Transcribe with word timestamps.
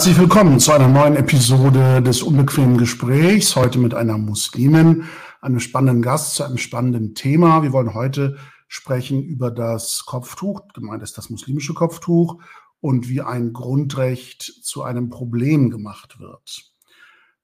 Herzlich 0.00 0.18
willkommen 0.18 0.58
zu 0.60 0.72
einer 0.72 0.88
neuen 0.88 1.14
Episode 1.14 2.00
des 2.00 2.22
unbequemen 2.22 2.78
Gesprächs. 2.78 3.54
Heute 3.54 3.78
mit 3.78 3.92
einer 3.92 4.16
Muslimin, 4.16 5.04
einem 5.42 5.60
spannenden 5.60 6.00
Gast 6.00 6.36
zu 6.36 6.42
einem 6.42 6.56
spannenden 6.56 7.14
Thema. 7.14 7.62
Wir 7.62 7.74
wollen 7.74 7.92
heute 7.92 8.38
sprechen 8.66 9.22
über 9.22 9.50
das 9.50 10.06
Kopftuch. 10.06 10.62
Gemeint 10.72 11.02
ist 11.02 11.18
das 11.18 11.28
muslimische 11.28 11.74
Kopftuch 11.74 12.42
und 12.80 13.10
wie 13.10 13.20
ein 13.20 13.52
Grundrecht 13.52 14.40
zu 14.40 14.82
einem 14.82 15.10
Problem 15.10 15.68
gemacht 15.68 16.18
wird. 16.18 16.72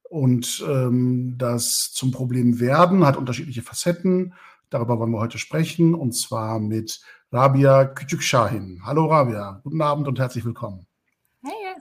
Und 0.08 0.64
ähm, 0.66 1.34
das 1.36 1.92
zum 1.92 2.10
Problem 2.10 2.58
werden 2.58 3.04
hat 3.04 3.18
unterschiedliche 3.18 3.60
Facetten. 3.60 4.32
Darüber 4.70 4.98
wollen 4.98 5.12
wir 5.12 5.20
heute 5.20 5.36
sprechen 5.36 5.94
und 5.94 6.12
zwar 6.12 6.58
mit 6.58 7.02
Rabia 7.30 7.82
Küçükshahin. 7.82 8.80
Hallo 8.82 9.08
Rabia, 9.08 9.60
guten 9.62 9.82
Abend 9.82 10.08
und 10.08 10.18
herzlich 10.18 10.46
willkommen. 10.46 10.86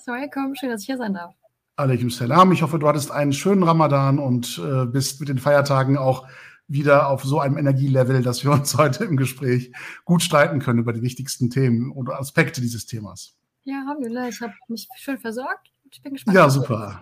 Assalamualaikum, 0.06 0.54
schön, 0.54 0.70
dass 0.70 0.82
ich 0.82 0.86
hier 0.86 0.98
sein 0.98 1.16
darf. 1.16 1.34
Alaikum 1.78 2.12
Salam. 2.12 2.52
Ich 2.52 2.62
hoffe, 2.62 2.78
du 2.78 2.88
hattest 2.88 3.10
einen 3.10 3.34
schönen 3.34 3.64
Ramadan 3.64 4.20
und 4.20 4.62
äh, 4.64 4.86
bist 4.86 5.20
mit 5.20 5.30
den 5.30 5.40
Feiertagen 5.40 5.98
auch 5.98 6.28
wieder 6.68 7.10
auf 7.10 7.24
so 7.24 7.40
einem 7.40 7.58
Energielevel, 7.58 8.22
dass 8.22 8.44
wir 8.44 8.52
uns 8.54 8.78
heute 8.78 9.04
im 9.04 9.18
Gespräch 9.18 9.72
gut 10.04 10.22
streiten 10.22 10.60
können 10.60 10.78
über 10.78 10.94
die 10.94 11.02
wichtigsten 11.02 11.50
Themen 11.50 11.92
oder 11.92 12.20
Aspekte 12.20 12.62
dieses 12.62 12.86
Themas. 12.86 13.36
Ja, 13.64 13.82
Alhamdulillah, 13.82 14.28
ich 14.28 14.40
habe 14.42 14.54
mich 14.68 14.88
schön 14.96 15.18
versorgt. 15.18 15.72
Ich 15.90 16.04
bin 16.04 16.14
gespannt. 16.14 16.38
Ja, 16.38 16.52
super. 16.52 17.02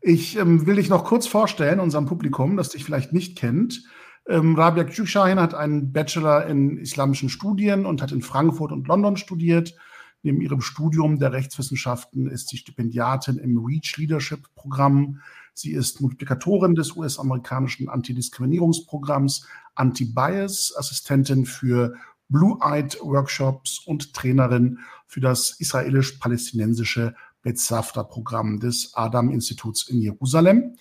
Ich 0.00 0.36
ähm, 0.36 0.66
will 0.66 0.74
dich 0.74 0.88
noch 0.88 1.04
kurz 1.04 1.28
vorstellen, 1.28 1.78
unserem 1.78 2.06
Publikum, 2.06 2.56
das 2.56 2.70
dich 2.70 2.84
vielleicht 2.84 3.12
nicht 3.12 3.38
kennt. 3.38 3.84
Ähm, 4.28 4.56
Rabia 4.56 4.82
Küchshahin 4.82 5.38
hat 5.38 5.54
einen 5.54 5.92
Bachelor 5.92 6.46
in 6.46 6.78
islamischen 6.78 7.28
Studien 7.28 7.86
und 7.86 8.02
hat 8.02 8.10
in 8.10 8.22
Frankfurt 8.22 8.72
und 8.72 8.88
London 8.88 9.16
studiert 9.16 9.76
Neben 10.22 10.40
ihrem 10.40 10.60
Studium 10.60 11.18
der 11.18 11.32
Rechtswissenschaften 11.32 12.28
ist 12.28 12.48
sie 12.48 12.58
Stipendiatin 12.58 13.38
im 13.38 13.58
REACH 13.58 13.96
Leadership 13.96 14.54
Programm. 14.54 15.20
Sie 15.54 15.72
ist 15.72 16.00
Multiplikatorin 16.00 16.74
des 16.74 16.94
US-amerikanischen 16.94 17.88
Antidiskriminierungsprogramms 17.88 19.46
Anti-Bias, 19.74 20.74
Assistentin 20.76 21.46
für 21.46 21.94
Blue-Eyed 22.28 22.98
Workshops 23.02 23.80
und 23.86 24.12
Trainerin 24.14 24.78
für 25.06 25.20
das 25.20 25.58
israelisch-palästinensische 25.58 27.14
Bethsafter-Programm 27.42 28.60
des 28.60 28.92
Adam-Instituts 28.94 29.88
in 29.88 30.02
Jerusalem. 30.02 30.76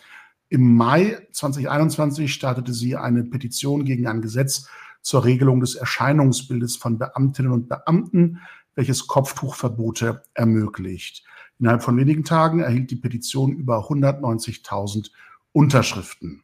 Im 0.50 0.76
Mai 0.76 1.28
2021 1.32 2.34
startete 2.34 2.74
sie 2.74 2.96
eine 2.96 3.24
Petition 3.24 3.86
gegen 3.86 4.08
ein 4.08 4.22
Gesetz 4.22 4.68
zur 5.02 5.24
Regelung 5.24 5.62
des 5.62 5.76
Erscheinungsbildes 5.76 6.76
von 6.76 6.98
Beamtinnen 6.98 7.52
und 7.52 7.70
Beamten, 7.70 8.40
welches 8.76 9.08
Kopftuchverbote 9.08 10.24
ermöglicht. 10.34 11.24
Innerhalb 11.60 11.84
von 11.84 11.98
wenigen 11.98 12.24
Tagen 12.24 12.62
erhielt 12.62 12.92
die 12.92 12.96
Petition 12.96 13.52
über 13.54 13.90
190.000 13.90 15.12
Unterschriften. 15.52 16.44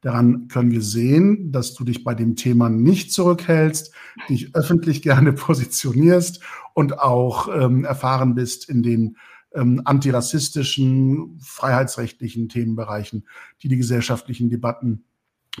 Daran 0.00 0.48
können 0.48 0.70
wir 0.70 0.82
sehen, 0.82 1.50
dass 1.50 1.72
du 1.74 1.82
dich 1.82 2.04
bei 2.04 2.14
dem 2.14 2.36
Thema 2.36 2.68
nicht 2.68 3.12
zurückhältst, 3.12 3.94
dich 4.28 4.54
öffentlich 4.54 5.00
gerne 5.00 5.32
positionierst 5.34 6.42
und 6.74 6.98
auch 6.98 7.48
ähm, 7.48 7.84
erfahren 7.84 8.34
bist 8.34 8.68
in 8.68 8.82
den 8.82 9.16
ähm, 9.54 9.80
antirassistischen, 9.84 11.38
freiheitsrechtlichen 11.40 12.48
Themenbereichen, 12.48 13.26
die 13.62 13.68
die 13.68 13.78
gesellschaftlichen 13.78 14.50
Debatten 14.50 15.04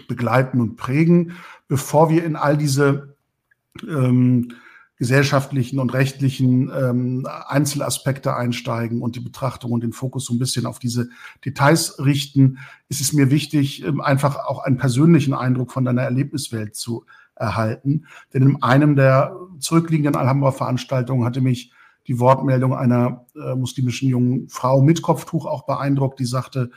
begleiten 0.08 0.60
und 0.60 0.76
prägen. 0.76 1.32
Bevor 1.68 2.10
wir 2.10 2.24
in 2.24 2.36
all 2.36 2.58
diese 2.58 3.16
ähm, 3.82 4.48
gesellschaftlichen 4.96 5.80
und 5.80 5.92
rechtlichen 5.92 6.70
ähm, 6.70 7.26
Einzelaspekte 7.48 8.36
einsteigen 8.36 9.02
und 9.02 9.16
die 9.16 9.20
Betrachtung 9.20 9.72
und 9.72 9.82
den 9.82 9.92
Fokus 9.92 10.24
so 10.24 10.34
ein 10.34 10.38
bisschen 10.38 10.66
auf 10.66 10.78
diese 10.78 11.08
Details 11.44 11.98
richten, 11.98 12.58
ist 12.88 13.00
es 13.00 13.12
mir 13.12 13.30
wichtig, 13.30 13.84
ähm, 13.84 14.00
einfach 14.00 14.46
auch 14.46 14.60
einen 14.60 14.76
persönlichen 14.76 15.34
Eindruck 15.34 15.72
von 15.72 15.84
deiner 15.84 16.02
Erlebniswelt 16.02 16.76
zu 16.76 17.04
erhalten. 17.34 18.06
Denn 18.32 18.42
in 18.42 18.62
einem 18.62 18.94
der 18.94 19.36
zurückliegenden 19.58 20.14
Alhambra-Veranstaltungen 20.14 21.24
hatte 21.24 21.40
mich 21.40 21.72
die 22.06 22.20
Wortmeldung 22.20 22.74
einer 22.74 23.26
äh, 23.34 23.54
muslimischen 23.56 24.08
jungen 24.08 24.48
Frau 24.48 24.82
mit 24.82 25.02
Kopftuch 25.02 25.46
auch 25.46 25.66
beeindruckt, 25.66 26.20
die 26.20 26.26
sagte, 26.26 26.70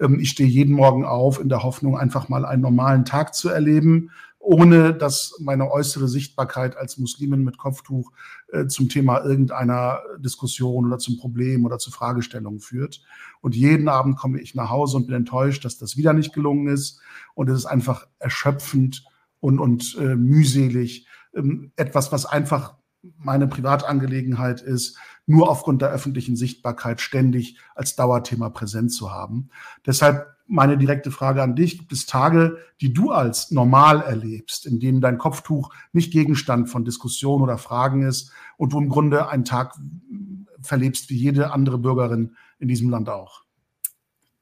ähm, 0.00 0.20
ich 0.20 0.30
stehe 0.30 0.48
jeden 0.48 0.74
Morgen 0.74 1.04
auf 1.04 1.40
in 1.40 1.48
der 1.48 1.62
Hoffnung, 1.62 1.98
einfach 1.98 2.28
mal 2.28 2.46
einen 2.46 2.62
normalen 2.62 3.04
Tag 3.04 3.34
zu 3.34 3.48
erleben 3.48 4.10
ohne 4.38 4.94
dass 4.94 5.36
meine 5.40 5.70
äußere 5.70 6.08
Sichtbarkeit 6.08 6.76
als 6.76 6.96
Muslimin 6.96 7.44
mit 7.44 7.58
Kopftuch 7.58 8.12
äh, 8.52 8.66
zum 8.66 8.88
Thema 8.88 9.22
irgendeiner 9.22 10.00
Diskussion 10.18 10.86
oder 10.86 10.98
zum 10.98 11.18
Problem 11.18 11.66
oder 11.66 11.78
zu 11.78 11.90
Fragestellungen 11.90 12.60
führt. 12.60 13.02
Und 13.40 13.54
jeden 13.54 13.88
Abend 13.88 14.16
komme 14.16 14.40
ich 14.40 14.54
nach 14.54 14.70
Hause 14.70 14.96
und 14.96 15.06
bin 15.06 15.16
enttäuscht, 15.16 15.64
dass 15.64 15.76
das 15.76 15.96
wieder 15.96 16.12
nicht 16.12 16.32
gelungen 16.32 16.68
ist. 16.68 17.00
Und 17.34 17.50
es 17.50 17.58
ist 17.58 17.66
einfach 17.66 18.06
erschöpfend 18.18 19.04
und, 19.40 19.58
und 19.58 19.96
äh, 20.00 20.16
mühselig. 20.16 21.06
Ähm, 21.34 21.72
etwas, 21.76 22.10
was 22.10 22.24
einfach 22.24 22.77
meine 23.18 23.46
Privatangelegenheit 23.46 24.60
ist, 24.60 24.98
nur 25.26 25.50
aufgrund 25.50 25.82
der 25.82 25.90
öffentlichen 25.90 26.36
Sichtbarkeit 26.36 27.00
ständig 27.00 27.58
als 27.74 27.96
Dauerthema 27.96 28.50
präsent 28.50 28.92
zu 28.92 29.10
haben. 29.10 29.50
Deshalb 29.86 30.38
meine 30.48 30.78
direkte 30.78 31.10
Frage 31.10 31.42
an 31.42 31.54
dich. 31.54 31.78
Gibt 31.78 31.92
es 31.92 32.06
Tage, 32.06 32.58
die 32.80 32.92
du 32.92 33.10
als 33.10 33.50
normal 33.50 34.00
erlebst, 34.00 34.66
in 34.66 34.80
denen 34.80 35.00
dein 35.00 35.18
Kopftuch 35.18 35.72
nicht 35.92 36.12
Gegenstand 36.12 36.70
von 36.70 36.84
Diskussion 36.84 37.42
oder 37.42 37.58
Fragen 37.58 38.02
ist 38.02 38.32
und 38.56 38.72
du 38.72 38.78
im 38.78 38.88
Grunde 38.88 39.28
einen 39.28 39.44
Tag 39.44 39.76
verlebst 40.60 41.10
wie 41.10 41.16
jede 41.16 41.52
andere 41.52 41.78
Bürgerin 41.78 42.34
in 42.58 42.66
diesem 42.66 42.88
Land 42.88 43.08
auch? 43.08 43.44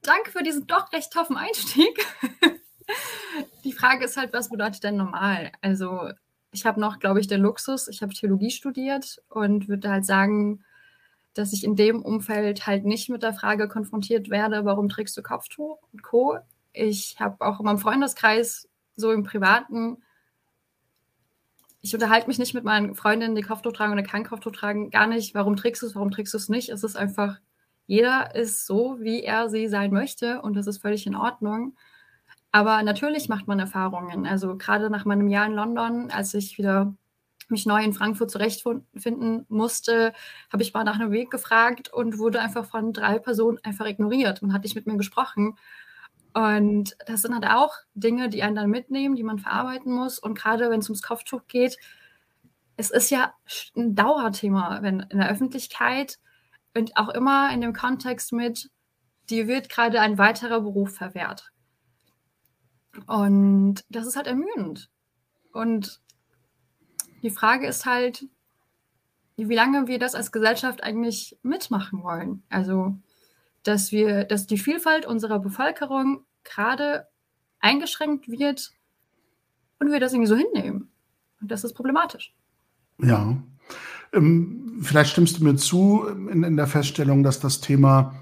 Danke 0.02 0.30
für 0.30 0.44
diesen 0.44 0.66
doch 0.68 0.92
recht 0.92 1.12
toffen 1.12 1.36
Einstieg. 1.36 2.06
Die 3.64 3.72
Frage 3.72 4.04
ist 4.04 4.16
halt, 4.16 4.32
was 4.32 4.48
bedeutet 4.48 4.84
denn 4.84 4.96
normal? 4.96 5.50
Also 5.60 6.08
ich 6.56 6.64
habe 6.64 6.80
noch, 6.80 6.98
glaube 6.98 7.20
ich, 7.20 7.26
den 7.26 7.42
Luxus, 7.42 7.86
ich 7.86 8.00
habe 8.00 8.14
Theologie 8.14 8.50
studiert 8.50 9.22
und 9.28 9.68
würde 9.68 9.90
halt 9.90 10.06
sagen, 10.06 10.64
dass 11.34 11.52
ich 11.52 11.64
in 11.64 11.76
dem 11.76 12.00
Umfeld 12.02 12.66
halt 12.66 12.86
nicht 12.86 13.10
mit 13.10 13.22
der 13.22 13.34
Frage 13.34 13.68
konfrontiert 13.68 14.30
werde, 14.30 14.64
warum 14.64 14.88
trägst 14.88 15.14
du 15.18 15.22
Kopftuch 15.22 15.78
und 15.92 16.02
Co. 16.02 16.38
Ich 16.72 17.20
habe 17.20 17.44
auch 17.44 17.60
in 17.60 17.66
meinem 17.66 17.78
Freundeskreis 17.78 18.70
so 18.96 19.12
im 19.12 19.22
Privaten, 19.22 19.98
ich 21.82 21.92
unterhalte 21.92 22.26
mich 22.26 22.38
nicht 22.38 22.54
mit 22.54 22.64
meinen 22.64 22.94
Freundinnen, 22.94 23.36
die 23.36 23.42
Kopftuch 23.42 23.72
tragen 23.72 23.92
oder 23.92 24.02
kein 24.02 24.24
Kopftuch 24.24 24.52
tragen, 24.52 24.90
gar 24.90 25.06
nicht, 25.06 25.34
warum 25.34 25.56
trägst 25.56 25.82
du 25.82 25.86
es, 25.86 25.94
warum 25.94 26.10
trägst 26.10 26.32
du 26.32 26.38
es 26.38 26.48
nicht. 26.48 26.70
Es 26.70 26.82
ist 26.82 26.96
einfach, 26.96 27.36
jeder 27.86 28.34
ist 28.34 28.66
so, 28.66 28.96
wie 29.00 29.22
er 29.22 29.50
sie 29.50 29.68
sein 29.68 29.92
möchte 29.92 30.40
und 30.40 30.56
das 30.56 30.66
ist 30.66 30.78
völlig 30.78 31.06
in 31.06 31.16
Ordnung. 31.16 31.76
Aber 32.52 32.82
natürlich 32.82 33.28
macht 33.28 33.46
man 33.46 33.58
Erfahrungen. 33.58 34.26
Also 34.26 34.56
gerade 34.56 34.90
nach 34.90 35.04
meinem 35.04 35.28
Jahr 35.28 35.46
in 35.46 35.52
London, 35.52 36.10
als 36.10 36.32
ich 36.34 36.58
wieder 36.58 36.94
mich 37.48 37.66
neu 37.66 37.82
in 37.82 37.93
Frankfurt 37.93 38.31
zurechtfinden 38.31 39.46
musste, 39.48 40.12
habe 40.52 40.62
ich 40.62 40.75
mal 40.75 40.84
nach 40.84 40.98
einem 40.98 41.12
Weg 41.12 41.31
gefragt 41.31 41.93
und 41.93 42.19
wurde 42.19 42.40
einfach 42.40 42.64
von 42.64 42.93
drei 42.93 43.19
Personen 43.19 43.58
einfach 43.62 43.87
ignoriert. 43.87 44.43
Man 44.43 44.52
hat 44.52 44.64
nicht 44.64 44.75
mit 44.75 44.87
mir 44.87 44.96
gesprochen. 44.96 45.56
Und 46.34 46.96
das 47.06 47.22
sind 47.22 47.34
halt 47.34 47.46
auch 47.46 47.75
Dinge, 47.94 48.28
die 48.28 48.43
einen 48.43 48.56
dann 48.56 48.70
mitnehmen, 48.70 49.16
die 49.16 49.22
man 49.22 49.38
verarbeiten 49.38 49.92
muss. 49.92 50.19
Und 50.19 50.37
gerade 50.37 50.70
wenn 50.70 50.81
es 50.81 50.88
ums 50.88 51.02
Kopftuch 51.02 51.46
geht, 51.46 51.78
es 52.76 52.90
ist 52.90 53.10
ja 53.10 53.32
ein 53.75 53.94
Dauerthema, 53.94 54.82
wenn 54.82 55.00
in 55.00 55.19
der 55.19 55.31
Öffentlichkeit 55.31 56.19
und 56.75 56.96
auch 56.96 57.08
immer 57.08 57.50
in 57.52 57.62
dem 57.62 57.72
Kontext 57.72 58.32
mit, 58.32 58.70
dir 59.31 59.49
wird 59.49 59.70
gerade 59.70 60.00
ein 60.00 60.19
weiterer 60.19 60.60
Beruf 60.60 60.94
verwehrt. 60.94 61.52
Und 63.06 63.84
das 63.88 64.06
ist 64.06 64.16
halt 64.16 64.26
ermüdend. 64.26 64.90
Und 65.52 66.00
die 67.22 67.31
Frage 67.31 67.66
ist 67.66 67.87
halt, 67.87 68.26
wie 69.37 69.54
lange 69.54 69.87
wir 69.87 69.98
das 69.98 70.14
als 70.14 70.32
Gesellschaft 70.32 70.82
eigentlich 70.82 71.38
mitmachen 71.43 72.02
wollen. 72.02 72.43
Also, 72.48 72.96
dass 73.62 73.93
wir, 73.93 74.25
dass 74.25 74.46
die 74.46 74.58
Vielfalt 74.58 75.06
unserer 75.06 75.38
Bevölkerung 75.38 76.25
gerade 76.44 77.08
eingeschränkt 77.60 78.28
wird 78.28 78.72
und 79.78 79.90
wir 79.90 80.00
das 80.00 80.12
irgendwie 80.12 80.28
so 80.28 80.37
hinnehmen. 80.37 80.90
Und 81.40 81.50
das 81.50 81.64
ist 81.64 81.75
problematisch. 81.75 82.34
Ja. 82.99 83.37
Ähm, 84.12 84.78
vielleicht 84.82 85.10
stimmst 85.10 85.38
du 85.38 85.44
mir 85.44 85.56
zu 85.56 86.06
in, 86.06 86.42
in 86.42 86.56
der 86.56 86.66
Feststellung, 86.66 87.22
dass 87.22 87.40
das 87.40 87.60
Thema 87.60 88.14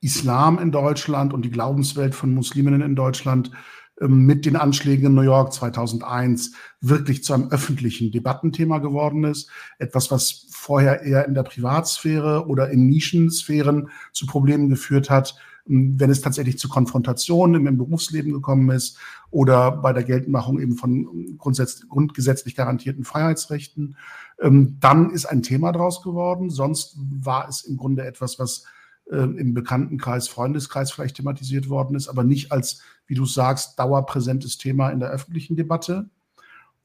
Islam 0.00 0.58
in 0.58 0.70
Deutschland 0.70 1.32
und 1.32 1.42
die 1.42 1.50
Glaubenswelt 1.50 2.14
von 2.14 2.34
Musliminnen 2.34 2.82
in 2.82 2.94
Deutschland 2.94 3.50
ähm, 3.50 3.56
mit 4.06 4.46
den 4.46 4.56
Anschlägen 4.56 5.06
in 5.06 5.14
New 5.14 5.22
York 5.22 5.52
2001 5.52 6.52
wirklich 6.80 7.24
zu 7.24 7.34
einem 7.34 7.48
öffentlichen 7.50 8.12
Debattenthema 8.12 8.78
geworden 8.78 9.24
ist. 9.24 9.50
Etwas, 9.78 10.10
was 10.10 10.46
vorher 10.50 11.02
eher 11.02 11.26
in 11.26 11.34
der 11.34 11.42
Privatsphäre 11.42 12.46
oder 12.46 12.70
in 12.70 12.86
Nischensphären 12.86 13.90
zu 14.12 14.26
Problemen 14.26 14.68
geführt 14.68 15.10
hat, 15.10 15.34
ähm, 15.68 15.98
wenn 15.98 16.10
es 16.10 16.20
tatsächlich 16.20 16.58
zu 16.58 16.68
Konfrontationen 16.68 17.66
im, 17.66 17.78
Berufsleben 17.78 18.32
gekommen 18.32 18.70
ist 18.70 18.98
oder 19.30 19.72
bei 19.72 19.92
der 19.92 20.04
Geltendmachung 20.04 20.60
eben 20.60 20.76
von 20.76 21.36
grundgesetzlich 21.38 22.54
garantierten 22.54 23.04
Freiheitsrechten. 23.04 23.96
Ähm, 24.40 24.76
dann 24.80 25.10
ist 25.10 25.26
ein 25.26 25.42
Thema 25.42 25.72
draus 25.72 26.02
geworden. 26.02 26.50
Sonst 26.50 26.96
war 26.98 27.48
es 27.48 27.62
im 27.62 27.76
Grunde 27.76 28.04
etwas, 28.04 28.38
was 28.38 28.64
äh, 29.10 29.16
im 29.16 29.54
Bekanntenkreis, 29.54 30.28
Freundeskreis 30.28 30.92
vielleicht 30.92 31.16
thematisiert 31.16 31.68
worden 31.68 31.96
ist, 31.96 32.08
aber 32.08 32.24
nicht 32.24 32.52
als, 32.52 32.80
wie 33.08 33.14
du 33.14 33.24
sagst, 33.24 33.78
dauerpräsentes 33.78 34.58
Thema 34.58 34.90
in 34.90 35.00
der 35.00 35.10
öffentlichen 35.10 35.56
Debatte. 35.56 36.08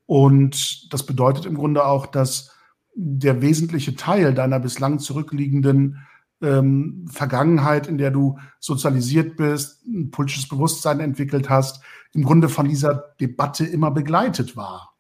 Und 0.06 0.92
das 0.92 1.06
bedeutet 1.06 1.46
im 1.46 1.56
Grunde 1.56 1.86
auch, 1.86 2.08
dass 2.08 2.52
der 2.96 3.42
wesentliche 3.42 3.96
Teil 3.96 4.34
deiner 4.34 4.60
bislang 4.60 5.00
zurückliegenden 5.00 6.00
ähm, 6.42 7.06
Vergangenheit, 7.10 7.88
in 7.88 7.98
der 7.98 8.12
du 8.12 8.38
sozialisiert 8.60 9.38
bist, 9.38 9.86
ein 9.86 10.12
politisches 10.12 10.48
Bewusstsein 10.48 11.00
entwickelt 11.00 11.50
hast, 11.50 11.81
im 12.14 12.24
Grunde 12.24 12.50
von 12.50 12.68
dieser 12.68 13.16
Debatte 13.20 13.66
immer 13.66 13.92
begleitet 13.92 14.56
war. 14.56 14.94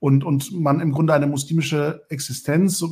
Und, 0.00 0.24
und 0.24 0.52
man 0.52 0.80
im 0.80 0.92
Grunde 0.92 1.14
eine 1.14 1.26
muslimische 1.26 2.04
Existenz 2.08 2.84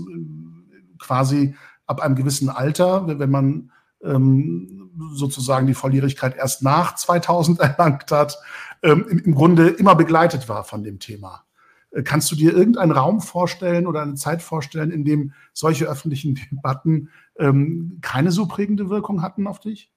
quasi 0.99 1.55
ab 1.87 2.01
einem 2.01 2.17
gewissen 2.17 2.49
Alter, 2.49 3.07
wenn 3.19 3.31
man 3.31 3.71
ähm, 4.03 4.91
sozusagen 5.13 5.67
die 5.67 5.75
Volljährigkeit 5.75 6.37
erst 6.37 6.63
nach 6.63 6.95
2000 6.95 7.61
erlangt 7.61 8.11
hat, 8.11 8.39
ähm, 8.83 9.07
im, 9.09 9.19
im 9.21 9.35
Grunde 9.35 9.69
immer 9.69 9.95
begleitet 9.95 10.49
war 10.49 10.65
von 10.65 10.83
dem 10.83 10.99
Thema. 10.99 11.45
Äh, 11.91 12.03
kannst 12.03 12.31
du 12.31 12.37
dir 12.37 12.55
irgendeinen 12.55 12.93
Raum 12.93 13.21
vorstellen 13.21 13.87
oder 13.87 14.03
eine 14.03 14.15
Zeit 14.15 14.43
vorstellen, 14.43 14.91
in 14.91 15.05
dem 15.05 15.33
solche 15.53 15.87
öffentlichen 15.87 16.35
Debatten 16.51 17.11
ähm, 17.39 17.99
keine 18.03 18.33
so 18.33 18.47
prägende 18.47 18.91
Wirkung 18.91 19.23
hatten 19.23 19.47
auf 19.47 19.61
dich? 19.61 19.91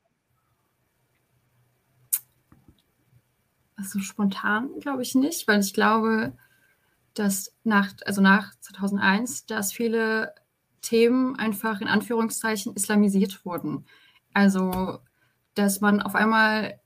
Also 3.76 4.00
spontan 4.00 4.70
glaube 4.82 5.04
ich 5.04 5.16
nicht, 5.16 5.48
weil 5.48 5.62
ich 5.62 5.74
glaube, 5.74 6.34
dass 7.14 7.54
nach, 7.64 7.94
also 8.06 8.22
nach 8.22 8.54
2001, 8.60 9.46
dass 9.46 9.72
viele 9.72 10.34
Themen 10.82 11.36
einfach 11.36 11.82
in 11.82 11.88
Anführungszeichen 11.88 12.76
islamisiert 12.76 13.46
wurden. 13.46 13.86
Also, 14.34 15.00
dass 15.56 15.82
man 15.82 16.02
auf 16.02 16.16
einmal 16.16 16.80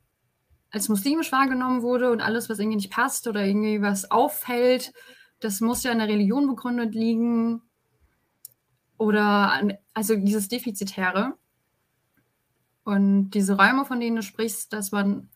als 0.71 0.89
muslimisch 0.89 1.31
wahrgenommen 1.31 1.83
wurde 1.83 2.11
und 2.11 2.21
alles, 2.21 2.49
was 2.49 2.59
irgendwie 2.59 2.77
nicht 2.77 2.91
passt 2.91 3.27
oder 3.27 3.45
irgendwie 3.45 3.81
was 3.81 4.09
auffällt, 4.09 4.91
das 5.39 5.61
muss 5.61 5.83
ja 5.83 5.91
in 5.91 5.99
der 5.99 6.07
Religion 6.07 6.47
begründet 6.47 6.95
liegen 6.95 7.61
oder 8.97 9.51
an, 9.51 9.73
also 9.93 10.15
dieses 10.15 10.47
Defizitäre. 10.47 11.37
Und 12.83 13.31
diese 13.31 13.57
Räume, 13.57 13.85
von 13.85 13.99
denen 13.99 14.17
du 14.17 14.23
sprichst, 14.23 14.73
dass 14.73 14.91
man 14.91 15.29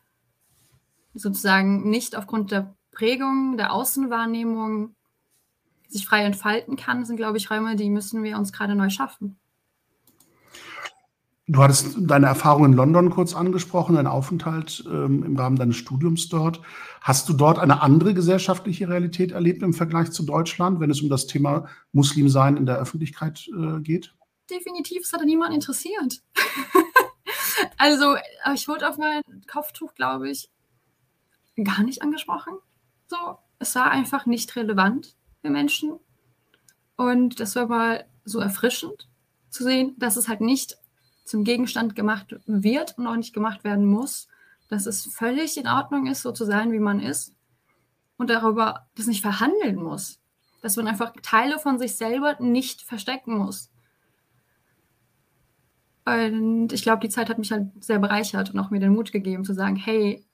sozusagen 1.14 1.90
nicht 1.90 2.16
aufgrund 2.16 2.52
der 2.52 2.76
Prägung, 2.92 3.58
der 3.58 3.74
Außenwahrnehmung 3.74 4.96
sich 5.88 6.06
frei 6.06 6.24
entfalten 6.24 6.76
kann, 6.76 7.06
sind, 7.06 7.18
glaube 7.18 7.38
ich, 7.38 7.50
Räume, 7.50 7.76
die 7.76 7.90
müssen 7.90 8.24
wir 8.24 8.38
uns 8.38 8.54
gerade 8.54 8.76
neu 8.76 8.90
schaffen. 8.90 9.38
Du 11.50 11.64
hattest 11.64 11.96
deine 11.98 12.26
Erfahrung 12.26 12.66
in 12.66 12.74
London 12.74 13.10
kurz 13.10 13.34
angesprochen, 13.34 13.96
deinen 13.96 14.08
Aufenthalt 14.08 14.84
ähm, 14.86 15.24
im 15.24 15.38
Rahmen 15.38 15.56
deines 15.56 15.78
Studiums 15.78 16.28
dort. 16.28 16.62
Hast 17.00 17.30
du 17.30 17.34
dort 17.34 17.58
eine 17.58 17.82
andere 17.82 18.14
gesellschaftliche 18.14 18.90
Realität 18.90 19.32
erlebt 19.32 19.64
im 19.64 19.74
Vergleich 19.74 20.12
zu 20.12 20.24
Deutschland, 20.24 20.82
wenn 20.82 20.92
es 20.92 21.02
um 21.02 21.08
das 21.08 21.26
Thema 21.26 21.70
Muslimsein 21.94 22.58
in 22.58 22.66
der 22.66 22.78
Öffentlichkeit 22.78 23.48
äh, 23.48 23.80
geht? 23.80 24.14
Definitiv, 24.50 25.04
es 25.04 25.14
hat 25.14 25.24
niemand 25.24 25.54
interessiert. 25.54 26.22
also, 27.78 28.16
äh, 28.16 28.54
ich 28.54 28.68
wurde 28.68 28.90
auf 28.90 28.98
mein 28.98 29.22
Kopftuch, 29.50 29.96
glaube 29.96 30.30
ich, 30.30 30.50
gar 31.64 31.84
nicht 31.84 32.02
angesprochen. 32.02 32.56
So, 33.08 33.38
es 33.60 33.74
war 33.74 33.90
einfach 33.90 34.26
nicht 34.26 34.54
relevant 34.58 35.16
für 35.48 35.54
Menschen. 35.54 36.00
Und 36.98 37.40
das 37.40 37.56
war 37.56 37.68
mal 37.68 38.06
so 38.26 38.40
erfrischend 38.40 39.08
zu 39.50 39.64
sehen, 39.64 39.96
dass 39.98 40.18
es 40.18 40.28
halt 40.28 40.42
nicht 40.42 40.78
zum 41.24 41.44
Gegenstand 41.44 41.96
gemacht 41.96 42.36
wird 42.46 42.98
und 42.98 43.08
auch 43.08 43.16
nicht 43.16 43.34
gemacht 43.34 43.64
werden 43.64 43.86
muss, 43.86 44.28
dass 44.68 44.86
es 44.86 45.06
völlig 45.06 45.58
in 45.58 45.68
Ordnung 45.68 46.08
ist, 46.08 46.22
so 46.22 46.32
zu 46.32 46.44
sein, 46.44 46.72
wie 46.74 46.80
man 46.80 47.00
ist 47.00 47.34
und 48.18 48.30
darüber 48.30 48.88
das 48.96 49.08
nicht 49.08 49.22
verhandeln 49.22 49.78
muss, 49.78 50.20
dass 50.62 50.76
man 50.76 50.88
einfach 50.88 51.14
Teile 51.22 51.60
von 51.60 51.80
sich 51.80 51.96
selber 51.96 52.36
nicht 52.40 52.82
verstecken 52.82 53.38
muss. 53.38 53.72
Und 56.04 56.74
ich 56.74 56.84
glaube, 56.84 57.02
die 57.02 57.10
Zeit 57.10 57.30
hat 57.30 57.38
mich 57.38 57.52
halt 57.52 57.68
sehr 57.84 58.00
bereichert 58.00 58.54
und 58.54 58.60
auch 58.60 58.70
mir 58.70 58.80
den 58.80 58.94
Mut 58.94 59.12
gegeben 59.12 59.46
zu 59.46 59.54
sagen, 59.54 59.76
hey, 59.76 60.26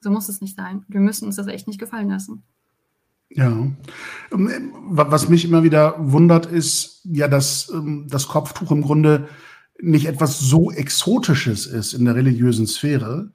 so 0.00 0.10
muss 0.10 0.28
es 0.28 0.40
nicht 0.40 0.56
sein. 0.56 0.84
Wir 0.88 1.00
müssen 1.00 1.26
uns 1.26 1.36
das 1.36 1.46
echt 1.46 1.66
nicht 1.66 1.80
gefallen 1.80 2.10
lassen. 2.10 2.42
Ja. 3.30 3.50
Ähm, 4.32 4.72
was 4.88 5.28
mich 5.28 5.44
immer 5.44 5.62
wieder 5.62 5.94
wundert, 5.98 6.46
ist 6.46 7.00
ja, 7.04 7.28
dass 7.28 7.70
ähm, 7.72 8.06
das 8.08 8.28
Kopftuch 8.28 8.70
im 8.70 8.82
Grunde 8.82 9.28
nicht 9.80 10.06
etwas 10.06 10.38
so 10.38 10.70
Exotisches 10.70 11.66
ist 11.66 11.92
in 11.92 12.04
der 12.04 12.14
religiösen 12.14 12.66
Sphäre, 12.66 13.32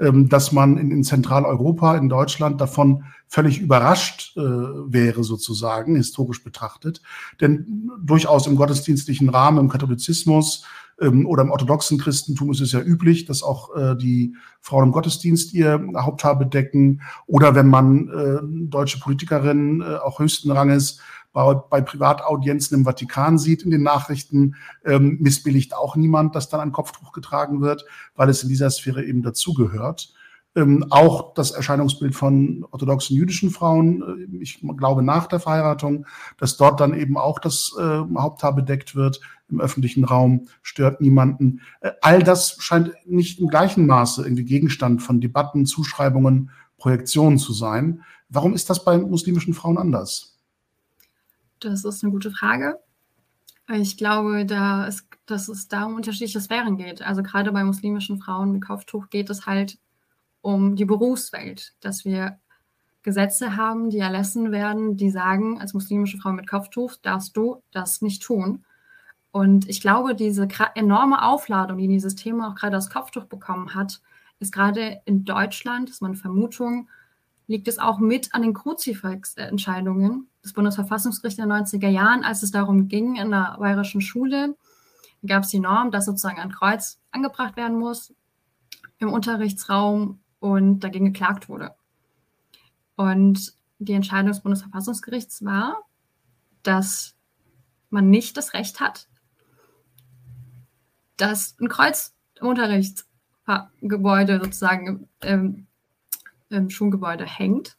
ähm, 0.00 0.28
dass 0.28 0.50
man 0.50 0.76
in, 0.76 1.04
Zentraleuropa, 1.04 1.96
in 1.96 2.08
Deutschland 2.08 2.60
davon 2.60 3.04
völlig 3.28 3.60
überrascht 3.60 4.36
äh, 4.36 4.40
wäre, 4.40 5.22
sozusagen, 5.22 5.94
historisch 5.96 6.42
betrachtet. 6.42 7.00
Denn 7.40 7.90
durchaus 8.02 8.46
im 8.46 8.56
gottesdienstlichen 8.56 9.28
Rahmen, 9.28 9.58
im 9.58 9.68
Katholizismus 9.68 10.64
ähm, 11.00 11.26
oder 11.26 11.42
im 11.42 11.50
orthodoxen 11.50 11.98
Christentum 11.98 12.50
ist 12.50 12.60
es 12.60 12.72
ja 12.72 12.80
üblich, 12.80 13.24
dass 13.24 13.42
auch 13.42 13.74
äh, 13.76 13.96
die 13.96 14.34
Frauen 14.60 14.84
im 14.84 14.92
Gottesdienst 14.92 15.52
ihr 15.54 15.84
Haupthaar 15.96 16.38
bedecken. 16.38 17.02
Oder 17.26 17.54
wenn 17.54 17.68
man 17.68 18.08
äh, 18.08 18.68
deutsche 18.68 19.00
Politikerinnen 19.00 19.80
äh, 19.80 19.96
auch 19.96 20.18
höchsten 20.18 20.50
Ranges 20.50 21.00
bei, 21.32 21.54
bei 21.54 21.80
Privataudienzen 21.80 22.78
im 22.78 22.84
Vatikan 22.84 23.38
sieht 23.38 23.62
in 23.62 23.70
den 23.70 23.82
Nachrichten, 23.82 24.54
ähm, 24.84 25.18
missbilligt 25.20 25.74
auch 25.74 25.96
niemand, 25.96 26.34
dass 26.34 26.48
dann 26.48 26.60
ein 26.60 26.72
Kopftuch 26.72 27.12
getragen 27.12 27.60
wird, 27.60 27.84
weil 28.14 28.28
es 28.28 28.42
in 28.42 28.48
dieser 28.48 28.70
Sphäre 28.70 29.04
eben 29.04 29.22
dazugehört. 29.22 30.14
Ähm, 30.56 30.86
auch 30.90 31.34
das 31.34 31.50
Erscheinungsbild 31.50 32.14
von 32.14 32.64
orthodoxen 32.70 33.16
jüdischen 33.16 33.50
Frauen, 33.50 34.30
äh, 34.32 34.36
ich 34.36 34.60
glaube 34.76 35.02
nach 35.02 35.26
der 35.26 35.40
Verheiratung, 35.40 36.06
dass 36.38 36.56
dort 36.56 36.78
dann 36.78 36.94
eben 36.94 37.16
auch 37.16 37.40
das 37.40 37.74
äh, 37.76 37.82
Haupthaar 38.16 38.54
bedeckt 38.54 38.94
wird 38.94 39.20
im 39.48 39.60
öffentlichen 39.60 40.04
Raum, 40.04 40.48
stört 40.62 41.00
niemanden. 41.00 41.60
Äh, 41.80 41.90
all 42.02 42.22
das 42.22 42.56
scheint 42.60 42.92
nicht 43.04 43.40
im 43.40 43.48
gleichen 43.48 43.86
Maße 43.86 44.22
irgendwie 44.22 44.44
Gegenstand 44.44 45.02
von 45.02 45.20
Debatten, 45.20 45.66
Zuschreibungen, 45.66 46.50
Projektionen 46.78 47.38
zu 47.38 47.52
sein. 47.52 48.02
Warum 48.28 48.54
ist 48.54 48.70
das 48.70 48.84
bei 48.84 48.96
muslimischen 48.96 49.54
Frauen 49.54 49.78
anders? 49.78 50.38
Das 51.60 51.84
ist 51.84 52.04
eine 52.04 52.12
gute 52.12 52.30
Frage. 52.30 52.78
Ich 53.72 53.96
glaube, 53.96 54.44
da 54.44 54.86
ist, 54.86 55.06
dass 55.26 55.48
es 55.48 55.68
da 55.68 55.84
um 55.84 55.94
unterschiedliche 55.94 56.40
Sphären 56.40 56.76
geht. 56.76 57.02
Also 57.02 57.22
gerade 57.22 57.50
bei 57.50 57.64
muslimischen 57.64 58.18
Frauen 58.20 58.52
mit 58.52 58.64
Kopftuch 58.64 59.08
geht 59.08 59.30
es 59.30 59.46
halt 59.46 59.78
um 60.44 60.76
die 60.76 60.84
Berufswelt, 60.84 61.74
dass 61.80 62.04
wir 62.04 62.38
Gesetze 63.02 63.56
haben, 63.56 63.90
die 63.90 63.98
erlassen 63.98 64.52
werden, 64.52 64.96
die 64.96 65.10
sagen, 65.10 65.58
als 65.60 65.74
muslimische 65.74 66.18
Frau 66.18 66.32
mit 66.32 66.48
Kopftuch 66.48 66.96
darfst 67.02 67.36
du 67.36 67.62
das 67.72 68.02
nicht 68.02 68.22
tun. 68.22 68.64
Und 69.32 69.68
ich 69.68 69.80
glaube, 69.80 70.14
diese 70.14 70.46
enorme 70.74 71.22
Aufladung, 71.24 71.78
die 71.78 71.88
dieses 71.88 72.14
Thema 72.14 72.48
auch 72.48 72.54
gerade 72.54 72.76
das 72.76 72.90
Kopftuch 72.90 73.24
bekommen 73.24 73.74
hat, 73.74 74.00
ist 74.38 74.52
gerade 74.52 75.00
in 75.06 75.24
Deutschland, 75.24 75.88
ist 75.88 76.02
meine 76.02 76.14
Vermutung, 76.14 76.88
liegt 77.46 77.66
es 77.66 77.78
auch 77.78 77.98
mit 77.98 78.34
an 78.34 78.42
den 78.42 78.54
Kruzifix-Entscheidungen 78.54 80.28
des 80.44 80.52
Bundesverfassungsgerichts 80.52 81.42
in 81.42 81.48
den 81.48 81.58
90er 81.58 81.88
Jahren, 81.88 82.22
als 82.22 82.42
es 82.42 82.50
darum 82.50 82.88
ging, 82.88 83.16
in 83.16 83.30
der 83.30 83.56
bayerischen 83.58 84.02
Schule 84.02 84.56
gab 85.26 85.44
es 85.44 85.48
die 85.48 85.58
Norm, 85.58 85.90
dass 85.90 86.04
sozusagen 86.04 86.38
ein 86.38 86.52
Kreuz 86.52 87.00
angebracht 87.10 87.56
werden 87.56 87.78
muss 87.78 88.12
im 88.98 89.10
Unterrichtsraum 89.10 90.20
und 90.44 90.80
dagegen 90.80 91.06
geklagt 91.06 91.48
wurde. 91.48 91.74
Und 92.96 93.54
die 93.78 93.94
Entscheidung 93.94 94.26
des 94.26 94.42
Bundesverfassungsgerichts 94.42 95.42
war, 95.42 95.84
dass 96.62 97.16
man 97.88 98.10
nicht 98.10 98.36
das 98.36 98.52
Recht 98.52 98.78
hat, 98.78 99.08
dass 101.16 101.56
ein 101.58 101.68
Kreuz 101.68 102.14
im 102.38 102.48
Unterrichtsgebäude 102.48 104.38
sozusagen 104.42 105.08
im, 105.22 105.66
im 106.50 106.68
Schulgebäude 106.68 107.24
hängt. 107.24 107.78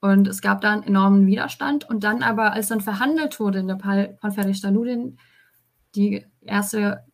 Und 0.00 0.26
es 0.26 0.40
gab 0.40 0.62
dann 0.62 0.84
enormen 0.84 1.26
Widerstand. 1.26 1.86
Und 1.86 2.02
dann 2.02 2.22
aber, 2.22 2.54
als 2.54 2.68
dann 2.68 2.80
verhandelt 2.80 3.38
wurde 3.40 3.58
in 3.58 3.68
der 3.68 3.78
Ferdi 3.78 4.54
Staludin, 4.54 5.18
die 5.94 6.24
erste, 6.40 7.04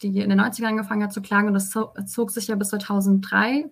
die 0.00 0.18
in 0.18 0.30
den 0.30 0.40
90ern 0.40 0.68
angefangen 0.68 1.02
hat 1.02 1.12
zu 1.12 1.20
klagen, 1.20 1.48
und 1.48 1.52
das 1.52 1.68
zog 1.70 2.30
sich 2.30 2.46
ja 2.46 2.54
bis 2.54 2.70
2003, 2.70 3.70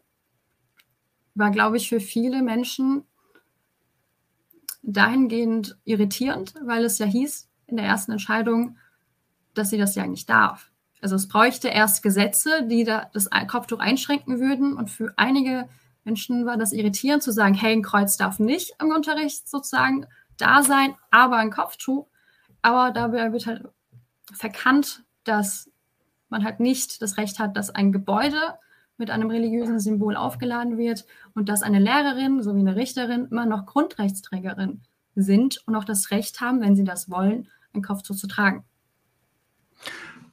war, 1.37 1.51
glaube 1.51 1.77
ich, 1.77 1.89
für 1.89 2.01
viele 2.01 2.43
Menschen 2.43 3.05
dahingehend 4.83 5.79
irritierend, 5.85 6.55
weil 6.63 6.85
es 6.85 6.99
ja 6.99 7.07
hieß 7.07 7.49
in 7.67 7.77
der 7.77 7.87
ersten 7.87 8.13
Entscheidung, 8.13 8.77
dass 9.55 9.71
sie 9.71 9.79
das 9.79 9.95
ja 9.95 10.07
nicht 10.07 10.29
darf. 10.29 10.71
Also 11.03 11.15
es 11.15 11.29
bräuchte 11.29 11.69
erst 11.69 12.03
Gesetze, 12.03 12.67
die 12.67 12.85
da 12.85 13.11
das 13.13 13.29
Kopftuch 13.49 13.81
einschränken 13.81 14.41
würden. 14.41 14.75
Und 14.75 14.91
für 14.91 15.13
einige 15.17 15.69
Menschen 16.05 16.47
war 16.47 16.57
das 16.57 16.73
irritierend 16.73 17.23
zu 17.23 17.33
sagen, 17.33 17.55
hey, 17.55 17.73
ein 17.73 17.83
Kreuz 17.83 18.17
darf 18.17 18.39
nicht 18.39 18.75
im 18.81 18.91
Unterricht 18.91 19.49
sozusagen 19.49 20.07
da 20.39 20.63
sein, 20.63 20.95
aber 21.11 21.37
ein 21.37 21.51
Kopftuch. 21.51 22.07
Aber 22.63 22.93
dabei 22.93 23.33
wird 23.33 23.47
halt 23.47 23.69
verkannt, 24.33 25.05
dass 25.25 25.71
man 26.29 26.45
halt 26.45 26.61
nicht 26.61 27.03
das 27.03 27.19
Recht 27.19 27.39
hat, 27.39 27.57
dass 27.57 27.71
ein 27.71 27.93
Gebäude 27.93 28.59
mit 28.99 29.11
einem 29.11 29.31
religiösen 29.31 29.79
Symbol 29.81 30.17
aufgeladen 30.17 30.79
wird 30.79 31.07
und 31.35 31.49
dass 31.49 31.63
eine 31.63 31.79
Lehrerin 31.79 32.43
sowie 32.43 32.61
eine 32.61 32.77
Richterin 32.77 33.29
immer 33.31 33.47
noch 33.47 33.67
Grundrechtsträgerin 33.67 34.81
sind 35.15 35.63
und 35.67 35.75
auch 35.75 35.85
das 35.85 36.11
Recht 36.11 36.41
haben, 36.41 36.61
wenn 36.61 36.77
sie 36.77 36.85
das 36.85 37.11
wollen, 37.11 37.49
ein 37.75 37.83
Kopftuch 37.83 38.17
zu 38.17 38.27
tragen. 38.27 38.65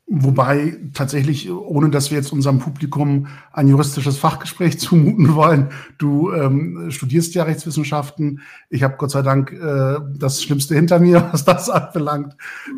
Wobei 0.05 0.77
tatsächlich, 0.93 1.50
ohne 1.50 1.89
dass 1.89 2.12
wir 2.12 2.17
jetzt 2.17 2.34
unserem 2.34 2.60
Publikum 2.60 3.27
ein 3.51 3.67
juristisches 3.67 4.17
Fachgespräch 4.17 4.77
zumuten 4.79 5.34
wollen, 5.34 5.70
du 5.98 6.32
ähm, 6.34 6.91
studierst 6.91 7.34
ja 7.36 7.43
Rechtswissenschaften. 7.43 8.41
Ich 8.70 8.84
habe 8.84 8.98
Gott 8.98 9.12
sei 9.12 9.22
Dank 9.22 9.53
äh, 9.53 10.00
das 10.15 10.43
Schlimmste 10.43 10.75
hinter 10.75 11.00
mir, 11.00 11.29
was 11.32 11.46
das 11.46 11.70
anbelangt. 11.70 12.36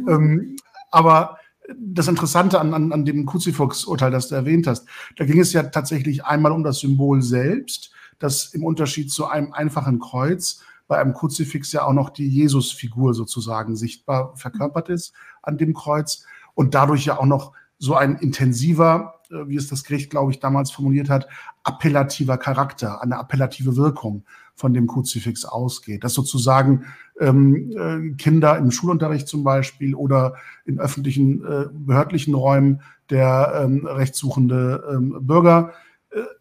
Ähm, 0.07 0.55
aber 0.91 1.37
das 1.77 2.07
Interessante 2.07 2.59
an, 2.59 2.73
an, 2.73 2.91
an 2.91 3.05
dem 3.05 3.25
Kruzifix-Urteil, 3.25 4.11
das 4.11 4.27
du 4.27 4.35
erwähnt 4.35 4.67
hast, 4.67 4.87
da 5.17 5.25
ging 5.25 5.39
es 5.39 5.53
ja 5.53 5.63
tatsächlich 5.63 6.25
einmal 6.25 6.51
um 6.51 6.63
das 6.63 6.79
Symbol 6.79 7.21
selbst, 7.21 7.91
das 8.19 8.53
im 8.53 8.63
Unterschied 8.63 9.11
zu 9.11 9.27
einem 9.27 9.53
einfachen 9.53 9.99
Kreuz 9.99 10.61
bei 10.87 10.99
einem 10.99 11.13
Kruzifix 11.13 11.71
ja 11.71 11.83
auch 11.83 11.93
noch 11.93 12.09
die 12.09 12.27
Jesusfigur 12.27 13.13
sozusagen 13.13 13.75
sichtbar 13.75 14.35
verkörpert 14.35 14.89
ist 14.89 15.13
an 15.41 15.57
dem 15.57 15.73
Kreuz 15.73 16.25
und 16.53 16.75
dadurch 16.75 17.05
ja 17.05 17.19
auch 17.19 17.25
noch 17.25 17.53
so 17.77 17.95
ein 17.95 18.17
intensiver, 18.17 19.21
äh, 19.29 19.47
wie 19.47 19.55
es 19.55 19.67
das 19.67 19.83
Gericht, 19.83 20.09
glaube 20.09 20.31
ich, 20.31 20.39
damals 20.39 20.71
formuliert 20.71 21.09
hat, 21.09 21.27
appellativer 21.63 22.37
Charakter, 22.37 23.01
eine 23.01 23.17
appellative 23.17 23.75
Wirkung 23.75 24.23
von 24.55 24.73
dem 24.73 24.87
Kruzifix 24.87 25.45
ausgeht. 25.45 26.03
Dass 26.03 26.13
sozusagen 26.13 26.85
ähm, 27.19 27.71
äh, 27.77 28.15
Kinder 28.15 28.57
im 28.57 28.71
Schulunterricht 28.71 29.27
zum 29.27 29.43
Beispiel 29.43 29.95
oder 29.95 30.35
in 30.65 30.79
öffentlichen 30.79 31.43
äh, 31.45 31.65
behördlichen 31.71 32.33
Räumen 32.33 32.81
der 33.09 33.61
ähm, 33.63 33.85
rechtssuchende 33.85 34.83
ähm, 34.91 35.17
Bürger 35.21 35.73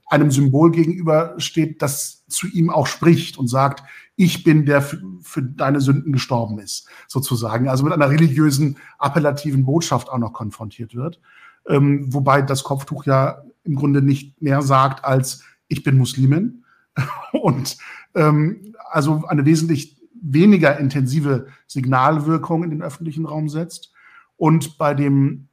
einem 0.06 0.30
Symbol 0.30 0.70
gegenübersteht, 0.70 1.80
das 1.82 2.24
zu 2.28 2.46
ihm 2.46 2.70
auch 2.70 2.86
spricht 2.86 3.38
und 3.38 3.48
sagt, 3.48 3.82
ich 4.16 4.44
bin 4.44 4.64
der 4.64 4.82
für, 4.82 5.42
deine 5.42 5.80
Sünden 5.80 6.12
gestorben 6.12 6.58
ist, 6.58 6.88
sozusagen. 7.08 7.68
Also 7.68 7.84
mit 7.84 7.92
einer 7.92 8.10
religiösen, 8.10 8.78
appellativen 8.98 9.64
Botschaft 9.64 10.08
auch 10.08 10.18
noch 10.18 10.32
konfrontiert 10.32 10.94
wird. 10.94 11.20
Ähm, 11.66 12.12
wobei 12.12 12.42
das 12.42 12.62
Kopftuch 12.62 13.06
ja 13.06 13.42
im 13.64 13.74
Grunde 13.74 14.02
nicht 14.02 14.40
mehr 14.42 14.62
sagt 14.62 15.04
als 15.04 15.42
ich 15.68 15.82
bin 15.82 15.96
Muslimin 15.96 16.64
und 17.32 17.78
ähm, 18.14 18.74
also 18.90 19.24
eine 19.26 19.46
wesentlich 19.46 20.00
weniger 20.24 20.78
intensive 20.78 21.48
Signalwirkung 21.66 22.64
in 22.64 22.70
den 22.70 22.82
öffentlichen 22.82 23.26
Raum 23.26 23.48
setzt. 23.48 23.92
Und 24.36 24.78
bei 24.78 24.94
dem 24.94 25.48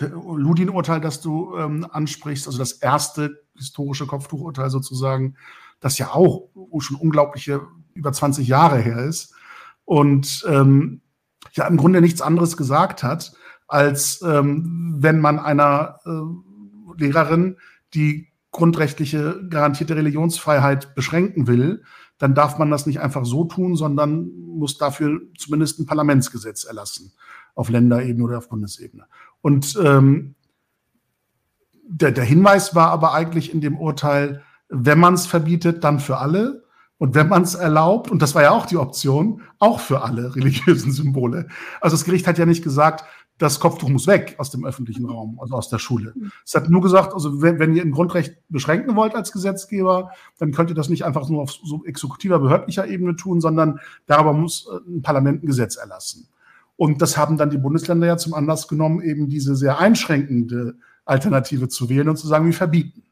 Ludin-Urteil, 0.00 1.00
das 1.00 1.20
du 1.20 1.56
ähm, 1.56 1.86
ansprichst, 1.90 2.46
also 2.46 2.58
das 2.58 2.72
erste 2.72 3.42
historische 3.56 4.06
Kopftuchurteil 4.06 4.70
sozusagen, 4.70 5.36
das 5.80 5.98
ja 5.98 6.12
auch 6.12 6.48
schon 6.78 6.96
unglaubliche 6.96 7.62
über 7.94 8.12
20 8.12 8.46
Jahre 8.46 8.78
her 8.78 8.98
ist 8.98 9.34
und 9.84 10.44
ähm, 10.48 11.00
ja 11.52 11.66
im 11.66 11.76
Grunde 11.76 12.00
nichts 12.00 12.20
anderes 12.20 12.56
gesagt 12.56 13.02
hat, 13.02 13.32
als 13.68 14.22
ähm, 14.22 14.96
wenn 14.98 15.20
man 15.20 15.38
einer 15.38 15.98
äh, 16.04 17.02
Lehrerin 17.02 17.56
die 17.94 18.28
grundrechtliche 18.50 19.46
garantierte 19.50 19.96
Religionsfreiheit 19.96 20.94
beschränken 20.94 21.46
will, 21.46 21.82
dann 22.18 22.34
darf 22.34 22.58
man 22.58 22.70
das 22.70 22.86
nicht 22.86 23.00
einfach 23.00 23.26
so 23.26 23.44
tun, 23.44 23.76
sondern 23.76 24.30
muss 24.38 24.78
dafür 24.78 25.20
zumindest 25.36 25.78
ein 25.78 25.86
Parlamentsgesetz 25.86 26.64
erlassen, 26.64 27.12
auf 27.54 27.68
Länderebene 27.68 28.24
oder 28.24 28.38
auf 28.38 28.48
Bundesebene. 28.48 29.06
Und 29.46 29.78
ähm, 29.80 30.34
der, 31.86 32.10
der 32.10 32.24
Hinweis 32.24 32.74
war 32.74 32.90
aber 32.90 33.14
eigentlich 33.14 33.54
in 33.54 33.60
dem 33.60 33.78
Urteil, 33.78 34.42
wenn 34.68 34.98
man 34.98 35.14
es 35.14 35.28
verbietet, 35.28 35.84
dann 35.84 36.00
für 36.00 36.18
alle. 36.18 36.64
Und 36.98 37.14
wenn 37.14 37.28
man 37.28 37.42
es 37.42 37.54
erlaubt, 37.54 38.10
und 38.10 38.22
das 38.22 38.34
war 38.34 38.42
ja 38.42 38.50
auch 38.50 38.66
die 38.66 38.76
Option, 38.76 39.42
auch 39.60 39.78
für 39.78 40.02
alle 40.02 40.34
religiösen 40.34 40.90
Symbole. 40.90 41.46
Also 41.80 41.96
das 41.96 42.04
Gericht 42.04 42.26
hat 42.26 42.38
ja 42.38 42.44
nicht 42.44 42.64
gesagt, 42.64 43.04
das 43.38 43.60
Kopftuch 43.60 43.88
muss 43.88 44.08
weg 44.08 44.34
aus 44.38 44.50
dem 44.50 44.64
öffentlichen 44.64 45.06
Raum, 45.06 45.38
also 45.38 45.54
aus 45.54 45.68
der 45.68 45.78
Schule. 45.78 46.12
Es 46.44 46.56
hat 46.56 46.68
nur 46.68 46.82
gesagt, 46.82 47.14
also 47.14 47.40
wenn, 47.40 47.60
wenn 47.60 47.76
ihr 47.76 47.82
ein 47.82 47.92
Grundrecht 47.92 48.34
beschränken 48.48 48.96
wollt 48.96 49.14
als 49.14 49.30
Gesetzgeber, 49.30 50.10
dann 50.38 50.50
könnt 50.50 50.70
ihr 50.70 50.74
das 50.74 50.88
nicht 50.88 51.04
einfach 51.04 51.28
nur 51.28 51.42
auf 51.42 51.52
so 51.52 51.84
exekutiver, 51.84 52.40
behördlicher 52.40 52.88
Ebene 52.88 53.14
tun, 53.14 53.40
sondern 53.40 53.78
darüber 54.06 54.32
muss 54.32 54.66
äh, 54.66 54.90
ein 54.90 55.02
Parlament 55.02 55.44
ein 55.44 55.46
Gesetz 55.46 55.76
erlassen. 55.76 56.26
Und 56.76 57.00
das 57.00 57.16
haben 57.16 57.38
dann 57.38 57.50
die 57.50 57.58
Bundesländer 57.58 58.06
ja 58.06 58.16
zum 58.16 58.34
Anlass 58.34 58.68
genommen, 58.68 59.00
eben 59.00 59.28
diese 59.28 59.56
sehr 59.56 59.78
einschränkende 59.78 60.76
Alternative 61.04 61.68
zu 61.68 61.88
wählen 61.88 62.08
und 62.08 62.16
zu 62.16 62.26
sagen, 62.26 62.46
wir 62.46 62.52
verbieten. 62.52 63.04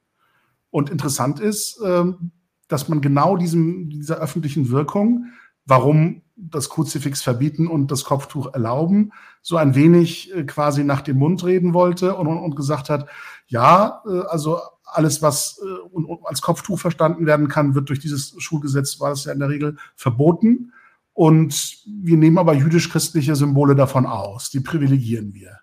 Und 0.70 0.90
interessant 0.90 1.40
ist, 1.40 1.80
ähm, 1.84 2.32
dass 2.68 2.88
man 2.88 3.00
genau 3.00 3.36
diesem, 3.36 3.88
dieser 3.88 4.18
öffentlichen 4.18 4.70
Wirkung, 4.70 5.26
warum 5.64 6.22
das 6.36 6.68
Kruzifix 6.68 7.22
verbieten 7.22 7.68
und 7.68 7.90
das 7.90 8.04
Kopftuch 8.04 8.52
erlauben, 8.52 9.12
so 9.40 9.56
ein 9.56 9.74
wenig 9.74 10.34
äh, 10.34 10.44
quasi 10.44 10.84
nach 10.84 11.00
dem 11.00 11.18
Mund 11.18 11.44
reden 11.44 11.74
wollte 11.74 12.16
und, 12.16 12.26
und 12.26 12.56
gesagt 12.56 12.90
hat, 12.90 13.08
ja, 13.46 14.02
äh, 14.06 14.20
also 14.28 14.58
alles, 14.84 15.22
was 15.22 15.60
äh, 15.62 16.14
als 16.24 16.42
Kopftuch 16.42 16.78
verstanden 16.78 17.26
werden 17.26 17.48
kann, 17.48 17.74
wird 17.74 17.88
durch 17.88 18.00
dieses 18.00 18.34
Schulgesetz, 18.38 19.00
war 19.00 19.10
das 19.10 19.24
ja 19.24 19.32
in 19.32 19.38
der 19.38 19.48
Regel, 19.48 19.76
verboten. 19.96 20.72
Und 21.14 21.78
wir 21.86 22.16
nehmen 22.16 22.38
aber 22.38 22.54
jüdisch-christliche 22.54 23.36
Symbole 23.36 23.76
davon 23.76 24.04
aus, 24.04 24.50
die 24.50 24.60
privilegieren 24.60 25.32
wir. 25.32 25.60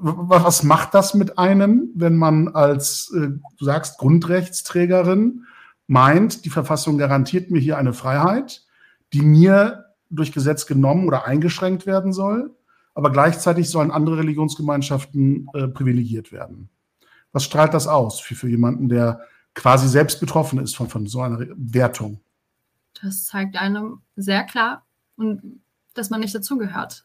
Was 0.00 0.62
macht 0.62 0.94
das 0.94 1.14
mit 1.14 1.38
einem, 1.38 1.90
wenn 1.94 2.16
man 2.16 2.48
als, 2.48 3.12
du 3.12 3.64
sagst, 3.64 3.98
Grundrechtsträgerin 3.98 5.44
meint, 5.86 6.44
die 6.44 6.50
Verfassung 6.50 6.98
garantiert 6.98 7.50
mir 7.50 7.60
hier 7.60 7.78
eine 7.78 7.92
Freiheit, 7.92 8.64
die 9.12 9.22
mir 9.22 9.86
durch 10.08 10.32
Gesetz 10.32 10.66
genommen 10.66 11.06
oder 11.06 11.26
eingeschränkt 11.26 11.86
werden 11.86 12.12
soll, 12.12 12.50
aber 12.94 13.12
gleichzeitig 13.12 13.70
sollen 13.70 13.90
andere 13.90 14.18
Religionsgemeinschaften 14.18 15.48
äh, 15.54 15.68
privilegiert 15.68 16.32
werden. 16.32 16.68
Was 17.32 17.44
strahlt 17.44 17.74
das 17.74 17.86
aus 17.86 18.18
für, 18.18 18.34
für 18.34 18.48
jemanden, 18.48 18.88
der 18.88 19.20
quasi 19.54 19.88
selbst 19.88 20.20
betroffen 20.20 20.58
ist 20.58 20.76
von, 20.76 20.88
von 20.88 21.06
so 21.06 21.20
einer 21.20 21.46
Wertung? 21.56 22.20
Das 23.02 23.24
zeigt 23.24 23.56
einem 23.56 24.02
sehr 24.16 24.44
klar, 24.44 24.84
dass 25.94 26.10
man 26.10 26.20
nicht 26.20 26.34
dazugehört. 26.34 27.04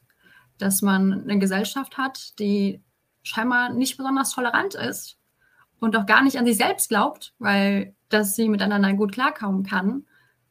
Dass 0.58 0.82
man 0.82 1.24
eine 1.24 1.40
Gesellschaft 1.40 1.98
hat, 1.98 2.40
die 2.40 2.82
scheinbar 3.24 3.74
nicht 3.74 3.98
besonders 3.98 4.32
tolerant 4.32 4.75
ist 4.75 5.18
und 5.80 5.96
auch 5.96 6.06
gar 6.06 6.24
nicht 6.24 6.38
an 6.38 6.46
sich 6.46 6.58
selbst 6.58 6.90
glaubt, 6.90 7.34
weil 7.40 7.96
dass 8.10 8.36
sie 8.36 8.50
miteinander 8.50 8.94
gut 8.94 9.12
klarkommen 9.12 9.64
kann 9.64 10.06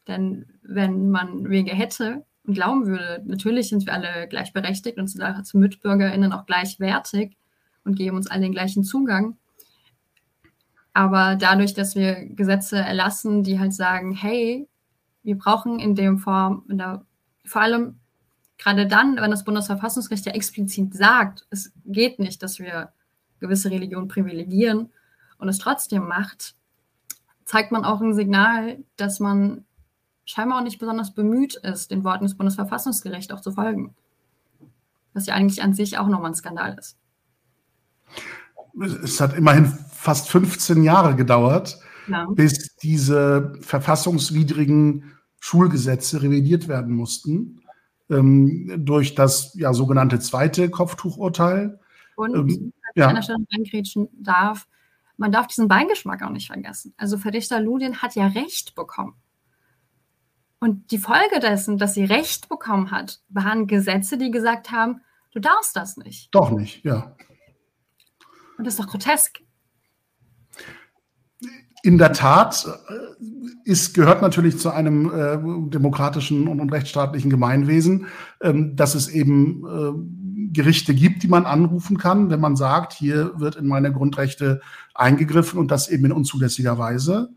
denn 0.06 0.46
wenn 0.62 1.10
man 1.10 1.48
Wege 1.48 1.72
hätte 1.72 2.24
und 2.44 2.54
glauben 2.54 2.86
würde, 2.86 3.22
natürlich 3.24 3.68
sind 3.68 3.86
wir 3.86 3.94
alle 3.94 4.28
gleichberechtigt 4.28 4.98
und 4.98 5.08
sind 5.08 5.22
als 5.22 5.54
MitbürgerInnen 5.54 6.32
auch 6.32 6.46
gleichwertig 6.46 7.36
und 7.84 7.96
geben 7.96 8.16
uns 8.16 8.30
allen 8.30 8.42
den 8.42 8.52
gleichen 8.52 8.84
Zugang. 8.84 9.36
Aber 10.92 11.36
dadurch, 11.36 11.74
dass 11.74 11.96
wir 11.96 12.26
Gesetze 12.26 12.76
erlassen, 12.76 13.42
die 13.42 13.58
halt 13.58 13.74
sagen, 13.74 14.12
hey, 14.12 14.68
wir 15.24 15.36
brauchen 15.36 15.80
in 15.80 15.94
dem 15.94 16.18
Form, 16.18 16.64
in 16.68 16.78
der, 16.78 17.04
vor 17.44 17.62
allem 17.62 17.98
gerade 18.58 18.86
dann, 18.86 19.16
wenn 19.16 19.30
das 19.30 19.44
Bundesverfassungsgericht 19.44 20.26
ja 20.26 20.32
explizit 20.32 20.94
sagt, 20.94 21.46
es 21.50 21.72
geht 21.84 22.18
nicht, 22.18 22.42
dass 22.42 22.58
wir 22.58 22.92
gewisse 23.40 23.70
Religionen 23.70 24.08
privilegieren 24.08 24.92
und 25.38 25.48
es 25.48 25.58
trotzdem 25.58 26.06
macht, 26.06 26.54
zeigt 27.44 27.72
man 27.72 27.84
auch 27.84 28.00
ein 28.00 28.14
Signal, 28.14 28.78
dass 28.96 29.18
man 29.20 29.64
scheinbar 30.24 30.58
auch 30.58 30.64
nicht 30.64 30.78
besonders 30.78 31.12
bemüht 31.12 31.54
ist, 31.56 31.90
den 31.90 32.04
Worten 32.04 32.24
des 32.24 32.36
Bundesverfassungsgerichts 32.36 33.32
auch 33.32 33.40
zu 33.40 33.52
folgen. 33.52 33.94
Was 35.12 35.26
ja 35.26 35.34
eigentlich 35.34 35.62
an 35.62 35.74
sich 35.74 35.98
auch 35.98 36.08
nochmal 36.08 36.30
ein 36.30 36.34
Skandal 36.34 36.78
ist. 36.78 36.96
Es 39.02 39.20
hat 39.20 39.34
immerhin 39.34 39.66
fast 39.66 40.28
15 40.28 40.82
Jahre 40.82 41.14
gedauert, 41.14 41.78
ja. 42.08 42.26
bis 42.30 42.76
diese 42.76 43.52
verfassungswidrigen 43.60 45.12
Schulgesetze 45.40 46.22
revidiert 46.22 46.68
werden 46.68 46.94
mussten 46.94 47.60
ähm, 48.10 48.84
durch 48.84 49.14
das 49.14 49.54
ja, 49.54 49.72
sogenannte 49.72 50.18
zweite 50.18 50.70
Kopftuchurteil. 50.70 51.78
Und 52.16 52.34
ähm, 52.34 52.72
ja. 52.94 53.08
an 53.08 53.16
der 53.16 53.22
Stelle 53.22 53.44
reingrätschen 53.52 54.08
darf, 54.12 54.66
man 55.16 55.32
darf 55.32 55.46
diesen 55.46 55.68
Beigeschmack 55.68 56.22
auch 56.22 56.30
nicht 56.30 56.46
vergessen. 56.48 56.94
Also 56.96 57.18
Verdichter 57.18 57.60
Ludin 57.60 58.02
hat 58.02 58.14
ja 58.14 58.26
Recht 58.26 58.74
bekommen. 58.74 59.14
Und 60.58 60.90
die 60.90 60.98
Folge 60.98 61.40
dessen, 61.40 61.76
dass 61.76 61.94
sie 61.94 62.04
Recht 62.04 62.48
bekommen 62.48 62.90
hat, 62.90 63.20
waren 63.28 63.66
Gesetze, 63.66 64.16
die 64.16 64.30
gesagt 64.30 64.70
haben, 64.70 65.02
du 65.32 65.40
darfst 65.40 65.76
das 65.76 65.96
nicht. 65.96 66.34
Doch 66.34 66.50
nicht, 66.50 66.84
ja. 66.84 67.14
Und 68.56 68.64
das 68.66 68.74
ist 68.74 68.80
doch 68.80 68.88
grotesk. 68.90 69.40
In 71.84 71.98
der 71.98 72.14
Tat 72.14 72.66
äh, 72.88 73.70
ist, 73.70 73.92
gehört 73.92 74.22
natürlich 74.22 74.58
zu 74.58 74.70
einem 74.70 75.10
äh, 75.10 75.36
demokratischen 75.68 76.48
und, 76.48 76.58
und, 76.58 76.72
rechtsstaatlichen 76.72 77.28
Gemeinwesen, 77.28 78.06
ähm, 78.40 78.74
dass 78.74 78.94
es 78.94 79.08
eben 79.08 79.66
äh, 79.66 80.50
Gerichte 80.54 80.94
gibt, 80.94 81.22
die 81.22 81.28
man 81.28 81.44
anrufen 81.44 81.98
kann, 81.98 82.30
wenn 82.30 82.40
man 82.40 82.56
sagt, 82.56 82.94
hier 82.94 83.38
wird 83.38 83.56
in 83.56 83.66
meine 83.66 83.92
Grundrechte 83.92 84.62
eingegriffen 84.94 85.58
und 85.58 85.70
das 85.70 85.90
eben 85.90 86.06
in 86.06 86.12
unzulässiger 86.12 86.78
Weise. 86.78 87.28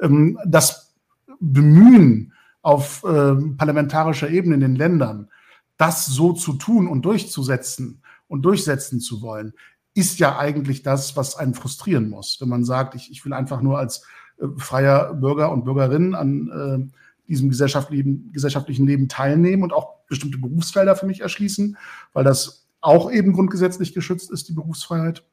Ähm, 0.00 0.38
das 0.46 0.94
Bemühen 1.38 2.32
auf 2.62 3.04
äh, 3.04 3.34
parlamentarischer 3.58 4.30
Ebene 4.30 4.54
in 4.54 4.60
den 4.62 4.76
Ländern, 4.76 5.28
das 5.76 6.06
so 6.06 6.32
zu 6.32 6.54
tun 6.54 6.88
und 6.88 7.04
durchzusetzen 7.04 8.00
und 8.28 8.46
durchsetzen 8.46 9.00
zu 9.00 9.20
wollen, 9.20 9.52
ist 9.94 10.18
ja 10.18 10.38
eigentlich 10.38 10.82
das, 10.82 11.16
was 11.16 11.36
einen 11.36 11.54
frustrieren 11.54 12.08
muss. 12.08 12.38
Wenn 12.40 12.48
man 12.48 12.64
sagt, 12.64 12.94
ich, 12.94 13.10
ich 13.10 13.24
will 13.24 13.32
einfach 13.32 13.60
nur 13.60 13.78
als 13.78 14.04
äh, 14.38 14.46
freier 14.56 15.14
Bürger 15.14 15.50
und 15.50 15.64
Bürgerin 15.64 16.14
an 16.14 16.90
äh, 16.90 17.28
diesem 17.28 17.48
gesellschaftlichen, 17.48 18.32
gesellschaftlichen 18.32 18.86
Leben 18.86 19.08
teilnehmen 19.08 19.62
und 19.62 19.72
auch 19.72 20.04
bestimmte 20.06 20.38
Berufsfelder 20.38 20.96
für 20.96 21.06
mich 21.06 21.20
erschließen, 21.20 21.76
weil 22.12 22.24
das 22.24 22.66
auch 22.80 23.10
eben 23.10 23.32
grundgesetzlich 23.32 23.94
geschützt 23.94 24.30
ist, 24.30 24.48
die 24.48 24.52
Berufsfreiheit, 24.52 25.24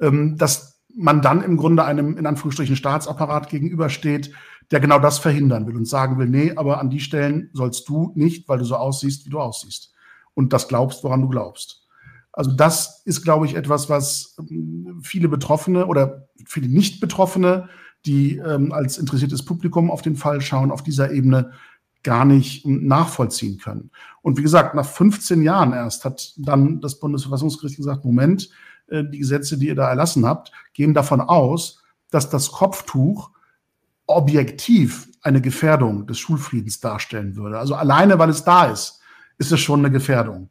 ähm, 0.00 0.36
dass 0.36 0.80
man 0.94 1.22
dann 1.22 1.42
im 1.42 1.56
Grunde 1.56 1.84
einem 1.84 2.18
in 2.18 2.26
Anführungsstrichen 2.26 2.76
Staatsapparat 2.76 3.48
gegenübersteht, 3.48 4.32
der 4.70 4.80
genau 4.80 4.98
das 4.98 5.18
verhindern 5.18 5.66
will 5.66 5.76
und 5.76 5.86
sagen 5.86 6.18
will, 6.18 6.28
nee, 6.28 6.52
aber 6.56 6.80
an 6.80 6.90
die 6.90 7.00
Stellen 7.00 7.50
sollst 7.52 7.88
du 7.88 8.12
nicht, 8.14 8.48
weil 8.48 8.58
du 8.58 8.64
so 8.64 8.76
aussiehst, 8.76 9.26
wie 9.26 9.30
du 9.30 9.40
aussiehst 9.40 9.92
und 10.34 10.52
das 10.52 10.68
glaubst, 10.68 11.04
woran 11.04 11.22
du 11.22 11.28
glaubst. 11.28 11.81
Also 12.32 12.52
das 12.52 13.02
ist, 13.04 13.22
glaube 13.22 13.46
ich, 13.46 13.54
etwas, 13.54 13.88
was 13.88 14.36
ähm, 14.38 15.00
viele 15.02 15.28
Betroffene 15.28 15.86
oder 15.86 16.28
viele 16.46 16.68
Nicht-Betroffene, 16.68 17.68
die 18.06 18.38
ähm, 18.38 18.72
als 18.72 18.98
interessiertes 18.98 19.44
Publikum 19.44 19.90
auf 19.90 20.02
den 20.02 20.16
Fall 20.16 20.40
schauen, 20.40 20.70
auf 20.70 20.82
dieser 20.82 21.12
Ebene 21.12 21.52
gar 22.02 22.24
nicht 22.24 22.66
nachvollziehen 22.66 23.58
können. 23.58 23.90
Und 24.22 24.38
wie 24.38 24.42
gesagt, 24.42 24.74
nach 24.74 24.86
15 24.86 25.42
Jahren 25.42 25.72
erst 25.72 26.04
hat 26.04 26.32
dann 26.36 26.80
das 26.80 26.98
Bundesverfassungsgericht 26.98 27.76
gesagt, 27.76 28.04
Moment, 28.04 28.50
äh, 28.88 29.04
die 29.04 29.18
Gesetze, 29.18 29.58
die 29.58 29.68
ihr 29.68 29.76
da 29.76 29.88
erlassen 29.88 30.26
habt, 30.26 30.50
gehen 30.72 30.94
davon 30.94 31.20
aus, 31.20 31.82
dass 32.10 32.28
das 32.28 32.50
Kopftuch 32.50 33.30
objektiv 34.06 35.08
eine 35.22 35.40
Gefährdung 35.40 36.06
des 36.06 36.18
Schulfriedens 36.18 36.80
darstellen 36.80 37.36
würde. 37.36 37.58
Also 37.58 37.74
alleine, 37.74 38.18
weil 38.18 38.30
es 38.30 38.42
da 38.42 38.64
ist, 38.64 39.00
ist 39.38 39.52
es 39.52 39.60
schon 39.60 39.80
eine 39.80 39.92
Gefährdung 39.92 40.50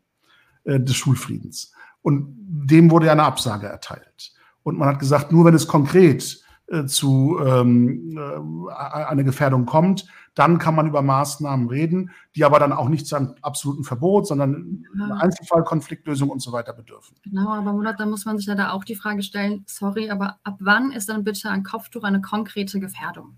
äh, 0.64 0.80
des 0.80 0.96
Schulfriedens. 0.96 1.74
Und 2.02 2.36
dem 2.38 2.92
wurde 2.92 3.08
ja 3.08 3.12
eine 3.12 3.24
Absage 3.24 3.68
erteilt. 3.68 4.34
Und 4.64 4.78
man 4.78 4.90
hat 4.90 5.00
gesagt, 5.00 5.32
nur 5.32 5.46
wenn 5.46 5.54
es 5.54 5.68
konkret 5.68 6.42
äh, 6.68 6.86
zu 6.86 7.38
ähm, 7.46 8.18
äh, 8.18 8.74
einer 8.74 9.24
Gefährdung 9.24 9.66
kommt, 9.66 10.08
dann 10.36 10.58
kann 10.58 10.76
man 10.76 10.88
über 10.88 11.02
Maßnahmen 11.02 11.68
reden, 11.68 12.12
die 12.36 12.46
aber 12.46 12.60
dann 12.60 12.72
auch 12.72 12.88
nicht 12.88 13.06
zu 13.06 13.16
einem 13.16 13.36
absoluten 13.42 13.84
Verbot, 13.84 14.28
sondern 14.28 14.86
ja. 14.98 15.16
Einzelfallkonfliktlösung 15.16 16.30
und 16.30 16.42
so 16.42 16.54
weiter 16.54 16.74
bedürfen. 16.74 17.18
Genau, 17.24 17.50
aber 17.50 17.74
Murat, 17.74 18.00
da 18.00 18.06
muss 18.06 18.26
man 18.26 18.38
sich 18.38 18.46
da 18.46 18.72
auch 18.72 18.86
die 18.86 18.96
Frage 18.96 19.24
stellen, 19.24 19.64
sorry, 19.68 20.10
aber 20.10 20.38
ab 20.44 20.58
wann 20.60 20.92
ist 20.92 21.10
dann 21.10 21.26
bitte 21.26 21.50
ein 21.50 21.64
Kopftuch 21.64 22.04
eine 22.04 22.22
konkrete 22.22 22.80
Gefährdung? 22.80 23.38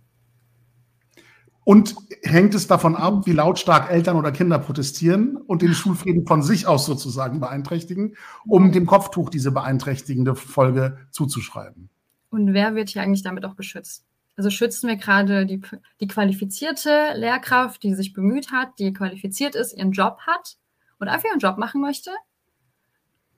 Und 1.66 1.96
hängt 2.24 2.54
es 2.56 2.68
davon 2.68 2.96
ab, 2.96 3.26
wie 3.26 3.32
lautstark 3.32 3.90
Eltern 3.90 4.18
oder 4.18 4.32
Kinder 4.32 4.60
protestieren 4.60 5.38
und 5.38 5.62
den 5.62 5.74
Schulfrieden 5.74 6.28
von 6.28 6.42
sich 6.42 6.68
aus 6.68 6.86
sozusagen 6.86 7.40
beeinträchtigen, 7.40 8.16
um 8.46 8.72
dem 8.72 8.86
Kopftuch 8.86 9.30
diese 9.30 9.52
beeinträchtigende 9.52 10.36
Folge 10.36 10.98
zuzuschreiben. 11.12 11.90
Und 12.30 12.54
wer 12.54 12.76
wird 12.76 12.90
hier 12.90 13.02
eigentlich 13.02 13.24
damit 13.24 13.46
auch 13.46 13.56
geschützt? 13.56 14.06
Also 14.36 14.50
schützen 14.50 14.88
wir 14.90 14.96
gerade 14.96 15.46
die, 15.46 15.62
die 16.02 16.08
qualifizierte 16.08 17.14
Lehrkraft, 17.16 17.84
die 17.84 17.94
sich 17.94 18.14
bemüht 18.14 18.52
hat, 18.52 18.80
die 18.80 18.92
qualifiziert 18.92 19.56
ist, 19.56 19.74
ihren 19.74 19.92
Job 19.92 20.20
hat 20.26 20.58
und 21.00 21.08
einfach 21.08 21.30
ihren 21.30 21.40
Job 21.40 21.58
machen 21.58 21.82
möchte? 21.82 22.12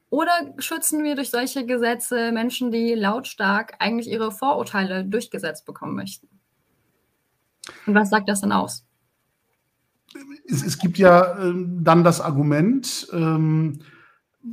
Oder 0.10 0.32
schützen 0.60 1.04
wir 1.04 1.16
durch 1.16 1.30
solche 1.30 1.66
Gesetze 1.66 2.32
Menschen, 2.32 2.72
die 2.72 2.94
lautstark 2.94 3.76
eigentlich 3.80 4.08
ihre 4.08 4.32
Vorurteile 4.32 5.04
durchgesetzt 5.04 5.66
bekommen 5.66 5.96
möchten? 5.96 6.30
Und 7.86 7.96
was 7.96 8.10
sagt 8.10 8.30
das 8.30 8.42
dann 8.42 8.52
aus? 8.52 8.86
Es, 10.48 10.64
es 10.64 10.78
gibt 10.78 10.98
ja 10.98 11.38
ähm, 11.40 11.84
dann 11.84 12.04
das 12.04 12.22
Argument, 12.22 13.08
ähm, 13.12 13.80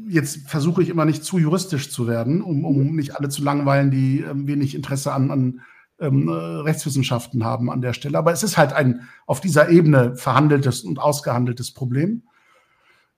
jetzt 0.08 0.48
versuche 0.48 0.82
ich 0.82 0.88
immer 0.88 1.04
nicht 1.04 1.24
zu 1.24 1.38
juristisch 1.38 1.90
zu 1.90 2.06
werden, 2.06 2.42
um, 2.42 2.64
um 2.64 2.96
nicht 2.96 3.16
alle 3.16 3.28
zu 3.28 3.42
langweilen, 3.42 3.90
die 3.90 4.20
ähm, 4.20 4.46
wenig 4.46 4.74
Interesse 4.74 5.12
an, 5.12 5.30
an 5.30 5.60
ähm, 6.00 6.28
Rechtswissenschaften 6.28 7.44
haben 7.44 7.70
an 7.70 7.82
der 7.82 7.92
Stelle. 7.92 8.18
Aber 8.18 8.32
es 8.32 8.42
ist 8.42 8.56
halt 8.56 8.72
ein 8.72 9.08
auf 9.26 9.40
dieser 9.40 9.68
Ebene 9.68 10.16
verhandeltes 10.16 10.82
und 10.82 10.98
ausgehandeltes 10.98 11.72
Problem. 11.72 12.22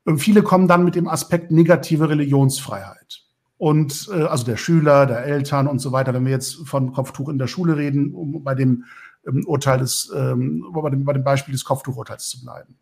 Und 0.04 0.18
viele 0.18 0.42
kommen 0.42 0.68
dann 0.68 0.85
mit 0.85 0.94
dem 0.94 1.09
Aspekt 1.09 1.50
negative 1.50 2.09
Religionsfreiheit. 2.11 3.22
Und 3.57 4.11
äh, 4.12 4.24
also 4.24 4.44
der 4.44 4.57
Schüler, 4.57 5.07
der 5.07 5.24
Eltern 5.24 5.66
und 5.66 5.78
so 5.78 5.92
weiter, 5.92 6.12
wenn 6.12 6.24
wir 6.24 6.33
jetzt 6.33 6.57
von 6.66 6.92
Kopftuch 6.92 7.28
in 7.28 7.38
der 7.38 7.46
Schule 7.46 7.76
reden, 7.76 8.12
um 8.12 8.44
bei 8.44 8.54
dem 8.54 8.85
ähm, 9.26 9.44
Urteil 9.46 9.78
des, 9.78 10.12
ähm, 10.14 10.64
bei, 10.72 10.90
dem, 10.90 11.04
bei 11.04 11.12
dem 11.12 11.24
Beispiel 11.24 11.52
des 11.52 11.64
Kopftuchurteils 11.64 12.28
zu 12.28 12.42
bleiben. 12.42 12.76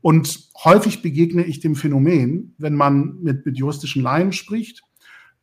Und 0.00 0.48
häufig 0.64 1.02
begegne 1.02 1.42
ich 1.44 1.60
dem 1.60 1.76
Phänomen, 1.76 2.54
wenn 2.58 2.74
man 2.74 3.18
mit, 3.20 3.44
mit 3.44 3.58
juristischen 3.58 4.02
Laien 4.02 4.32
spricht, 4.32 4.82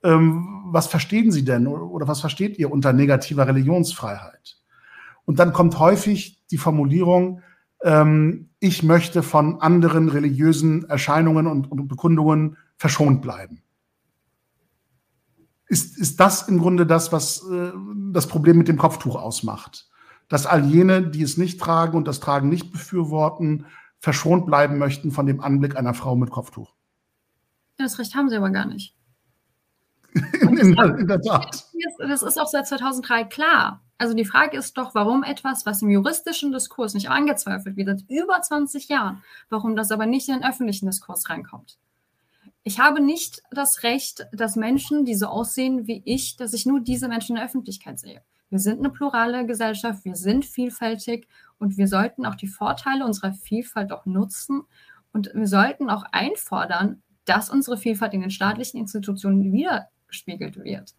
ähm, 0.03 0.63
was 0.67 0.87
verstehen 0.87 1.31
Sie 1.31 1.43
denn 1.43 1.67
oder 1.67 2.07
was 2.07 2.21
versteht 2.21 2.57
ihr 2.57 2.71
unter 2.71 2.93
negativer 2.93 3.47
Religionsfreiheit? 3.47 4.57
Und 5.25 5.39
dann 5.39 5.53
kommt 5.53 5.77
häufig 5.79 6.43
die 6.49 6.57
Formulierung, 6.57 7.41
ähm, 7.83 8.49
ich 8.59 8.83
möchte 8.83 9.23
von 9.23 9.61
anderen 9.61 10.09
religiösen 10.09 10.85
Erscheinungen 10.85 11.47
und, 11.47 11.71
und 11.71 11.87
Bekundungen 11.87 12.57
verschont 12.77 13.21
bleiben. 13.21 13.61
Ist, 15.67 15.97
ist 15.97 16.19
das 16.19 16.47
im 16.47 16.59
Grunde 16.59 16.85
das, 16.85 17.11
was 17.11 17.43
äh, 17.51 17.71
das 18.11 18.27
Problem 18.27 18.57
mit 18.57 18.67
dem 18.67 18.77
Kopftuch 18.77 19.15
ausmacht? 19.15 19.86
Dass 20.29 20.45
all 20.45 20.65
jene, 20.65 21.07
die 21.07 21.21
es 21.21 21.37
nicht 21.37 21.59
tragen 21.59 21.97
und 21.97 22.07
das 22.07 22.19
Tragen 22.19 22.49
nicht 22.49 22.71
befürworten, 22.71 23.65
verschont 23.99 24.45
bleiben 24.45 24.77
möchten 24.77 25.11
von 25.11 25.25
dem 25.25 25.41
Anblick 25.41 25.75
einer 25.75 25.93
Frau 25.93 26.15
mit 26.15 26.29
Kopftuch. 26.29 26.73
Ja, 27.79 27.85
das 27.85 27.99
Recht 27.99 28.15
haben 28.15 28.29
sie 28.29 28.35
aber 28.35 28.49
gar 28.49 28.65
nicht. 28.65 28.95
in, 30.41 30.57
in, 30.57 30.77
in, 30.99 31.07
der 31.07 31.21
Tat. 31.21 31.65
Das 31.99 32.23
ist 32.23 32.39
auch 32.39 32.47
seit 32.47 32.67
2003 32.67 33.25
klar. 33.25 33.81
Also 33.99 34.13
die 34.13 34.25
Frage 34.25 34.57
ist 34.57 34.77
doch, 34.77 34.93
warum 34.93 35.23
etwas, 35.23 35.65
was 35.65 35.81
im 35.81 35.89
juristischen 35.89 36.51
Diskurs 36.51 36.93
nicht 36.93 37.09
angezweifelt 37.09 37.77
wird, 37.77 37.87
seit 37.87 38.09
über 38.09 38.41
20 38.41 38.89
Jahren, 38.89 39.23
warum 39.49 39.75
das 39.75 39.91
aber 39.91 40.05
nicht 40.05 40.27
in 40.29 40.35
den 40.35 40.45
öffentlichen 40.45 40.85
Diskurs 40.85 41.29
reinkommt. 41.29 41.77
Ich 42.63 42.79
habe 42.79 43.01
nicht 43.01 43.43
das 43.49 43.83
Recht, 43.83 44.27
dass 44.31 44.55
Menschen, 44.55 45.05
die 45.05 45.15
so 45.15 45.27
aussehen 45.27 45.87
wie 45.87 46.01
ich, 46.05 46.35
dass 46.35 46.53
ich 46.53 46.65
nur 46.65 46.81
diese 46.81 47.07
Menschen 47.07 47.31
in 47.31 47.35
der 47.37 47.45
Öffentlichkeit 47.45 47.99
sehe. 47.99 48.21
Wir 48.49 48.59
sind 48.59 48.79
eine 48.79 48.89
plurale 48.89 49.45
Gesellschaft, 49.45 50.05
wir 50.05 50.15
sind 50.15 50.45
vielfältig 50.45 51.27
und 51.57 51.77
wir 51.77 51.87
sollten 51.87 52.25
auch 52.25 52.35
die 52.35 52.47
Vorteile 52.47 53.05
unserer 53.05 53.33
Vielfalt 53.33 53.91
auch 53.91 54.05
nutzen 54.05 54.63
und 55.11 55.31
wir 55.33 55.47
sollten 55.47 55.89
auch 55.89 56.05
einfordern, 56.11 57.01
dass 57.25 57.49
unsere 57.49 57.77
Vielfalt 57.77 58.13
in 58.13 58.21
den 58.21 58.31
staatlichen 58.31 58.79
Institutionen 58.79 59.51
widergespiegelt 59.51 60.63
wird. 60.63 60.95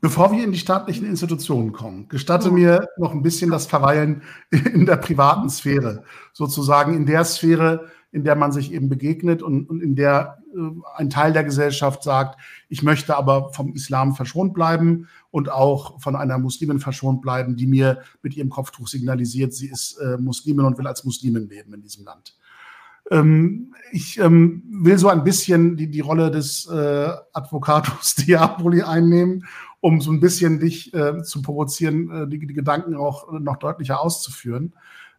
Bevor 0.00 0.30
wir 0.30 0.44
in 0.44 0.52
die 0.52 0.58
staatlichen 0.58 1.06
Institutionen 1.06 1.72
kommen, 1.72 2.08
gestatte 2.08 2.50
oh. 2.50 2.52
mir 2.52 2.88
noch 2.96 3.12
ein 3.12 3.22
bisschen 3.22 3.50
das 3.50 3.66
Verweilen 3.66 4.22
in 4.50 4.84
der 4.84 4.96
privaten 4.96 5.48
Sphäre, 5.48 6.04
sozusagen 6.32 6.94
in 6.94 7.06
der 7.06 7.24
Sphäre, 7.24 7.90
in 8.12 8.24
der 8.24 8.36
man 8.36 8.52
sich 8.52 8.72
eben 8.72 8.88
begegnet 8.88 9.42
und, 9.42 9.68
und 9.68 9.82
in 9.82 9.94
der 9.94 10.38
äh, 10.54 10.58
ein 10.96 11.10
Teil 11.10 11.32
der 11.32 11.44
Gesellschaft 11.44 12.02
sagt, 12.02 12.40
ich 12.68 12.82
möchte 12.82 13.16
aber 13.16 13.52
vom 13.52 13.74
Islam 13.74 14.14
verschont 14.14 14.54
bleiben 14.54 15.08
und 15.30 15.50
auch 15.50 16.00
von 16.00 16.16
einer 16.16 16.38
Muslimin 16.38 16.78
verschont 16.78 17.20
bleiben, 17.20 17.56
die 17.56 17.66
mir 17.66 18.00
mit 18.22 18.36
ihrem 18.36 18.50
Kopftuch 18.50 18.88
signalisiert, 18.88 19.52
sie 19.54 19.68
ist 19.68 19.98
äh, 19.98 20.16
Muslimin 20.18 20.64
und 20.64 20.78
will 20.78 20.86
als 20.86 21.04
Muslimin 21.04 21.48
leben 21.48 21.74
in 21.74 21.82
diesem 21.82 22.04
Land. 22.04 22.36
Ähm, 23.10 23.74
ich 23.92 24.18
ähm, 24.18 24.62
will 24.68 24.98
so 24.98 25.08
ein 25.08 25.24
bisschen 25.24 25.76
die, 25.76 25.90
die 25.90 26.00
Rolle 26.00 26.30
des 26.30 26.66
äh, 26.66 27.10
Advocatus 27.32 28.14
Diaboli 28.26 28.82
einnehmen, 28.82 29.46
um 29.80 30.00
so 30.00 30.10
ein 30.10 30.20
bisschen 30.20 30.58
dich 30.58 30.92
äh, 30.94 31.22
zu 31.22 31.42
provozieren, 31.42 32.10
äh, 32.10 32.28
die, 32.28 32.44
die 32.44 32.54
Gedanken 32.54 32.96
auch 32.96 33.30
noch 33.32 33.58
deutlicher 33.58 34.00
auszuführen. 34.00 34.72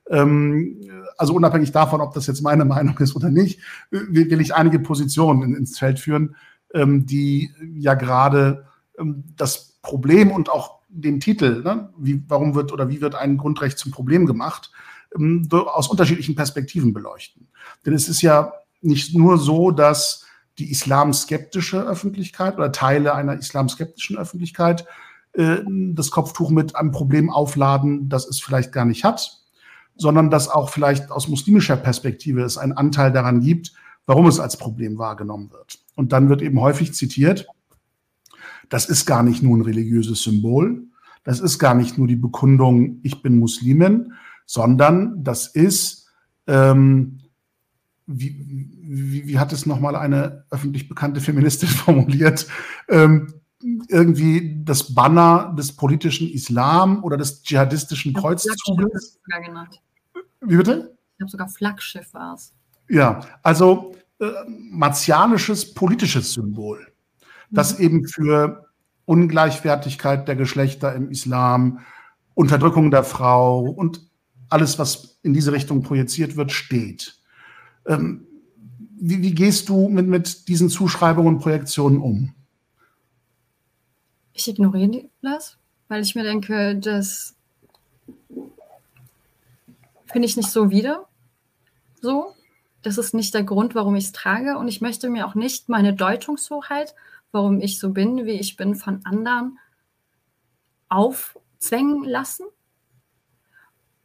Ähm, 0.10 0.82
also 1.18 1.34
unabhängig 1.34 1.72
davon, 1.72 2.02
ob 2.02 2.14
das 2.14 2.28
jetzt 2.28 2.42
meine 2.42 2.66
Meinung 2.66 2.98
ist 3.00 3.16
oder 3.16 3.30
nicht, 3.30 3.60
will, 3.90 4.30
will 4.30 4.42
ich 4.42 4.56
einige 4.56 4.80
Positionen 4.80 5.56
ins 5.56 5.78
Feld 5.78 6.00
führen, 6.00 6.36
ähm, 6.74 7.06
die 7.06 7.52
ja 7.76 7.94
gerade 7.96 8.66
ähm, 8.98 9.24
das 9.36 9.78
Problem 9.82 10.32
und 10.32 10.50
auch 10.50 10.80
den 10.90 11.20
Titel, 11.20 11.64
ne, 11.64 11.90
wie, 11.98 12.24
warum 12.28 12.56
wird 12.56 12.72
oder 12.72 12.90
wie 12.90 13.02
wird 13.02 13.16
ein 13.16 13.38
Grundrecht 13.38 13.78
zum 13.78 13.92
Problem 13.92 14.26
gemacht, 14.26 14.72
aus 15.52 15.88
unterschiedlichen 15.88 16.36
Perspektiven 16.36 16.94
beleuchten. 16.94 17.48
Denn 17.86 17.94
es 17.94 18.10
ist 18.10 18.22
ja 18.22 18.52
nicht 18.82 19.16
nur 19.16 19.38
so, 19.38 19.72
dass 19.72 20.26
die 20.58 20.72
islamskeptische 20.72 21.82
Öffentlichkeit 21.82 22.58
oder 22.58 22.72
Teile 22.72 23.14
einer 23.14 23.36
islamskeptischen 23.36 24.18
Öffentlichkeit 24.18 24.86
äh, 25.34 25.58
das 25.94 26.12
Kopftuch 26.12 26.50
mit 26.50 26.76
einem 26.76 26.92
Problem 26.92 27.30
aufladen, 27.30 28.10
das 28.10 28.28
es 28.28 28.40
vielleicht 28.40 28.72
gar 28.72 28.86
nicht 28.86 29.04
hat, 29.04 29.40
sondern 29.98 30.30
dass 30.30 30.50
auch 30.50 30.70
vielleicht 30.70 31.12
aus 31.12 31.28
muslimischer 31.28 31.78
Perspektive 31.78 32.42
es 32.42 32.58
einen 32.58 32.74
Anteil 32.74 33.12
daran 33.12 33.42
gibt, 33.42 33.74
warum 34.06 34.28
es 34.28 34.40
als 34.40 34.58
Problem 34.58 34.98
wahrgenommen 34.98 35.52
wird. 35.52 35.80
Und 35.96 36.12
dann 36.12 36.30
wird 36.30 36.42
eben 36.42 36.60
häufig 36.62 36.94
zitiert, 36.94 37.48
das 38.70 38.86
ist 38.88 39.06
gar 39.06 39.24
nicht 39.24 39.44
nur 39.44 39.58
ein 39.58 39.62
religiöses 39.62 40.24
Symbol, 40.24 40.84
das 41.24 41.40
ist 41.40 41.60
gar 41.60 41.74
nicht 41.74 41.98
nur 41.98 42.08
die 42.08 42.16
Bekundung, 42.16 43.00
ich 43.04 43.22
bin 43.22 43.38
Muslimin, 43.38 44.14
sondern 44.46 45.24
das 45.24 45.48
ist, 45.48 46.08
ähm, 46.48 47.20
wie, 48.06 48.38
wie, 48.82 49.28
wie 49.28 49.40
hat 49.40 49.52
es 49.52 49.66
nochmal 49.66 49.96
eine 49.96 50.46
öffentlich 50.50 50.88
bekannte 50.88 51.20
Feministin 51.20 51.70
formuliert, 51.86 52.48
ähm, 52.88 53.34
irgendwie 53.90 54.62
das 54.64 54.94
Banner 54.94 55.54
des 55.58 55.76
politischen 55.76 56.30
Islam 56.30 57.04
oder 57.04 57.18
des 57.18 57.42
dschihadistischen 57.42 58.14
Kreuzzuges. 58.14 59.20
Wie 60.42 60.58
bitte? 60.58 60.98
Ich 61.18 61.22
habe 61.22 61.32
sogar 61.32 61.50
Flaggschiff 61.50 62.14
war 62.14 62.36
es. 62.36 62.54
Ja, 62.90 63.22
also 63.44 63.96
äh, 64.20 64.32
martialisches 64.48 65.74
politisches 65.74 66.34
Symbol, 66.34 66.88
das 67.50 67.78
mhm. 67.78 67.86
eben 67.86 68.08
für 68.08 68.68
Ungleichwertigkeit 69.06 70.28
der 70.28 70.36
Geschlechter 70.36 70.94
im 70.94 71.10
Islam, 71.10 71.80
Unterdrückung 72.34 72.92
der 72.92 73.04
Frau 73.04 73.62
und 73.62 74.02
alles, 74.50 74.78
was 74.80 75.20
in 75.24 75.34
diese 75.34 75.52
Richtung 75.52 75.82
projiziert 75.82 76.36
wird, 76.36 76.52
steht. 76.52 77.20
Ähm, 77.86 78.28
wie, 79.00 79.22
wie, 79.22 79.34
gehst 79.34 79.70
du 79.70 79.90
mit, 79.90 80.08
mit 80.08 80.48
diesen 80.48 80.70
Zuschreibungen 80.70 81.36
und 81.36 81.42
Projektionen 81.42 82.00
um? 82.00 82.34
Ich 84.34 84.48
ignoriere 84.48 85.10
das, 85.22 85.58
weil 85.88 86.04
ich 86.04 86.16
mir 86.16 86.24
denke, 86.24 86.76
das 86.76 87.37
finde 90.12 90.28
ich 90.28 90.38
nicht 90.38 90.50
so 90.50 90.70
wieder. 90.70 91.08
So. 92.02 92.34
Das 92.84 92.98
ist 92.98 93.14
nicht 93.14 93.34
der 93.34 93.44
Grund, 93.44 93.76
warum 93.76 93.96
ich 93.96 94.06
es 94.06 94.12
trage. 94.12 94.58
Und 94.58 94.68
ich 94.68 94.82
möchte 94.82 95.10
mir 95.10 95.28
auch 95.28 95.36
nicht 95.36 95.68
meine 95.68 95.94
Deutungshoheit 95.94 96.94
warum 97.32 97.60
ich 97.60 97.80
so 97.80 97.92
bin, 97.92 98.26
wie 98.26 98.40
ich 98.40 98.56
bin, 98.56 98.76
von 98.76 99.06
anderen 99.06 99.60
aufzwängen 100.90 102.04
lassen. 102.04 102.46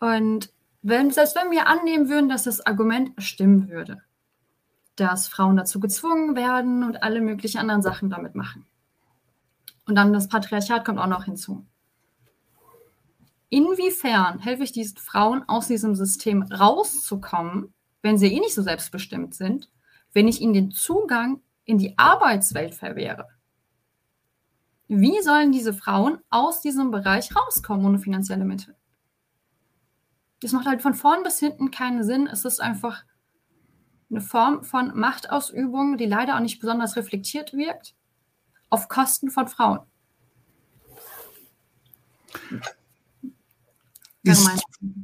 Und 0.00 0.52
wenn, 0.82 1.10
selbst 1.10 1.36
wenn 1.36 1.50
wir 1.50 1.68
annehmen 1.68 2.08
würden, 2.08 2.28
dass 2.28 2.44
das 2.44 2.60
Argument 2.60 3.12
stimmen 3.22 3.68
würde, 3.68 4.02
dass 4.96 5.28
Frauen 5.28 5.56
dazu 5.56 5.78
gezwungen 5.80 6.34
werden 6.34 6.82
und 6.82 7.02
alle 7.02 7.20
möglichen 7.20 7.58
anderen 7.58 7.82
Sachen 7.82 8.10
damit 8.10 8.34
machen. 8.34 8.66
Und 9.86 9.94
dann 9.94 10.12
das 10.12 10.28
Patriarchat 10.28 10.84
kommt 10.84 10.98
auch 10.98 11.06
noch 11.06 11.24
hinzu. 11.24 11.64
Inwiefern 13.52 14.38
helfe 14.38 14.62
ich 14.62 14.72
diesen 14.72 14.96
Frauen 14.96 15.46
aus 15.46 15.66
diesem 15.66 15.94
System 15.94 16.40
rauszukommen, 16.44 17.74
wenn 18.00 18.16
sie 18.16 18.32
eh 18.32 18.40
nicht 18.40 18.54
so 18.54 18.62
selbstbestimmt 18.62 19.34
sind, 19.34 19.70
wenn 20.14 20.26
ich 20.26 20.40
ihnen 20.40 20.54
den 20.54 20.70
Zugang 20.70 21.42
in 21.66 21.76
die 21.76 21.98
Arbeitswelt 21.98 22.74
verwehre. 22.74 23.28
Wie 24.88 25.20
sollen 25.20 25.52
diese 25.52 25.74
Frauen 25.74 26.18
aus 26.30 26.62
diesem 26.62 26.90
Bereich 26.90 27.36
rauskommen 27.36 27.84
ohne 27.84 27.98
finanzielle 27.98 28.46
Mittel? 28.46 28.74
Das 30.40 30.52
macht 30.52 30.66
halt 30.66 30.80
von 30.80 30.94
vorn 30.94 31.22
bis 31.22 31.38
hinten 31.38 31.70
keinen 31.70 32.04
Sinn. 32.04 32.26
Es 32.26 32.46
ist 32.46 32.58
einfach 32.58 33.04
eine 34.10 34.22
Form 34.22 34.64
von 34.64 34.98
Machtausübung, 34.98 35.98
die 35.98 36.06
leider 36.06 36.36
auch 36.36 36.40
nicht 36.40 36.58
besonders 36.58 36.96
reflektiert 36.96 37.52
wirkt, 37.52 37.94
auf 38.70 38.88
Kosten 38.88 39.30
von 39.30 39.46
Frauen. 39.46 39.80
Ist, 44.24 44.48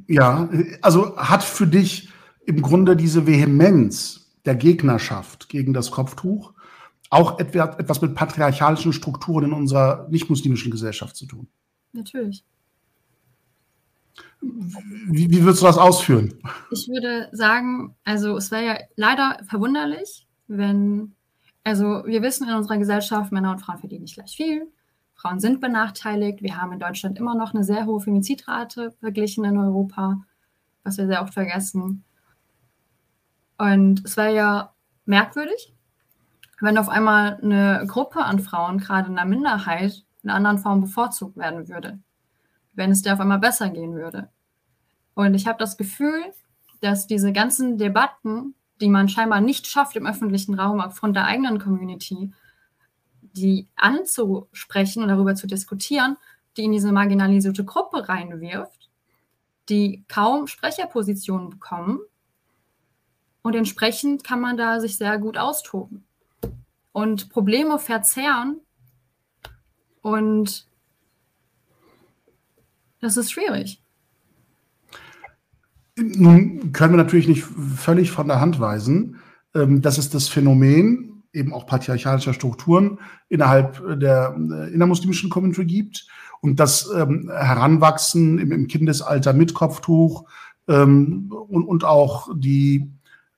ja, 0.07 0.49
also 0.81 1.17
hat 1.17 1.43
für 1.43 1.67
dich 1.67 2.09
im 2.45 2.61
Grunde 2.61 2.95
diese 2.95 3.27
Vehemenz 3.27 4.31
der 4.45 4.55
Gegnerschaft 4.55 5.49
gegen 5.49 5.73
das 5.73 5.91
Kopftuch 5.91 6.53
auch 7.09 7.39
etwas 7.39 8.01
mit 8.01 8.15
patriarchalischen 8.15 8.93
Strukturen 8.93 9.45
in 9.45 9.53
unserer 9.53 10.07
nicht-muslimischen 10.09 10.71
Gesellschaft 10.71 11.15
zu 11.15 11.25
tun. 11.25 11.47
Natürlich. 11.91 12.43
Wie, 14.41 15.29
wie 15.29 15.43
würdest 15.43 15.61
du 15.61 15.65
das 15.65 15.77
ausführen? 15.77 16.33
Ich 16.71 16.87
würde 16.87 17.29
sagen, 17.31 17.95
also 18.03 18.37
es 18.37 18.51
wäre 18.51 18.65
ja 18.65 18.77
leider 18.95 19.39
verwunderlich, 19.49 20.27
wenn, 20.47 21.15
also 21.63 22.03
wir 22.05 22.21
wissen 22.21 22.47
in 22.47 22.55
unserer 22.55 22.77
Gesellschaft, 22.77 23.31
Männer 23.31 23.51
und 23.51 23.59
Frauen 23.59 23.79
verdienen 23.79 24.03
nicht 24.03 24.15
gleich 24.15 24.35
viel. 24.35 24.67
Frauen 25.19 25.41
sind 25.41 25.59
benachteiligt. 25.59 26.41
Wir 26.41 26.55
haben 26.55 26.71
in 26.71 26.79
Deutschland 26.79 27.17
immer 27.17 27.35
noch 27.35 27.53
eine 27.53 27.65
sehr 27.65 27.85
hohe 27.85 27.99
Femizidrate 27.99 28.91
verglichen 29.01 29.43
in 29.43 29.57
Europa, 29.57 30.21
was 30.83 30.97
wir 30.97 31.07
sehr 31.07 31.21
oft 31.21 31.33
vergessen. 31.33 32.05
Und 33.57 34.05
es 34.05 34.15
wäre 34.15 34.33
ja 34.33 34.73
merkwürdig, 35.05 35.73
wenn 36.61 36.77
auf 36.77 36.87
einmal 36.87 37.37
eine 37.41 37.83
Gruppe 37.85 38.23
an 38.23 38.39
Frauen, 38.39 38.77
gerade 38.77 39.09
in 39.09 39.19
einer 39.19 39.29
Minderheit, 39.29 40.05
in 40.23 40.29
anderen 40.29 40.57
Form 40.57 40.79
bevorzugt 40.79 41.35
werden 41.35 41.67
würde. 41.67 41.99
Wenn 42.73 42.91
es 42.91 43.01
der 43.01 43.15
auf 43.15 43.19
einmal 43.19 43.39
besser 43.39 43.69
gehen 43.69 43.95
würde. 43.95 44.29
Und 45.15 45.33
ich 45.33 45.47
habe 45.47 45.59
das 45.59 45.75
Gefühl, 45.75 46.23
dass 46.79 47.07
diese 47.07 47.33
ganzen 47.33 47.77
Debatten, 47.77 48.55
die 48.79 48.87
man 48.87 49.09
scheinbar 49.09 49.41
nicht 49.41 49.67
schafft 49.67 49.97
im 49.97 50.07
öffentlichen 50.07 50.57
Raum 50.57 50.79
aufgrund 50.79 51.17
der 51.17 51.25
eigenen 51.25 51.59
Community, 51.59 52.31
die 53.33 53.67
anzusprechen 53.75 55.03
und 55.03 55.09
darüber 55.09 55.35
zu 55.35 55.47
diskutieren, 55.47 56.17
die 56.57 56.63
in 56.63 56.71
diese 56.71 56.91
marginalisierte 56.91 57.63
Gruppe 57.63 58.09
reinwirft, 58.09 58.89
die 59.69 60.03
kaum 60.07 60.47
Sprecherpositionen 60.47 61.49
bekommen 61.49 61.99
und 63.41 63.55
entsprechend 63.55 64.23
kann 64.23 64.41
man 64.41 64.57
da 64.57 64.79
sich 64.79 64.97
sehr 64.97 65.17
gut 65.17 65.37
austoben 65.37 66.03
und 66.91 67.29
Probleme 67.29 67.79
verzerren. 67.79 68.59
Und 70.01 70.67
das 72.99 73.17
ist 73.17 73.31
schwierig. 73.31 73.81
Nun 75.95 76.71
können 76.71 76.93
wir 76.93 77.03
natürlich 77.03 77.27
nicht 77.27 77.43
völlig 77.43 78.11
von 78.11 78.27
der 78.27 78.39
Hand 78.39 78.59
weisen, 78.59 79.19
ähm, 79.53 79.81
dass 79.81 79.97
es 79.97 80.09
das 80.09 80.29
Phänomen 80.29 81.08
eben 81.33 81.53
auch 81.53 81.65
patriarchalischer 81.65 82.33
Strukturen 82.33 82.99
innerhalb 83.27 83.81
der 83.99 84.35
äh, 84.35 84.73
innermuslimischen 84.73 85.29
Community 85.29 85.65
gibt 85.65 86.07
und 86.41 86.59
das 86.59 86.89
ähm, 86.95 87.29
Heranwachsen 87.31 88.39
im, 88.39 88.67
Kindesalter 88.67 89.33
mit 89.33 89.53
Kopftuch 89.53 90.25
ähm, 90.67 91.31
und 91.31 91.83
auch 91.83 92.29
die 92.35 92.91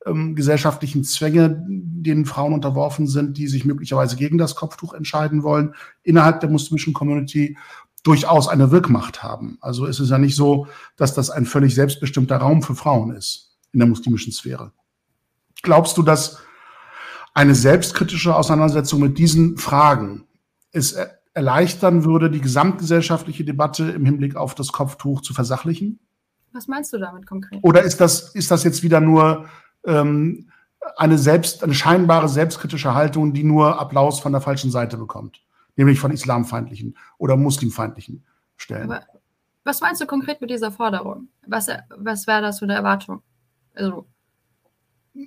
ähm, 0.06 0.34
gesellschaftlichen 0.34 1.04
Zwänge, 1.04 1.64
denen 1.68 2.24
Frauen 2.24 2.54
unterworfen 2.54 3.06
sind, 3.06 3.36
die 3.36 3.46
sich 3.46 3.64
möglicherweise 3.64 4.16
gegen 4.16 4.38
das 4.38 4.56
Kopftuch 4.56 4.94
entscheiden 4.94 5.42
wollen, 5.42 5.74
innerhalb 6.02 6.40
der 6.40 6.50
muslimischen 6.50 6.92
Community 6.92 7.56
durchaus 8.02 8.48
eine 8.48 8.70
Wirkmacht 8.70 9.22
haben. 9.22 9.58
Also 9.60 9.86
es 9.86 10.00
ist 10.00 10.10
ja 10.10 10.18
nicht 10.18 10.34
so, 10.34 10.66
dass 10.96 11.14
das 11.14 11.30
ein 11.30 11.46
völlig 11.46 11.74
selbstbestimmter 11.74 12.36
Raum 12.36 12.62
für 12.62 12.74
Frauen 12.74 13.12
ist 13.12 13.56
in 13.72 13.78
der 13.78 13.88
muslimischen 13.88 14.32
Sphäre. 14.32 14.72
Glaubst 15.62 15.96
du, 15.96 16.02
dass 16.02 16.38
eine 17.34 17.54
selbstkritische 17.54 18.34
Auseinandersetzung 18.34 19.00
mit 19.00 19.18
diesen 19.18 19.56
Fragen 19.56 20.26
es 20.70 20.96
erleichtern 21.34 22.04
würde, 22.04 22.30
die 22.30 22.40
gesamtgesellschaftliche 22.40 23.44
Debatte 23.44 23.90
im 23.90 24.04
Hinblick 24.04 24.36
auf 24.36 24.54
das 24.54 24.72
Kopftuch 24.72 25.22
zu 25.22 25.32
versachlichen? 25.34 25.98
Was 26.52 26.68
meinst 26.68 26.92
du 26.92 26.98
damit 26.98 27.26
konkret? 27.26 27.60
Oder 27.62 27.82
ist 27.82 28.00
das, 28.00 28.34
ist 28.34 28.50
das 28.50 28.64
jetzt 28.64 28.82
wieder 28.82 29.00
nur 29.00 29.46
ähm, 29.86 30.50
eine 30.96 31.16
selbst, 31.16 31.64
eine 31.64 31.74
scheinbare 31.74 32.28
selbstkritische 32.28 32.94
Haltung, 32.94 33.32
die 33.32 33.44
nur 33.44 33.80
Applaus 33.80 34.20
von 34.20 34.32
der 34.32 34.40
falschen 34.40 34.70
Seite 34.70 34.98
bekommt, 34.98 35.42
nämlich 35.76 35.98
von 35.98 36.10
islamfeindlichen 36.10 36.96
oder 37.16 37.36
muslimfeindlichen 37.36 38.24
Stellen. 38.56 38.90
Aber 38.90 39.06
was 39.64 39.80
meinst 39.80 40.00
du 40.00 40.06
konkret 40.06 40.40
mit 40.40 40.50
dieser 40.50 40.72
Forderung? 40.72 41.28
Was, 41.46 41.68
was 41.96 42.26
wäre 42.26 42.42
das 42.42 42.58
für 42.58 42.64
eine 42.64 42.74
Erwartung? 42.74 43.22
Also, 43.74 44.06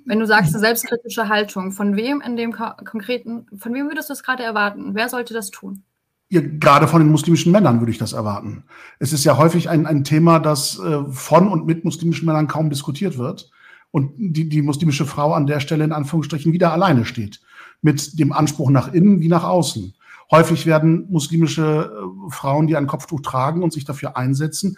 wenn 0.04 0.18
du 0.18 0.26
sagst, 0.26 0.52
eine 0.52 0.60
selbstkritische 0.60 1.28
Haltung, 1.28 1.72
von 1.72 1.96
wem 1.96 2.20
in 2.20 2.36
dem 2.36 2.52
konkreten, 2.52 3.46
von 3.56 3.72
wem 3.72 3.86
würdest 3.86 4.08
du 4.08 4.12
das 4.12 4.22
gerade 4.22 4.42
erwarten? 4.42 4.94
Wer 4.94 5.08
sollte 5.08 5.34
das 5.34 5.50
tun? 5.50 5.84
Ja, 6.28 6.40
gerade 6.42 6.88
von 6.88 7.00
den 7.00 7.10
muslimischen 7.10 7.52
Männern 7.52 7.80
würde 7.80 7.92
ich 7.92 7.98
das 7.98 8.12
erwarten. 8.12 8.64
Es 8.98 9.12
ist 9.12 9.24
ja 9.24 9.38
häufig 9.38 9.68
ein, 9.68 9.86
ein 9.86 10.02
Thema, 10.02 10.40
das 10.40 10.78
äh, 10.80 11.04
von 11.10 11.48
und 11.48 11.66
mit 11.66 11.84
muslimischen 11.84 12.26
Männern 12.26 12.48
kaum 12.48 12.68
diskutiert 12.68 13.16
wird 13.16 13.50
und 13.92 14.12
die, 14.16 14.48
die 14.48 14.62
muslimische 14.62 15.06
Frau 15.06 15.34
an 15.34 15.46
der 15.46 15.60
Stelle 15.60 15.84
in 15.84 15.92
Anführungsstrichen 15.92 16.52
wieder 16.52 16.72
alleine 16.72 17.04
steht. 17.04 17.40
Mit 17.80 18.18
dem 18.18 18.32
Anspruch 18.32 18.70
nach 18.70 18.92
innen 18.92 19.20
wie 19.20 19.28
nach 19.28 19.44
außen. 19.44 19.94
Häufig 20.32 20.66
werden 20.66 21.06
muslimische 21.10 21.92
äh, 21.92 22.30
Frauen, 22.30 22.66
die 22.66 22.76
ein 22.76 22.88
Kopftuch 22.88 23.20
tragen 23.20 23.62
und 23.62 23.72
sich 23.72 23.84
dafür 23.84 24.16
einsetzen, 24.16 24.76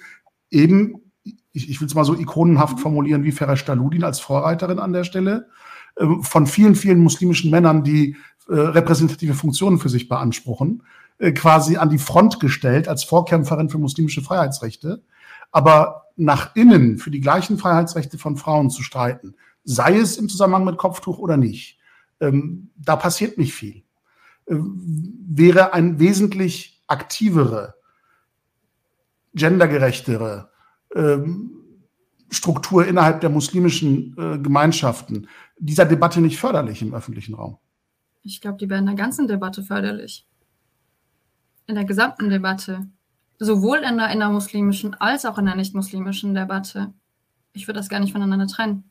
eben, 0.50 1.00
ich, 1.58 1.70
ich 1.70 1.80
will 1.80 1.88
es 1.88 1.94
mal 1.94 2.04
so 2.04 2.14
ikonenhaft 2.14 2.80
formulieren, 2.80 3.24
wie 3.24 3.32
Feresh 3.32 3.64
Daludin 3.64 4.04
als 4.04 4.20
Vorreiterin 4.20 4.78
an 4.78 4.92
der 4.92 5.04
Stelle, 5.04 5.48
äh, 5.96 6.06
von 6.22 6.46
vielen, 6.46 6.74
vielen 6.74 7.00
muslimischen 7.00 7.50
Männern, 7.50 7.82
die 7.82 8.16
äh, 8.48 8.54
repräsentative 8.54 9.34
Funktionen 9.34 9.78
für 9.78 9.88
sich 9.88 10.08
beanspruchen, 10.08 10.82
äh, 11.18 11.32
quasi 11.32 11.76
an 11.76 11.90
die 11.90 11.98
Front 11.98 12.40
gestellt 12.40 12.88
als 12.88 13.04
Vorkämpferin 13.04 13.68
für 13.68 13.78
muslimische 13.78 14.22
Freiheitsrechte. 14.22 15.02
Aber 15.50 16.06
nach 16.16 16.54
innen 16.54 16.98
für 16.98 17.10
die 17.10 17.20
gleichen 17.20 17.58
Freiheitsrechte 17.58 18.18
von 18.18 18.36
Frauen 18.36 18.70
zu 18.70 18.82
streiten, 18.82 19.34
sei 19.64 19.98
es 19.98 20.16
im 20.16 20.28
Zusammenhang 20.28 20.64
mit 20.64 20.78
Kopftuch 20.78 21.18
oder 21.18 21.36
nicht. 21.36 21.78
Ähm, 22.20 22.70
da 22.76 22.96
passiert 22.96 23.38
nicht 23.38 23.54
viel. 23.54 23.82
Äh, 24.46 24.56
wäre 24.56 25.72
ein 25.74 25.98
wesentlich 25.98 26.82
aktivere, 26.86 27.74
gendergerechtere 29.34 30.42
ähm, 30.42 30.47
Struktur 32.30 32.86
innerhalb 32.86 33.20
der 33.20 33.30
muslimischen 33.30 34.16
äh, 34.18 34.38
Gemeinschaften 34.38 35.28
dieser 35.58 35.84
Debatte 35.84 36.20
nicht 36.20 36.38
förderlich 36.38 36.82
im 36.82 36.94
öffentlichen 36.94 37.34
Raum? 37.34 37.58
Ich 38.22 38.40
glaube, 38.40 38.58
die 38.58 38.68
wäre 38.68 38.80
in 38.80 38.86
der 38.86 38.94
ganzen 38.94 39.26
Debatte 39.26 39.62
förderlich. 39.62 40.26
In 41.66 41.74
der 41.74 41.84
gesamten 41.84 42.28
Debatte. 42.28 42.86
Sowohl 43.38 43.78
in 43.78 43.96
der 43.96 44.10
innermuslimischen 44.10 44.94
als 44.94 45.24
auch 45.24 45.38
in 45.38 45.46
der 45.46 45.56
nicht-muslimischen 45.56 46.34
Debatte. 46.34 46.92
Ich 47.52 47.66
würde 47.66 47.78
das 47.78 47.88
gar 47.88 48.00
nicht 48.00 48.12
voneinander 48.12 48.46
trennen 48.46 48.84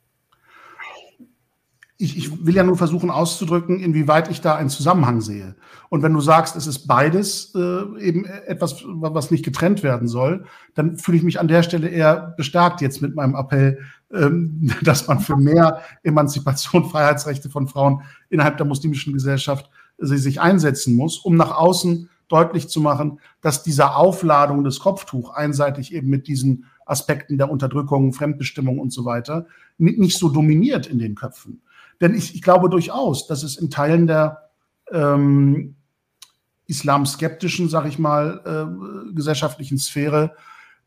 ich, 2.00 2.16
ich 2.16 2.46
will 2.46 2.54
ja 2.54 2.62
nur 2.62 2.76
versuchen 2.76 3.10
auszudrücken, 3.10 3.80
inwieweit 3.80 4.30
ich 4.30 4.40
da 4.40 4.54
einen 4.54 4.70
Zusammenhang 4.70 5.20
sehe. 5.20 5.56
Und 5.88 6.02
wenn 6.02 6.14
du 6.14 6.20
sagst, 6.20 6.54
es 6.54 6.68
ist 6.68 6.86
beides 6.86 7.52
äh, 7.56 8.00
eben 8.00 8.24
etwas, 8.24 8.84
was 8.86 9.32
nicht 9.32 9.44
getrennt 9.44 9.82
werden 9.82 10.06
soll, 10.06 10.44
dann 10.76 10.96
fühle 10.96 11.18
ich 11.18 11.24
mich 11.24 11.40
an 11.40 11.48
der 11.48 11.64
Stelle 11.64 11.88
eher 11.88 12.34
bestärkt 12.36 12.80
jetzt 12.80 13.02
mit 13.02 13.16
meinem 13.16 13.34
Appell, 13.34 13.80
ähm, 14.12 14.70
dass 14.82 15.08
man 15.08 15.18
für 15.18 15.36
mehr 15.36 15.82
Emanzipation, 16.04 16.88
Freiheitsrechte 16.88 17.50
von 17.50 17.66
Frauen 17.66 18.02
innerhalb 18.30 18.58
der 18.58 18.66
muslimischen 18.66 19.12
Gesellschaft 19.12 19.68
äh, 19.98 20.06
sich 20.06 20.40
einsetzen 20.40 20.94
muss, 20.94 21.18
um 21.18 21.34
nach 21.34 21.50
außen 21.50 22.08
deutlich 22.28 22.68
zu 22.68 22.80
machen, 22.80 23.18
dass 23.40 23.64
diese 23.64 23.96
Aufladung 23.96 24.62
des 24.62 24.78
Kopftuch 24.78 25.30
einseitig 25.30 25.92
eben 25.92 26.08
mit 26.08 26.28
diesen 26.28 26.66
Aspekten 26.86 27.38
der 27.38 27.50
Unterdrückung, 27.50 28.12
Fremdbestimmung 28.12 28.78
und 28.78 28.92
so 28.92 29.04
weiter 29.04 29.46
nicht 29.78 30.18
so 30.18 30.28
dominiert 30.28 30.86
in 30.86 30.98
den 30.98 31.14
Köpfen. 31.14 31.60
Denn 32.00 32.14
ich, 32.14 32.34
ich 32.34 32.42
glaube 32.42 32.68
durchaus, 32.68 33.26
dass 33.26 33.42
es 33.42 33.56
in 33.56 33.70
Teilen 33.70 34.06
der 34.06 34.50
ähm, 34.90 35.76
islamskeptischen, 36.66 37.68
sag 37.68 37.86
ich 37.86 37.98
mal, 37.98 38.42
äh, 38.44 39.14
gesellschaftlichen 39.14 39.78
Sphäre 39.78 40.34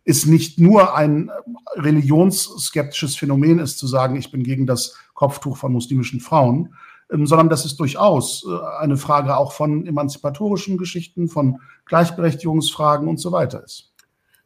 ist 0.03 0.25
nicht 0.25 0.59
nur 0.59 0.95
ein 0.95 1.29
religionsskeptisches 1.75 3.15
Phänomen 3.15 3.59
ist, 3.59 3.77
zu 3.77 3.87
sagen, 3.87 4.15
ich 4.15 4.31
bin 4.31 4.43
gegen 4.43 4.65
das 4.65 4.97
Kopftuch 5.13 5.57
von 5.57 5.71
muslimischen 5.71 6.19
Frauen, 6.19 6.73
ähm, 7.11 7.27
sondern 7.27 7.49
dass 7.49 7.65
es 7.65 7.75
durchaus 7.75 8.45
äh, 8.45 8.79
eine 8.79 8.97
Frage 8.97 9.37
auch 9.37 9.51
von 9.51 9.85
emanzipatorischen 9.85 10.77
Geschichten, 10.77 11.27
von 11.27 11.59
Gleichberechtigungsfragen 11.85 13.07
und 13.07 13.19
so 13.19 13.31
weiter 13.31 13.63
ist. 13.63 13.90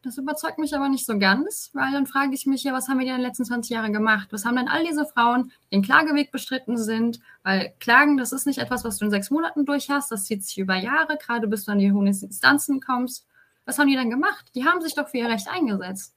Das 0.06 0.20
überzeugt 0.20 0.60
mich 0.60 0.76
aber 0.76 0.88
nicht 0.88 1.04
so 1.04 1.18
ganz, 1.18 1.72
weil 1.74 1.92
dann 1.92 2.06
frage 2.06 2.36
ich 2.36 2.46
mich 2.46 2.64
ja, 2.64 2.74
was 2.74 2.88
haben 2.88 3.00
wir 3.00 3.08
denn 3.08 3.16
in 3.16 3.22
den 3.22 3.28
letzten 3.28 3.44
20 3.44 3.72
Jahren 3.72 3.92
gemacht? 3.92 4.28
Was 4.30 4.46
haben 4.46 4.56
denn 4.56 4.68
all 4.68 4.86
diese 4.86 5.04
Frauen, 5.04 5.52
die 5.64 5.78
den 5.78 5.82
Klageweg 5.82 6.32
bestritten 6.32 6.78
sind? 6.78 7.20
Weil 7.42 7.74
Klagen, 7.80 8.16
das 8.16 8.32
ist 8.32 8.46
nicht 8.46 8.60
etwas, 8.60 8.84
was 8.84 9.00
du 9.00 9.06
in 9.06 9.12
sechs 9.12 9.32
Monaten 9.32 9.66
durch 9.66 9.90
hast, 9.90 10.12
das 10.12 10.26
zieht 10.26 10.46
sich 10.46 10.60
über 10.60 10.76
Jahre, 10.76 11.18
gerade 11.18 11.48
bis 11.48 11.66
du 11.66 11.72
an 11.72 11.80
die 11.80 11.92
hohen 11.92 12.06
Instanzen 12.06 12.82
kommst. 12.82 13.26
Was 13.66 13.80
haben 13.80 13.88
die 13.88 13.96
dann 13.96 14.12
gemacht? 14.12 14.46
Die 14.54 14.64
haben 14.64 14.80
sich 14.80 14.94
doch 14.94 15.10
für 15.10 15.18
ihr 15.18 15.28
Recht 15.28 15.48
eingesetzt. 15.50 16.14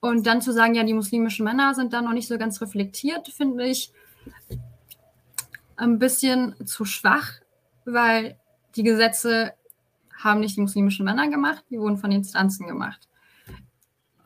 Und 0.00 0.26
dann 0.26 0.42
zu 0.42 0.52
sagen, 0.52 0.74
ja, 0.74 0.84
die 0.84 0.92
muslimischen 0.92 1.44
Männer 1.44 1.74
sind 1.74 1.94
da 1.94 2.02
noch 2.02 2.12
nicht 2.12 2.28
so 2.28 2.36
ganz 2.36 2.60
reflektiert, 2.60 3.28
finde 3.28 3.64
ich 3.64 3.94
ein 5.76 5.98
bisschen 5.98 6.54
zu 6.66 6.84
schwach, 6.84 7.32
weil 7.86 8.38
die 8.76 8.82
Gesetze 8.82 9.54
haben 10.22 10.40
nicht 10.40 10.56
die 10.56 10.62
muslimischen 10.62 11.04
Männer 11.04 11.28
gemacht, 11.28 11.64
die 11.70 11.78
wurden 11.78 11.98
von 11.98 12.12
Instanzen 12.12 12.66
gemacht. 12.66 13.08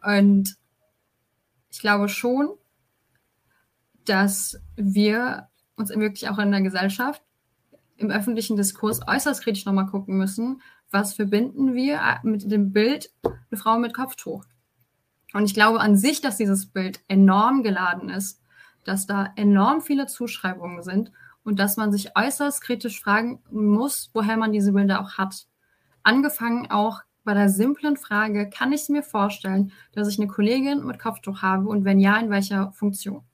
Und 0.03 0.57
ich 1.71 1.81
glaube 1.81 2.09
schon, 2.09 2.51
dass 4.05 4.61
wir 4.77 5.49
uns 5.77 5.91
wirklich 5.91 6.29
auch 6.29 6.39
in 6.39 6.53
der 6.53 6.63
Gesellschaft 6.63 7.23
im 7.97 8.11
öffentlichen 8.11 8.57
Diskurs 8.57 9.01
äußerst 9.07 9.43
kritisch 9.43 9.65
nochmal 9.65 9.87
gucken 9.87 10.17
müssen, 10.17 10.61
was 10.91 11.15
verbinden 11.15 11.75
wir 11.75 12.01
mit 12.23 12.51
dem 12.51 12.73
Bild 12.73 13.11
eine 13.25 13.59
Frau 13.59 13.79
mit 13.79 13.95
Kopftuch. 13.95 14.45
Und 15.33 15.45
ich 15.45 15.55
glaube 15.55 15.81
an 15.81 15.97
sich, 15.97 16.21
dass 16.21 16.37
dieses 16.37 16.67
Bild 16.67 17.01
enorm 17.09 17.63
geladen 17.63 18.09
ist, 18.09 18.41
dass 18.85 19.07
da 19.07 19.33
enorm 19.37 19.81
viele 19.81 20.07
Zuschreibungen 20.07 20.83
sind 20.83 21.11
und 21.43 21.59
dass 21.59 21.77
man 21.77 21.93
sich 21.93 22.17
äußerst 22.17 22.61
kritisch 22.61 23.01
fragen 23.01 23.43
muss, 23.51 24.11
woher 24.13 24.37
man 24.37 24.53
diese 24.53 24.73
Bilder 24.73 25.01
auch 25.01 25.19
hat. 25.19 25.47
Angefangen 26.05 26.71
auch 26.71 27.01
bei 27.25 27.35
der 27.35 27.49
simplen 27.49 27.97
Frage, 27.97 28.49
kann 28.51 28.73
ich 28.73 28.89
mir 28.89 29.03
vorstellen, 29.03 29.73
dass 29.93 30.09
ich 30.09 30.19
eine 30.19 30.29
Kollegin 30.29 30.85
mit 30.85 30.99
Kopftuch 30.99 31.43
habe 31.43 31.69
und 31.69 31.85
wenn 31.85 31.99
ja, 31.99 32.17
in 32.19 32.31
welcher 32.31 32.71
Funktion? 32.73 33.25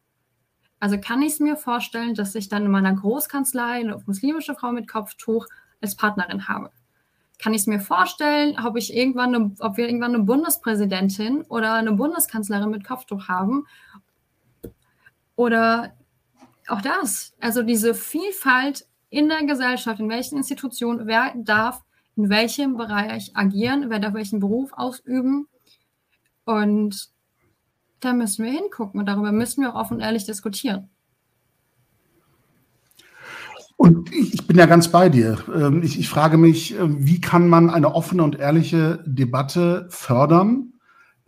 Also 0.78 0.98
kann 0.98 1.20
ich 1.20 1.34
es 1.34 1.40
mir 1.40 1.56
vorstellen, 1.56 2.14
dass 2.14 2.34
ich 2.34 2.48
dann 2.48 2.64
in 2.64 2.70
meiner 2.70 2.94
Großkanzlei 2.94 3.80
eine 3.80 4.00
muslimische 4.06 4.54
Frau 4.54 4.72
mit 4.72 4.88
Kopftuch 4.88 5.46
als 5.82 5.96
Partnerin 5.96 6.48
habe? 6.48 6.70
Kann 7.38 7.52
ich 7.52 7.62
es 7.62 7.66
mir 7.66 7.80
vorstellen, 7.80 8.56
ob, 8.64 8.76
ich 8.76 8.94
irgendwann 8.94 9.34
eine, 9.34 9.54
ob 9.58 9.76
wir 9.76 9.86
irgendwann 9.86 10.14
eine 10.14 10.24
Bundespräsidentin 10.24 11.42
oder 11.42 11.74
eine 11.74 11.92
Bundeskanzlerin 11.92 12.70
mit 12.70 12.84
Kopftuch 12.84 13.28
haben? 13.28 13.66
Oder 15.36 15.94
auch 16.68 16.80
das, 16.80 17.34
also 17.40 17.62
diese 17.62 17.94
Vielfalt 17.94 18.86
in 19.08 19.28
der 19.28 19.44
Gesellschaft, 19.44 20.00
in 20.00 20.08
welchen 20.08 20.36
Institutionen, 20.36 21.06
wer 21.06 21.32
darf 21.34 21.82
in 22.20 22.30
welchem 22.30 22.76
Bereich 22.76 23.32
agieren, 23.34 23.86
wer 23.88 23.98
darf 23.98 24.14
welchen 24.14 24.40
Beruf 24.40 24.72
ausüben. 24.74 25.46
Und 26.44 27.08
da 28.00 28.12
müssen 28.12 28.44
wir 28.44 28.52
hingucken 28.52 29.00
und 29.00 29.06
darüber 29.06 29.32
müssen 29.32 29.62
wir 29.62 29.74
auch 29.74 29.80
offen 29.80 29.94
und 29.94 30.00
ehrlich 30.00 30.26
diskutieren. 30.26 30.90
Und 33.76 34.12
ich 34.12 34.46
bin 34.46 34.58
ja 34.58 34.66
ganz 34.66 34.88
bei 34.88 35.08
dir. 35.08 35.38
Ähm, 35.54 35.82
ich, 35.82 35.98
ich 35.98 36.10
frage 36.10 36.36
mich, 36.36 36.74
äh, 36.74 37.06
wie 37.06 37.20
kann 37.20 37.48
man 37.48 37.70
eine 37.70 37.94
offene 37.94 38.22
und 38.22 38.38
ehrliche 38.38 39.02
Debatte 39.06 39.86
fördern, 39.88 40.48
ähm, 40.50 40.74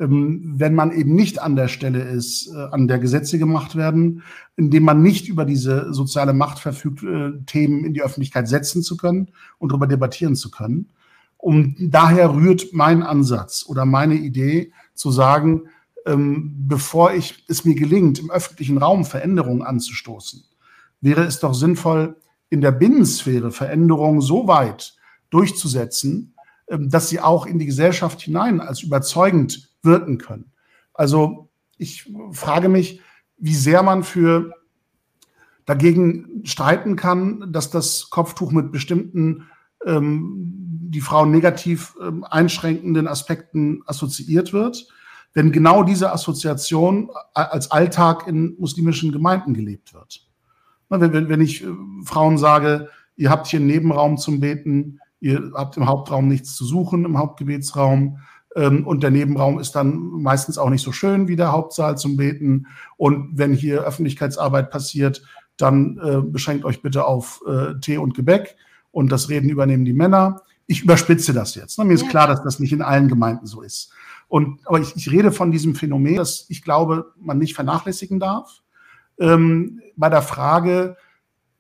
wenn 0.09 0.75
man 0.75 0.93
eben 0.93 1.15
nicht 1.15 1.41
an 1.41 1.57
der 1.57 1.69
Stelle 1.69 2.03
ist, 2.03 2.49
äh, 2.49 2.59
an 2.71 2.89
der 2.89 2.99
Gesetze 2.99 3.39
gemacht 3.39 3.77
werden, 3.77 4.23
indem 4.57 4.85
man 4.85 5.03
nicht 5.03 5.29
über 5.29 5.45
diese 5.45 5.93
soziale 5.93 6.33
Macht 6.33 6.59
verfügt, 6.59 7.03
äh, 7.03 7.33
Themen 7.47 7.85
in 7.85 7.95
die 7.95 8.03
Öffentlichkeit 8.03 8.49
setzen 8.49 8.83
zu 8.83 8.97
können 8.97 9.29
und 9.59 9.71
darüber 9.71 9.87
debattieren 9.87 10.35
zu 10.35 10.51
können. 10.51 10.89
Und 11.37 11.77
daher 11.79 12.35
rührt 12.35 12.73
mein 12.73 13.03
Ansatz 13.03 13.65
oder 13.67 13.85
meine 13.85 14.15
Idee 14.15 14.73
zu 14.95 15.11
sagen, 15.11 15.63
ähm, 16.07 16.53
bevor 16.69 17.13
ich, 17.13 17.45
es 17.49 17.65
mir 17.65 17.75
gelingt, 17.75 18.19
im 18.19 18.31
öffentlichen 18.31 18.79
Raum 18.79 19.05
Veränderungen 19.05 19.63
anzustoßen, 19.63 20.45
wäre 21.01 21.25
es 21.25 21.41
doch 21.41 21.55
sinnvoll, 21.55 22.17
in 22.49 22.61
der 22.61 22.73
Binnensphäre 22.73 23.51
Veränderungen 23.51 24.21
so 24.21 24.47
weit 24.47 24.95
durchzusetzen, 25.31 26.35
ähm, 26.69 26.91
dass 26.91 27.09
sie 27.09 27.21
auch 27.21 27.47
in 27.47 27.59
die 27.59 27.67
Gesellschaft 27.67 28.21
hinein 28.21 28.61
als 28.61 28.83
überzeugend 28.83 29.72
wirken 29.83 30.19
können. 30.19 30.53
Also 30.95 31.49
ich 31.79 32.13
frage 32.33 32.69
mich, 32.69 33.01
wie 33.39 33.55
sehr 33.55 33.83
man 33.83 34.05
für 34.05 34.55
dagegen 35.65 36.43
streiten 36.45 36.97
kann, 36.97 37.53
dass 37.53 37.71
das 37.71 38.11
Kopftuch 38.11 38.53
mit 38.53 38.73
bestimmten 38.73 39.49
ähm, 39.85 40.53
die 40.93 41.01
Frauen 41.01 41.31
negativ 41.31 41.95
ähm, 42.01 42.25
einschränkenden 42.25 43.09
Aspekten 43.09 43.83
assoziiert 43.87 44.53
wird, 44.53 44.87
wenn 45.35 45.53
genau 45.53 45.83
diese 45.83 46.13
Assoziation 46.13 47.11
als 47.33 47.71
Alltag 47.71 48.27
in 48.27 48.55
muslimischen 48.59 49.13
Gemeinden 49.13 49.55
gelebt 49.55 49.95
wird. 49.95 50.29
Wenn, 50.89 51.29
wenn, 51.29 51.41
ich 51.41 51.65
äh, 51.65 51.69
Frauen 52.05 52.37
sage, 52.37 52.89
ihr 53.17 53.31
habt 53.31 53.47
hier 53.47 53.61
einen 53.61 53.69
Nebenraum 53.69 54.19
zum 54.19 54.41
Beten, 54.41 55.01
ihr 55.21 55.53
habt 55.55 55.77
im 55.77 55.87
Hauptraum 55.87 56.29
nichts 56.29 56.55
zu 56.55 56.65
suchen, 56.65 57.05
im 57.05 57.17
Hauptgebetsraum, 57.17 58.19
und 58.55 59.03
der 59.03 59.11
Nebenraum 59.11 59.59
ist 59.59 59.73
dann 59.73 59.97
meistens 59.97 60.59
auch 60.59 60.71
nicht 60.71 60.83
so 60.83 60.93
schön 60.93 61.29
wie 61.29 61.37
der 61.37 61.53
Hauptsaal 61.53 61.97
zum 61.97 62.17
Beten. 62.17 62.67
Und 62.97 63.31
wenn 63.39 63.55
hier 63.55 63.83
Öffentlichkeitsarbeit 63.83 64.71
passiert, 64.71 65.23
dann 65.57 65.99
äh, 66.03 66.21
beschränkt 66.21 66.65
euch 66.65 66.83
bitte 66.83 67.05
auf 67.05 67.43
äh, 67.47 67.79
Tee 67.81 67.99
und 67.99 68.15
Gebäck 68.15 68.57
und 68.91 69.11
das 69.11 69.29
Reden 69.29 69.49
übernehmen 69.49 69.85
die 69.85 69.93
Männer. 69.93 70.43
Ich 70.67 70.83
überspitze 70.83 71.33
das 71.33 71.55
jetzt. 71.55 71.79
Ne? 71.79 71.85
Mir 71.85 71.95
ist 71.95 72.09
klar, 72.09 72.27
dass 72.27 72.43
das 72.43 72.59
nicht 72.59 72.73
in 72.73 72.83
allen 72.83 73.09
Gemeinden 73.09 73.47
so 73.47 73.63
ist. 73.63 73.93
Und, 74.29 74.67
aber 74.67 74.81
ich, 74.81 74.97
ich 74.97 75.11
rede 75.11 75.33
von 75.33 75.53
diesem 75.53 75.75
Phänomen, 75.75 76.17
das 76.17 76.47
ich 76.49 76.63
glaube, 76.63 77.13
man 77.19 77.39
nicht 77.39 77.55
vernachlässigen 77.55 78.19
darf. 78.19 78.63
Ähm, 79.19 79.83
bei 79.97 80.09
der 80.09 80.23
Frage, 80.23 80.97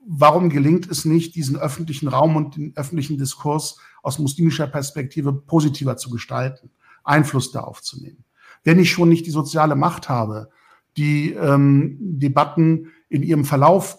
warum 0.07 0.49
gelingt 0.49 0.91
es 0.91 1.05
nicht, 1.05 1.35
diesen 1.35 1.57
öffentlichen 1.57 2.09
Raum 2.09 2.37
und 2.37 2.57
den 2.57 2.73
öffentlichen 2.77 3.19
Diskurs 3.19 3.79
aus 4.03 4.19
muslimischer 4.19 4.67
Perspektive 4.67 5.33
positiver 5.33 5.97
zu 5.97 6.11
gestalten? 6.11 6.71
Einfluss 7.05 7.53
darauf 7.53 7.83
zu 7.83 8.01
nehmen. 8.01 8.25
Wenn 8.65 8.79
ich 8.79 8.91
schon 8.91 9.09
nicht 9.09 9.27
die 9.27 9.31
soziale 9.31 9.75
Macht 9.75 10.09
habe, 10.09 10.51
die 10.97 11.33
ähm, 11.33 11.97
Debatten 12.01 12.93
in 13.09 13.23
ihrem 13.23 13.45
Verlauf 13.45 13.99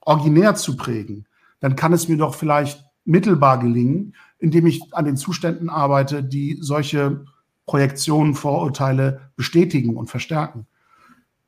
originär 0.00 0.54
zu 0.54 0.76
prägen, 0.76 1.26
dann 1.60 1.76
kann 1.76 1.92
es 1.92 2.08
mir 2.08 2.16
doch 2.16 2.34
vielleicht 2.34 2.84
mittelbar 3.04 3.58
gelingen, 3.58 4.14
indem 4.38 4.66
ich 4.66 4.82
an 4.92 5.04
den 5.04 5.16
Zuständen 5.16 5.70
arbeite, 5.70 6.22
die 6.22 6.58
solche 6.60 7.24
Projektionen, 7.66 8.34
Vorurteile 8.34 9.30
bestätigen 9.36 9.96
und 9.96 10.10
verstärken. 10.10 10.66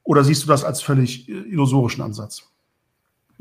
Oder 0.05 0.23
siehst 0.23 0.45
du 0.45 0.47
das 0.47 0.65
als 0.65 0.81
völlig 0.81 1.29
illusorischen 1.29 2.03
Ansatz? 2.03 2.51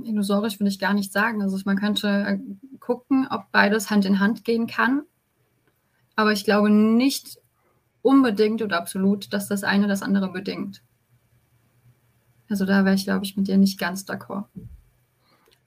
Illusorisch 0.03 0.59
würde 0.59 0.69
ich 0.69 0.79
gar 0.79 0.93
nicht 0.93 1.11
sagen. 1.11 1.41
Also 1.41 1.57
man 1.65 1.77
könnte 1.77 2.07
äh, 2.07 2.39
gucken, 2.79 3.27
ob 3.29 3.51
beides 3.51 3.89
Hand 3.89 4.05
in 4.05 4.19
Hand 4.19 4.43
gehen 4.43 4.65
kann. 4.65 5.03
Aber 6.15 6.31
ich 6.31 6.45
glaube 6.45 6.69
nicht 6.69 7.39
unbedingt 8.03 8.61
oder 8.61 8.77
absolut, 8.77 9.33
dass 9.33 9.47
das 9.47 9.63
eine 9.63 9.87
das 9.87 10.03
andere 10.03 10.31
bedingt. 10.31 10.83
Also 12.49 12.65
da 12.65 12.85
wäre 12.85 12.93
ich, 12.93 13.05
glaube 13.05 13.25
ich, 13.25 13.35
mit 13.35 13.47
dir 13.47 13.57
nicht 13.57 13.79
ganz 13.79 14.03
d'accord. 14.03 14.45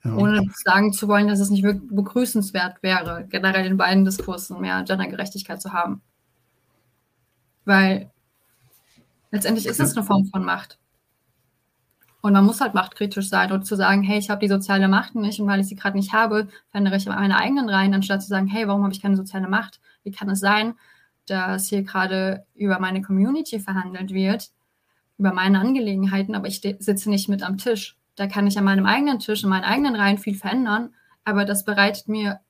Ja. 0.05 0.15
Ohne 0.15 0.49
sagen 0.55 0.93
zu 0.93 1.09
wollen, 1.09 1.27
dass 1.27 1.41
es 1.41 1.51
nicht 1.51 1.65
wirklich 1.65 1.91
begrüßenswert 1.91 2.81
wäre, 2.83 3.27
generell 3.29 3.67
in 3.67 3.77
beiden 3.77 4.05
Diskursen 4.05 4.61
mehr 4.61 4.85
Gendergerechtigkeit 4.85 5.61
zu 5.61 5.73
haben. 5.73 6.01
Weil 7.65 8.11
letztendlich 9.33 9.67
ist 9.67 9.81
es 9.81 9.97
eine 9.97 10.07
Form 10.07 10.27
von 10.27 10.45
Macht. 10.45 10.79
Und 12.21 12.33
man 12.33 12.45
muss 12.45 12.61
halt 12.61 12.75
machtkritisch 12.75 13.29
sein 13.29 13.51
und 13.53 13.67
zu 13.67 13.77
sagen, 13.77 14.03
hey, 14.03 14.19
ich 14.19 14.31
habe 14.31 14.41
die 14.41 14.49
soziale 14.49 14.89
Macht 14.89 15.15
nicht 15.15 15.41
und 15.41 15.49
weil 15.49 15.61
ich 15.61 15.69
sie 15.69 15.77
gerade 15.77 15.97
nicht 15.97 16.13
habe, 16.13 16.49
verändere 16.71 16.97
ich 16.97 17.07
meine 17.07 17.37
eigenen 17.37 17.69
Reihen, 17.69 17.95
anstatt 17.95 18.23
zu 18.23 18.29
sagen, 18.29 18.47
hey, 18.47 18.69
warum 18.69 18.83
habe 18.83 18.93
ich 18.93 19.03
keine 19.03 19.17
soziale 19.17 19.49
Macht? 19.49 19.81
Wie 20.03 20.11
kann 20.11 20.29
es 20.31 20.41
sein, 20.41 20.75
dass 21.27 21.69
hier 21.69 21.83
gerade 21.83 22.47
über 22.55 22.79
meine 22.79 23.03
Community 23.03 23.59
verhandelt 23.61 24.13
wird, 24.13 24.51
über 25.19 25.33
meine 25.33 25.61
Angelegenheiten, 25.61 26.35
aber 26.35 26.49
ich 26.49 26.61
sitze 26.61 27.11
nicht 27.11 27.29
mit 27.29 27.43
am 27.43 27.59
Tisch. 27.59 27.97
Da 28.15 28.27
kann 28.27 28.47
ich 28.47 28.59
an 28.59 28.65
meinem 28.65 28.87
eigenen 28.87 29.19
Tisch, 29.19 29.43
in 29.43 29.51
meinen 29.51 29.65
eigenen 29.65 29.97
Reihen 29.97 30.19
viel 30.19 30.35
verändern, 30.35 30.95
aber 31.25 31.45
das 31.45 31.65
bereitet 31.65 32.09
mir 32.09 32.41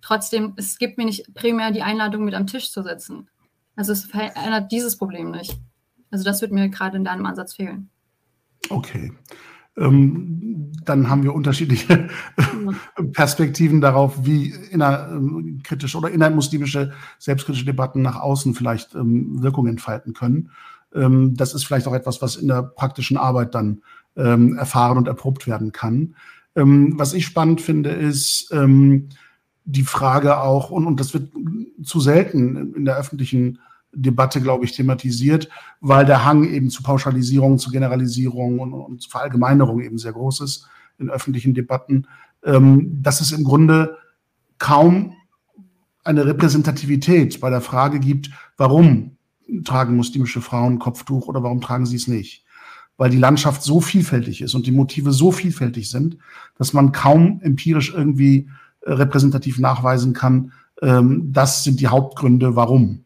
trotzdem, 0.00 0.52
es 0.56 0.78
gibt 0.78 0.98
mir 0.98 1.06
nicht 1.06 1.34
primär 1.34 1.70
die 1.70 1.82
Einladung, 1.82 2.24
mit 2.24 2.34
am 2.34 2.46
Tisch 2.46 2.70
zu 2.70 2.82
sitzen. 2.82 3.28
Also 3.76 3.92
es 3.92 4.04
verändert 4.04 4.70
dieses 4.70 4.96
Problem 4.96 5.30
nicht. 5.30 5.58
Also 6.10 6.24
das 6.24 6.40
wird 6.40 6.52
mir 6.52 6.68
gerade 6.68 6.96
in 6.96 7.04
deinem 7.04 7.26
Ansatz 7.26 7.54
fehlen. 7.54 7.90
Okay. 8.70 9.12
Ähm, 9.76 10.70
dann 10.84 11.08
haben 11.08 11.24
wir 11.24 11.34
unterschiedliche 11.34 12.08
Perspektiven 13.12 13.80
darauf, 13.80 14.24
wie 14.24 14.54
innerkritische 14.70 15.98
oder 15.98 16.10
innermuslimische 16.10 16.92
selbstkritische 17.18 17.66
Debatten 17.66 18.02
nach 18.02 18.20
außen 18.20 18.54
vielleicht 18.54 18.94
ähm, 18.94 19.42
Wirkung 19.42 19.66
entfalten 19.66 20.14
können. 20.14 20.50
Ähm, 20.94 21.34
das 21.36 21.54
ist 21.54 21.64
vielleicht 21.64 21.86
auch 21.86 21.94
etwas, 21.94 22.22
was 22.22 22.36
in 22.36 22.48
der 22.48 22.62
praktischen 22.62 23.16
Arbeit 23.16 23.54
dann 23.54 23.82
ähm, 24.16 24.56
erfahren 24.56 24.98
und 24.98 25.08
erprobt 25.08 25.46
werden 25.46 25.72
kann. 25.72 26.14
Ähm, 26.56 26.94
was 26.96 27.14
ich 27.14 27.26
spannend 27.26 27.60
finde, 27.60 27.90
ist 27.90 28.50
ähm, 28.52 29.08
die 29.64 29.82
Frage 29.82 30.40
auch, 30.40 30.70
und, 30.70 30.86
und 30.86 31.00
das 31.00 31.14
wird 31.14 31.32
zu 31.82 32.00
selten 32.00 32.74
in 32.74 32.84
der 32.84 32.96
öffentlichen 32.96 33.58
Debatte, 33.92 34.40
glaube 34.40 34.64
ich, 34.64 34.72
thematisiert, 34.72 35.48
weil 35.80 36.04
der 36.04 36.24
Hang 36.24 36.44
eben 36.44 36.70
zu 36.70 36.82
Pauschalisierung, 36.82 37.58
zu 37.58 37.70
Generalisierung 37.70 38.58
und, 38.58 38.72
und 38.72 39.02
zu 39.02 39.10
Verallgemeinerung 39.10 39.80
eben 39.80 39.98
sehr 39.98 40.12
groß 40.12 40.40
ist 40.40 40.68
in 40.98 41.10
öffentlichen 41.10 41.54
Debatten, 41.54 42.06
ähm, 42.44 43.02
dass 43.02 43.20
es 43.20 43.32
im 43.32 43.44
Grunde 43.44 43.96
kaum 44.58 45.14
eine 46.04 46.26
Repräsentativität 46.26 47.40
bei 47.40 47.50
der 47.50 47.60
Frage 47.60 47.98
gibt, 47.98 48.30
warum 48.56 49.16
tragen 49.64 49.96
muslimische 49.96 50.40
Frauen 50.40 50.78
Kopftuch 50.78 51.26
oder 51.26 51.42
warum 51.42 51.60
tragen 51.60 51.86
sie 51.86 51.96
es 51.96 52.06
nicht? 52.06 52.44
Weil 52.96 53.10
die 53.10 53.18
Landschaft 53.18 53.62
so 53.62 53.80
vielfältig 53.80 54.40
ist 54.40 54.54
und 54.54 54.66
die 54.66 54.72
Motive 54.72 55.12
so 55.12 55.32
vielfältig 55.32 55.90
sind, 55.90 56.18
dass 56.56 56.72
man 56.72 56.92
kaum 56.92 57.40
empirisch 57.42 57.92
irgendwie 57.92 58.48
äh, 58.82 58.92
repräsentativ 58.92 59.58
nachweisen 59.58 60.12
kann, 60.12 60.52
ähm, 60.82 61.32
das 61.32 61.64
sind 61.64 61.80
die 61.80 61.88
Hauptgründe, 61.88 62.54
warum. 62.54 63.04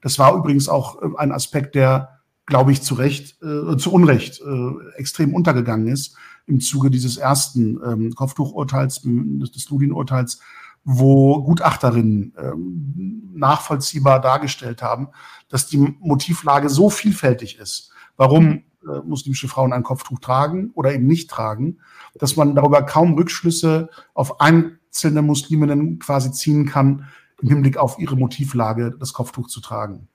Das 0.00 0.18
war 0.18 0.34
übrigens 0.34 0.68
auch 0.68 1.00
äh, 1.02 1.06
ein 1.18 1.32
Aspekt, 1.32 1.74
der, 1.74 2.20
glaube 2.46 2.72
ich, 2.72 2.82
zu 2.82 2.94
Recht, 2.94 3.40
äh, 3.42 3.76
zu 3.76 3.92
Unrecht 3.92 4.40
äh, 4.40 4.98
extrem 4.98 5.34
untergegangen 5.34 5.88
ist 5.88 6.16
im 6.48 6.60
Zuge 6.60 6.90
dieses 6.90 7.16
ersten 7.16 7.78
ähm, 7.84 8.14
Kopftuchurteils, 8.14 9.02
des 9.04 9.70
Ludin-Urteils, 9.70 10.40
wo 10.84 11.42
Gutachterinnen 11.42 12.32
ähm, 12.38 13.30
nachvollziehbar 13.34 14.20
dargestellt 14.20 14.82
haben, 14.82 15.08
dass 15.48 15.66
die 15.66 15.76
Motivlage 16.00 16.70
so 16.70 16.88
vielfältig 16.88 17.58
ist, 17.58 17.92
warum 18.16 18.62
äh, 18.82 19.00
muslimische 19.04 19.48
Frauen 19.48 19.72
ein 19.72 19.82
Kopftuch 19.82 20.18
tragen 20.18 20.70
oder 20.74 20.94
eben 20.94 21.06
nicht 21.06 21.28
tragen, 21.28 21.78
dass 22.14 22.36
man 22.36 22.54
darüber 22.54 22.82
kaum 22.82 23.14
Rückschlüsse 23.14 23.90
auf 24.14 24.40
einzelne 24.40 25.22
Musliminnen 25.22 25.98
quasi 25.98 26.32
ziehen 26.32 26.66
kann, 26.66 27.06
im 27.42 27.48
Hinblick 27.48 27.76
auf 27.76 27.98
ihre 27.98 28.16
Motivlage 28.16 28.94
das 28.98 29.12
Kopftuch 29.12 29.48
zu 29.48 29.60
tragen. 29.60 30.08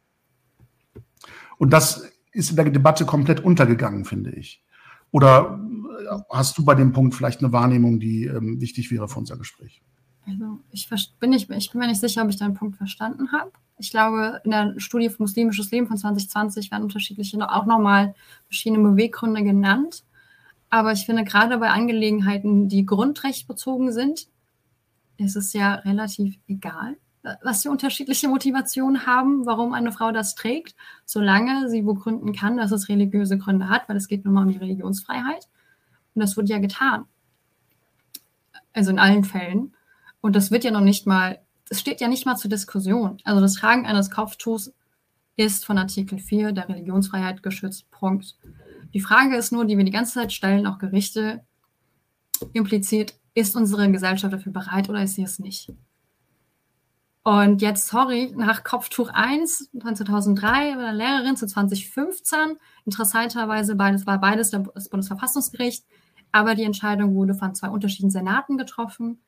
Und 1.57 1.71
das 1.71 2.09
ist 2.31 2.49
in 2.49 2.55
der 2.55 2.69
Debatte 2.69 3.05
komplett 3.05 3.41
untergegangen, 3.41 4.05
finde 4.05 4.31
ich. 4.31 4.63
Oder 5.11 5.59
hast 6.29 6.57
du 6.57 6.65
bei 6.65 6.75
dem 6.75 6.91
Punkt 6.91 7.15
vielleicht 7.15 7.41
eine 7.41 7.51
Wahrnehmung, 7.51 7.99
die 7.99 8.25
ähm, 8.25 8.59
wichtig 8.61 8.91
wäre 8.91 9.07
für 9.07 9.19
unser 9.19 9.37
Gespräch? 9.37 9.81
Also 10.25 10.59
ich 10.71 10.89
bin, 11.19 11.31
nicht, 11.31 11.49
ich 11.49 11.71
bin 11.71 11.79
mir 11.79 11.87
nicht 11.87 11.99
sicher, 11.99 12.23
ob 12.23 12.29
ich 12.29 12.37
deinen 12.37 12.53
Punkt 12.53 12.77
verstanden 12.77 13.31
habe. 13.31 13.51
Ich 13.77 13.91
glaube, 13.91 14.41
in 14.45 14.51
der 14.51 14.73
Studie 14.77 15.09
für 15.09 15.21
muslimisches 15.21 15.71
Leben 15.71 15.87
von 15.87 15.97
2020 15.97 16.71
werden 16.71 16.83
unterschiedliche 16.83 17.37
auch 17.51 17.65
nochmal 17.65 18.15
verschiedene 18.45 18.81
Beweggründe 18.81 19.43
genannt. 19.43 20.03
Aber 20.69 20.91
ich 20.93 21.05
finde, 21.05 21.23
gerade 21.23 21.57
bei 21.57 21.69
Angelegenheiten, 21.69 22.69
die 22.69 22.85
grundrechtbezogen 22.85 23.91
sind, 23.91 24.27
ist 25.17 25.35
es 25.35 25.53
ja 25.53 25.75
relativ 25.75 26.37
egal, 26.47 26.97
was 27.41 27.61
sie 27.61 27.69
unterschiedliche 27.69 28.27
Motivationen 28.27 29.05
haben, 29.05 29.45
warum 29.45 29.73
eine 29.73 29.91
Frau 29.91 30.11
das 30.11 30.35
trägt, 30.35 30.75
solange 31.05 31.69
sie 31.69 31.81
begründen 31.81 32.33
kann, 32.33 32.57
dass 32.57 32.71
es 32.71 32.89
religiöse 32.89 33.37
Gründe 33.37 33.69
hat, 33.69 33.87
weil 33.87 33.97
es 33.97 34.07
geht 34.07 34.25
nun 34.25 34.33
mal 34.33 34.43
um 34.43 34.51
die 34.51 34.57
Religionsfreiheit. 34.57 35.47
Und 36.15 36.21
das 36.21 36.37
wird 36.37 36.49
ja 36.49 36.59
getan. 36.59 37.05
Also 38.73 38.91
in 38.91 38.99
allen 38.99 39.23
Fällen. 39.23 39.75
Und 40.21 40.35
das 40.35 40.51
wird 40.51 40.63
ja 40.63 40.71
noch 40.71 40.81
nicht 40.81 41.05
mal, 41.05 41.39
es 41.69 41.79
steht 41.79 42.01
ja 42.01 42.07
nicht 42.07 42.25
mal 42.25 42.35
zur 42.35 42.49
Diskussion. 42.49 43.17
Also 43.23 43.41
das 43.41 43.55
Tragen 43.55 43.85
eines 43.85 44.09
Kopftuchs 44.09 44.73
ist 45.35 45.65
von 45.65 45.77
Artikel 45.77 46.19
4 46.19 46.51
der 46.51 46.69
Religionsfreiheit 46.69 47.43
geschützt. 47.43 47.89
Punkt. 47.91 48.37
Die 48.93 49.01
Frage 49.01 49.35
ist 49.35 49.51
nur, 49.51 49.65
die 49.65 49.77
wir 49.77 49.83
die 49.83 49.91
ganze 49.91 50.13
Zeit 50.13 50.31
stellen, 50.31 50.67
auch 50.67 50.77
Gerichte 50.77 51.43
impliziert, 52.53 53.15
ist 53.33 53.55
unsere 53.55 53.91
Gesellschaft 53.91 54.33
dafür 54.33 54.51
bereit 54.51 54.89
oder 54.89 55.03
ist 55.03 55.15
sie 55.15 55.23
es 55.23 55.39
nicht? 55.39 55.71
Und 57.23 57.61
jetzt, 57.61 57.87
sorry, 57.87 58.33
nach 58.35 58.65
Kopftuch 58.65 59.09
1 59.09 59.71
von 59.81 59.95
2003 59.95 60.77
war 60.77 60.91
Lehrerin 60.91 61.37
zu 61.37 61.47
2015. 61.47 62.57
Interessanterweise 62.85 63.75
beides, 63.75 64.05
war 64.05 64.19
beides 64.19 64.51
das 64.51 64.89
Bundesverfassungsgericht. 64.89 65.85
Aber 66.33 66.55
die 66.55 66.63
Entscheidung 66.63 67.13
wurde 67.13 67.35
von 67.35 67.55
zwei 67.55 67.69
unterschiedlichen 67.69 68.09
Senaten 68.09 68.57
getroffen. 68.57 69.19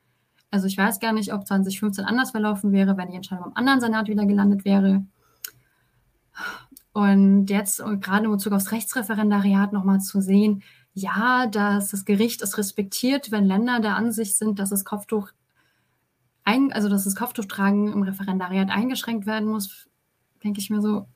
Also 0.52 0.68
ich 0.68 0.78
weiß 0.78 1.00
gar 1.00 1.14
nicht, 1.14 1.32
ob 1.34 1.48
2015 1.48 2.04
anders 2.04 2.32
verlaufen 2.32 2.72
wäre, 2.72 2.98
wenn 2.98 3.10
die 3.10 3.16
Entscheidung 3.16 3.46
im 3.46 3.56
anderen 3.58 3.80
Senat 3.80 4.08
wieder 4.08 4.26
gelandet 4.26 4.66
wäre. 4.66 5.06
Und 6.94 7.50
jetzt 7.50 7.80
und 7.80 8.04
gerade 8.04 8.26
in 8.26 8.32
Bezug 8.32 8.54
aufs 8.54 8.72
Rechtsreferendariat 8.72 9.72
nochmal 9.72 10.02
zu 10.02 10.20
sehen, 10.20 10.64
ja, 10.94 11.46
dass 11.46 11.92
das 11.92 12.06
Gericht 12.06 12.42
es 12.42 12.58
respektiert, 12.58 13.32
wenn 13.32 13.46
Länder 13.46 13.80
der 13.82 13.96
Ansicht 13.96 14.38
sind, 14.38 14.58
dass 14.60 14.72
das 14.72 14.84
Kopftuch 14.84 15.30
ein, 16.44 16.74
also 16.74 16.90
dass 16.90 17.04
das 17.04 17.16
Kopftuchtragen 17.16 17.92
im 17.92 18.02
Referendariat 18.02 18.70
eingeschränkt 18.70 19.28
werden 19.28 19.48
muss, 19.48 19.90
denke 20.44 20.60
ich 20.60 20.70
mir 20.70 20.82
so, 20.82 21.08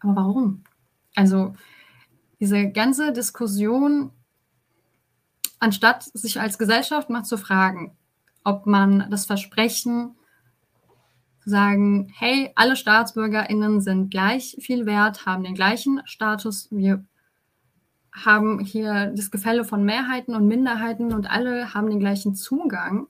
aber 0.00 0.16
warum? 0.16 0.64
Also 1.14 1.54
diese 2.40 2.70
ganze 2.70 3.12
Diskussion, 3.12 4.12
anstatt 5.58 6.02
sich 6.02 6.40
als 6.40 6.58
Gesellschaft 6.58 7.10
mal 7.10 7.24
zu 7.24 7.38
fragen, 7.38 7.96
ob 8.44 8.66
man 8.66 9.10
das 9.10 9.26
Versprechen 9.26 10.16
sagen, 11.44 12.12
hey, 12.16 12.52
alle 12.56 12.76
StaatsbürgerInnen 12.76 13.80
sind 13.80 14.10
gleich 14.10 14.56
viel 14.60 14.84
wert, 14.84 15.26
haben 15.26 15.44
den 15.44 15.54
gleichen 15.54 16.02
Status, 16.04 16.68
wir 16.70 17.04
haben 18.12 18.60
hier 18.60 19.12
das 19.14 19.30
Gefälle 19.30 19.64
von 19.64 19.84
Mehrheiten 19.84 20.34
und 20.34 20.48
Minderheiten 20.48 21.12
und 21.12 21.30
alle 21.30 21.74
haben 21.74 21.90
den 21.90 22.00
gleichen 22.00 22.34
Zugang. 22.34 23.08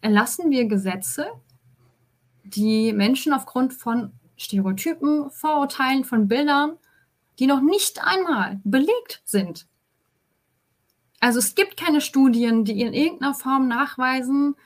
Erlassen 0.00 0.50
wir 0.50 0.66
Gesetze, 0.66 1.28
die 2.42 2.92
Menschen 2.92 3.32
aufgrund 3.32 3.72
von 3.72 4.12
Stereotypen, 4.36 5.30
Vorurteilen, 5.30 6.04
von 6.04 6.28
Bildern, 6.28 6.76
die 7.38 7.46
noch 7.46 7.60
nicht 7.60 8.02
einmal 8.04 8.60
belegt 8.64 9.22
sind. 9.24 9.66
Also 11.20 11.38
es 11.38 11.54
gibt 11.54 11.76
keine 11.76 12.00
Studien, 12.00 12.64
die 12.64 12.80
in 12.80 12.92
irgendeiner 12.92 13.34
Form 13.34 13.66
nachweisen, 13.66 14.56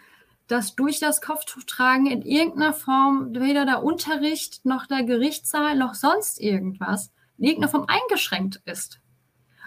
dass 0.48 0.74
durch 0.74 0.98
das 0.98 1.20
Kopftuchtragen 1.20 2.06
in 2.06 2.22
irgendeiner 2.22 2.72
Form 2.72 3.34
weder 3.34 3.64
der 3.64 3.84
Unterricht 3.84 4.64
noch 4.64 4.86
der 4.86 5.04
Gerichtssaal 5.04 5.76
noch 5.76 5.94
sonst 5.94 6.40
irgendwas 6.40 7.12
in 7.36 7.44
irgendeiner 7.44 7.70
Form 7.70 7.86
eingeschränkt 7.86 8.60
ist. 8.64 9.00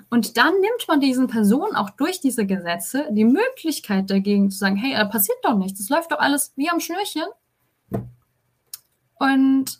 Und 0.10 0.36
dann 0.36 0.54
nimmt 0.60 0.88
man 0.88 0.99
diesen 0.99 1.28
Personen 1.28 1.76
auch 1.76 1.91
durch 1.91 2.20
diese 2.20 2.45
Gesetze 2.45 3.08
die 3.12 3.24
Möglichkeit 3.24 4.10
dagegen 4.10 4.52
zu 4.52 4.58
sagen, 4.58 4.76
hey, 4.76 4.93
da 4.93 5.06
passiert 5.06 5.38
doch 5.43 5.56
nichts, 5.56 5.80
es 5.80 5.89
läuft 5.89 6.12
doch 6.12 6.20
alles 6.20 6.52
wie 6.58 6.70
am 6.70 6.82
Schnürchen. 6.82 7.24
Und 9.14 9.80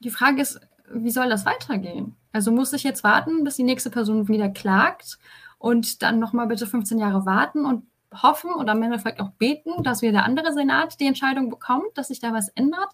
die 0.00 0.10
Frage 0.10 0.40
ist, 0.40 0.58
wie 0.92 1.10
soll 1.10 1.28
das 1.28 1.46
weitergehen? 1.46 2.16
Also 2.32 2.52
muss 2.52 2.72
ich 2.72 2.82
jetzt 2.82 3.04
warten, 3.04 3.44
bis 3.44 3.56
die 3.56 3.64
nächste 3.64 3.90
Person 3.90 4.28
wieder 4.28 4.48
klagt 4.48 5.18
und 5.58 6.02
dann 6.02 6.18
nochmal 6.18 6.46
bitte 6.46 6.66
15 6.66 6.98
Jahre 6.98 7.26
warten 7.26 7.64
und 7.64 7.84
hoffen 8.22 8.52
oder 8.54 8.72
am 8.72 8.82
Ende 8.82 8.98
vielleicht 8.98 9.20
auch 9.20 9.30
beten, 9.30 9.82
dass 9.82 10.02
wir 10.02 10.10
der 10.10 10.24
andere 10.24 10.52
Senat 10.52 10.98
die 10.98 11.06
Entscheidung 11.06 11.48
bekommt, 11.48 11.86
dass 11.94 12.08
sich 12.08 12.18
da 12.18 12.32
was 12.32 12.48
ändert? 12.48 12.88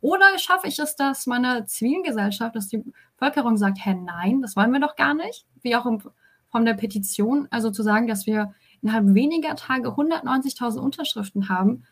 Oder 0.00 0.38
schaffe 0.38 0.66
ich 0.66 0.78
es, 0.78 0.96
dass 0.96 1.26
meine 1.26 1.64
Zivilgesellschaft, 1.64 2.54
dass 2.54 2.68
die 2.68 2.84
Bevölkerung 3.16 3.56
sagt, 3.56 3.78
hä, 3.84 3.94
nein, 3.94 4.42
das 4.42 4.56
wollen 4.56 4.72
wir 4.72 4.80
doch 4.80 4.96
gar 4.96 5.14
nicht, 5.14 5.46
wie 5.62 5.76
auch 5.76 5.86
in 5.86 6.02
Form 6.50 6.64
der 6.64 6.74
Petition, 6.74 7.48
also 7.50 7.70
zu 7.70 7.82
sagen, 7.82 8.06
dass 8.06 8.26
wir 8.26 8.54
innerhalb 8.82 9.14
weniger 9.14 9.54
Tage 9.56 9.88
190.000 9.90 10.78
Unterschriften 10.78 11.48
haben, 11.48 11.84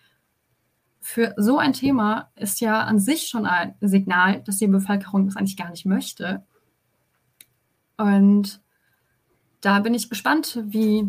für 1.00 1.34
so 1.36 1.58
ein 1.58 1.72
Thema 1.72 2.30
ist 2.34 2.60
ja 2.60 2.80
an 2.82 2.98
sich 2.98 3.28
schon 3.28 3.46
ein 3.46 3.74
Signal, 3.80 4.42
dass 4.42 4.58
die 4.58 4.66
Bevölkerung 4.66 5.26
das 5.26 5.36
eigentlich 5.36 5.56
gar 5.56 5.70
nicht 5.70 5.86
möchte. 5.86 6.44
Und 7.96 8.60
da 9.60 9.80
bin 9.80 9.94
ich 9.94 10.08
gespannt, 10.08 10.60
wie 10.64 11.06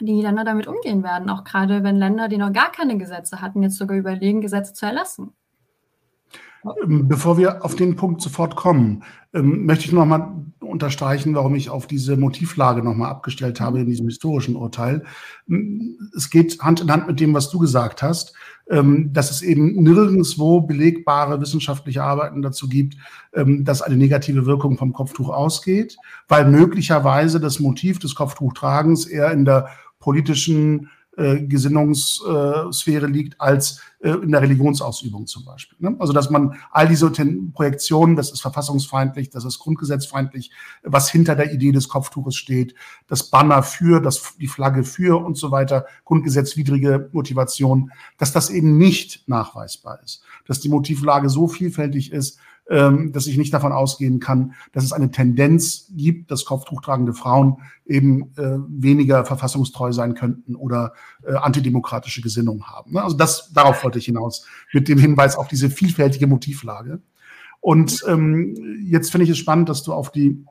die 0.00 0.20
Länder 0.20 0.44
damit 0.44 0.66
umgehen 0.66 1.02
werden, 1.02 1.30
auch 1.30 1.44
gerade 1.44 1.82
wenn 1.82 1.96
Länder, 1.96 2.28
die 2.28 2.36
noch 2.36 2.52
gar 2.52 2.70
keine 2.70 2.98
Gesetze 2.98 3.40
hatten, 3.40 3.62
jetzt 3.62 3.76
sogar 3.76 3.96
überlegen, 3.96 4.40
Gesetze 4.40 4.74
zu 4.74 4.86
erlassen. 4.86 5.35
Ähm, 6.82 7.08
bevor 7.08 7.38
wir 7.38 7.64
auf 7.64 7.74
den 7.74 7.96
Punkt 7.96 8.20
sofort 8.20 8.56
kommen, 8.56 9.02
ähm, 9.34 9.66
möchte 9.66 9.84
ich 9.84 9.92
noch 9.92 10.04
mal 10.04 10.44
unterstreichen, 10.60 11.34
warum 11.34 11.54
ich 11.54 11.70
auf 11.70 11.86
diese 11.86 12.16
Motivlage 12.16 12.82
noch 12.82 12.94
mal 12.94 13.08
abgestellt 13.08 13.60
habe 13.60 13.80
in 13.80 13.86
diesem 13.86 14.06
historischen 14.06 14.56
Urteil. 14.56 15.04
Ähm, 15.48 15.98
es 16.16 16.30
geht 16.30 16.60
Hand 16.60 16.80
in 16.80 16.90
Hand 16.90 17.06
mit 17.06 17.20
dem, 17.20 17.34
was 17.34 17.50
du 17.50 17.58
gesagt 17.58 18.02
hast, 18.02 18.34
dass 18.68 19.30
es 19.30 19.42
eben 19.42 19.80
nirgendwo 19.80 20.60
belegbare 20.60 21.40
wissenschaftliche 21.40 22.02
Arbeiten 22.02 22.42
dazu 22.42 22.68
gibt, 22.68 22.96
dass 23.32 23.80
eine 23.80 23.96
negative 23.96 24.44
Wirkung 24.44 24.76
vom 24.76 24.92
Kopftuch 24.92 25.28
ausgeht, 25.28 25.96
weil 26.26 26.50
möglicherweise 26.50 27.38
das 27.38 27.60
Motiv 27.60 28.00
des 28.00 28.16
Kopftuchtragens 28.16 29.06
eher 29.06 29.30
in 29.30 29.44
der 29.44 29.68
politischen 30.00 30.90
äh, 31.16 31.42
Gesinnungssphäre 31.42 33.06
liegt 33.06 33.40
als 33.40 33.80
äh, 34.00 34.10
in 34.10 34.32
der 34.32 34.42
Religionsausübung 34.42 35.26
zum 35.26 35.44
Beispiel. 35.44 35.78
Ne? 35.80 35.96
Also 35.98 36.12
dass 36.12 36.28
man 36.28 36.58
all 36.70 36.88
diese 36.88 37.10
Projektionen, 37.54 38.16
das 38.16 38.30
ist 38.30 38.42
verfassungsfeindlich, 38.42 39.30
das 39.30 39.44
ist 39.44 39.58
grundgesetzfeindlich, 39.58 40.50
was 40.82 41.10
hinter 41.10 41.34
der 41.34 41.52
Idee 41.52 41.72
des 41.72 41.88
Kopftuches 41.88 42.36
steht, 42.36 42.74
das 43.06 43.30
Banner 43.30 43.62
für, 43.62 44.00
das, 44.00 44.36
die 44.38 44.46
Flagge 44.46 44.84
für 44.84 45.24
und 45.24 45.38
so 45.38 45.50
weiter, 45.50 45.86
grundgesetzwidrige 46.04 47.08
Motivation, 47.12 47.90
dass 48.18 48.32
das 48.32 48.50
eben 48.50 48.76
nicht 48.76 49.26
nachweisbar 49.26 50.00
ist, 50.04 50.22
dass 50.46 50.60
die 50.60 50.68
Motivlage 50.68 51.30
so 51.30 51.48
vielfältig 51.48 52.12
ist, 52.12 52.38
dass 52.68 53.28
ich 53.28 53.36
nicht 53.38 53.54
davon 53.54 53.70
ausgehen 53.72 54.18
kann, 54.18 54.54
dass 54.72 54.82
es 54.82 54.92
eine 54.92 55.12
Tendenz 55.12 55.92
gibt, 55.94 56.30
dass 56.32 56.44
kopftuchtragende 56.44 57.14
Frauen 57.14 57.58
eben 57.84 58.32
äh, 58.36 58.58
weniger 58.68 59.24
verfassungstreu 59.24 59.92
sein 59.92 60.14
könnten 60.14 60.56
oder 60.56 60.92
äh, 61.24 61.34
antidemokratische 61.34 62.22
Gesinnung 62.22 62.64
haben. 62.64 62.94
Ne? 62.94 63.02
Also 63.02 63.16
das, 63.16 63.52
darauf 63.52 63.84
wollte 63.84 64.00
ich 64.00 64.06
hinaus, 64.06 64.46
mit 64.72 64.88
dem 64.88 64.98
Hinweis 64.98 65.36
auf 65.36 65.46
diese 65.46 65.70
vielfältige 65.70 66.26
Motivlage. 66.26 67.00
Und 67.60 68.04
ähm, 68.08 68.54
jetzt 68.82 69.10
finde 69.10 69.24
ich 69.24 69.30
es 69.30 69.38
spannend, 69.38 69.68
dass 69.68 69.82
du 69.82 69.92
auf 69.92 70.10
die 70.10 70.44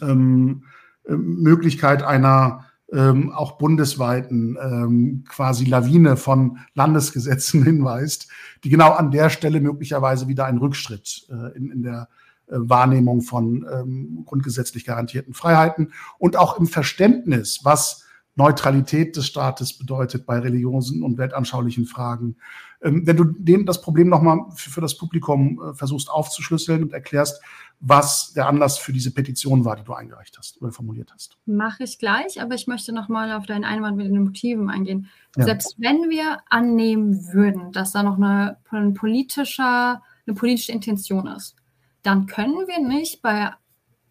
ähm, 0.00 0.64
äh, 1.04 1.12
Möglichkeit 1.14 2.02
einer 2.02 2.64
ähm, 2.92 3.32
auch 3.32 3.52
bundesweiten 3.52 4.56
ähm, 4.60 5.24
quasi 5.28 5.64
Lawine 5.64 6.16
von 6.16 6.58
Landesgesetzen 6.74 7.62
hinweist, 7.64 8.28
die 8.64 8.68
genau 8.68 8.92
an 8.92 9.10
der 9.10 9.30
Stelle 9.30 9.60
möglicherweise 9.60 10.28
wieder 10.28 10.44
einen 10.46 10.58
Rückschritt 10.58 11.26
äh, 11.30 11.56
in, 11.56 11.70
in 11.70 11.82
der 11.82 12.08
äh, 12.46 12.54
Wahrnehmung 12.56 13.22
von 13.22 13.66
ähm, 13.72 14.22
grundgesetzlich 14.26 14.84
garantierten 14.84 15.34
Freiheiten. 15.34 15.92
Und 16.18 16.36
auch 16.36 16.58
im 16.58 16.66
Verständnis, 16.66 17.60
was 17.62 18.04
Neutralität 18.34 19.16
des 19.16 19.26
Staates 19.26 19.76
bedeutet 19.76 20.24
bei 20.24 20.38
religiösen 20.38 21.02
und 21.02 21.18
weltanschaulichen 21.18 21.84
Fragen. 21.84 22.36
Ähm, 22.82 23.06
wenn 23.06 23.16
du 23.16 23.24
dem 23.24 23.66
das 23.66 23.82
Problem 23.82 24.08
nochmal 24.08 24.46
für, 24.54 24.70
für 24.70 24.80
das 24.80 24.96
Publikum 24.96 25.60
äh, 25.62 25.74
versuchst 25.74 26.10
aufzuschlüsseln 26.10 26.82
und 26.82 26.92
erklärst, 26.92 27.42
was 27.80 28.32
der 28.32 28.48
Anlass 28.48 28.78
für 28.78 28.92
diese 28.92 29.12
Petition 29.12 29.64
war, 29.64 29.76
die 29.76 29.84
du 29.84 29.92
eingereicht 29.92 30.38
hast 30.38 30.62
oder 30.62 30.72
formuliert 30.72 31.12
hast. 31.12 31.36
Mache 31.46 31.84
ich 31.84 31.98
gleich, 31.98 32.40
aber 32.40 32.54
ich 32.54 32.66
möchte 32.66 32.92
nochmal 32.92 33.32
auf 33.32 33.44
deinen 33.44 33.64
Einwand 33.64 33.96
mit 33.96 34.06
den 34.06 34.22
Motiven 34.22 34.70
eingehen. 34.70 35.08
Ja. 35.36 35.44
Selbst 35.44 35.74
wenn 35.78 36.08
wir 36.08 36.38
annehmen 36.48 37.32
würden, 37.32 37.72
dass 37.72 37.92
da 37.92 38.02
noch 38.02 38.16
eine, 38.16 38.58
ein 38.70 38.94
politischer, 38.94 40.00
eine 40.26 40.34
politische 40.34 40.72
Intention 40.72 41.26
ist, 41.26 41.56
dann 42.02 42.26
können 42.26 42.66
wir 42.66 42.80
nicht 42.80 43.20
bei 43.20 43.50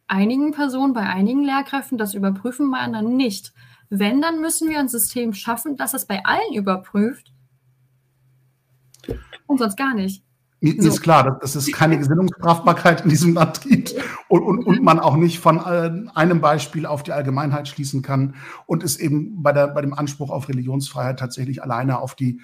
einigen 0.07 0.51
Personen, 0.51 0.93
bei 0.93 1.03
einigen 1.03 1.43
Lehrkräften 1.43 1.97
das 1.97 2.13
überprüfen, 2.13 2.69
bei 2.71 2.79
anderen 2.79 3.15
nicht. 3.15 3.53
Wenn, 3.93 4.21
dann 4.21 4.39
müssen 4.39 4.69
wir 4.69 4.79
ein 4.79 4.87
System 4.87 5.33
schaffen, 5.33 5.75
das 5.75 5.93
es 5.93 6.05
bei 6.05 6.23
allen 6.23 6.53
überprüft 6.53 7.33
und 9.47 9.57
sonst 9.57 9.75
gar 9.75 9.93
nicht. 9.93 10.23
Mir 10.61 10.81
so. 10.81 10.87
ist 10.87 11.01
klar, 11.01 11.39
dass 11.41 11.55
es 11.55 11.69
keine 11.73 11.97
Gesinnungsstrafbarkeit 11.97 13.01
in 13.01 13.09
diesem 13.09 13.33
Land 13.33 13.61
gibt 13.61 13.95
und, 14.29 14.43
und, 14.43 14.63
und 14.63 14.81
man 14.81 14.99
auch 14.99 15.17
nicht 15.17 15.39
von 15.39 15.57
äh, 15.57 15.91
einem 16.15 16.39
Beispiel 16.39 16.85
auf 16.85 17.03
die 17.03 17.11
Allgemeinheit 17.11 17.67
schließen 17.67 18.01
kann 18.01 18.35
und 18.65 18.81
es 18.81 18.97
eben 18.97 19.43
bei, 19.43 19.51
der, 19.51 19.67
bei 19.67 19.81
dem 19.81 19.93
Anspruch 19.93 20.29
auf 20.29 20.47
Religionsfreiheit 20.47 21.19
tatsächlich 21.19 21.61
alleine 21.61 21.99
auf 21.99 22.15
die 22.15 22.39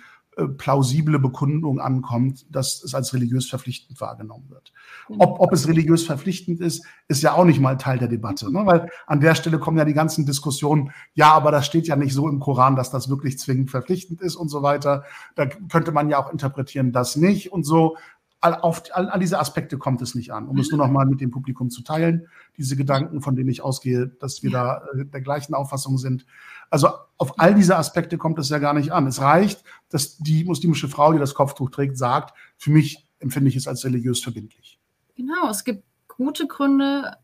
plausible 0.45 1.17
Bekundung 1.19 1.79
ankommt, 1.79 2.45
dass 2.53 2.83
es 2.83 2.93
als 2.93 3.13
religiös 3.13 3.49
verpflichtend 3.49 3.99
wahrgenommen 3.99 4.49
wird. 4.49 4.71
Genau. 5.07 5.23
Ob, 5.23 5.39
ob 5.39 5.53
es 5.53 5.67
religiös 5.67 6.03
verpflichtend 6.03 6.61
ist, 6.61 6.85
ist 7.07 7.23
ja 7.23 7.33
auch 7.33 7.45
nicht 7.45 7.59
mal 7.59 7.77
Teil 7.77 7.97
der 7.97 8.07
Debatte, 8.07 8.51
ne? 8.51 8.65
weil 8.65 8.89
an 9.07 9.19
der 9.19 9.33
Stelle 9.35 9.57
kommen 9.57 9.77
ja 9.77 9.85
die 9.85 9.93
ganzen 9.93 10.25
Diskussionen, 10.25 10.91
ja, 11.13 11.31
aber 11.33 11.51
das 11.51 11.65
steht 11.65 11.87
ja 11.87 11.95
nicht 11.95 12.13
so 12.13 12.29
im 12.29 12.39
Koran, 12.39 12.75
dass 12.75 12.91
das 12.91 13.09
wirklich 13.09 13.39
zwingend 13.39 13.71
verpflichtend 13.71 14.21
ist 14.21 14.35
und 14.35 14.49
so 14.49 14.61
weiter. 14.61 15.05
Da 15.35 15.47
könnte 15.47 15.91
man 15.91 16.09
ja 16.09 16.19
auch 16.19 16.31
interpretieren, 16.31 16.91
das 16.91 17.15
nicht 17.15 17.51
und 17.51 17.63
so. 17.63 17.97
Auf 18.39 18.83
all, 18.93 19.19
diese 19.19 19.39
Aspekte 19.39 19.77
kommt 19.77 20.01
es 20.01 20.13
nicht 20.13 20.31
an, 20.31 20.47
um 20.47 20.59
es 20.59 20.69
nur 20.69 20.77
noch 20.77 20.91
mal 20.91 21.05
mit 21.05 21.21
dem 21.21 21.31
Publikum 21.31 21.71
zu 21.71 21.81
teilen, 21.81 22.27
diese 22.55 22.75
Gedanken, 22.75 23.21
von 23.21 23.35
denen 23.35 23.49
ich 23.49 23.63
ausgehe, 23.63 24.07
dass 24.07 24.43
wir 24.43 24.51
da 24.51 24.83
äh, 24.93 25.05
der 25.05 25.21
gleichen 25.21 25.55
Auffassung 25.55 25.97
sind. 25.97 26.25
Also 26.69 26.89
auf 27.17 27.39
all 27.39 27.55
diese 27.55 27.77
Aspekte 27.77 28.17
kommt 28.17 28.37
es 28.37 28.49
ja 28.49 28.59
gar 28.59 28.73
nicht 28.73 28.91
an. 28.91 29.07
Es 29.07 29.21
reicht, 29.21 29.63
dass 29.89 30.17
die 30.17 30.43
muslimische 30.43 30.87
Frau, 30.87 31.13
die 31.13 31.19
das 31.19 31.33
Kopftuch 31.33 31.71
trägt, 31.71 31.97
sagt, 31.97 32.35
für 32.57 32.69
mich 32.69 33.07
empfinde 33.19 33.49
ich 33.49 33.55
es 33.55 33.67
als 33.67 33.83
religiös 33.85 34.21
verbindlich. 34.21 34.79
Genau, 35.15 35.49
es 35.49 35.63
gibt 35.63 35.83
gute 36.07 36.45
Gründe, 36.45 37.17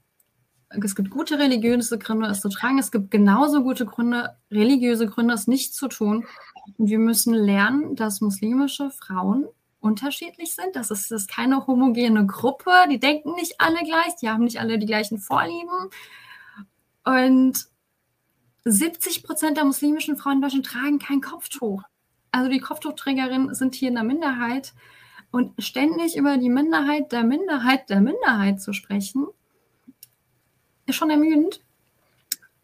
es 0.69 0.95
gibt 0.95 1.11
gute 1.11 1.37
religiöse 1.37 1.99
Gründe, 1.99 2.27
es 2.27 2.41
zu 2.41 2.49
tragen. 2.49 2.79
Es 2.79 2.91
gibt 2.91 3.11
genauso 3.11 3.61
gute 3.63 3.85
Gründe, 3.85 4.35
religiöse 4.49 5.07
Gründe, 5.07 5.35
es 5.35 5.47
nicht 5.47 5.75
zu 5.75 5.87
tun. 5.87 6.25
Und 6.77 6.89
wir 6.89 6.99
müssen 6.99 7.33
lernen, 7.33 7.95
dass 7.95 8.21
muslimische 8.21 8.89
Frauen 8.89 9.45
unterschiedlich 9.83 10.55
sind. 10.55 10.75
Das 10.75 10.91
ist, 10.91 11.11
das 11.11 11.23
ist 11.23 11.27
keine 11.27 11.67
homogene 11.67 12.25
Gruppe. 12.25 12.71
Die 12.89 12.99
denken 12.99 13.33
nicht 13.33 13.55
alle 13.59 13.79
gleich, 13.83 14.15
die 14.21 14.29
haben 14.29 14.45
nicht 14.45 14.59
alle 14.59 14.79
die 14.79 14.85
gleichen 14.85 15.19
Vorlieben. 15.19 15.89
Und 17.03 17.67
70 18.65 19.23
Prozent 19.23 19.57
der 19.57 19.65
muslimischen 19.65 20.15
Frauen 20.15 20.37
in 20.37 20.41
Deutschland 20.41 20.65
tragen 20.65 20.99
kein 20.99 21.21
Kopftuch. 21.21 21.83
Also 22.31 22.49
die 22.49 22.59
Kopftuchträgerinnen 22.59 23.53
sind 23.53 23.75
hier 23.75 23.89
in 23.89 23.95
der 23.95 24.03
Minderheit. 24.03 24.73
Und 25.31 25.51
ständig 25.61 26.15
über 26.15 26.37
die 26.37 26.49
Minderheit 26.49 27.11
der 27.11 27.23
Minderheit 27.23 27.89
der 27.89 28.01
Minderheit 28.01 28.61
zu 28.61 28.71
sprechen, 28.71 29.27
ist 30.85 30.95
schon 30.95 31.09
ermüdend 31.09 31.61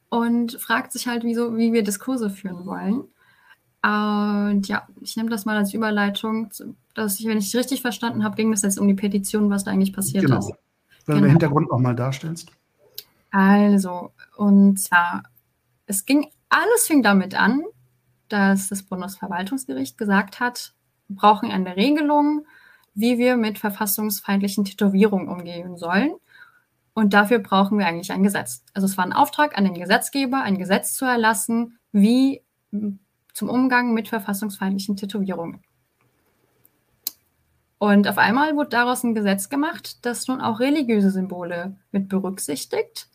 und 0.09 0.53
fragt 0.61 0.91
sich 0.91 1.07
halt, 1.07 1.23
wieso, 1.23 1.57
wie 1.57 1.73
wir 1.73 1.83
Diskurse 1.83 2.29
führen 2.29 2.65
wollen. 2.65 3.07
Und 3.81 4.67
ja, 4.67 4.87
ich 5.01 5.15
nehme 5.15 5.29
das 5.29 5.45
mal 5.45 5.55
als 5.55 5.73
Überleitung, 5.73 6.49
dass 6.93 7.19
ich, 7.19 7.25
wenn 7.27 7.37
ich 7.37 7.55
richtig 7.55 7.81
verstanden 7.81 8.23
habe, 8.23 8.35
ging 8.35 8.51
es 8.51 8.61
jetzt 8.61 8.77
um 8.77 8.87
die 8.87 8.93
Petition, 8.93 9.49
was 9.49 9.63
da 9.63 9.71
eigentlich 9.71 9.93
passiert 9.93 10.25
genau. 10.25 10.39
ist. 10.39 10.51
Wenn 11.05 11.15
genau. 11.15 11.17
du 11.17 11.23
den 11.23 11.31
Hintergrund 11.31 11.69
nochmal 11.69 11.95
darstellst. 11.95 12.51
Also, 13.31 14.11
und 14.35 14.79
zwar, 14.79 15.23
es 15.85 16.05
ging, 16.05 16.27
alles 16.49 16.87
fing 16.87 17.03
damit 17.03 17.35
an, 17.35 17.63
dass 18.27 18.69
das 18.69 18.83
Bundesverwaltungsgericht 18.83 19.97
gesagt 19.97 20.39
hat, 20.39 20.73
wir 21.07 21.15
brauchen 21.15 21.49
eine 21.49 21.75
Regelung, 21.75 22.45
wie 22.95 23.17
wir 23.17 23.37
mit 23.37 23.59
verfassungsfeindlichen 23.59 24.65
Tätowierungen 24.65 25.29
umgehen 25.29 25.77
sollen. 25.77 26.11
Und 26.93 27.13
dafür 27.13 27.39
brauchen 27.39 27.79
wir 27.79 27.87
eigentlich 27.87 28.11
ein 28.11 28.23
Gesetz. 28.23 28.63
Also 28.73 28.85
es 28.85 28.97
war 28.97 29.05
ein 29.05 29.13
Auftrag 29.13 29.57
an 29.57 29.63
den 29.63 29.75
Gesetzgeber, 29.75 30.41
ein 30.41 30.57
Gesetz 30.57 30.95
zu 30.95 31.05
erlassen, 31.05 31.79
wie 31.91 32.41
zum 33.33 33.49
Umgang 33.49 33.93
mit 33.93 34.07
verfassungsfeindlichen 34.07 34.95
Tätowierungen. 34.95 35.61
Und 37.79 38.07
auf 38.09 38.17
einmal 38.17 38.55
wurde 38.55 38.69
daraus 38.69 39.03
ein 39.03 39.15
Gesetz 39.15 39.47
gemacht, 39.47 40.05
das 40.05 40.27
nun 40.27 40.41
auch 40.41 40.59
religiöse 40.59 41.11
Symbole 41.11 41.77
mit 41.91 42.09
berücksichtigt, 42.09 43.07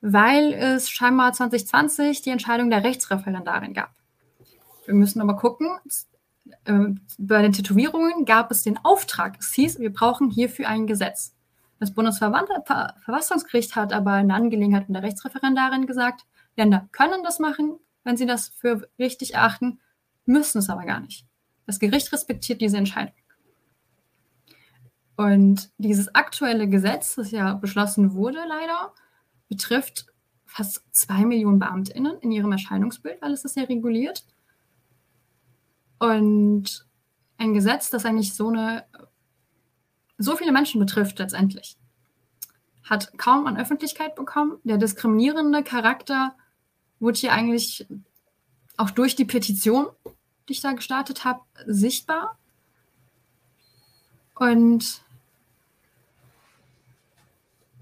weil 0.00 0.52
es 0.52 0.90
scheinbar 0.90 1.32
2020 1.32 2.22
die 2.22 2.30
Entscheidung 2.30 2.70
der 2.70 2.82
Rechtsreferendarin 2.82 3.72
gab. 3.72 3.94
Wir 4.84 4.94
müssen 4.94 5.20
aber 5.20 5.36
gucken, 5.36 5.68
äh, 6.64 6.86
bei 7.18 7.42
den 7.42 7.52
Tätowierungen 7.52 8.24
gab 8.24 8.50
es 8.50 8.64
den 8.64 8.78
Auftrag. 8.78 9.36
Es 9.38 9.52
hieß, 9.52 9.78
wir 9.78 9.92
brauchen 9.92 10.30
hierfür 10.30 10.68
ein 10.68 10.88
Gesetz. 10.88 11.36
Das 11.78 11.94
Bundesverfassungsgericht 11.94 13.76
hat 13.76 13.92
aber 13.92 14.18
in 14.18 14.28
der 14.28 14.36
Angelegenheit 14.36 14.86
der 14.88 15.02
Rechtsreferendarin 15.02 15.86
gesagt, 15.86 16.26
Länder 16.56 16.88
können 16.90 17.22
das 17.22 17.38
machen, 17.38 17.78
wenn 18.04 18.16
sie 18.16 18.26
das 18.26 18.48
für 18.48 18.88
richtig 18.98 19.34
erachten, 19.34 19.80
müssen 20.24 20.58
es 20.58 20.70
aber 20.70 20.84
gar 20.84 21.00
nicht. 21.00 21.26
Das 21.66 21.78
Gericht 21.78 22.12
respektiert 22.12 22.60
diese 22.60 22.76
Entscheidung. 22.76 23.14
Und 25.16 25.70
dieses 25.76 26.14
aktuelle 26.14 26.68
Gesetz, 26.68 27.16
das 27.16 27.30
ja 27.30 27.54
beschlossen 27.54 28.14
wurde, 28.14 28.38
leider, 28.48 28.94
betrifft 29.48 30.06
fast 30.46 30.82
zwei 30.92 31.24
Millionen 31.24 31.58
BeamtInnen 31.58 32.18
in 32.20 32.32
ihrem 32.32 32.52
Erscheinungsbild, 32.52 33.20
weil 33.20 33.32
es 33.32 33.42
das 33.42 33.54
ja 33.54 33.64
reguliert. 33.64 34.24
Und 35.98 36.86
ein 37.36 37.52
Gesetz, 37.52 37.90
das 37.90 38.06
eigentlich 38.06 38.34
so 38.34 38.48
eine 38.48 38.86
so 40.20 40.36
viele 40.36 40.52
Menschen 40.52 40.78
betrifft 40.78 41.18
letztendlich, 41.18 41.76
hat 42.84 43.16
kaum 43.18 43.46
an 43.46 43.56
Öffentlichkeit 43.56 44.14
bekommen. 44.14 44.58
Der 44.64 44.76
diskriminierende 44.76 45.64
Charakter 45.64 46.36
wurde 47.00 47.18
hier 47.18 47.32
eigentlich 47.32 47.86
auch 48.76 48.90
durch 48.90 49.16
die 49.16 49.24
Petition, 49.24 49.88
die 50.48 50.52
ich 50.52 50.60
da 50.60 50.72
gestartet 50.72 51.24
habe, 51.24 51.40
sichtbar. 51.66 52.38
Und 54.34 55.02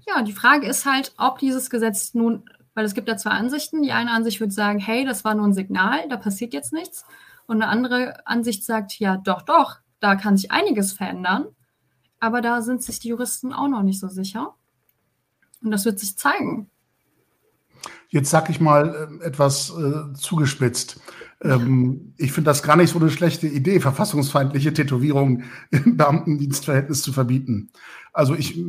ja, 0.07 0.21
die 0.23 0.33
Frage 0.33 0.67
ist 0.67 0.85
halt, 0.85 1.13
ob 1.17 1.39
dieses 1.39 1.69
Gesetz 1.69 2.13
nun, 2.13 2.49
weil 2.73 2.85
es 2.85 2.93
gibt 2.93 3.07
ja 3.07 3.17
zwei 3.17 3.31
Ansichten. 3.31 3.81
Die 3.81 3.91
eine 3.91 4.11
Ansicht 4.11 4.39
würde 4.39 4.53
sagen, 4.53 4.79
hey, 4.79 5.05
das 5.05 5.23
war 5.23 5.35
nur 5.35 5.47
ein 5.47 5.53
Signal, 5.53 6.07
da 6.09 6.17
passiert 6.17 6.53
jetzt 6.53 6.73
nichts. 6.73 7.05
Und 7.45 7.61
eine 7.61 7.71
andere 7.71 8.25
Ansicht 8.27 8.63
sagt, 8.65 8.99
ja, 8.99 9.17
doch, 9.17 9.41
doch, 9.41 9.77
da 9.99 10.15
kann 10.15 10.37
sich 10.37 10.51
einiges 10.51 10.93
verändern. 10.93 11.47
Aber 12.19 12.41
da 12.41 12.61
sind 12.61 12.83
sich 12.83 12.99
die 12.99 13.09
Juristen 13.09 13.53
auch 13.53 13.67
noch 13.67 13.81
nicht 13.81 13.99
so 13.99 14.07
sicher. 14.07 14.53
Und 15.63 15.71
das 15.71 15.85
wird 15.85 15.99
sich 15.99 16.17
zeigen. 16.17 16.69
Jetzt 18.09 18.31
sage 18.31 18.51
ich 18.51 18.59
mal 18.59 19.19
äh, 19.21 19.25
etwas 19.25 19.71
äh, 19.71 20.13
zugespitzt. 20.13 20.99
Ähm, 21.41 22.13
ich 22.17 22.31
finde 22.31 22.49
das 22.49 22.63
gar 22.63 22.75
nicht 22.75 22.91
so 22.91 22.99
eine 22.99 23.11
schlechte 23.11 23.47
Idee, 23.47 23.79
verfassungsfeindliche 23.79 24.73
Tätowierungen 24.73 25.43
im 25.71 25.95
Beamtendienstverhältnis 25.95 27.01
zu 27.01 27.13
verbieten. 27.13 27.69
Also 28.11 28.35
ich 28.35 28.59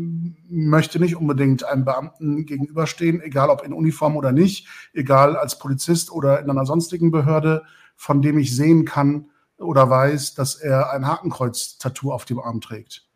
möchte 0.49 1.01
nicht 1.01 1.17
unbedingt 1.17 1.65
einem 1.65 1.85
Beamten 1.85 2.45
gegenüberstehen, 2.45 3.23
egal 3.23 3.49
ob 3.49 3.65
in 3.65 3.73
Uniform 3.73 4.17
oder 4.17 4.33
nicht, 4.33 4.69
egal 4.93 5.37
als 5.37 5.59
Polizist 5.59 6.13
oder 6.13 6.41
in 6.41 6.51
einer 6.51 6.67
sonstigen 6.67 7.11
Behörde, 7.11 7.63
von 7.97 8.21
dem 8.23 8.39
ich 8.39 8.55
sehen 8.55 8.85
kann 8.85 9.31
oder 9.57 9.89
weiß, 9.89 10.35
dass 10.35 10.55
er 10.55 10.91
ein 10.93 11.07
Hakenkreuz-Tattoo 11.07 12.13
auf 12.13 12.27
dem 12.27 12.39
Arm 12.39 12.61
trägt. 12.61 13.07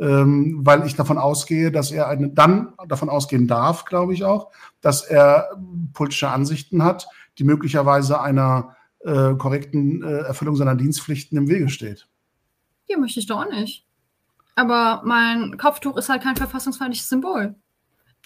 Ähm, 0.00 0.60
weil 0.62 0.86
ich 0.86 0.94
davon 0.94 1.18
ausgehe, 1.18 1.72
dass 1.72 1.90
er 1.90 2.08
eine, 2.08 2.28
dann 2.28 2.74
davon 2.86 3.08
ausgehen 3.08 3.48
darf, 3.48 3.84
glaube 3.84 4.14
ich 4.14 4.22
auch, 4.22 4.52
dass 4.80 5.02
er 5.02 5.50
politische 5.92 6.30
Ansichten 6.30 6.84
hat, 6.84 7.08
die 7.38 7.44
möglicherweise 7.44 8.20
einer 8.20 8.76
äh, 9.00 9.34
korrekten 9.34 10.02
äh, 10.02 10.18
Erfüllung 10.18 10.56
seiner 10.56 10.76
Dienstpflichten 10.76 11.36
im 11.36 11.48
Wege 11.48 11.68
steht. 11.68 12.08
Die 12.88 12.96
möchte 12.96 13.20
ich 13.20 13.26
doch 13.26 13.48
nicht. 13.50 13.86
Aber 14.54 15.02
mein 15.04 15.56
Kopftuch 15.56 15.96
ist 15.96 16.08
halt 16.08 16.22
kein 16.22 16.36
verfassungsfeindliches 16.36 17.08
Symbol. 17.08 17.54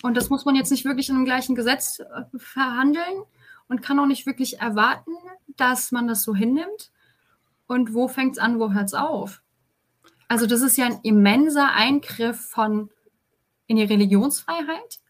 Und 0.03 0.17
das 0.17 0.31
muss 0.31 0.45
man 0.45 0.55
jetzt 0.55 0.71
nicht 0.71 0.85
wirklich 0.85 1.09
in 1.09 1.17
dem 1.17 1.25
gleichen 1.25 1.55
Gesetz 1.55 2.01
äh, 2.01 2.39
verhandeln 2.39 3.23
und 3.69 3.83
kann 3.83 3.99
auch 3.99 4.07
nicht 4.07 4.27
wirklich 4.27 4.59
erwarten, 4.61 5.13
dass 5.57 5.93
man 5.93 6.09
das 6.09 6.23
so 6.23 6.35
hinnimmt. 6.35 6.91
Und 7.67 7.93
wo 7.95 8.09
fängt 8.09 8.33
es 8.33 8.39
an, 8.39 8.59
wo 8.59 8.73
hört 8.73 8.87
es 8.87 8.95
auf? 8.95 9.42
Also 10.33 10.47
das 10.47 10.63
ist 10.63 10.79
ja 10.79 10.87
ein 10.87 11.01
immenser 11.03 11.75
Eingriff 11.75 12.41
von 12.41 12.89
in 13.67 13.77
die 13.77 13.83
Religionsfreiheit. 13.83 15.01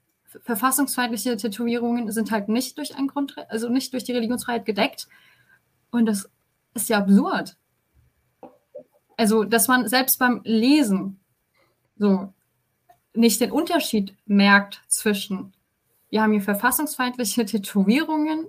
Verfassungsfeindliche 0.42 1.36
Tätowierungen 1.36 2.10
sind 2.10 2.32
halt 2.32 2.48
nicht 2.48 2.76
durch 2.76 2.96
ein 2.96 3.06
Grund, 3.06 3.36
also 3.48 3.68
nicht 3.68 3.92
durch 3.92 4.02
die 4.02 4.14
Religionsfreiheit 4.14 4.64
gedeckt. 4.64 5.06
Und 5.92 6.06
das 6.06 6.28
ist 6.74 6.88
ja 6.88 6.98
absurd. 6.98 7.56
Also, 9.16 9.44
dass 9.44 9.68
man 9.68 9.86
selbst 9.86 10.18
beim 10.18 10.40
Lesen 10.42 11.20
so 11.96 12.32
nicht 13.14 13.40
den 13.40 13.52
Unterschied 13.52 14.16
merkt 14.26 14.82
zwischen, 14.88 15.52
wir 16.10 16.20
haben 16.20 16.32
hier 16.32 16.42
verfassungsfeindliche 16.42 17.44
Tätowierungen 17.46 18.48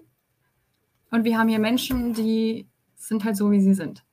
und 1.12 1.24
wir 1.24 1.38
haben 1.38 1.50
hier 1.50 1.60
Menschen, 1.60 2.16
die 2.16 2.66
sind 2.96 3.24
halt 3.26 3.38
so, 3.38 3.52
wie 3.52 3.62
sie 3.62 3.76
sind. 3.76 4.04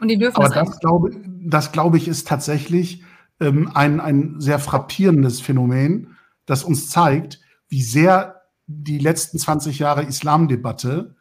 Und 0.00 0.08
die 0.08 0.18
dürfen 0.18 0.36
Aber 0.36 0.48
das, 0.48 0.68
das 0.68 0.80
glaube, 0.80 1.10
das 1.26 1.72
glaube 1.72 1.96
ich, 1.96 2.08
ist 2.08 2.28
tatsächlich 2.28 3.02
ähm, 3.40 3.70
ein, 3.74 4.00
ein 4.00 4.40
sehr 4.40 4.58
frappierendes 4.58 5.40
Phänomen, 5.40 6.16
das 6.46 6.64
uns 6.64 6.88
zeigt, 6.90 7.40
wie 7.68 7.82
sehr 7.82 8.42
die 8.66 8.98
letzten 8.98 9.38
20 9.38 9.78
Jahre 9.78 10.02
Islamdebatte 10.02 11.14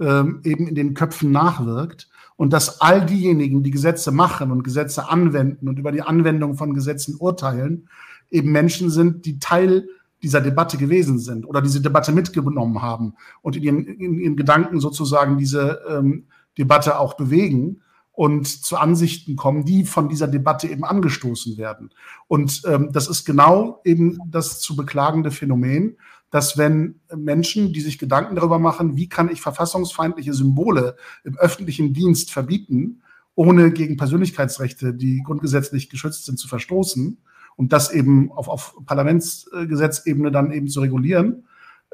ähm, 0.00 0.40
eben 0.44 0.66
in 0.66 0.74
den 0.74 0.94
Köpfen 0.94 1.30
nachwirkt 1.32 2.08
und 2.36 2.52
dass 2.52 2.80
all 2.80 3.04
diejenigen, 3.04 3.62
die 3.62 3.70
Gesetze 3.70 4.12
machen 4.12 4.50
und 4.50 4.62
Gesetze 4.62 5.08
anwenden 5.08 5.68
und 5.68 5.78
über 5.78 5.92
die 5.92 6.02
Anwendung 6.02 6.54
von 6.54 6.74
Gesetzen 6.74 7.16
urteilen, 7.18 7.88
eben 8.30 8.52
Menschen 8.52 8.90
sind, 8.90 9.26
die 9.26 9.38
Teil 9.38 9.88
dieser 10.22 10.40
Debatte 10.40 10.78
gewesen 10.78 11.18
sind 11.18 11.46
oder 11.46 11.62
diese 11.62 11.80
Debatte 11.80 12.12
mitgenommen 12.12 12.82
haben 12.82 13.14
und 13.42 13.56
in 13.56 13.62
ihren, 13.62 13.86
in 13.86 14.18
ihren 14.18 14.36
Gedanken 14.36 14.80
sozusagen 14.80 15.38
diese 15.38 15.80
ähm, 15.88 16.26
Debatte 16.56 16.98
auch 16.98 17.14
bewegen 17.14 17.82
und 18.18 18.48
zu 18.48 18.76
Ansichten 18.76 19.36
kommen, 19.36 19.64
die 19.64 19.84
von 19.84 20.08
dieser 20.08 20.26
Debatte 20.26 20.66
eben 20.66 20.82
angestoßen 20.82 21.56
werden. 21.56 21.90
Und 22.26 22.62
ähm, 22.66 22.88
das 22.90 23.06
ist 23.06 23.24
genau 23.24 23.80
eben 23.84 24.18
das 24.26 24.58
zu 24.58 24.74
beklagende 24.74 25.30
Phänomen, 25.30 25.98
dass 26.32 26.58
wenn 26.58 26.96
Menschen, 27.16 27.72
die 27.72 27.80
sich 27.80 27.96
Gedanken 27.96 28.34
darüber 28.34 28.58
machen, 28.58 28.96
wie 28.96 29.08
kann 29.08 29.30
ich 29.30 29.40
verfassungsfeindliche 29.40 30.34
Symbole 30.34 30.96
im 31.22 31.38
öffentlichen 31.38 31.92
Dienst 31.94 32.32
verbieten, 32.32 33.02
ohne 33.36 33.70
gegen 33.70 33.96
Persönlichkeitsrechte, 33.96 34.94
die 34.94 35.22
grundgesetzlich 35.24 35.88
geschützt 35.88 36.26
sind, 36.26 36.40
zu 36.40 36.48
verstoßen 36.48 37.18
und 37.54 37.72
das 37.72 37.92
eben 37.92 38.32
auf, 38.32 38.48
auf 38.48 38.74
Parlamentsgesetzebene 38.84 40.32
dann 40.32 40.50
eben 40.50 40.66
zu 40.66 40.80
regulieren, 40.80 41.44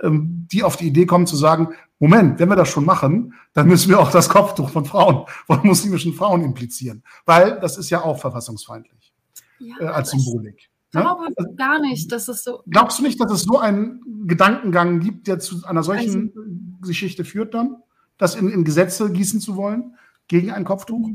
die 0.02 0.62
auf 0.62 0.76
die 0.76 0.86
Idee 0.88 1.06
kommen 1.06 1.26
zu 1.26 1.36
sagen, 1.36 1.68
Moment, 1.98 2.38
wenn 2.38 2.48
wir 2.48 2.56
das 2.56 2.68
schon 2.68 2.84
machen, 2.84 3.34
dann 3.52 3.68
müssen 3.68 3.88
wir 3.88 4.00
auch 4.00 4.10
das 4.10 4.28
Kopftuch 4.28 4.70
von 4.70 4.84
Frauen, 4.84 5.26
von 5.46 5.60
muslimischen 5.62 6.12
Frauen 6.12 6.42
implizieren, 6.42 7.02
weil 7.24 7.60
das 7.60 7.78
ist 7.78 7.90
ja 7.90 8.02
auch 8.02 8.18
verfassungsfeindlich 8.18 9.14
ja, 9.58 9.76
äh, 9.80 9.86
als 9.86 10.10
Symbolik. 10.10 10.70
Ich 10.94 11.00
glaube 11.00 11.24
also, 11.24 11.54
gar 11.56 11.80
nicht, 11.80 12.12
dass 12.12 12.28
es 12.28 12.44
so. 12.44 12.62
Glaubst 12.68 12.98
du 12.98 13.02
nicht, 13.02 13.20
dass 13.20 13.32
es 13.32 13.42
so 13.42 13.58
einen 13.58 14.26
Gedankengang 14.28 15.00
gibt, 15.00 15.26
der 15.26 15.40
zu 15.40 15.64
einer 15.64 15.82
solchen 15.82 16.32
also, 16.36 16.86
Geschichte 16.86 17.24
führt 17.24 17.54
dann? 17.54 17.82
Das 18.16 18.36
in, 18.36 18.48
in 18.48 18.64
Gesetze 18.64 19.10
gießen 19.10 19.40
zu 19.40 19.56
wollen 19.56 19.96
gegen 20.28 20.52
ein 20.52 20.64
Kopftuch? 20.64 21.08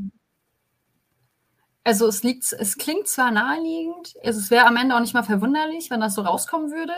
Also 1.82 2.06
es 2.06 2.22
liegt, 2.22 2.52
es 2.52 2.76
klingt 2.76 3.08
zwar 3.08 3.30
naheliegend, 3.30 4.14
es 4.22 4.50
wäre 4.50 4.66
am 4.66 4.76
Ende 4.76 4.94
auch 4.94 5.00
nicht 5.00 5.14
mal 5.14 5.22
verwunderlich, 5.22 5.88
wenn 5.90 6.00
das 6.00 6.14
so 6.14 6.22
rauskommen 6.22 6.70
würde. 6.72 6.92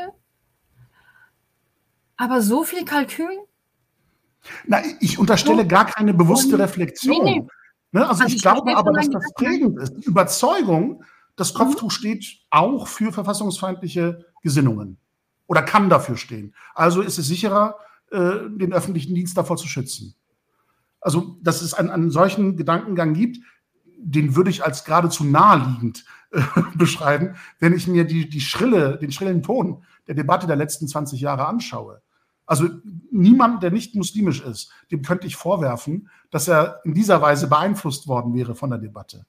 Aber 2.17 2.43
so 2.43 2.65
viel 2.65 2.85
Kalkül? 2.85 3.39
Na, 4.67 4.83
ich 5.01 5.19
unterstelle 5.19 5.67
gar 5.67 5.87
keine 5.87 6.15
bewusste 6.15 6.59
Reflexion. 6.59 7.25
Nee, 7.25 7.41
nee. 7.41 7.47
Ne? 7.93 8.09
Also, 8.09 8.23
also, 8.23 8.25
ich, 8.27 8.37
ich 8.37 8.43
glaube 8.43 8.77
aber, 8.77 8.93
dass 8.93 9.09
das 9.09 9.33
prägend 9.35 9.79
ist. 9.79 10.07
Überzeugung, 10.07 11.05
das 11.37 11.53
mhm. 11.55 11.59
Kopftuch 11.59 11.85
mhm. 11.85 11.91
steht 11.91 12.27
auch 12.51 12.87
für 12.89 13.13
verfassungsfeindliche 13.13 14.27
Gesinnungen 14.43 14.99
oder 15.47 15.63
kann 15.63 15.91
dafür 15.91 16.17
stehen. 16.17 16.55
Also 16.75 17.03
ist 17.03 17.19
es 17.19 17.27
sicherer, 17.27 17.77
äh, 18.11 18.49
den 18.49 18.73
öffentlichen 18.73 19.15
Dienst 19.15 19.37
davor 19.37 19.57
zu 19.57 19.69
schützen. 19.69 20.15
Also, 21.01 21.37
dass 21.43 21.63
es 21.63 21.75
einen, 21.75 21.91
einen 21.91 22.11
solchen 22.11 22.57
Gedankengang 22.57 23.15
gibt, 23.15 23.39
den 23.99 24.35
würde 24.35 24.51
ich 24.51 24.65
als 24.65 24.85
geradezu 24.85 25.25
naheliegend 25.25 26.05
äh, 26.31 26.41
beschreiben, 26.75 27.37
wenn 27.59 27.75
ich 27.75 27.87
mir 27.87 28.05
die, 28.05 28.29
die 28.29 28.41
schrille, 28.41 28.99
den 28.99 29.13
schrillen 29.13 29.43
Ton 29.43 29.85
der 30.07 30.15
Debatte 30.15 30.47
der 30.47 30.57
letzten 30.57 30.89
20 30.89 31.21
Jahre 31.21 31.47
anschaue. 31.47 32.03
Also 32.47 32.69
niemand, 33.11 33.63
der 33.63 33.71
nicht 33.71 33.95
muslimisch 33.95 34.43
ist, 34.43 34.71
dem 34.91 35.03
könnte 35.03 35.27
ich 35.27 35.37
vorwerfen, 35.37 36.09
dass 36.31 36.49
er 36.49 36.81
in 36.85 36.95
dieser 36.95 37.23
Weise 37.23 37.49
beeinflusst 37.49 38.09
worden 38.09 38.35
wäre 38.35 38.55
von 38.55 38.71
der 38.71 38.79
Debatte 38.79 39.27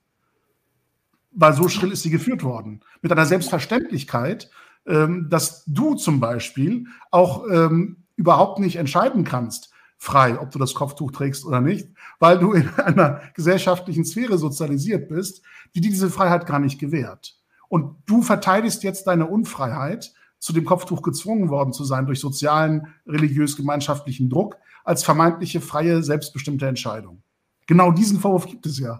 weil 1.33 1.53
so 1.53 1.67
schrill 1.67 1.91
ist 1.91 2.03
sie 2.03 2.09
geführt 2.09 2.43
worden. 2.43 2.81
Mit 3.01 3.11
einer 3.11 3.25
Selbstverständlichkeit, 3.25 4.49
ähm, 4.85 5.27
dass 5.29 5.63
du 5.65 5.95
zum 5.95 6.19
Beispiel 6.19 6.85
auch 7.11 7.45
ähm, 7.49 8.03
überhaupt 8.15 8.59
nicht 8.59 8.75
entscheiden 8.75 9.23
kannst, 9.23 9.71
frei, 9.97 10.39
ob 10.39 10.51
du 10.51 10.59
das 10.59 10.73
Kopftuch 10.73 11.11
trägst 11.11 11.45
oder 11.45 11.61
nicht, 11.61 11.89
weil 12.19 12.37
du 12.37 12.53
in 12.53 12.69
einer 12.75 13.21
gesellschaftlichen 13.33 14.05
Sphäre 14.05 14.37
sozialisiert 14.37 15.09
bist, 15.09 15.43
die 15.75 15.81
dir 15.81 15.89
diese 15.89 16.09
Freiheit 16.09 16.45
gar 16.45 16.59
nicht 16.59 16.79
gewährt. 16.79 17.37
Und 17.69 17.95
du 18.05 18.21
verteidigst 18.21 18.83
jetzt 18.83 19.07
deine 19.07 19.25
Unfreiheit, 19.25 20.13
zu 20.43 20.51
dem 20.51 20.65
Kopftuch 20.65 21.01
gezwungen 21.01 21.49
worden 21.49 21.71
zu 21.71 21.85
sein 21.85 22.05
durch 22.05 22.19
sozialen, 22.19 22.93
religiös-gemeinschaftlichen 23.07 24.29
Druck, 24.29 24.57
als 24.83 25.01
vermeintliche 25.01 25.61
freie, 25.61 26.03
selbstbestimmte 26.03 26.67
Entscheidung. 26.67 27.23
Genau 27.65 27.93
diesen 27.93 28.19
Vorwurf 28.19 28.45
gibt 28.45 28.65
es 28.65 28.77
ja. 28.77 28.99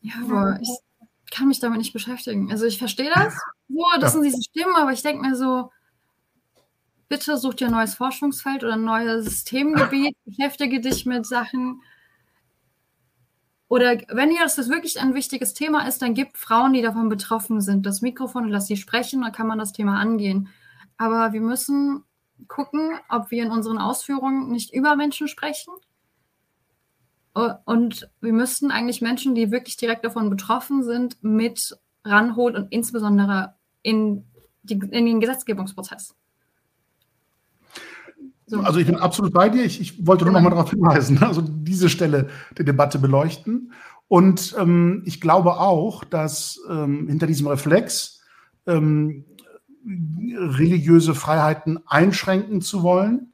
Ja, 0.00 0.14
aber 0.24 0.58
ich 0.60 0.76
kann 1.30 1.46
mich 1.46 1.60
damit 1.60 1.78
nicht 1.78 1.92
beschäftigen. 1.92 2.50
Also 2.50 2.64
ich 2.64 2.78
verstehe 2.78 3.12
das, 3.14 3.32
so, 3.68 3.84
das 4.00 4.02
ja. 4.02 4.08
sind 4.10 4.22
diese 4.24 4.42
Stimmen, 4.42 4.74
aber 4.74 4.90
ich 4.92 5.02
denke 5.02 5.24
mir 5.24 5.36
so, 5.36 5.70
bitte 7.08 7.38
such 7.38 7.54
dir 7.54 7.68
ein 7.68 7.72
neues 7.72 7.94
Forschungsfeld 7.94 8.64
oder 8.64 8.74
ein 8.74 8.84
neues 8.84 9.44
Themengebiet, 9.44 10.16
beschäftige 10.24 10.80
dich 10.80 11.06
mit 11.06 11.26
Sachen. 11.26 11.80
Oder 13.68 13.98
wenn 14.08 14.30
dir 14.30 14.40
das 14.42 14.56
wirklich 14.68 15.00
ein 15.00 15.14
wichtiges 15.14 15.54
Thema 15.54 15.88
ist, 15.88 16.02
dann 16.02 16.14
gib 16.14 16.36
Frauen, 16.36 16.74
die 16.74 16.82
davon 16.82 17.08
betroffen 17.08 17.60
sind, 17.60 17.86
das 17.86 18.02
Mikrofon 18.02 18.44
und 18.44 18.50
lass 18.50 18.66
sie 18.66 18.76
sprechen, 18.76 19.22
dann 19.22 19.32
kann 19.32 19.46
man 19.46 19.58
das 19.58 19.72
Thema 19.72 19.98
angehen. 19.98 20.48
Aber 20.96 21.32
wir 21.32 21.40
müssen 21.40 22.04
gucken, 22.46 22.98
ob 23.08 23.30
wir 23.30 23.42
in 23.42 23.50
unseren 23.50 23.78
Ausführungen 23.78 24.50
nicht 24.50 24.72
über 24.74 24.96
Menschen 24.96 25.28
sprechen. 25.28 25.72
Und 27.64 28.08
wir 28.20 28.32
müssten 28.32 28.70
eigentlich 28.70 29.00
Menschen, 29.00 29.34
die 29.34 29.50
wirklich 29.50 29.76
direkt 29.76 30.04
davon 30.04 30.30
betroffen 30.30 30.84
sind, 30.84 31.16
mit 31.22 31.76
ranholen 32.04 32.56
und 32.56 32.72
insbesondere 32.72 33.54
in, 33.82 34.24
die, 34.62 34.74
in 34.74 35.06
den 35.06 35.20
Gesetzgebungsprozess. 35.20 36.14
So. 38.46 38.60
Also 38.60 38.78
ich 38.78 38.86
bin 38.86 38.96
absolut 38.96 39.32
bei 39.32 39.48
dir. 39.48 39.64
Ich, 39.64 39.80
ich 39.80 40.06
wollte 40.06 40.24
nur 40.24 40.34
noch 40.34 40.40
mal 40.40 40.50
darauf 40.50 40.70
hinweisen, 40.70 41.18
also 41.22 41.42
diese 41.42 41.88
Stelle 41.88 42.28
der 42.56 42.64
Debatte 42.64 42.98
beleuchten. 42.98 43.72
Und 44.08 44.54
ähm, 44.58 45.02
ich 45.06 45.20
glaube 45.20 45.58
auch, 45.58 46.04
dass 46.04 46.60
ähm, 46.68 47.08
hinter 47.08 47.26
diesem 47.26 47.46
Reflex 47.46 48.20
ähm, 48.66 49.24
religiöse 49.86 51.14
Freiheiten 51.14 51.80
einschränken 51.86 52.60
zu 52.60 52.82
wollen, 52.82 53.32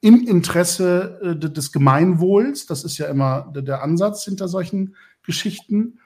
im 0.00 0.26
Interesse 0.26 1.20
äh, 1.22 1.36
des 1.36 1.72
Gemeinwohls, 1.72 2.66
das 2.66 2.84
ist 2.84 2.98
ja 2.98 3.06
immer 3.06 3.50
der, 3.54 3.62
der 3.62 3.82
Ansatz 3.82 4.24
hinter 4.24 4.48
solchen 4.48 4.94
Geschichten, 5.22 5.98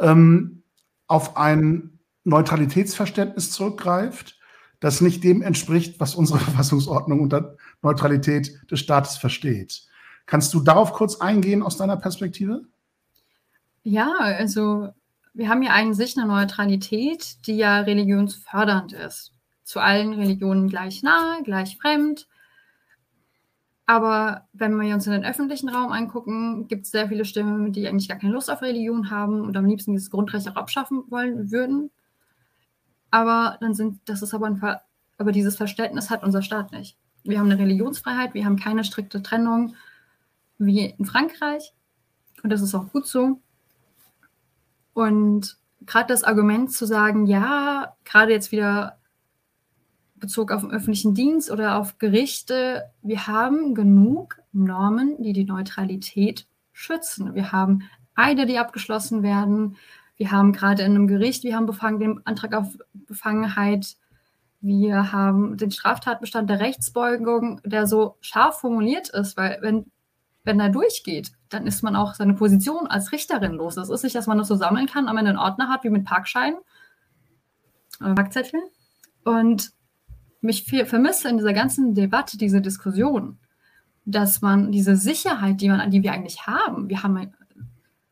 ähm, 0.00 0.62
auf 1.06 1.36
ein 1.36 1.98
Neutralitätsverständnis 2.24 3.50
zurückgreift, 3.50 4.38
das 4.80 5.00
nicht 5.00 5.24
dem 5.24 5.42
entspricht, 5.42 5.98
was 5.98 6.14
unsere 6.14 6.38
Verfassungsordnung 6.40 7.20
unter 7.20 7.56
Neutralität 7.82 8.58
des 8.70 8.80
Staates 8.80 9.16
versteht. 9.16 9.82
Kannst 10.26 10.52
du 10.52 10.60
darauf 10.60 10.92
kurz 10.92 11.20
eingehen 11.20 11.62
aus 11.62 11.76
deiner 11.76 11.96
Perspektive? 11.96 12.62
Ja, 13.82 14.12
also 14.18 14.88
wir 15.32 15.48
haben 15.48 15.62
ja 15.62 15.72
eigentlich 15.72 16.16
eine 16.18 16.26
Neutralität, 16.26 17.46
die 17.46 17.56
ja 17.56 17.80
religionsfördernd 17.80 18.92
ist. 18.92 19.32
Zu 19.64 19.80
allen 19.80 20.12
Religionen 20.12 20.68
gleich 20.68 21.02
nahe, 21.02 21.42
gleich 21.42 21.76
fremd. 21.78 22.26
Aber 23.86 24.46
wenn 24.52 24.78
wir 24.78 24.94
uns 24.94 25.06
in 25.06 25.12
den 25.12 25.24
öffentlichen 25.24 25.70
Raum 25.70 25.92
angucken, 25.92 26.68
gibt 26.68 26.84
es 26.84 26.90
sehr 26.90 27.08
viele 27.08 27.24
Stimmen, 27.24 27.72
die 27.72 27.88
eigentlich 27.88 28.08
gar 28.08 28.18
keine 28.18 28.34
Lust 28.34 28.50
auf 28.50 28.60
Religion 28.60 29.10
haben 29.10 29.40
und 29.40 29.56
am 29.56 29.64
liebsten 29.64 29.92
dieses 29.92 30.10
Grundrecht 30.10 30.48
auch 30.48 30.56
abschaffen 30.56 31.04
wollen 31.08 31.50
würden. 31.50 31.90
Aber 33.10 33.56
dann 33.60 33.72
sind, 33.72 34.00
das 34.04 34.20
ist 34.20 34.34
aber 34.34 34.46
ein 34.46 34.58
Ver 34.58 34.82
aber 35.16 35.32
dieses 35.32 35.56
Verständnis 35.56 36.10
hat 36.10 36.22
unser 36.22 36.42
Staat 36.42 36.70
nicht. 36.70 36.96
Wir 37.24 37.38
haben 37.38 37.50
eine 37.50 37.60
Religionsfreiheit, 37.60 38.34
wir 38.34 38.44
haben 38.44 38.58
keine 38.58 38.84
strikte 38.84 39.22
Trennung 39.22 39.74
wie 40.58 40.86
in 40.86 41.04
Frankreich. 41.04 41.74
Und 42.42 42.50
das 42.50 42.62
ist 42.62 42.74
auch 42.74 42.90
gut 42.92 43.06
so. 43.06 43.40
Und 44.92 45.58
gerade 45.86 46.08
das 46.08 46.24
Argument 46.24 46.72
zu 46.72 46.86
sagen, 46.86 47.26
ja, 47.26 47.94
gerade 48.04 48.32
jetzt 48.32 48.52
wieder 48.52 48.98
Bezug 50.16 50.50
auf 50.50 50.62
den 50.62 50.72
öffentlichen 50.72 51.14
Dienst 51.14 51.50
oder 51.50 51.78
auf 51.78 51.98
Gerichte, 51.98 52.90
wir 53.02 53.26
haben 53.26 53.74
genug 53.74 54.40
Normen, 54.52 55.22
die 55.22 55.32
die 55.32 55.44
Neutralität 55.44 56.46
schützen. 56.72 57.34
Wir 57.34 57.52
haben 57.52 57.82
Eide, 58.14 58.46
die 58.46 58.58
abgeschlossen 58.58 59.22
werden. 59.22 59.76
Wir 60.16 60.32
haben 60.32 60.52
gerade 60.52 60.82
in 60.82 60.96
einem 60.96 61.06
Gericht, 61.06 61.44
wir 61.44 61.54
haben 61.54 61.66
befangen, 61.66 62.00
den 62.00 62.26
Antrag 62.26 62.54
auf 62.54 62.76
Befangenheit. 62.92 63.96
Wir 64.60 65.12
haben 65.12 65.56
den 65.56 65.70
Straftatbestand 65.70 66.50
der 66.50 66.60
Rechtsbeugung, 66.60 67.60
der 67.64 67.86
so 67.86 68.16
scharf 68.20 68.60
formuliert 68.60 69.08
ist, 69.10 69.36
weil 69.36 69.58
wenn, 69.60 69.90
wenn 70.44 70.58
er 70.58 70.68
durchgeht, 70.68 71.32
dann 71.48 71.66
ist 71.66 71.82
man 71.82 71.94
auch 71.94 72.14
seine 72.14 72.34
Position 72.34 72.86
als 72.86 73.12
Richterin 73.12 73.52
los. 73.52 73.76
Es 73.76 73.88
ist 73.88 74.02
nicht, 74.02 74.16
dass 74.16 74.26
man 74.26 74.38
das 74.38 74.48
so 74.48 74.56
sammeln 74.56 74.86
kann, 74.86 75.06
aber 75.06 75.18
einen 75.18 75.38
Ordner 75.38 75.68
hat, 75.68 75.84
wie 75.84 75.90
mit 75.90 76.04
Parkscheinen, 76.04 76.58
äh, 78.00 78.14
Parkzetteln. 78.14 78.62
Und 79.24 79.72
mich 80.40 80.64
vermisse 80.64 81.28
in 81.28 81.38
dieser 81.38 81.52
ganzen 81.52 81.94
Debatte, 81.94 82.36
diese 82.36 82.60
Diskussion, 82.60 83.38
dass 84.04 84.40
man 84.40 84.72
diese 84.72 84.96
Sicherheit, 84.96 85.60
die, 85.60 85.68
man, 85.68 85.90
die 85.90 86.02
wir 86.02 86.12
eigentlich 86.12 86.46
haben, 86.46 86.88
wir 86.88 87.02
haben 87.02 87.32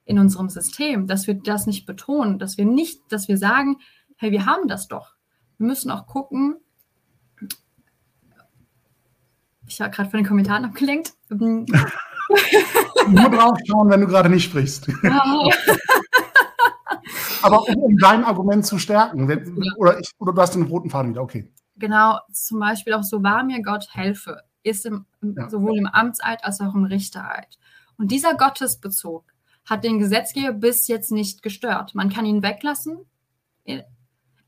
in 0.04 0.18
unserem 0.18 0.48
System, 0.48 1.06
dass 1.06 1.26
wir 1.26 1.34
das 1.34 1.66
nicht 1.66 1.86
betonen, 1.86 2.38
dass 2.38 2.56
wir 2.56 2.64
nicht, 2.64 3.00
dass 3.10 3.28
wir 3.28 3.38
sagen, 3.38 3.78
hey, 4.16 4.30
wir 4.30 4.46
haben 4.46 4.68
das 4.68 4.88
doch. 4.88 5.15
Wir 5.58 5.66
müssen 5.66 5.90
auch 5.90 6.06
gucken, 6.06 6.56
ich 9.68 9.80
habe 9.80 9.90
gerade 9.90 10.10
von 10.10 10.18
den 10.18 10.26
Kommentaren 10.26 10.64
abgelenkt. 10.64 11.14
Nur 11.28 11.64
drauf 13.30 13.58
schauen, 13.66 13.90
wenn 13.90 14.00
du 14.00 14.06
gerade 14.06 14.28
nicht 14.28 14.44
sprichst. 14.44 14.88
Aber 17.42 17.68
um, 17.68 17.76
um, 17.76 17.98
dein 17.98 18.24
Argument 18.24 18.64
zu 18.66 18.78
stärken, 18.78 19.28
wenn, 19.28 19.62
ja. 19.62 19.72
oder, 19.76 20.00
ich, 20.00 20.10
oder 20.18 20.32
du 20.32 20.40
hast 20.40 20.54
den 20.54 20.62
roten 20.62 20.90
Faden 20.90 21.10
wieder, 21.10 21.22
okay. 21.22 21.52
Genau, 21.76 22.18
zum 22.32 22.58
Beispiel 22.58 22.94
auch 22.94 23.04
so 23.04 23.22
wahr 23.22 23.44
mir 23.44 23.62
Gott 23.62 23.88
helfe, 23.92 24.40
ist 24.62 24.86
im, 24.86 25.04
ja. 25.20 25.48
sowohl 25.48 25.78
im 25.78 25.86
Amtseid 25.86 26.44
als 26.44 26.60
auch 26.60 26.74
im 26.74 26.84
Richtereid. 26.84 27.58
Und 27.98 28.10
dieser 28.10 28.34
Gottesbezug 28.34 29.24
hat 29.64 29.84
den 29.84 29.98
Gesetzgeber 29.98 30.52
bis 30.52 30.88
jetzt 30.88 31.12
nicht 31.12 31.42
gestört. 31.42 31.94
Man 31.94 32.08
kann 32.08 32.26
ihn 32.26 32.42
weglassen, 32.42 32.98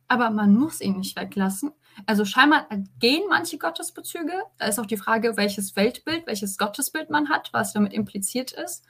aber 0.09 0.30
man 0.30 0.54
muss 0.54 0.80
ihn 0.80 0.96
nicht 0.96 1.16
weglassen. 1.18 1.72
Also 2.06 2.24
scheinbar 2.24 2.66
gehen 2.98 3.22
manche 3.28 3.59
Gottesbezüge. 3.59 4.32
Da 4.59 4.66
ist 4.66 4.78
auch 4.78 4.86
die 4.86 4.96
Frage, 4.96 5.36
welches 5.36 5.76
Weltbild, 5.76 6.26
welches 6.26 6.59
Gottesbild 6.59 7.11
man 7.11 7.28
hat, 7.28 7.50
was 7.52 7.72
damit 7.72 7.92
impliziert 7.92 8.52
ist. 8.52 8.84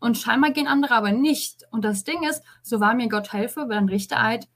Und 0.00 0.18
scheinbar 0.18 0.50
gehen 0.50 0.66
andere 0.66 0.94
aber 0.94 1.12
nicht. 1.12 1.64
Und 1.70 1.84
das 1.84 2.04
Ding 2.04 2.24
ist, 2.28 2.42
so 2.62 2.80
wahr 2.80 2.94
mir 2.94 3.08
Gott 3.08 3.32
helfe, 3.32 3.68
wenn 3.68 3.78
ein 3.78 3.88
Richtereid 3.88 4.48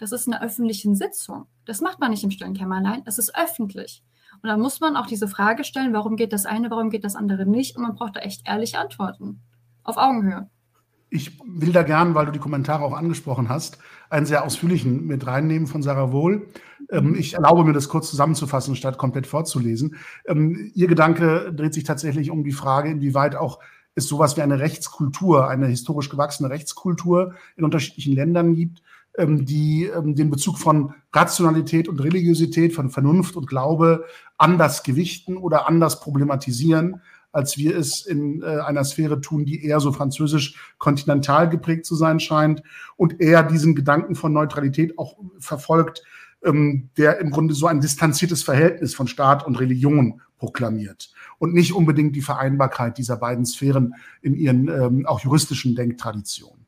das 0.00 0.12
ist 0.12 0.26
eine 0.26 0.40
öffentliche 0.40 0.94
Sitzung. 0.94 1.46
Das 1.66 1.82
macht 1.82 2.00
man 2.00 2.10
nicht 2.10 2.24
im 2.24 2.30
stillen 2.30 2.54
Kämmerlein, 2.54 3.02
es 3.04 3.18
ist 3.18 3.36
öffentlich. 3.36 4.02
Und 4.42 4.48
da 4.48 4.56
muss 4.56 4.80
man 4.80 4.96
auch 4.96 5.06
diese 5.06 5.28
Frage 5.28 5.62
stellen, 5.62 5.92
warum 5.92 6.16
geht 6.16 6.32
das 6.32 6.46
eine, 6.46 6.70
warum 6.70 6.88
geht 6.88 7.04
das 7.04 7.16
andere 7.16 7.44
nicht? 7.44 7.76
Und 7.76 7.82
man 7.82 7.94
braucht 7.94 8.16
da 8.16 8.20
echt 8.20 8.48
ehrliche 8.48 8.78
Antworten. 8.78 9.42
Auf 9.82 9.98
Augenhöhe. 9.98 10.48
Ich 11.10 11.38
will 11.44 11.72
da 11.72 11.82
gern, 11.82 12.14
weil 12.14 12.26
du 12.26 12.32
die 12.32 12.38
Kommentare 12.38 12.84
auch 12.84 12.96
angesprochen 12.96 13.48
hast, 13.48 13.78
einen 14.10 14.26
sehr 14.26 14.44
ausführlichen 14.44 15.06
mit 15.06 15.26
reinnehmen 15.26 15.66
von 15.66 15.82
Sarah 15.82 16.12
Wohl. 16.12 16.46
Ähm, 16.90 17.16
ich 17.16 17.34
erlaube 17.34 17.64
mir 17.64 17.72
das 17.72 17.88
kurz 17.88 18.08
zusammenzufassen, 18.10 18.76
statt 18.76 18.96
komplett 18.96 19.26
vorzulesen. 19.26 19.96
Ähm, 20.26 20.70
ihr 20.74 20.86
Gedanke 20.86 21.52
dreht 21.52 21.74
sich 21.74 21.84
tatsächlich 21.84 22.30
um 22.30 22.44
die 22.44 22.52
Frage, 22.52 22.90
inwieweit 22.90 23.34
auch 23.34 23.58
es 23.96 24.06
sowas 24.06 24.36
wie 24.36 24.42
eine 24.42 24.60
Rechtskultur, 24.60 25.48
eine 25.48 25.66
historisch 25.66 26.08
gewachsene 26.08 26.48
Rechtskultur 26.48 27.34
in 27.56 27.64
unterschiedlichen 27.64 28.14
Ländern 28.14 28.54
gibt, 28.54 28.82
ähm, 29.18 29.44
die 29.44 29.90
den 29.92 30.30
Bezug 30.30 30.58
von 30.58 30.94
Rationalität 31.12 31.88
und 31.88 32.00
Religiosität, 32.00 32.72
von 32.72 32.90
Vernunft 32.90 33.34
und 33.34 33.48
Glaube 33.48 34.04
anders 34.38 34.84
gewichten 34.84 35.36
oder 35.36 35.68
anders 35.68 35.98
problematisieren, 35.98 37.02
als 37.32 37.56
wir 37.56 37.76
es 37.76 38.04
in 38.04 38.42
äh, 38.42 38.46
einer 38.60 38.84
Sphäre 38.84 39.20
tun, 39.20 39.44
die 39.44 39.64
eher 39.64 39.80
so 39.80 39.92
französisch 39.92 40.56
kontinental 40.78 41.48
geprägt 41.48 41.86
zu 41.86 41.94
sein 41.94 42.20
scheint 42.20 42.62
und 42.96 43.20
eher 43.20 43.42
diesen 43.42 43.74
Gedanken 43.74 44.14
von 44.14 44.32
Neutralität 44.32 44.98
auch 44.98 45.16
verfolgt, 45.38 46.02
ähm, 46.44 46.90
der 46.96 47.18
im 47.18 47.30
Grunde 47.30 47.54
so 47.54 47.66
ein 47.66 47.80
distanziertes 47.80 48.42
Verhältnis 48.42 48.94
von 48.94 49.06
Staat 49.06 49.46
und 49.46 49.60
Religion 49.60 50.20
proklamiert 50.38 51.12
und 51.38 51.54
nicht 51.54 51.74
unbedingt 51.74 52.16
die 52.16 52.22
Vereinbarkeit 52.22 52.98
dieser 52.98 53.16
beiden 53.16 53.44
Sphären 53.44 53.94
in 54.22 54.34
ihren 54.34 54.68
ähm, 54.68 55.06
auch 55.06 55.20
juristischen 55.20 55.76
Denktraditionen. 55.76 56.60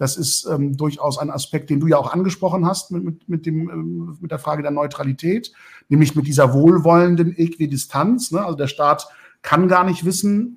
Das 0.00 0.16
ist 0.16 0.46
ähm, 0.46 0.76
durchaus 0.78 1.18
ein 1.18 1.30
Aspekt, 1.30 1.68
den 1.68 1.78
du 1.78 1.86
ja 1.86 1.98
auch 1.98 2.12
angesprochen 2.12 2.64
hast 2.64 2.90
mit, 2.90 3.04
mit, 3.04 3.28
mit, 3.28 3.46
dem, 3.46 3.68
ähm, 3.68 4.18
mit 4.20 4.30
der 4.30 4.38
Frage 4.38 4.62
der 4.62 4.70
Neutralität, 4.70 5.52
nämlich 5.90 6.16
mit 6.16 6.26
dieser 6.26 6.54
wohlwollenden 6.54 7.36
Äquidistanz. 7.36 8.32
Ne? 8.32 8.42
Also 8.42 8.56
der 8.56 8.66
Staat 8.66 9.08
kann 9.42 9.68
gar 9.68 9.84
nicht 9.84 10.04
wissen, 10.04 10.56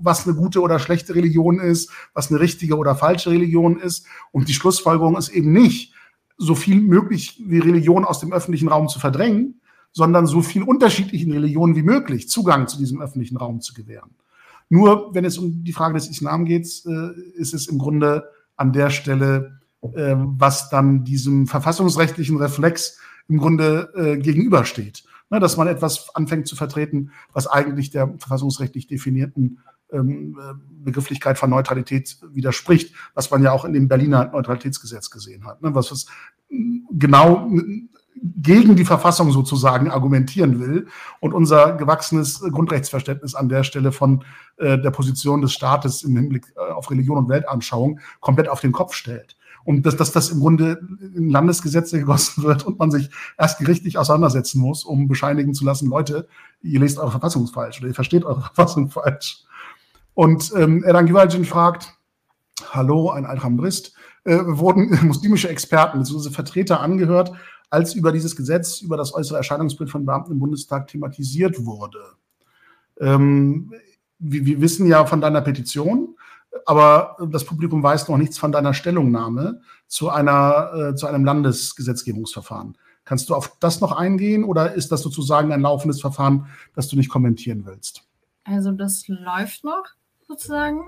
was 0.00 0.26
eine 0.26 0.36
gute 0.36 0.60
oder 0.60 0.78
schlechte 0.78 1.14
Religion 1.14 1.60
ist, 1.60 1.90
was 2.12 2.30
eine 2.30 2.40
richtige 2.40 2.76
oder 2.76 2.94
falsche 2.94 3.30
Religion 3.30 3.78
ist. 3.78 4.06
Und 4.32 4.48
die 4.48 4.54
Schlussfolgerung 4.54 5.16
ist 5.16 5.28
eben 5.28 5.52
nicht, 5.52 5.94
so 6.38 6.54
viel 6.54 6.80
möglich 6.80 7.40
wie 7.46 7.58
Religion 7.58 8.04
aus 8.04 8.18
dem 8.18 8.32
öffentlichen 8.32 8.68
Raum 8.68 8.88
zu 8.88 8.98
verdrängen, 8.98 9.60
sondern 9.92 10.26
so 10.26 10.42
viel 10.42 10.62
unterschiedlichen 10.62 11.32
Religionen 11.32 11.76
wie 11.76 11.82
möglich 11.82 12.28
Zugang 12.28 12.66
zu 12.66 12.78
diesem 12.78 13.00
öffentlichen 13.00 13.36
Raum 13.36 13.60
zu 13.60 13.74
gewähren. 13.74 14.10
Nur 14.68 15.14
wenn 15.14 15.24
es 15.24 15.38
um 15.38 15.62
die 15.62 15.72
Frage 15.72 15.94
des 15.94 16.08
Islam 16.08 16.44
geht, 16.46 16.66
äh, 16.86 17.20
ist 17.34 17.54
es 17.54 17.68
im 17.68 17.78
Grunde 17.78 18.24
an 18.56 18.72
der 18.72 18.90
Stelle, 18.90 19.60
äh, 19.82 20.14
was 20.16 20.70
dann 20.70 21.04
diesem 21.04 21.46
verfassungsrechtlichen 21.46 22.38
Reflex 22.38 22.98
im 23.28 23.38
Grunde 23.38 23.92
äh, 23.94 24.16
gegenübersteht. 24.16 25.04
Ne, 25.32 25.40
dass 25.40 25.56
man 25.56 25.66
etwas 25.66 26.14
anfängt 26.14 26.46
zu 26.46 26.56
vertreten, 26.56 27.10
was 27.32 27.46
eigentlich 27.46 27.88
der 27.88 28.06
verfassungsrechtlich 28.18 28.86
definierten 28.86 29.60
ähm, 29.90 30.36
Begrifflichkeit 30.84 31.38
von 31.38 31.48
Neutralität 31.48 32.18
widerspricht, 32.34 32.94
was 33.14 33.30
man 33.30 33.42
ja 33.42 33.50
auch 33.50 33.64
in 33.64 33.72
dem 33.72 33.88
Berliner 33.88 34.26
Neutralitätsgesetz 34.26 35.08
gesehen 35.08 35.46
hat, 35.46 35.62
ne? 35.62 35.74
was 35.74 35.90
es 35.90 36.06
genau 36.90 37.50
gegen 38.14 38.76
die 38.76 38.84
Verfassung 38.84 39.32
sozusagen 39.32 39.90
argumentieren 39.90 40.60
will 40.60 40.88
und 41.20 41.32
unser 41.32 41.78
gewachsenes 41.78 42.40
Grundrechtsverständnis 42.40 43.34
an 43.34 43.48
der 43.48 43.64
Stelle 43.64 43.90
von 43.90 44.24
äh, 44.58 44.78
der 44.78 44.90
Position 44.90 45.40
des 45.40 45.54
Staates 45.54 46.02
im 46.02 46.14
Hinblick 46.14 46.52
äh, 46.56 46.72
auf 46.72 46.90
Religion 46.90 47.16
und 47.16 47.30
Weltanschauung 47.30 48.00
komplett 48.20 48.48
auf 48.48 48.60
den 48.60 48.72
Kopf 48.72 48.92
stellt. 48.92 49.38
Und 49.64 49.86
dass, 49.86 49.96
dass 49.96 50.12
das 50.12 50.30
im 50.30 50.40
Grunde 50.40 50.80
in 51.14 51.30
Landesgesetze 51.30 51.98
gegossen 51.98 52.42
wird 52.42 52.66
und 52.66 52.78
man 52.78 52.90
sich 52.90 53.10
erst 53.38 53.58
gerichtlich 53.58 53.98
auseinandersetzen 53.98 54.60
muss, 54.60 54.84
um 54.84 55.08
bescheinigen 55.08 55.54
zu 55.54 55.64
lassen, 55.64 55.88
Leute, 55.88 56.26
ihr 56.62 56.80
lest 56.80 56.98
eure 56.98 57.10
Verfassung 57.10 57.46
falsch 57.46 57.78
oder 57.78 57.88
ihr 57.88 57.94
versteht 57.94 58.24
eure 58.24 58.40
Verfassung 58.54 58.90
falsch. 58.90 59.44
Und 60.14 60.52
ähm, 60.56 60.84
Erdan 60.84 61.06
Güvercin 61.06 61.44
fragt, 61.44 61.94
hallo, 62.70 63.10
ein 63.10 63.24
Alhamdrist, 63.24 63.94
äh, 64.24 64.38
wurden 64.44 64.98
muslimische 65.06 65.48
Experten, 65.48 66.00
bzw. 66.00 66.30
Vertreter 66.30 66.80
angehört, 66.80 67.32
als 67.70 67.94
über 67.94 68.12
dieses 68.12 68.36
Gesetz, 68.36 68.82
über 68.82 68.96
das 68.96 69.14
äußere 69.14 69.38
Erscheinungsbild 69.38 69.90
von 69.90 70.04
Beamten 70.04 70.32
im 70.32 70.38
Bundestag 70.38 70.88
thematisiert 70.88 71.64
wurde. 71.64 72.00
Ähm, 73.00 73.72
wir, 74.18 74.44
wir 74.44 74.60
wissen 74.60 74.86
ja 74.86 75.06
von 75.06 75.20
deiner 75.20 75.40
Petition, 75.40 76.16
aber 76.66 77.16
das 77.30 77.44
Publikum 77.44 77.82
weiß 77.82 78.08
noch 78.08 78.16
nichts 78.16 78.38
von 78.38 78.52
deiner 78.52 78.74
Stellungnahme 78.74 79.60
zu, 79.86 80.10
einer, 80.10 80.72
äh, 80.74 80.94
zu 80.94 81.06
einem 81.06 81.24
Landesgesetzgebungsverfahren. 81.24 82.76
Kannst 83.04 83.28
du 83.30 83.34
auf 83.34 83.56
das 83.58 83.80
noch 83.80 83.92
eingehen 83.92 84.44
oder 84.44 84.74
ist 84.74 84.92
das 84.92 85.02
sozusagen 85.02 85.52
ein 85.52 85.60
laufendes 85.60 86.00
Verfahren, 86.00 86.46
das 86.74 86.88
du 86.88 86.96
nicht 86.96 87.10
kommentieren 87.10 87.66
willst? 87.66 88.04
Also 88.44 88.72
das 88.72 89.08
läuft 89.08 89.64
noch 89.64 89.84
sozusagen. 90.26 90.82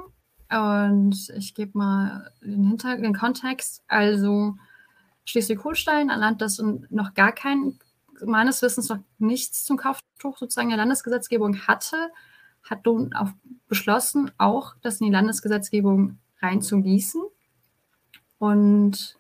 Und 0.51 1.31
ich 1.37 1.55
gebe 1.55 1.77
mal 1.77 2.31
den, 2.43 2.65
Hinter 2.65 2.97
den 2.97 3.15
Kontext. 3.15 3.83
Also 3.89 4.55
Schleswig-Holstein, 5.25 6.11
ein 6.11 6.21
Land, 6.21 6.41
das 6.41 6.63
noch 6.91 7.15
gar 7.15 7.33
kein, 7.33 7.79
meines 8.25 8.63
Wissens 8.63 8.89
noch 8.89 8.99
nichts 9.19 9.65
zum 9.65 9.77
Kauftuch 9.77 10.39
sozusagen 10.39 10.69
der 10.69 10.79
Landesgesetzgebung 10.79 11.67
hatte, 11.67 11.97
hat 12.65 12.87
nun 12.87 13.13
auch 13.15 13.31
beschlossen, 13.69 14.31
auch 14.39 14.75
das 14.83 15.01
in 15.01 15.07
die 15.07 15.13
Landesgesetzgebung 15.13 16.19
reinzugießen 16.41 17.23
und 18.39 19.19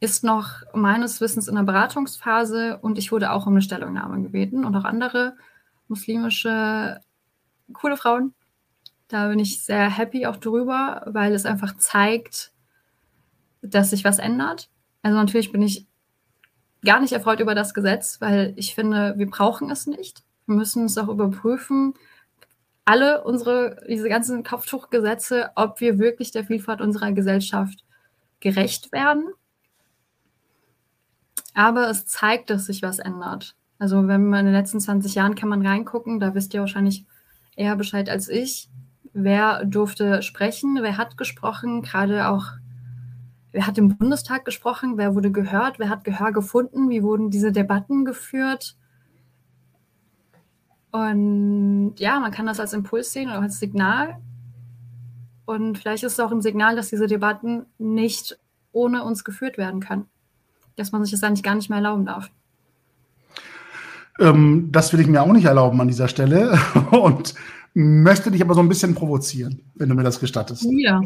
ist 0.00 0.24
noch 0.24 0.62
meines 0.74 1.20
Wissens 1.20 1.48
in 1.48 1.56
der 1.56 1.64
Beratungsphase 1.64 2.78
und 2.78 2.98
ich 2.98 3.10
wurde 3.10 3.32
auch 3.32 3.46
um 3.46 3.54
eine 3.54 3.62
Stellungnahme 3.62 4.22
gebeten 4.22 4.64
und 4.64 4.76
auch 4.76 4.84
andere 4.84 5.36
muslimische 5.88 7.00
coole 7.72 7.96
Frauen. 7.96 8.34
Da 9.08 9.28
bin 9.28 9.38
ich 9.38 9.64
sehr 9.64 9.90
happy 9.90 10.26
auch 10.26 10.36
drüber, 10.36 11.02
weil 11.06 11.32
es 11.32 11.46
einfach 11.46 11.76
zeigt, 11.78 12.52
dass 13.62 13.90
sich 13.90 14.04
was 14.04 14.18
ändert. 14.18 14.70
Also 15.02 15.16
natürlich 15.16 15.50
bin 15.50 15.62
ich 15.62 15.86
gar 16.84 17.00
nicht 17.00 17.12
erfreut 17.12 17.40
über 17.40 17.54
das 17.54 17.74
Gesetz, 17.74 18.20
weil 18.20 18.52
ich 18.56 18.74
finde, 18.74 19.14
wir 19.16 19.28
brauchen 19.28 19.70
es 19.70 19.86
nicht. 19.86 20.22
Wir 20.46 20.54
müssen 20.54 20.84
es 20.84 20.96
auch 20.98 21.08
überprüfen, 21.08 21.94
alle 22.88 23.22
unsere, 23.22 23.84
diese 23.86 24.08
ganzen 24.08 24.42
Kopftuchgesetze, 24.42 25.50
ob 25.56 25.78
wir 25.80 25.98
wirklich 25.98 26.30
der 26.30 26.44
Vielfalt 26.44 26.80
unserer 26.80 27.12
Gesellschaft 27.12 27.84
gerecht 28.40 28.92
werden. 28.92 29.26
Aber 31.52 31.90
es 31.90 32.06
zeigt, 32.06 32.48
dass 32.48 32.64
sich 32.64 32.80
was 32.80 32.98
ändert. 32.98 33.56
Also 33.78 34.08
wenn 34.08 34.26
man 34.28 34.40
in 34.40 34.46
den 34.46 34.54
letzten 34.54 34.80
20 34.80 35.14
Jahren 35.14 35.34
kann 35.34 35.50
man 35.50 35.66
reingucken, 35.66 36.18
da 36.18 36.34
wisst 36.34 36.54
ihr 36.54 36.60
wahrscheinlich 36.60 37.04
eher 37.56 37.76
Bescheid 37.76 38.08
als 38.08 38.30
ich. 38.30 38.70
Wer 39.12 39.66
durfte 39.66 40.22
sprechen, 40.22 40.78
wer 40.80 40.96
hat 40.96 41.18
gesprochen, 41.18 41.82
gerade 41.82 42.28
auch, 42.28 42.46
wer 43.52 43.66
hat 43.66 43.76
im 43.76 43.98
Bundestag 43.98 44.46
gesprochen, 44.46 44.96
wer 44.96 45.14
wurde 45.14 45.30
gehört, 45.30 45.78
wer 45.78 45.90
hat 45.90 46.04
Gehör 46.04 46.32
gefunden, 46.32 46.88
wie 46.88 47.02
wurden 47.02 47.28
diese 47.28 47.52
Debatten 47.52 48.06
geführt. 48.06 48.77
Und 50.90 51.94
ja, 51.98 52.18
man 52.20 52.30
kann 52.30 52.46
das 52.46 52.60
als 52.60 52.72
Impuls 52.72 53.12
sehen 53.12 53.28
oder 53.28 53.42
als 53.42 53.58
Signal. 53.58 54.16
Und 55.44 55.78
vielleicht 55.78 56.04
ist 56.04 56.12
es 56.12 56.20
auch 56.20 56.32
ein 56.32 56.42
Signal, 56.42 56.76
dass 56.76 56.88
diese 56.88 57.06
Debatten 57.06 57.66
nicht 57.78 58.38
ohne 58.72 59.04
uns 59.04 59.24
geführt 59.24 59.58
werden 59.58 59.80
können. 59.80 60.06
Dass 60.76 60.92
man 60.92 61.02
sich 61.04 61.12
das 61.12 61.22
eigentlich 61.22 61.42
gar 61.42 61.54
nicht 61.54 61.68
mehr 61.68 61.78
erlauben 61.78 62.06
darf. 62.06 62.30
Ähm, 64.18 64.68
das 64.72 64.92
will 64.92 65.00
ich 65.00 65.06
mir 65.06 65.22
auch 65.22 65.32
nicht 65.32 65.44
erlauben 65.44 65.80
an 65.80 65.88
dieser 65.88 66.08
Stelle 66.08 66.58
und 66.90 67.34
möchte 67.74 68.30
dich 68.30 68.42
aber 68.42 68.54
so 68.54 68.60
ein 68.60 68.68
bisschen 68.68 68.94
provozieren, 68.94 69.62
wenn 69.74 69.88
du 69.88 69.94
mir 69.94 70.02
das 70.02 70.20
gestattest. 70.20 70.66
Ja. 70.70 71.00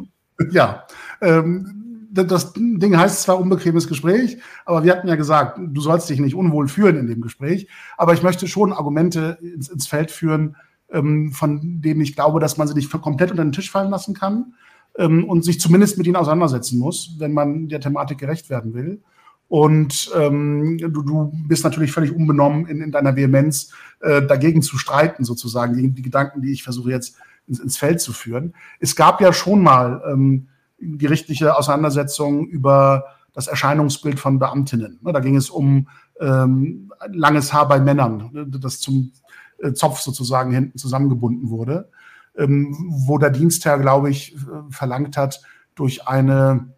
Ja. 0.50 0.86
Ähm, 1.20 1.81
das 2.12 2.52
Ding 2.52 2.96
heißt 2.96 3.22
zwar 3.22 3.40
unbequemes 3.40 3.88
Gespräch, 3.88 4.38
aber 4.66 4.84
wir 4.84 4.92
hatten 4.92 5.08
ja 5.08 5.14
gesagt, 5.14 5.58
du 5.62 5.80
sollst 5.80 6.10
dich 6.10 6.20
nicht 6.20 6.34
unwohl 6.34 6.68
fühlen 6.68 6.98
in 6.98 7.06
dem 7.06 7.22
Gespräch. 7.22 7.68
Aber 7.96 8.12
ich 8.12 8.22
möchte 8.22 8.46
schon 8.46 8.72
Argumente 8.72 9.38
ins, 9.40 9.68
ins 9.68 9.86
Feld 9.86 10.10
führen, 10.10 10.56
ähm, 10.90 11.32
von 11.32 11.80
denen 11.80 12.02
ich 12.02 12.14
glaube, 12.14 12.38
dass 12.38 12.58
man 12.58 12.68
sie 12.68 12.74
nicht 12.74 12.90
komplett 12.90 13.30
unter 13.30 13.44
den 13.44 13.52
Tisch 13.52 13.70
fallen 13.70 13.90
lassen 13.90 14.14
kann 14.14 14.54
ähm, 14.98 15.24
und 15.24 15.44
sich 15.44 15.58
zumindest 15.58 15.96
mit 15.96 16.06
ihnen 16.06 16.16
auseinandersetzen 16.16 16.78
muss, 16.78 17.16
wenn 17.18 17.32
man 17.32 17.68
der 17.68 17.80
Thematik 17.80 18.18
gerecht 18.18 18.50
werden 18.50 18.74
will. 18.74 19.00
Und 19.48 20.10
ähm, 20.16 20.78
du, 20.78 21.02
du 21.02 21.32
bist 21.46 21.64
natürlich 21.64 21.92
völlig 21.92 22.14
unbenommen 22.14 22.66
in, 22.66 22.80
in 22.80 22.90
deiner 22.90 23.16
Vehemenz, 23.16 23.70
äh, 24.00 24.22
dagegen 24.22 24.62
zu 24.62 24.78
streiten, 24.78 25.24
sozusagen, 25.24 25.76
gegen 25.76 25.94
die 25.94 26.02
Gedanken, 26.02 26.40
die 26.40 26.52
ich 26.52 26.62
versuche 26.62 26.90
jetzt 26.90 27.16
ins, 27.46 27.58
ins 27.58 27.76
Feld 27.76 28.00
zu 28.00 28.12
führen. 28.12 28.54
Es 28.80 28.96
gab 28.96 29.20
ja 29.20 29.32
schon 29.32 29.62
mal 29.62 30.02
ähm, 30.10 30.48
gerichtliche 30.82 31.56
Auseinandersetzung 31.56 32.46
über 32.46 33.04
das 33.32 33.46
Erscheinungsbild 33.46 34.20
von 34.20 34.38
Beamtinnen. 34.38 34.98
Da 35.02 35.20
ging 35.20 35.36
es 35.36 35.48
um 35.48 35.88
ähm, 36.20 36.92
langes 37.08 37.52
Haar 37.52 37.68
bei 37.68 37.80
Männern, 37.80 38.46
das 38.60 38.80
zum 38.80 39.12
äh, 39.58 39.72
Zopf 39.72 40.00
sozusagen 40.00 40.52
hinten 40.52 40.78
zusammengebunden 40.78 41.48
wurde, 41.48 41.90
ähm, 42.36 42.76
wo 43.06 43.18
der 43.18 43.30
Dienstherr, 43.30 43.78
glaube 43.78 44.10
ich, 44.10 44.36
verlangt 44.70 45.16
hat, 45.16 45.42
durch 45.74 46.06
eine 46.06 46.68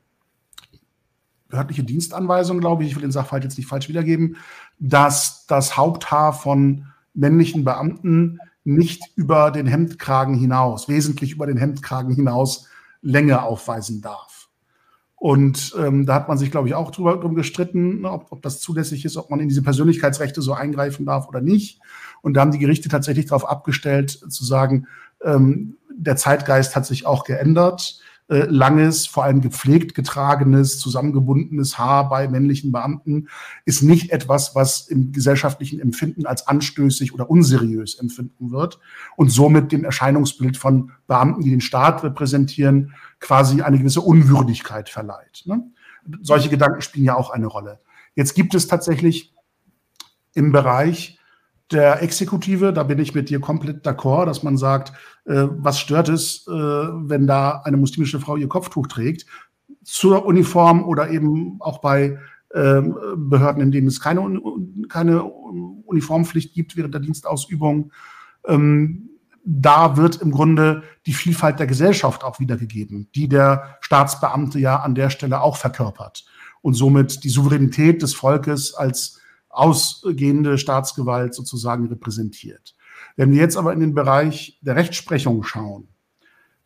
behördliche 1.49 1.85
Dienstanweisung, 1.85 2.61
glaube 2.61 2.83
ich, 2.83 2.91
ich 2.91 2.97
will 2.97 3.03
den 3.03 3.13
Sachverhalt 3.13 3.45
jetzt 3.45 3.59
nicht 3.59 3.69
falsch 3.69 3.89
wiedergeben, 3.89 4.37
dass 4.79 5.47
das 5.47 5.77
Haupthaar 5.77 6.33
von 6.33 6.87
männlichen 7.15 7.65
Beamten 7.65 8.39
nicht 8.65 9.03
über 9.15 9.51
den 9.51 9.67
Hemdkragen 9.67 10.35
hinaus, 10.35 10.89
wesentlich 10.89 11.33
über 11.33 11.47
den 11.47 11.57
Hemdkragen 11.57 12.15
hinaus 12.15 12.69
Länge 13.05 13.43
aufweisen 13.43 14.01
darf. 14.01 14.49
Und 15.17 15.75
ähm, 15.79 16.05
da 16.07 16.15
hat 16.17 16.29
man 16.29 16.37
sich, 16.37 16.51
glaube 16.51 16.69
ich, 16.69 16.75
auch 16.75 16.91
drüber 16.91 17.17
drum 17.17 17.35
gestritten, 17.35 18.03
ne, 18.03 18.11
ob, 18.11 18.27
ob 18.31 18.43
das 18.43 18.61
zulässig 18.61 19.05
ist, 19.05 19.17
ob 19.17 19.31
man 19.31 19.41
in 19.41 19.49
diese 19.49 19.63
Persönlichkeitsrechte 19.63 20.43
so 20.43 20.53
eingreifen 20.53 21.07
darf 21.07 21.29
oder 21.29 21.41
nicht. 21.41 21.81
Und 22.21 22.35
da 22.35 22.41
haben 22.41 22.51
die 22.51 22.59
Gerichte 22.59 22.89
tatsächlich 22.89 23.27
darauf 23.27 23.49
abgestellt, 23.49 24.11
zu 24.11 24.45
sagen, 24.45 24.87
ähm, 25.23 25.77
der 25.97 26.17
Zeitgeist 26.17 26.75
hat 26.75 26.87
sich 26.87 27.07
auch 27.07 27.25
geändert 27.25 28.01
äh, 28.29 28.47
langes, 28.49 29.07
vor 29.07 29.25
allem 29.25 29.43
gepflegt 29.43 29.95
getragenes, 29.95 30.79
zusammengebundenes 30.79 31.77
Haar 31.77 32.09
bei 32.09 32.27
männlichen 32.27 32.73
Beamten 32.73 33.29
ist 33.67 33.83
nicht 33.83 34.13
etwas, 34.13 34.55
was 34.55 34.89
im 34.89 35.13
gesellschaftlichen 35.13 35.79
Empfinden 35.79 36.25
als 36.25 36.47
anstößig 36.47 37.13
oder 37.13 37.29
unseriös 37.29 37.97
empfinden 37.97 38.51
wird 38.51 38.81
und 39.17 39.29
somit 39.31 39.73
dem 39.73 39.85
Erscheinungsbild 39.85 40.57
von 40.57 40.93
Beamten, 41.07 41.43
die 41.43 41.51
den 41.51 41.61
Staat 41.61 42.03
repräsentieren, 42.03 42.95
quasi 43.21 43.61
eine 43.61 43.77
gewisse 43.77 44.01
Unwürdigkeit 44.01 44.89
verleiht. 44.89 45.43
Ne? 45.45 45.63
Solche 46.23 46.49
Gedanken 46.49 46.81
spielen 46.81 47.05
ja 47.05 47.17
auch 47.17 47.29
eine 47.29 47.47
Rolle. 47.47 47.81
Jetzt 48.15 48.35
gibt 48.35 48.55
es 48.55 48.67
tatsächlich 48.67 49.35
im 50.33 50.51
Bereich 50.51 51.19
der 51.75 52.03
Exekutive, 52.03 52.73
da 52.73 52.85
bin 52.85 52.99
ich 52.99 53.15
mit 53.15 53.29
dir 53.29 53.41
komplett 53.41 53.87
d'accord, 53.87 54.27
dass 54.27 54.43
man 54.43 54.57
sagt, 54.57 54.93
äh, 55.27 55.47
was 55.51 55.79
stört 55.79 56.09
es, 56.09 56.47
äh, 56.47 56.53
wenn 56.53 57.27
da 57.27 57.63
eine 57.65 57.77
muslimische 57.77 58.21
Frau 58.21 58.37
ihr 58.37 58.49
Kopftuch 58.49 58.87
trägt, 58.87 59.27
zur 59.83 60.25
Uniform 60.25 60.85
oder 60.85 61.11
eben 61.11 61.61
auch 61.61 61.81
bei 61.81 62.19
äh, 62.51 62.83
Behörden, 63.17 63.63
in 63.63 63.73
denen 63.73 63.89
es 63.89 64.01
keine, 64.01 64.41
keine 64.89 65.25
Uniformpflicht 65.25 66.55
gibt 66.55 66.77
während 66.77 66.95
der 66.95 67.01
Dienstausübung. 67.01 67.93
Ähm, 68.47 69.11
da 69.45 69.99
wird 69.99 70.23
im 70.23 70.31
Grunde 70.31 70.83
die 71.05 71.13
Vielfalt 71.13 71.59
der 71.59 71.67
Gesellschaft 71.67 72.25
auch 72.25 72.41
wiedergegeben, 72.41 73.09
die 73.15 73.29
der 73.29 73.77
Staatsbeamte 73.81 74.59
ja 74.59 74.77
an 74.77 74.95
der 74.95 75.11
Stelle 75.11 75.43
auch 75.43 75.57
verkörpert 75.57 76.25
und 76.63 76.75
somit 76.75 77.25
die 77.25 77.29
Souveränität 77.29 78.01
des 78.01 78.15
Volkes 78.15 78.73
als 78.73 79.21
ausgehende 79.55 80.59
Staatsgewalt 80.59 81.35
sozusagen 81.35 81.87
repräsentiert. 81.89 82.75
Wenn 83.17 83.33
wir 83.33 83.39
jetzt 83.39 83.57
aber 83.57 83.73
in 83.73 83.81
den 83.81 83.95
Bereich 83.95 84.59
der 84.63 84.77
Rechtsprechung 84.77 85.43
schauen, 85.43 85.89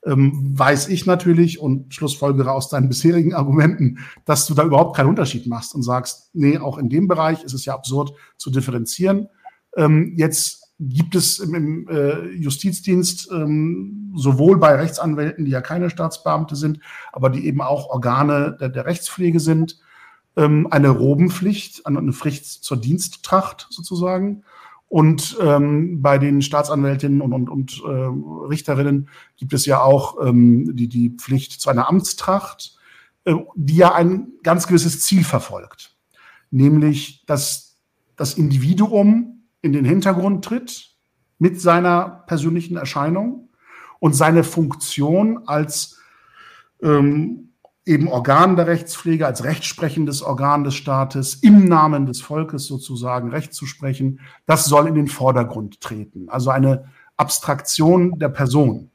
ähm, 0.07 0.59
weiß 0.59 0.89
ich 0.89 1.07
natürlich 1.07 1.61
und 1.61 1.93
schlussfolgere 1.93 2.53
aus 2.53 2.69
deinen 2.69 2.89
bisherigen 2.89 3.35
Argumenten, 3.35 3.99
dass 4.25 4.47
du 4.47 4.55
da 4.55 4.65
überhaupt 4.65 4.97
keinen 4.97 5.09
Unterschied 5.09 5.47
machst 5.47 5.75
und 5.75 5.83
sagst, 5.83 6.31
nee, 6.35 6.59
auch 6.59 6.79
in 6.79 6.89
dem 6.89 7.09
Bereich 7.09 7.43
ist 7.43 7.53
es 7.53 7.65
ja 7.65 7.75
absurd 7.75 8.13
zu 8.37 8.51
differenzieren. 8.51 9.29
Ähm, 9.77 10.15
jetzt 10.17 10.69
gibt 10.81 11.17
es 11.17 11.41
im, 11.41 11.89
äh, 11.89 12.29
Justizdienst 12.29 13.31
ähm, 13.33 14.13
sowohl 14.17 14.59
bei 14.59 14.77
Rechtsanwälten, 14.77 15.45
die 15.45 15.51
ja 15.51 15.61
keine 15.61 15.91
Staatsbeamte 15.91 16.55
sind, 16.55 16.79
aber 17.13 17.31
die 17.31 17.47
eben 17.47 17.61
auch 17.61 17.91
Organe 17.91 18.57
der 18.61 18.87
Rechtspflege 18.87 19.41
sind, 19.41 19.81
ähm, 20.37 20.69
eine 20.71 20.89
Robenpflicht, 20.89 21.87
eine 21.87 22.13
Pflicht 22.13 22.47
zur 22.47 22.77
Diensttracht 22.77 23.67
sozusagen. 23.71 24.45
Und 24.89 25.37
ähm, 25.41 26.01
bei 26.01 26.17
den 26.19 26.41
Staatsanwältinnen 26.41 27.21
und, 27.21 27.33
und, 27.35 27.51
und 27.51 27.83
äh, 27.85 28.47
Richterinnen 28.49 29.11
gibt 29.37 29.53
es 29.53 29.67
ja 29.67 29.83
auch 29.83 30.17
ähm, 30.27 30.75
die, 30.77 30.89
die 30.89 31.11
Pflicht 31.11 31.61
zu 31.61 31.69
einer 31.69 31.89
Amtstracht, 31.89 32.79
äh, 33.25 33.35
die 33.55 33.77
ja 33.77 33.95
ein 33.95 34.29
ganz 34.43 34.67
gewisses 34.67 35.01
Ziel 35.03 35.25
verfolgt, 35.25 35.95
nämlich 36.51 37.27
dass 37.27 37.77
das 38.17 38.35
Individuum 38.35 39.43
in 39.61 39.75
den 39.75 39.85
Hintergrund 39.85 40.45
tritt 40.45 40.97
mit 41.39 41.61
seiner 41.61 42.25
persönlichen 42.27 42.79
Erscheinung 42.79 43.51
und 44.01 44.15
seine 44.15 44.43
Funktion 44.43 45.47
als 45.47 45.99
ähm, 46.83 47.48
eben 47.89 48.07
Organ 48.07 48.55
der 48.55 48.67
Rechtspflege, 48.67 49.27
als 49.27 49.45
rechtsprechendes 49.45 50.23
Organ 50.23 50.63
des 50.63 50.75
Staates, 50.75 51.37
im 51.37 51.65
Namen 51.65 52.05
des 52.05 52.21
Volkes 52.21 52.67
sozusagen 52.67 53.31
Recht 53.31 53.55
zu 53.55 53.65
sprechen, 53.65 54.21
das 54.45 54.67
soll 54.67 54.89
in 54.89 54.95
den 54.95 55.09
Vordergrund 55.09 55.81
treten. 55.81 56.29
Also 56.29 56.51
eine 56.51 56.85
Abstraktion 57.17 58.19
der 58.19 58.29
Person. 58.29 58.91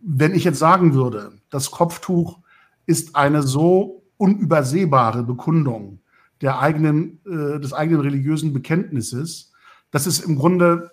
Wenn 0.00 0.34
ich 0.34 0.42
jetzt 0.42 0.58
sagen 0.58 0.94
würde, 0.94 1.32
das 1.48 1.70
Kopftuch 1.70 2.40
ist 2.86 3.14
eine 3.14 3.42
so 3.42 4.02
unübersehbare 4.16 5.22
Bekundung 5.22 6.00
der 6.40 6.58
eigenen, 6.58 7.20
äh, 7.24 7.60
des 7.60 7.72
eigenen 7.72 8.00
religiösen 8.00 8.52
Bekenntnisses, 8.52 9.52
dass 9.92 10.06
es 10.06 10.18
im 10.18 10.36
Grunde 10.36 10.90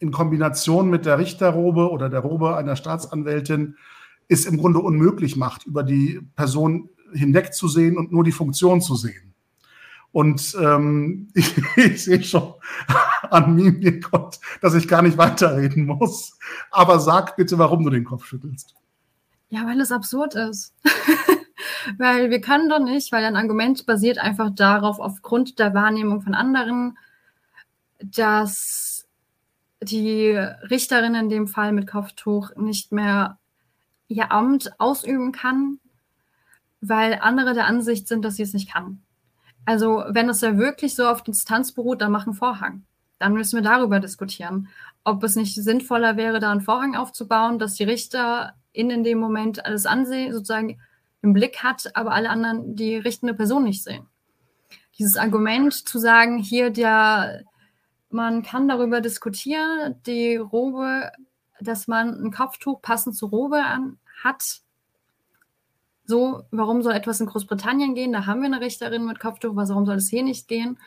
in 0.00 0.10
Kombination 0.10 0.90
mit 0.90 1.06
der 1.06 1.18
Richterrobe 1.18 1.90
oder 1.90 2.08
der 2.08 2.20
Robe 2.20 2.56
einer 2.56 2.74
Staatsanwältin 2.74 3.76
es 4.30 4.46
im 4.46 4.58
Grunde 4.58 4.78
unmöglich 4.78 5.36
macht, 5.36 5.66
über 5.66 5.82
die 5.82 6.20
Person 6.36 6.88
hinwegzusehen 7.12 7.98
und 7.98 8.12
nur 8.12 8.24
die 8.24 8.32
Funktion 8.32 8.80
zu 8.80 8.94
sehen. 8.94 9.34
Und 10.12 10.56
ähm, 10.60 11.28
ich, 11.34 11.56
ich 11.76 12.04
sehe 12.04 12.22
schon 12.22 12.54
an 13.30 13.54
mir, 13.54 14.00
Gott, 14.00 14.38
dass 14.60 14.74
ich 14.74 14.88
gar 14.88 15.02
nicht 15.02 15.18
weiterreden 15.18 15.86
muss. 15.86 16.38
Aber 16.70 17.00
sag 17.00 17.36
bitte, 17.36 17.58
warum 17.58 17.84
du 17.84 17.90
den 17.90 18.04
Kopf 18.04 18.24
schüttelst. 18.24 18.74
Ja, 19.48 19.66
weil 19.66 19.80
es 19.80 19.90
absurd 19.90 20.36
ist. 20.36 20.74
weil 21.98 22.30
wir 22.30 22.40
können 22.40 22.68
doch 22.68 22.78
nicht, 22.78 23.10
weil 23.10 23.24
ein 23.24 23.36
Argument 23.36 23.84
basiert 23.84 24.18
einfach 24.18 24.50
darauf, 24.54 25.00
aufgrund 25.00 25.58
der 25.58 25.74
Wahrnehmung 25.74 26.22
von 26.22 26.34
anderen, 26.34 26.96
dass 28.00 29.08
die 29.82 30.30
Richterin 30.70 31.14
in 31.14 31.28
dem 31.28 31.48
Fall 31.48 31.72
mit 31.72 31.88
Kopftuch 31.88 32.54
nicht 32.56 32.92
mehr 32.92 33.39
ihr 34.14 34.32
Amt 34.32 34.78
ausüben 34.78 35.32
kann, 35.32 35.78
weil 36.80 37.18
andere 37.20 37.54
der 37.54 37.66
Ansicht 37.66 38.08
sind, 38.08 38.24
dass 38.24 38.36
sie 38.36 38.42
es 38.42 38.52
nicht 38.52 38.72
kann. 38.72 39.02
Also 39.64 40.04
wenn 40.08 40.28
es 40.28 40.40
ja 40.40 40.56
wirklich 40.56 40.94
so 40.94 41.06
auf 41.06 41.22
Distanz 41.22 41.72
beruht, 41.72 42.00
dann 42.00 42.12
mach 42.12 42.26
einen 42.26 42.34
Vorhang. 42.34 42.84
Dann 43.18 43.34
müssen 43.34 43.56
wir 43.56 43.62
darüber 43.62 44.00
diskutieren, 44.00 44.68
ob 45.04 45.22
es 45.22 45.36
nicht 45.36 45.54
sinnvoller 45.54 46.16
wäre, 46.16 46.40
da 46.40 46.50
einen 46.50 46.62
Vorhang 46.62 46.96
aufzubauen, 46.96 47.58
dass 47.58 47.74
die 47.74 47.84
Richter 47.84 48.54
in, 48.72 48.90
in 48.90 49.04
dem 49.04 49.18
Moment 49.18 49.64
alles 49.64 49.86
ansehen, 49.86 50.32
sozusagen 50.32 50.78
im 51.22 51.32
Blick 51.32 51.62
hat, 51.62 51.94
aber 51.94 52.12
alle 52.12 52.30
anderen 52.30 52.76
die 52.76 52.96
richtende 52.96 53.34
Person 53.34 53.64
nicht 53.64 53.82
sehen. 53.82 54.06
Dieses 54.98 55.16
Argument 55.16 55.72
zu 55.72 55.98
sagen, 55.98 56.38
hier 56.38 56.70
der, 56.70 57.42
man 58.10 58.42
kann 58.42 58.68
darüber 58.68 59.00
diskutieren, 59.00 59.96
die 60.06 60.36
Robe, 60.36 61.10
dass 61.60 61.88
man 61.88 62.24
ein 62.24 62.30
Kopftuch 62.30 62.80
passend 62.82 63.16
zur 63.16 63.30
Robe 63.30 63.62
an, 63.64 63.98
hat. 64.22 64.60
So, 66.04 66.42
warum 66.50 66.82
soll 66.82 66.92
etwas 66.92 67.20
in 67.20 67.26
Großbritannien 67.26 67.94
gehen? 67.94 68.12
Da 68.12 68.26
haben 68.26 68.40
wir 68.40 68.46
eine 68.46 68.60
Richterin 68.60 69.06
mit 69.06 69.20
Kopftuch, 69.20 69.54
warum 69.54 69.86
soll 69.86 69.96
es 69.96 70.08
hier 70.08 70.22
nicht 70.22 70.48
gehen? 70.48 70.78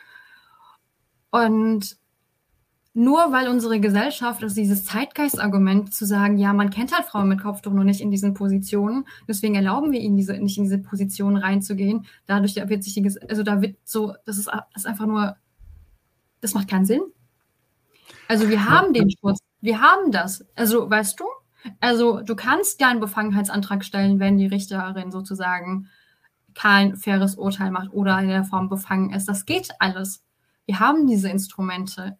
Und 1.30 1.96
nur 2.96 3.32
weil 3.32 3.48
unsere 3.48 3.80
Gesellschaft, 3.80 4.42
also 4.42 4.54
dieses 4.54 4.84
Zeitgeistargument 4.84 5.92
zu 5.92 6.06
sagen, 6.06 6.38
ja, 6.38 6.52
man 6.52 6.70
kennt 6.70 6.94
halt 6.94 7.06
Frauen 7.06 7.28
mit 7.28 7.42
Kopftuch 7.42 7.72
nur 7.72 7.82
nicht 7.82 8.00
in 8.00 8.12
diesen 8.12 8.34
Positionen, 8.34 9.04
deswegen 9.26 9.56
erlauben 9.56 9.90
wir 9.90 9.98
ihnen 9.98 10.16
diese, 10.16 10.34
nicht 10.34 10.58
in 10.58 10.64
diese 10.64 10.78
Positionen 10.78 11.36
reinzugehen. 11.36 12.06
Dadurch 12.26 12.54
wird 12.54 12.84
sich 12.84 12.94
die, 12.94 13.04
also 13.28 13.42
da 13.42 13.60
wird 13.60 13.76
so, 13.82 14.14
das 14.26 14.38
ist, 14.38 14.46
das 14.46 14.62
ist 14.76 14.86
einfach 14.86 15.06
nur, 15.06 15.36
das 16.40 16.54
macht 16.54 16.68
keinen 16.68 16.84
Sinn. 16.84 17.02
Also 18.28 18.48
wir 18.48 18.64
haben 18.64 18.92
den 18.92 19.10
Schutz, 19.10 19.40
wir 19.64 19.80
haben 19.80 20.12
das. 20.12 20.44
Also 20.54 20.88
weißt 20.90 21.18
du, 21.18 21.24
also 21.80 22.20
du 22.20 22.36
kannst 22.36 22.80
ja 22.82 22.88
einen 22.88 23.00
Befangenheitsantrag 23.00 23.82
stellen, 23.82 24.20
wenn 24.20 24.36
die 24.36 24.46
Richterin 24.46 25.10
sozusagen 25.10 25.88
kein 26.54 26.96
faires 26.96 27.36
Urteil 27.36 27.70
macht 27.70 27.92
oder 27.92 28.18
in 28.20 28.28
der 28.28 28.44
Form 28.44 28.68
befangen 28.68 29.12
ist. 29.12 29.26
Das 29.26 29.46
geht 29.46 29.70
alles. 29.78 30.22
Wir 30.66 30.80
haben 30.80 31.06
diese 31.06 31.30
Instrumente. 31.30 32.18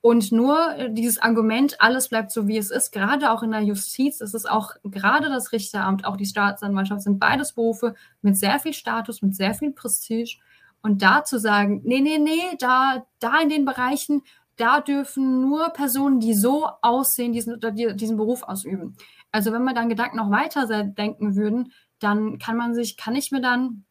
Und 0.00 0.32
nur 0.32 0.74
äh, 0.74 0.92
dieses 0.92 1.18
Argument, 1.18 1.80
alles 1.80 2.08
bleibt 2.08 2.32
so, 2.32 2.48
wie 2.48 2.56
es 2.56 2.70
ist, 2.70 2.90
gerade 2.90 3.30
auch 3.30 3.42
in 3.42 3.52
der 3.52 3.60
Justiz, 3.60 4.20
ist 4.20 4.34
es 4.34 4.46
auch 4.46 4.72
gerade 4.82 5.28
das 5.28 5.52
Richteramt, 5.52 6.06
auch 6.06 6.16
die 6.16 6.26
Staatsanwaltschaft, 6.26 7.02
sind 7.02 7.20
beides 7.20 7.52
Berufe 7.52 7.94
mit 8.22 8.36
sehr 8.36 8.58
viel 8.58 8.72
Status, 8.72 9.22
mit 9.22 9.36
sehr 9.36 9.54
viel 9.54 9.72
Prestige. 9.72 10.38
Und 10.80 11.02
da 11.02 11.22
zu 11.22 11.38
sagen, 11.38 11.82
nee, 11.84 12.00
nee, 12.00 12.18
nee, 12.18 12.56
da, 12.58 13.06
da 13.20 13.40
in 13.40 13.50
den 13.50 13.64
Bereichen, 13.64 14.22
da 14.56 14.80
dürfen 14.80 15.40
nur 15.40 15.70
Personen, 15.70 16.20
die 16.20 16.34
so 16.34 16.68
aussehen, 16.82 17.32
diesen, 17.32 17.58
diesen 17.96 18.16
Beruf 18.16 18.42
ausüben. 18.42 18.96
Also 19.30 19.52
wenn 19.52 19.64
wir 19.64 19.74
dann 19.74 19.88
Gedanken 19.88 20.18
noch 20.18 20.30
weiter 20.30 20.66
denken 20.84 21.36
würden, 21.36 21.72
dann 21.98 22.38
kann 22.38 22.56
man 22.56 22.74
sich, 22.74 22.96
kann 22.96 23.16
ich 23.16 23.30
mir 23.30 23.40
dann 23.40 23.84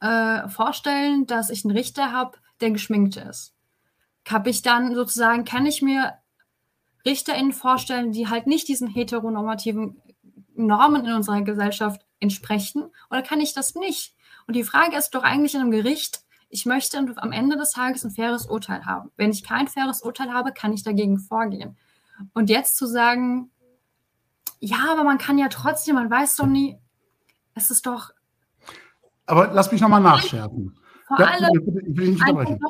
äh, 0.00 0.48
vorstellen, 0.48 1.26
dass 1.26 1.50
ich 1.50 1.64
einen 1.64 1.76
Richter 1.76 2.12
habe, 2.12 2.38
der 2.60 2.70
geschminkt 2.70 3.16
ist 3.16 3.54
habe 4.28 4.50
ich 4.50 4.62
dann 4.62 4.94
sozusagen, 4.94 5.44
kann 5.44 5.66
ich 5.66 5.82
mir 5.82 6.14
RichterInnen 7.06 7.52
vorstellen, 7.52 8.12
die 8.12 8.28
halt 8.28 8.46
nicht 8.46 8.68
diesen 8.68 8.88
heteronormativen 8.88 10.00
Normen 10.54 11.06
in 11.06 11.14
unserer 11.14 11.42
Gesellschaft 11.42 12.02
entsprechen? 12.20 12.90
Oder 13.10 13.22
kann 13.22 13.40
ich 13.40 13.54
das 13.54 13.74
nicht? 13.74 14.14
Und 14.46 14.54
die 14.54 14.64
Frage 14.64 14.96
ist 14.96 15.10
doch 15.10 15.22
eigentlich 15.22 15.54
in 15.54 15.60
einem 15.60 15.70
Gericht, 15.70 16.22
ich 16.50 16.66
möchte 16.66 16.98
am 16.98 17.32
Ende 17.32 17.56
des 17.56 17.72
Tages 17.72 18.04
ein 18.04 18.10
faires 18.10 18.46
Urteil 18.46 18.84
haben. 18.84 19.10
Wenn 19.16 19.30
ich 19.30 19.44
kein 19.44 19.68
faires 19.68 20.02
Urteil 20.02 20.32
habe, 20.32 20.52
kann 20.52 20.72
ich 20.72 20.82
dagegen 20.82 21.18
vorgehen. 21.18 21.76
Und 22.34 22.50
jetzt 22.50 22.76
zu 22.76 22.86
sagen, 22.86 23.50
ja, 24.58 24.88
aber 24.90 25.04
man 25.04 25.18
kann 25.18 25.38
ja 25.38 25.48
trotzdem, 25.48 25.94
man 25.94 26.10
weiß 26.10 26.36
doch 26.36 26.46
nie, 26.46 26.76
es 27.54 27.70
ist 27.70 27.86
doch. 27.86 28.10
Aber 29.26 29.50
lass 29.52 29.72
mich 29.72 29.80
nochmal 29.80 30.02
nachschärfen. 30.02 30.78
Vor 31.06 31.20
ja, 31.20 31.26
allem, 31.26 31.50
ich 31.52 31.74
will, 31.74 31.82
ich 31.88 31.96
will 31.96 32.08
nicht 32.10 32.28
unterbrechen 32.28 32.60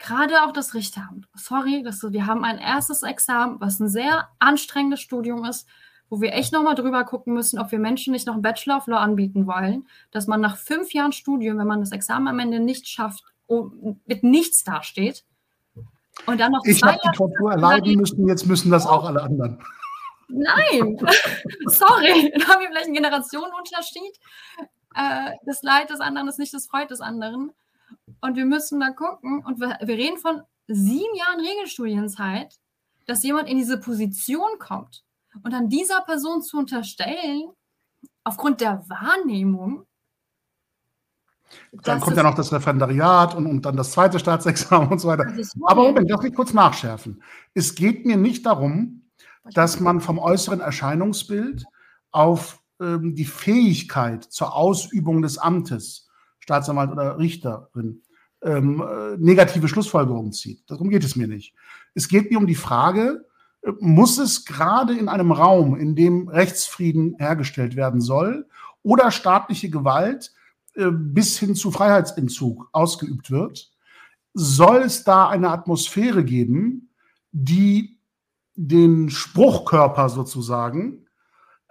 gerade 0.00 0.42
auch 0.42 0.52
das 0.52 0.74
Richteramt. 0.74 1.28
Sorry, 1.34 1.82
dass 1.82 2.02
wir 2.02 2.26
haben 2.26 2.42
ein 2.42 2.58
erstes 2.58 3.02
Examen, 3.02 3.60
was 3.60 3.78
ein 3.78 3.88
sehr 3.88 4.28
anstrengendes 4.38 5.00
Studium 5.00 5.44
ist, 5.44 5.68
wo 6.10 6.20
wir 6.20 6.34
echt 6.34 6.52
nochmal 6.52 6.74
drüber 6.74 7.04
gucken 7.04 7.32
müssen, 7.32 7.60
ob 7.60 7.70
wir 7.70 7.78
Menschen 7.78 8.12
nicht 8.12 8.26
noch 8.26 8.34
einen 8.34 8.42
Bachelor 8.42 8.78
of 8.78 8.88
Law 8.88 8.98
anbieten 8.98 9.46
wollen, 9.46 9.88
dass 10.10 10.26
man 10.26 10.40
nach 10.40 10.56
fünf 10.56 10.92
Jahren 10.92 11.12
Studium, 11.12 11.56
wenn 11.58 11.68
man 11.68 11.80
das 11.80 11.92
Examen 11.92 12.26
am 12.26 12.38
Ende 12.40 12.58
nicht 12.58 12.88
schafft, 12.88 13.22
mit 14.06 14.24
nichts 14.24 14.64
dasteht. 14.64 15.24
Und 16.26 16.40
dann 16.40 16.52
noch 16.52 16.64
ich 16.64 16.82
habe 16.82 16.98
die 17.02 17.16
Tortur 17.16 17.52
erleiden 17.52 17.94
müssen, 17.94 18.26
jetzt 18.28 18.46
müssen 18.46 18.70
das 18.70 18.86
auch 18.86 19.04
alle 19.04 19.22
anderen. 19.22 19.62
Nein, 20.28 20.96
sorry, 21.66 22.32
da 22.36 22.48
haben 22.48 22.60
wir 22.60 22.68
vielleicht 22.68 22.86
einen 22.86 22.94
Generationenunterschied. 22.94 24.18
Äh, 24.94 25.30
das 25.46 25.62
Leid 25.62 25.90
des 25.90 26.00
anderen 26.00 26.28
ist 26.28 26.38
nicht 26.38 26.52
das 26.52 26.66
Freud 26.66 26.88
des 26.88 27.00
anderen. 27.00 27.52
Und 28.20 28.36
wir 28.36 28.44
müssen 28.44 28.80
da 28.80 28.90
gucken, 28.90 29.44
und 29.44 29.60
wir, 29.60 29.78
wir 29.80 29.96
reden 29.96 30.18
von 30.18 30.42
sieben 30.66 31.14
Jahren 31.16 31.40
Regelstudienzeit, 31.40 32.56
dass 33.06 33.22
jemand 33.22 33.48
in 33.48 33.58
diese 33.58 33.78
Position 33.78 34.58
kommt 34.58 35.04
und 35.42 35.52
dann 35.52 35.68
dieser 35.68 36.00
Person 36.02 36.42
zu 36.42 36.58
unterstellen, 36.58 37.50
aufgrund 38.24 38.60
der 38.60 38.84
Wahrnehmung, 38.88 39.86
dann 41.72 42.00
kommt 42.00 42.16
ja 42.16 42.22
noch 42.22 42.34
das 42.34 42.52
Referendariat 42.52 43.34
und, 43.34 43.46
und 43.46 43.64
dann 43.66 43.76
das 43.76 43.90
zweite 43.92 44.18
Staatsexamen 44.18 44.88
und 44.88 45.00
so 45.00 45.08
weiter. 45.08 45.26
Aber 45.64 45.82
Moment, 45.82 46.08
darf 46.10 46.22
ich 46.24 46.34
kurz 46.34 46.52
nachschärfen. 46.52 47.22
Es 47.54 47.74
geht 47.74 48.06
mir 48.06 48.16
nicht 48.16 48.46
darum, 48.46 49.10
dass 49.54 49.80
man 49.80 50.00
vom 50.00 50.18
äußeren 50.18 50.60
Erscheinungsbild 50.60 51.64
auf 52.12 52.62
ähm, 52.80 53.14
die 53.14 53.24
Fähigkeit 53.24 54.24
zur 54.24 54.54
Ausübung 54.54 55.22
des 55.22 55.38
Amtes 55.38 56.08
Staatsanwalt 56.38 56.90
oder 56.90 57.18
Richterin 57.18 58.02
ähm, 58.42 58.82
äh, 58.82 59.16
negative 59.18 59.68
Schlussfolgerungen 59.68 60.32
zieht. 60.32 60.68
Darum 60.70 60.88
geht 60.88 61.04
es 61.04 61.16
mir 61.16 61.28
nicht. 61.28 61.54
Es 61.94 62.08
geht 62.08 62.30
mir 62.30 62.38
um 62.38 62.46
die 62.46 62.54
Frage, 62.54 63.26
muss 63.78 64.18
es 64.18 64.44
gerade 64.44 64.96
in 64.96 65.08
einem 65.08 65.32
Raum, 65.32 65.76
in 65.76 65.94
dem 65.94 66.28
Rechtsfrieden 66.28 67.16
hergestellt 67.18 67.76
werden 67.76 68.00
soll 68.00 68.48
oder 68.82 69.10
staatliche 69.10 69.70
Gewalt 69.70 70.32
äh, 70.74 70.90
bis 70.90 71.38
hin 71.38 71.54
zu 71.54 71.70
Freiheitsentzug 71.70 72.68
ausgeübt 72.72 73.30
wird, 73.30 73.70
soll 74.32 74.78
es 74.78 75.04
da 75.04 75.28
eine 75.28 75.50
Atmosphäre 75.50 76.24
geben, 76.24 76.90
die 77.32 77.98
den 78.54 79.10
Spruchkörper 79.10 80.08
sozusagen 80.08 81.06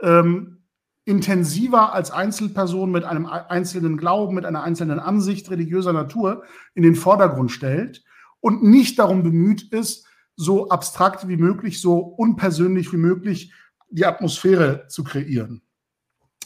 ähm, 0.02 0.64
intensiver 1.06 1.94
als 1.94 2.12
Einzelperson 2.12 2.92
mit 2.92 3.04
einem 3.04 3.26
einzelnen 3.26 3.98
Glauben, 3.98 4.36
mit 4.36 4.46
einer 4.46 4.64
einzelnen 4.64 5.00
Ansicht 5.00 5.50
religiöser 5.50 5.94
Natur 5.94 6.44
in 6.76 6.84
den 6.84 6.96
Vordergrund 6.96 7.52
stellt 7.52 8.04
und 8.42 8.64
nicht 8.64 9.00
darum 9.00 9.24
bemüht 9.24 9.72
ist, 9.74 10.09
so 10.40 10.70
abstrakt 10.70 11.28
wie 11.28 11.36
möglich, 11.36 11.82
so 11.82 11.98
unpersönlich 11.98 12.94
wie 12.94 12.98
möglich 12.98 13.52
die 13.90 14.06
Atmosphäre 14.06 14.88
zu 14.88 15.04
kreieren. 15.04 15.62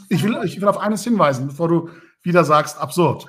Ich 0.09 0.23
will, 0.23 0.35
ich 0.43 0.59
will 0.59 0.67
auf 0.67 0.79
eines 0.79 1.03
hinweisen, 1.03 1.47
bevor 1.47 1.67
du 1.67 1.89
wieder 2.23 2.43
sagst, 2.43 2.79
absurd. 2.79 3.27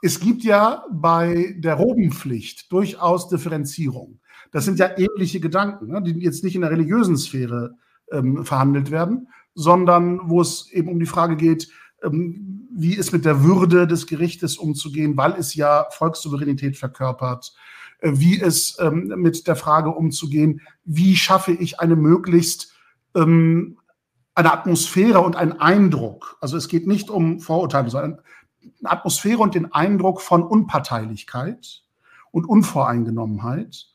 Es 0.00 0.18
gibt 0.18 0.44
ja 0.44 0.86
bei 0.90 1.54
der 1.58 1.74
Robenpflicht 1.74 2.72
durchaus 2.72 3.28
Differenzierung. 3.28 4.20
Das 4.50 4.64
sind 4.64 4.78
ja 4.78 4.96
ähnliche 4.96 5.40
Gedanken, 5.40 5.88
ne, 5.88 6.02
die 6.02 6.12
jetzt 6.20 6.42
nicht 6.42 6.54
in 6.54 6.62
der 6.62 6.70
religiösen 6.70 7.18
Sphäre 7.18 7.74
ähm, 8.10 8.46
verhandelt 8.46 8.90
werden, 8.90 9.28
sondern 9.54 10.30
wo 10.30 10.40
es 10.40 10.70
eben 10.72 10.88
um 10.88 10.98
die 10.98 11.06
Frage 11.06 11.36
geht, 11.36 11.68
ähm, 12.02 12.66
wie 12.74 12.94
ist 12.94 13.12
mit 13.12 13.26
der 13.26 13.42
Würde 13.42 13.86
des 13.86 14.06
Gerichtes 14.06 14.56
umzugehen, 14.56 15.18
weil 15.18 15.32
es 15.32 15.54
ja 15.54 15.86
Volkssouveränität 15.90 16.78
verkörpert, 16.78 17.52
wie 18.00 18.36
ist 18.36 18.78
ähm, 18.80 19.12
mit 19.16 19.46
der 19.46 19.56
Frage 19.56 19.90
umzugehen, 19.90 20.60
wie 20.84 21.16
schaffe 21.16 21.52
ich 21.52 21.80
eine 21.80 21.96
möglichst 21.96 22.72
ähm, 23.14 23.78
eine 24.34 24.52
Atmosphäre 24.52 25.20
und 25.20 25.34
einen 25.34 25.60
Eindruck. 25.60 26.36
Also 26.40 26.56
es 26.56 26.68
geht 26.68 26.86
nicht 26.86 27.10
um 27.10 27.40
Vorurteile, 27.40 27.90
sondern 27.90 28.20
eine 28.80 28.90
Atmosphäre 28.92 29.38
und 29.38 29.56
den 29.56 29.72
Eindruck 29.72 30.20
von 30.20 30.44
Unparteilichkeit 30.44 31.82
und 32.30 32.48
Unvoreingenommenheit. 32.48 33.88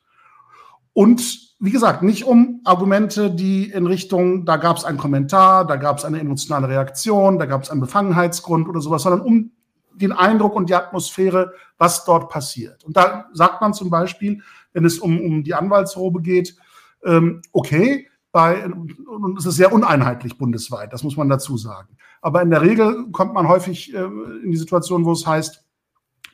Und 0.91 1.55
wie 1.59 1.71
gesagt, 1.71 2.03
nicht 2.03 2.25
um 2.25 2.59
Argumente, 2.65 3.31
die 3.31 3.71
in 3.71 3.87
Richtung, 3.87 4.45
da 4.45 4.57
gab 4.57 4.75
es 4.75 4.83
einen 4.83 4.97
Kommentar, 4.97 5.65
da 5.65 5.77
gab 5.77 5.97
es 5.97 6.03
eine 6.03 6.19
emotionale 6.19 6.67
Reaktion, 6.67 7.39
da 7.39 7.45
gab 7.45 7.63
es 7.63 7.69
einen 7.69 7.79
Befangenheitsgrund 7.79 8.67
oder 8.67 8.81
sowas, 8.81 9.03
sondern 9.03 9.21
um 9.21 9.51
den 9.95 10.11
Eindruck 10.11 10.55
und 10.55 10.69
die 10.69 10.75
Atmosphäre, 10.75 11.53
was 11.77 12.05
dort 12.05 12.29
passiert. 12.29 12.83
Und 12.83 12.97
da 12.97 13.29
sagt 13.33 13.61
man 13.61 13.73
zum 13.73 13.89
Beispiel, 13.89 14.41
wenn 14.73 14.85
es 14.85 14.99
um, 14.99 15.19
um 15.19 15.43
die 15.43 15.53
Anwaltsrobe 15.53 16.21
geht, 16.21 16.55
ähm, 17.05 17.41
okay, 17.51 18.07
bei, 18.31 18.65
und 18.65 19.37
es 19.37 19.45
ist 19.45 19.55
sehr 19.55 19.71
uneinheitlich 19.71 20.37
bundesweit, 20.37 20.91
das 20.91 21.03
muss 21.03 21.17
man 21.17 21.29
dazu 21.29 21.55
sagen. 21.57 21.97
Aber 22.21 22.41
in 22.41 22.49
der 22.49 22.61
Regel 22.61 23.11
kommt 23.11 23.33
man 23.33 23.47
häufig 23.47 23.93
äh, 23.93 24.03
in 24.03 24.49
die 24.51 24.57
Situation, 24.57 25.05
wo 25.05 25.11
es 25.11 25.27
heißt, 25.27 25.63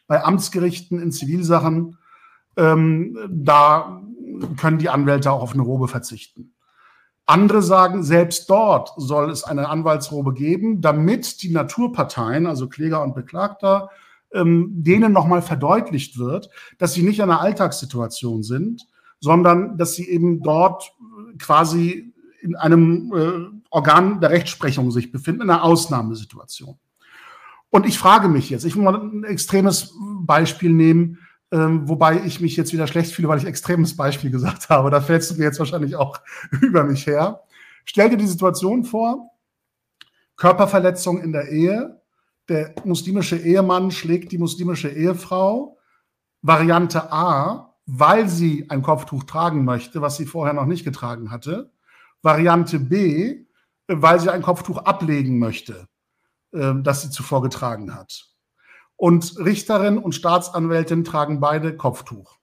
bei 0.07 0.23
Amtsgerichten 0.23 0.99
in 0.99 1.11
Zivilsachen, 1.11 1.97
ähm, 2.55 3.17
da 3.29 4.01
können 4.57 4.77
die 4.77 4.89
Anwälte 4.89 5.31
auch 5.31 5.41
auf 5.41 5.53
eine 5.53 5.61
Robe 5.61 5.87
verzichten. 5.87 6.53
Andere 7.29 7.61
sagen, 7.61 8.01
selbst 8.03 8.49
dort 8.49 8.91
soll 8.97 9.29
es 9.29 9.43
eine 9.43 9.69
Anwaltsrobe 9.69 10.33
geben, 10.33 10.81
damit 10.81 11.43
die 11.43 11.51
Naturparteien, 11.51 12.47
also 12.47 12.67
Kläger 12.67 13.03
und 13.03 13.13
Beklagter, 13.13 13.89
ähm, 14.33 14.69
denen 14.71 15.13
nochmal 15.13 15.43
verdeutlicht 15.43 16.17
wird, 16.17 16.49
dass 16.79 16.93
sie 16.93 17.03
nicht 17.03 17.19
in 17.19 17.25
einer 17.25 17.41
Alltagssituation 17.41 18.41
sind, 18.41 18.87
sondern 19.19 19.77
dass 19.77 19.93
sie 19.93 20.09
eben 20.09 20.41
dort 20.41 20.91
quasi 21.37 22.13
in 22.41 22.55
einem 22.55 23.13
äh, 23.13 23.59
Organ 23.69 24.21
der 24.21 24.31
Rechtsprechung 24.31 24.89
sich 24.89 25.11
befinden, 25.11 25.43
in 25.43 25.49
einer 25.51 25.63
Ausnahmesituation. 25.63 26.79
Und 27.69 27.85
ich 27.85 27.99
frage 27.99 28.27
mich 28.27 28.49
jetzt, 28.49 28.65
ich 28.65 28.75
will 28.75 28.83
mal 28.83 28.95
ein 28.95 29.23
extremes 29.23 29.93
Beispiel 30.21 30.71
nehmen, 30.71 31.19
ähm, 31.51 31.87
wobei 31.89 32.23
ich 32.25 32.39
mich 32.41 32.55
jetzt 32.55 32.73
wieder 32.73 32.87
schlecht 32.87 33.13
fühle, 33.13 33.27
weil 33.27 33.39
ich 33.39 33.45
extremes 33.45 33.95
Beispiel 33.95 34.31
gesagt 34.31 34.69
habe. 34.69 34.91
Da 34.91 35.01
fällst 35.01 35.31
du 35.31 35.35
mir 35.35 35.45
jetzt 35.45 35.59
wahrscheinlich 35.59 35.95
auch 35.95 36.19
über 36.61 36.83
mich 36.83 37.07
her. 37.07 37.43
Stell 37.85 38.09
dir 38.09 38.17
die 38.17 38.27
Situation 38.27 38.83
vor, 38.83 39.31
Körperverletzung 40.35 41.21
in 41.21 41.31
der 41.31 41.49
Ehe, 41.49 42.01
der 42.49 42.73
muslimische 42.83 43.37
Ehemann 43.37 43.91
schlägt 43.91 44.31
die 44.31 44.37
muslimische 44.37 44.89
Ehefrau. 44.89 45.77
Variante 46.41 47.11
A, 47.11 47.75
weil 47.85 48.29
sie 48.29 48.69
ein 48.69 48.81
Kopftuch 48.81 49.23
tragen 49.23 49.65
möchte, 49.65 50.01
was 50.01 50.17
sie 50.17 50.25
vorher 50.25 50.53
noch 50.53 50.65
nicht 50.65 50.85
getragen 50.85 51.31
hatte. 51.31 51.71
Variante 52.21 52.79
B, 52.79 53.45
weil 53.87 54.19
sie 54.19 54.29
ein 54.31 54.41
Kopftuch 54.41 54.77
ablegen 54.77 55.39
möchte, 55.39 55.87
ähm, 56.53 56.83
das 56.83 57.01
sie 57.01 57.09
zuvor 57.09 57.41
getragen 57.41 57.93
hat. 57.93 58.29
Und 58.99 59.39
Richterin 59.39 59.97
und 59.97 60.13
Staatsanwältin 60.13 61.05
tragen 61.05 61.39
beide 61.39 61.77
Kopftuch. 61.77 62.37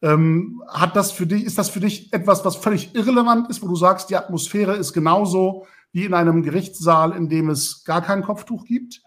Ähm, 0.00 0.62
hat 0.68 0.94
das 0.94 1.10
für 1.10 1.26
dich, 1.26 1.42
ist 1.44 1.58
das 1.58 1.68
für 1.68 1.80
dich 1.80 2.12
etwas, 2.12 2.44
was 2.44 2.54
völlig 2.54 2.94
irrelevant 2.94 3.50
ist, 3.50 3.60
wo 3.60 3.66
du 3.66 3.74
sagst, 3.74 4.10
die 4.10 4.16
Atmosphäre 4.16 4.76
ist 4.76 4.92
genauso 4.92 5.66
wie 5.90 6.04
in 6.04 6.14
einem 6.14 6.44
Gerichtssaal, 6.44 7.16
in 7.16 7.28
dem 7.28 7.50
es 7.50 7.82
gar 7.82 8.00
kein 8.00 8.22
Kopftuch 8.22 8.64
gibt? 8.64 9.02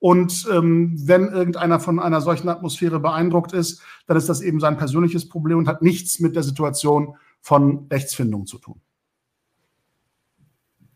Und 0.00 0.48
ähm, 0.50 0.96
wenn 1.06 1.28
irgendeiner 1.28 1.78
von 1.78 2.00
einer 2.00 2.22
solchen 2.22 2.48
Atmosphäre 2.48 2.98
beeindruckt 2.98 3.52
ist, 3.52 3.80
dann 4.08 4.16
ist 4.16 4.28
das 4.28 4.40
eben 4.40 4.58
sein 4.58 4.78
persönliches 4.78 5.28
Problem 5.28 5.58
und 5.58 5.68
hat 5.68 5.80
nichts 5.80 6.18
mit 6.18 6.34
der 6.34 6.42
Situation 6.42 7.14
von 7.40 7.86
Rechtsfindung 7.88 8.46
zu 8.46 8.58
tun. 8.58 8.80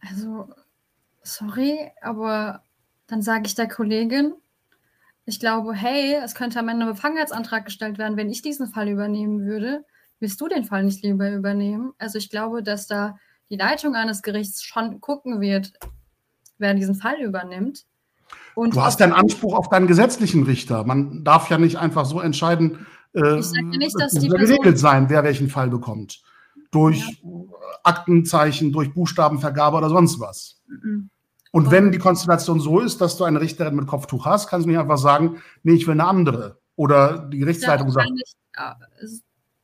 Also, 0.01 0.49
sorry, 1.23 1.89
aber 2.01 2.65
dann 3.07 3.23
sage 3.23 3.45
ich 3.47 3.55
der 3.55 3.69
Kollegin, 3.69 4.35
ich 5.25 5.39
glaube, 5.41 5.75
hey, 5.75 6.15
es 6.23 6.35
könnte 6.35 6.59
am 6.59 6.69
Ende 6.69 6.87
ein 6.87 6.93
Befangenheitsantrag 6.93 7.65
gestellt 7.65 7.99
werden, 7.99 8.17
wenn 8.17 8.31
ich 8.31 8.43
diesen 8.43 8.69
Fall 8.69 8.89
übernehmen 8.89 9.45
würde. 9.45 9.85
Willst 10.19 10.41
du 10.41 10.49
den 10.49 10.65
Fall 10.65 10.85
nicht 10.85 11.03
lieber 11.03 11.31
übernehmen? 11.31 11.93
Also 11.99 12.19
ich 12.19 12.31
glaube, 12.31 12.63
dass 12.63 12.87
da 12.87 13.17
die 13.51 13.57
Leitung 13.57 13.95
eines 13.95 14.23
Gerichts 14.23 14.63
schon 14.63 15.01
gucken 15.01 15.41
wird, 15.41 15.73
wer 16.59 16.75
diesen 16.75 16.95
Fall 16.95 17.21
übernimmt. 17.21 17.85
Und 18.55 18.77
du 18.77 18.83
hast 18.83 19.01
ja 19.01 19.07
einen 19.07 19.15
Anspruch 19.15 19.55
auf 19.55 19.69
deinen 19.69 19.87
gesetzlichen 19.87 20.45
Richter. 20.45 20.85
Man 20.85 21.25
darf 21.25 21.51
ja 21.51 21.59
nicht 21.59 21.77
einfach 21.77 22.05
so 22.05 22.21
entscheiden, 22.21 22.87
äh, 23.15 23.39
ich 23.39 23.47
sage 23.47 23.67
nicht, 23.67 23.99
dass 23.99 24.13
die 24.13 24.29
geregelt 24.29 24.79
sein, 24.79 25.11
wer 25.11 25.25
welchen 25.25 25.49
Fall 25.49 25.69
bekommt. 25.69 26.23
Durch 26.71 26.99
ja. 27.23 27.29
Aktenzeichen, 27.85 28.73
durch 28.73 28.93
Buchstabenvergabe 28.95 29.77
oder 29.77 29.91
sonst 29.91 30.19
was. 30.21 30.63
Mhm. 30.67 31.11
Und 31.53 31.71
wenn 31.71 31.93
die 31.93 31.99
Konstellation 31.99 32.61
so 32.61 32.81
ist, 32.81 33.01
dass 33.01 33.17
du 33.17 33.25
eine 33.25 33.41
Richterin 33.41 33.77
mit 33.77 33.87
Kopftuch 33.87 34.25
hast, 34.25 34.49
kannst 34.49 34.65
du 34.65 34.71
nicht 34.71 34.79
einfach 34.79 34.99
sagen, 34.99 35.41
nee, 35.63 35.75
ich 35.75 35.87
will 35.87 35.93
eine 35.93 36.07
andere. 36.07 36.59
Oder 36.77 37.29
die 37.29 37.39
Gerichtsleitung 37.39 37.89
ja, 37.89 37.93
sagt. 37.93 38.11
Ich, 39.03 39.23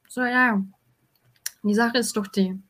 so, 0.08 0.22
ja. 0.22 0.62
Die 1.62 1.74
Sache 1.74 1.98
ist 1.98 2.16
doch 2.16 2.26
die, 2.26 2.62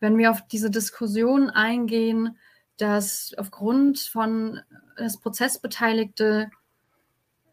wenn 0.00 0.18
wir 0.18 0.30
auf 0.30 0.46
diese 0.48 0.70
Diskussion 0.70 1.50
eingehen, 1.50 2.36
dass 2.78 3.34
aufgrund 3.38 3.98
von 3.98 4.60
das 4.96 5.18
Prozessbeteiligte, 5.18 6.50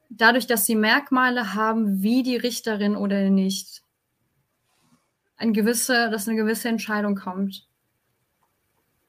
dadurch, 0.09 0.47
dass 0.47 0.65
sie 0.65 0.75
Merkmale 0.75 1.53
haben, 1.53 2.01
wie 2.01 2.23
die 2.23 2.37
Richterin 2.37 2.95
oder 2.95 3.29
nicht, 3.29 3.83
ein 5.35 5.53
gewisse, 5.53 6.09
dass 6.09 6.27
eine 6.27 6.37
gewisse 6.37 6.69
Entscheidung 6.69 7.15
kommt, 7.15 7.67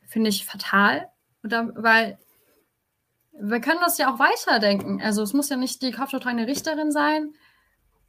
finde 0.06 0.30
ich 0.30 0.44
fatal. 0.44 1.08
Oder, 1.44 1.70
weil 1.76 2.18
wir 3.38 3.60
können 3.60 3.80
das 3.80 3.98
ja 3.98 4.12
auch 4.12 4.18
weiterdenken. 4.18 5.00
Also 5.02 5.22
es 5.22 5.32
muss 5.32 5.48
ja 5.48 5.56
nicht 5.56 5.82
die 5.82 5.92
kopftuchtragende 5.92 6.46
Richterin 6.46 6.90
sein. 6.90 7.34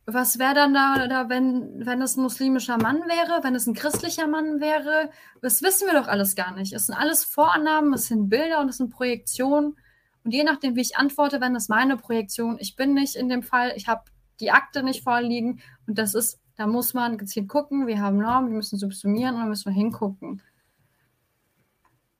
Was 0.05 0.37
wäre 0.37 0.53
dann 0.53 0.73
da, 0.73 1.07
da, 1.07 1.29
wenn, 1.29 1.83
wenn 1.83 2.01
es 2.01 2.15
ein 2.15 2.21
muslimischer 2.21 2.77
Mann 2.77 3.01
wäre, 3.07 3.43
wenn 3.43 3.55
es 3.55 3.65
ein 3.65 3.73
christlicher 3.73 4.27
Mann 4.27 4.61
wäre? 4.61 5.09
Das 5.41 5.63
wissen 5.63 5.87
wir 5.87 5.99
doch 5.99 6.07
alles 6.07 6.35
gar 6.35 6.53
nicht. 6.53 6.73
Es 6.73 6.85
sind 6.85 6.95
alles 6.95 7.25
Vorannahmen, 7.25 7.91
es 7.93 8.07
sind 8.07 8.29
Bilder 8.29 8.61
und 8.61 8.69
es 8.69 8.77
sind 8.77 8.91
Projektionen. 8.91 9.75
Und 10.23 10.31
je 10.31 10.43
nachdem, 10.43 10.75
wie 10.75 10.81
ich 10.81 10.95
antworte, 10.97 11.41
wenn 11.41 11.55
das 11.55 11.69
meine 11.69 11.97
Projektion, 11.97 12.57
ich 12.59 12.75
bin 12.75 12.93
nicht 12.93 13.15
in 13.15 13.29
dem 13.29 13.41
Fall, 13.41 13.73
ich 13.75 13.87
habe 13.87 14.03
die 14.39 14.51
Akte 14.51 14.83
nicht 14.83 15.03
vorliegen 15.03 15.61
und 15.87 15.97
das 15.97 16.13
ist, 16.13 16.39
da 16.55 16.67
muss 16.67 16.93
man 16.93 17.17
gezielt 17.17 17.47
gucken, 17.47 17.87
wir 17.87 17.99
haben 17.99 18.17
Normen, 18.17 18.49
wir 18.49 18.57
müssen 18.57 18.77
subsumieren 18.77 19.35
und 19.35 19.41
dann 19.41 19.49
müssen 19.49 19.65
wir 19.65 19.73
hingucken. 19.73 20.41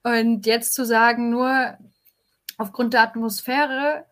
Und 0.06 0.46
jetzt 0.46 0.76
zu 0.76 0.86
sagen, 0.86 1.32
nur 1.32 1.80
aufgrund 2.60 2.94
der 2.94 3.02
Atmosphäre, 3.02 4.06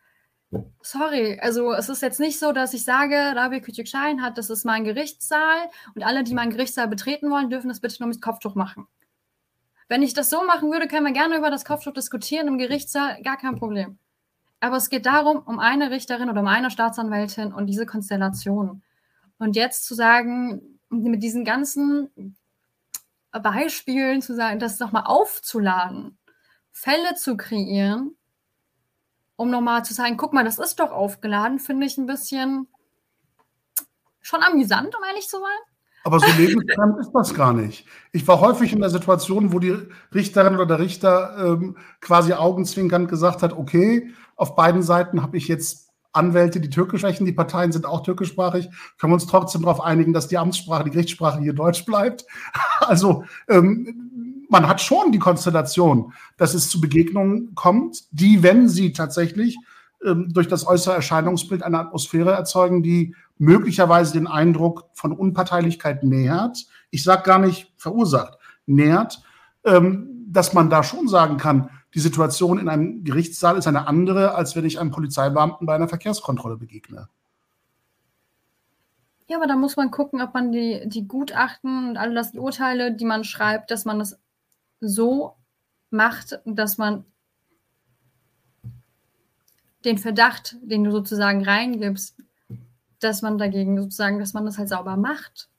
sorry, 0.81 1.39
also 1.39 1.71
es 1.71 1.87
ist 1.87 2.01
jetzt 2.01 2.19
nicht 2.19 2.39
so, 2.39 2.51
dass 2.51 2.73
ich 2.73 2.83
sage, 2.83 3.15
Rabbi 3.15 3.57
Küçükschein 3.57 4.19
hat, 4.19 4.39
das 4.39 4.49
ist 4.49 4.65
mein 4.65 4.85
Gerichtssaal 4.85 5.69
und 5.93 6.01
alle, 6.01 6.23
die 6.23 6.33
meinen 6.33 6.49
Gerichtssaal 6.49 6.87
betreten 6.87 7.29
wollen, 7.29 7.51
dürfen 7.51 7.67
das 7.67 7.79
bitte 7.79 7.97
nur 7.99 8.07
mit 8.09 8.23
Kopftuch 8.23 8.55
machen. 8.55 8.87
Wenn 9.87 10.01
ich 10.01 10.15
das 10.15 10.31
so 10.31 10.43
machen 10.43 10.71
würde, 10.71 10.87
können 10.87 11.05
wir 11.05 11.13
gerne 11.13 11.37
über 11.37 11.51
das 11.51 11.63
Kopftuch 11.63 11.93
diskutieren 11.93 12.47
im 12.47 12.57
Gerichtssaal, 12.57 13.21
gar 13.21 13.37
kein 13.37 13.55
Problem. 13.55 13.99
Aber 14.61 14.77
es 14.77 14.89
geht 14.89 15.05
darum, 15.05 15.43
um 15.45 15.59
eine 15.59 15.91
Richterin 15.91 16.27
oder 16.27 16.41
um 16.41 16.47
eine 16.47 16.71
Staatsanwältin 16.71 17.53
und 17.53 17.67
diese 17.67 17.85
Konstellation. 17.85 18.81
Und 19.37 19.55
jetzt 19.55 19.85
zu 19.85 19.93
sagen, 19.93 20.79
mit 20.89 21.21
diesen 21.21 21.45
ganzen 21.45 22.35
Beispielen 23.39 24.21
zu 24.21 24.35
sagen, 24.35 24.59
das 24.59 24.79
nochmal 24.79 25.03
aufzuladen, 25.05 26.17
Fälle 26.71 27.15
zu 27.15 27.37
kreieren, 27.37 28.15
um 29.35 29.49
nochmal 29.49 29.83
zu 29.85 29.93
sagen, 29.93 30.17
guck 30.17 30.33
mal, 30.33 30.43
das 30.43 30.59
ist 30.59 30.79
doch 30.79 30.91
aufgeladen, 30.91 31.59
finde 31.59 31.85
ich 31.85 31.97
ein 31.97 32.05
bisschen 32.05 32.67
schon 34.21 34.41
amüsant, 34.41 34.95
um 34.95 35.03
ehrlich 35.03 35.27
zu 35.27 35.37
sein. 35.37 35.73
Aber 36.05 36.19
so 36.19 36.25
lebensfremd 36.37 36.99
ist 36.99 37.11
das 37.13 37.33
gar 37.33 37.53
nicht. 37.53 37.87
Ich 38.11 38.27
war 38.27 38.41
häufig 38.41 38.73
in 38.73 38.81
der 38.81 38.89
Situation, 38.89 39.53
wo 39.53 39.59
die 39.59 39.77
Richterin 40.13 40.55
oder 40.55 40.65
der 40.65 40.79
Richter 40.79 41.37
ähm, 41.37 41.77
quasi 42.01 42.33
augenzwinkernd 42.33 43.07
gesagt 43.07 43.41
hat, 43.41 43.53
okay, 43.53 44.11
auf 44.35 44.55
beiden 44.55 44.83
Seiten 44.83 45.21
habe 45.21 45.37
ich 45.37 45.47
jetzt 45.47 45.82
Anwälte, 46.13 46.59
die 46.59 46.69
türkisch 46.69 47.01
sprechen, 47.01 47.25
die 47.25 47.33
Parteien 47.33 47.71
sind 47.71 47.85
auch 47.85 48.03
türkischsprachig, 48.03 48.69
können 48.97 49.11
wir 49.11 49.15
uns 49.15 49.27
trotzdem 49.27 49.63
darauf 49.63 49.81
einigen, 49.81 50.13
dass 50.13 50.27
die 50.27 50.37
Amtssprache, 50.37 50.85
die 50.85 50.91
Gerichtssprache 50.91 51.41
hier 51.41 51.53
Deutsch 51.53 51.85
bleibt. 51.85 52.25
Also 52.79 53.23
ähm, 53.47 54.45
man 54.49 54.67
hat 54.67 54.81
schon 54.81 55.11
die 55.11 55.19
Konstellation, 55.19 56.13
dass 56.37 56.53
es 56.53 56.69
zu 56.69 56.81
Begegnungen 56.81 57.55
kommt, 57.55 58.03
die, 58.11 58.43
wenn 58.43 58.67
sie 58.67 58.91
tatsächlich 58.91 59.57
ähm, 60.05 60.31
durch 60.33 60.47
das 60.47 60.67
äußere 60.67 60.95
Erscheinungsbild 60.95 61.63
eine 61.63 61.79
Atmosphäre 61.79 62.31
erzeugen, 62.31 62.83
die 62.83 63.15
möglicherweise 63.37 64.13
den 64.13 64.27
Eindruck 64.27 64.89
von 64.93 65.11
Unparteilichkeit 65.11 66.03
nähert. 66.03 66.65
Ich 66.91 67.03
sage 67.03 67.23
gar 67.23 67.39
nicht 67.39 67.71
verursacht, 67.77 68.37
nähert, 68.65 69.23
ähm, 69.63 70.25
dass 70.27 70.53
man 70.53 70.69
da 70.69 70.83
schon 70.83 71.07
sagen 71.07 71.37
kann, 71.37 71.69
die 71.93 71.99
Situation 71.99 72.59
in 72.59 72.69
einem 72.69 73.03
Gerichtssaal 73.03 73.57
ist 73.57 73.67
eine 73.67 73.87
andere, 73.87 74.35
als 74.35 74.55
wenn 74.55 74.65
ich 74.65 74.79
einem 74.79 74.91
Polizeibeamten 74.91 75.67
bei 75.67 75.75
einer 75.75 75.87
Verkehrskontrolle 75.87 76.57
begegne. 76.57 77.07
Ja, 79.27 79.37
aber 79.37 79.47
da 79.47 79.55
muss 79.55 79.77
man 79.77 79.91
gucken, 79.91 80.21
ob 80.21 80.33
man 80.33 80.51
die, 80.51 80.83
die 80.85 81.07
Gutachten 81.07 81.89
und 81.89 81.97
alle 81.97 82.13
das 82.13 82.33
Urteile, 82.33 82.93
die 82.93 83.05
man 83.05 83.23
schreibt, 83.23 83.71
dass 83.71 83.85
man 83.85 83.99
das 83.99 84.19
so 84.81 85.35
macht, 85.89 86.39
dass 86.45 86.77
man 86.77 87.05
den 89.85 89.97
Verdacht, 89.97 90.57
den 90.61 90.83
du 90.83 90.91
sozusagen 90.91 91.45
reingibst, 91.45 92.17
dass 92.99 93.21
man 93.21 93.37
dagegen 93.37 93.77
sozusagen, 93.77 94.19
dass 94.19 94.33
man 94.33 94.45
das 94.45 94.57
halt 94.57 94.69
sauber 94.69 94.97
macht. 94.97 95.49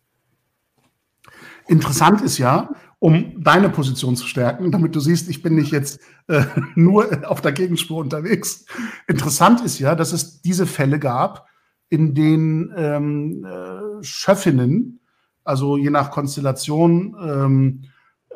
Interessant 1.66 2.20
ist 2.22 2.39
ja, 2.39 2.70
um 3.05 3.44
deine 3.44 3.68
Position 3.68 4.16
zu 4.16 4.26
stärken, 4.26 4.72
damit 4.72 4.96
du 4.96 5.00
siehst, 5.00 5.28
ich 5.28 5.42
bin 5.42 5.57
nicht 5.57 5.72
jetzt 5.72 6.00
äh, 6.26 6.44
nur 6.74 7.30
auf 7.30 7.42
der 7.42 7.52
Gegenspur 7.52 7.98
unterwegs. 7.98 8.64
Interessant 9.07 9.61
ist 9.61 9.78
ja, 9.78 9.94
dass 9.94 10.14
es 10.14 10.40
diese 10.40 10.64
Fälle 10.64 10.98
gab, 10.98 11.46
in 11.90 12.14
denen 12.14 12.72
ähm, 12.74 13.44
äh, 13.44 14.02
Schöffinnen, 14.02 15.00
also 15.44 15.76
je 15.76 15.90
nach 15.90 16.12
Konstellation, 16.12 17.14
ähm, 17.20 17.82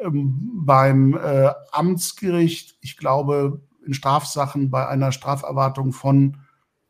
ähm, 0.03 0.51
beim 0.67 1.15
äh, 1.15 1.49
Amtsgericht, 1.73 2.77
ich 2.83 2.99
glaube, 2.99 3.63
in 3.87 3.95
Strafsachen 3.95 4.69
bei 4.69 4.87
einer 4.87 5.13
Straferwartung 5.13 5.95
von 5.95 6.37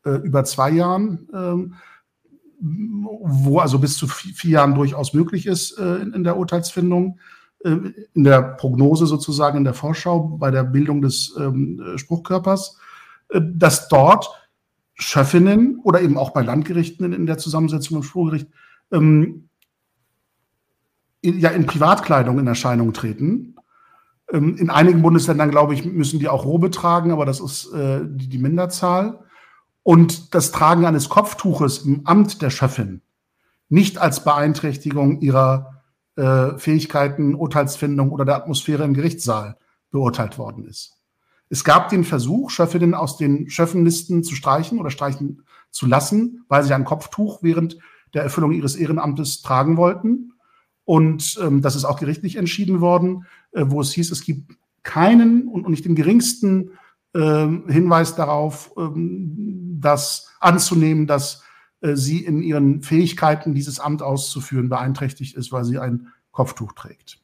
äh, 0.03 0.17
über 0.17 0.43
zwei 0.43 0.71
Jahren, 0.71 1.29
ähm, 1.33 1.75
wo 2.59 3.59
also 3.59 3.79
bis 3.79 3.95
zu 3.95 4.05
vier 4.09 4.51
Jahren 4.51 4.75
durchaus 4.75 5.13
möglich 5.13 5.45
ist 5.45 5.77
äh, 5.79 5.95
in, 5.95 6.11
in, 6.11 6.25
der 6.25 6.35
Urteilsfindung, 6.35 7.19
in 7.61 8.23
der 8.23 8.41
Prognose 8.41 9.05
sozusagen, 9.05 9.57
in 9.57 9.63
der 9.63 9.73
Vorschau 9.73 10.37
bei 10.39 10.49
der 10.49 10.63
Bildung 10.63 11.01
des 11.01 11.35
ähm, 11.37 11.81
Spruchkörpers, 11.97 12.77
äh, 13.29 13.41
dass 13.43 13.89
dort 13.89 14.29
Schöffinnen 14.93 15.79
oder 15.83 16.01
eben 16.01 16.17
auch 16.17 16.31
bei 16.31 16.41
Landgerichten 16.41 17.05
in, 17.05 17.13
in 17.13 17.25
der 17.25 17.37
Zusammensetzung 17.37 17.97
im 17.97 18.03
Spruchgericht 18.03 18.47
ähm, 18.91 19.49
in, 21.21 21.39
ja 21.39 21.49
in 21.49 21.65
Privatkleidung 21.65 22.39
in 22.39 22.47
Erscheinung 22.47 22.93
treten. 22.93 23.55
Ähm, 24.31 24.55
in 24.57 24.69
einigen 24.69 25.01
Bundesländern, 25.01 25.51
glaube 25.51 25.73
ich, 25.73 25.85
müssen 25.85 26.19
die 26.19 26.29
auch 26.29 26.45
Robe 26.45 26.71
tragen, 26.71 27.11
aber 27.11 27.25
das 27.25 27.41
ist 27.41 27.73
äh, 27.73 28.01
die, 28.05 28.29
die 28.29 28.39
Minderzahl 28.39 29.19
und 29.83 30.33
das 30.33 30.51
Tragen 30.51 30.85
eines 30.85 31.09
Kopftuches 31.09 31.79
im 31.79 32.05
Amt 32.05 32.41
der 32.41 32.49
Schöffin 32.49 33.01
nicht 33.69 33.97
als 33.99 34.23
Beeinträchtigung 34.23 35.21
ihrer 35.21 35.78
äh, 36.19 36.57
Fähigkeiten, 36.57 37.33
Urteilsfindung 37.33 38.11
oder 38.11 38.25
der 38.25 38.35
Atmosphäre 38.35 38.83
im 38.83 38.93
Gerichtssaal 38.93 39.57
beurteilt 39.89 40.37
worden 40.37 40.65
ist. 40.65 40.97
Es 41.49 41.63
gab 41.63 41.89
den 41.89 42.03
Versuch, 42.03 42.49
Schöffinnen 42.49 42.93
aus 42.93 43.17
den 43.17 43.49
Schöffenlisten 43.49 44.23
zu 44.23 44.35
streichen 44.35 44.79
oder 44.79 44.89
streichen 44.89 45.43
zu 45.71 45.87
lassen, 45.87 46.43
weil 46.49 46.63
sie 46.63 46.73
ein 46.73 46.83
Kopftuch 46.83 47.41
während 47.41 47.77
der 48.13 48.23
Erfüllung 48.23 48.51
ihres 48.51 48.75
Ehrenamtes 48.75 49.41
tragen 49.41 49.77
wollten. 49.77 50.33
Und 50.83 51.39
ähm, 51.41 51.61
das 51.61 51.75
ist 51.75 51.85
auch 51.85 51.99
gerichtlich 51.99 52.35
entschieden 52.35 52.81
worden, 52.81 53.25
äh, 53.51 53.63
wo 53.67 53.79
es 53.79 53.93
hieß, 53.93 54.11
es 54.11 54.21
gibt 54.21 54.57
keinen 54.83 55.47
und, 55.47 55.69
nicht 55.69 55.85
den 55.85 55.95
geringsten 55.95 56.71
ähm, 57.15 57.63
Hinweis 57.67 58.15
darauf, 58.15 58.71
ähm, 58.77 59.77
das 59.79 60.27
anzunehmen, 60.41 61.07
dass 61.07 61.35
äh, 61.35 61.48
sie 61.81 62.23
in 62.23 62.41
ihren 62.41 62.81
Fähigkeiten, 62.81 63.53
dieses 63.53 63.79
Amt 63.79 64.01
auszuführen, 64.01 64.69
beeinträchtigt 64.69 65.35
ist, 65.35 65.51
weil 65.51 65.63
sie 65.63 65.79
ein 65.79 66.09
Kopftuch 66.31 66.73
trägt. 66.73 67.19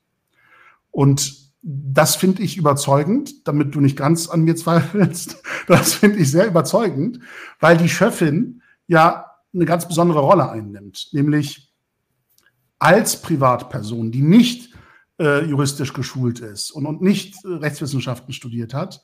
Und 0.92 1.46
das 1.62 2.16
finde 2.16 2.44
ich 2.44 2.58
überzeugend, 2.58 3.48
damit 3.48 3.74
du 3.74 3.82
nicht 3.82 3.98
ganz 3.98 4.30
an 4.30 4.42
mir 4.42 4.56
zweifelst. 4.56 5.42
Das 5.68 5.96
finde 5.96 6.20
ich 6.20 6.30
sehr 6.30 6.46
überzeugend, 6.46 7.22
weil 7.60 7.76
die 7.76 7.90
Chefin 7.90 8.62
ja 8.86 9.26
eine 9.52 9.66
ganz 9.66 9.88
besondere 9.88 10.20
Rolle 10.20 10.48
einnimmt, 10.48 11.10
nämlich 11.12 11.74
als 12.78 13.20
Privatperson, 13.20 14.12
die 14.12 14.22
nicht 14.22 14.76
äh, 15.20 15.44
juristisch 15.44 15.94
geschult 15.94 16.40
ist 16.40 16.70
und, 16.70 16.86
und 16.86 17.02
nicht 17.02 17.44
äh, 17.46 17.48
Rechtswissenschaften 17.48 18.32
studiert 18.32 18.76
hat, 18.76 19.04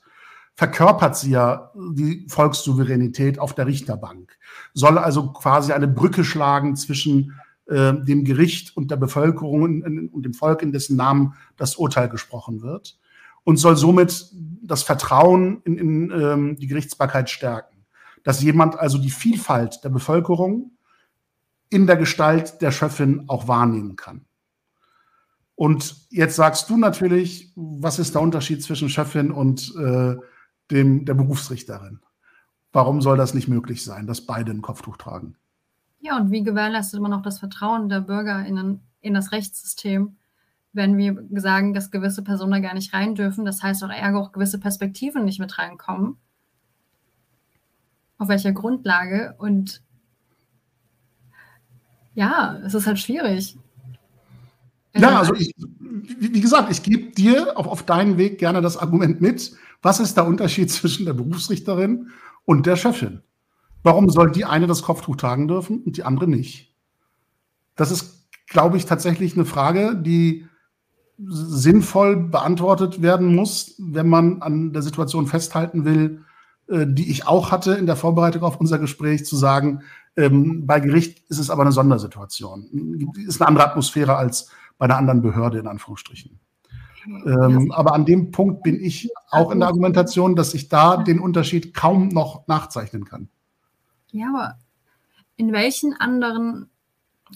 verkörpert 0.54 1.16
sie 1.16 1.30
ja 1.30 1.72
die 1.74 2.26
Volkssouveränität 2.28 3.38
auf 3.38 3.54
der 3.54 3.66
Richterbank, 3.66 4.36
soll 4.74 4.98
also 4.98 5.32
quasi 5.32 5.72
eine 5.72 5.88
Brücke 5.88 6.24
schlagen 6.24 6.76
zwischen 6.76 7.40
äh, 7.66 7.94
dem 7.94 8.24
Gericht 8.24 8.76
und 8.76 8.90
der 8.90 8.96
Bevölkerung 8.96 9.62
und 9.62 10.22
dem 10.22 10.34
Volk, 10.34 10.62
in 10.62 10.72
dessen 10.72 10.96
Namen 10.96 11.34
das 11.56 11.76
Urteil 11.76 12.08
gesprochen 12.08 12.62
wird, 12.62 12.98
und 13.44 13.56
soll 13.56 13.76
somit 13.76 14.30
das 14.62 14.82
Vertrauen 14.82 15.62
in, 15.64 15.78
in 15.78 16.10
ähm, 16.10 16.56
die 16.58 16.66
Gerichtsbarkeit 16.66 17.30
stärken. 17.30 17.84
Dass 18.22 18.42
jemand 18.42 18.78
also 18.78 18.98
die 18.98 19.10
Vielfalt 19.10 19.82
der 19.82 19.88
Bevölkerung 19.88 20.72
in 21.70 21.86
der 21.86 21.96
Gestalt 21.96 22.60
der 22.62 22.70
Schöffin 22.70 23.24
auch 23.28 23.48
wahrnehmen 23.48 23.96
kann. 23.96 24.26
Und 25.54 26.06
jetzt 26.10 26.36
sagst 26.36 26.70
du 26.70 26.76
natürlich, 26.76 27.52
was 27.56 27.98
ist 27.98 28.14
der 28.14 28.22
Unterschied 28.22 28.62
zwischen 28.62 28.88
Schöffin 28.88 29.30
und 29.30 29.74
äh, 29.76 30.16
dem, 30.72 31.04
der 31.04 31.14
Berufsrichterin. 31.14 32.00
Warum 32.72 33.02
soll 33.02 33.16
das 33.16 33.34
nicht 33.34 33.48
möglich 33.48 33.84
sein, 33.84 34.06
dass 34.06 34.22
beide 34.22 34.50
ein 34.50 34.62
Kopftuch 34.62 34.96
tragen? 34.96 35.36
Ja, 36.00 36.16
und 36.16 36.30
wie 36.30 36.42
gewährleistet 36.42 37.00
man 37.00 37.12
auch 37.12 37.22
das 37.22 37.38
Vertrauen 37.38 37.88
der 37.88 38.00
Bürger 38.00 38.44
in, 38.44 38.80
das 39.14 39.30
Rechtssystem, 39.30 40.16
wenn 40.72 40.96
wir 40.96 41.22
sagen, 41.40 41.74
dass 41.74 41.90
gewisse 41.90 42.22
Personen 42.22 42.52
da 42.52 42.58
gar 42.58 42.74
nicht 42.74 42.92
rein 42.92 43.14
dürfen? 43.14 43.44
Das 43.44 43.62
heißt 43.62 43.84
auch 43.84 43.90
eher 43.90 44.16
auch 44.16 44.32
gewisse 44.32 44.58
Perspektiven 44.58 45.24
nicht 45.24 45.38
mit 45.38 45.58
reinkommen. 45.58 46.16
Auf 48.18 48.28
welcher 48.28 48.52
Grundlage? 48.52 49.34
Und 49.38 49.82
ja, 52.14 52.58
es 52.64 52.74
ist 52.74 52.86
halt 52.86 52.98
schwierig. 52.98 53.56
Ja, 54.94 55.18
also 55.18 55.34
ich, 55.34 55.54
wie 55.56 56.40
gesagt, 56.40 56.70
ich 56.70 56.82
gebe 56.82 57.12
dir 57.12 57.56
auf, 57.56 57.66
auf 57.66 57.82
deinen 57.82 58.18
Weg 58.18 58.38
gerne 58.38 58.60
das 58.60 58.76
Argument 58.76 59.20
mit. 59.20 59.52
Was 59.82 60.00
ist 60.00 60.16
der 60.16 60.26
Unterschied 60.26 60.70
zwischen 60.70 61.04
der 61.04 61.12
Berufsrichterin 61.12 62.10
und 62.44 62.66
der 62.66 62.76
Chefin? 62.76 63.22
Warum 63.82 64.08
soll 64.08 64.30
die 64.30 64.44
eine 64.44 64.68
das 64.68 64.82
Kopftuch 64.82 65.16
tragen 65.16 65.48
dürfen 65.48 65.82
und 65.82 65.96
die 65.96 66.04
andere 66.04 66.28
nicht? 66.28 66.72
Das 67.74 67.90
ist, 67.90 68.28
glaube 68.46 68.76
ich, 68.76 68.86
tatsächlich 68.86 69.34
eine 69.34 69.44
Frage, 69.44 69.96
die 69.96 70.46
sinnvoll 71.18 72.16
beantwortet 72.16 73.02
werden 73.02 73.34
muss, 73.34 73.74
wenn 73.78 74.08
man 74.08 74.42
an 74.42 74.72
der 74.72 74.82
Situation 74.82 75.26
festhalten 75.26 75.84
will, 75.84 76.24
äh, 76.68 76.86
die 76.86 77.10
ich 77.10 77.26
auch 77.26 77.50
hatte 77.50 77.74
in 77.74 77.86
der 77.86 77.96
Vorbereitung 77.96 78.42
auf 78.42 78.56
unser 78.58 78.78
Gespräch, 78.78 79.24
zu 79.24 79.36
sagen, 79.36 79.82
ähm, 80.16 80.66
bei 80.66 80.80
Gericht 80.80 81.28
ist 81.28 81.38
es 81.38 81.50
aber 81.50 81.62
eine 81.62 81.72
Sondersituation. 81.72 83.12
Ist 83.26 83.40
eine 83.40 83.48
andere 83.48 83.66
Atmosphäre 83.66 84.16
als 84.16 84.50
bei 84.78 84.84
einer 84.86 84.96
anderen 84.96 85.22
Behörde, 85.22 85.58
in 85.58 85.66
Anführungsstrichen. 85.66 86.40
Ähm, 87.06 87.72
aber 87.72 87.94
an 87.94 88.04
dem 88.04 88.30
Punkt 88.30 88.62
bin 88.62 88.82
ich 88.82 89.10
auch 89.30 89.50
in 89.50 89.60
der 89.60 89.68
Argumentation, 89.68 90.36
dass 90.36 90.54
ich 90.54 90.68
da 90.68 90.98
den 90.98 91.18
Unterschied 91.18 91.74
kaum 91.74 92.08
noch 92.08 92.46
nachzeichnen 92.46 93.04
kann. 93.04 93.28
Ja, 94.10 94.28
aber 94.28 94.58
in 95.36 95.52
welchen 95.52 95.94
anderen 95.94 96.68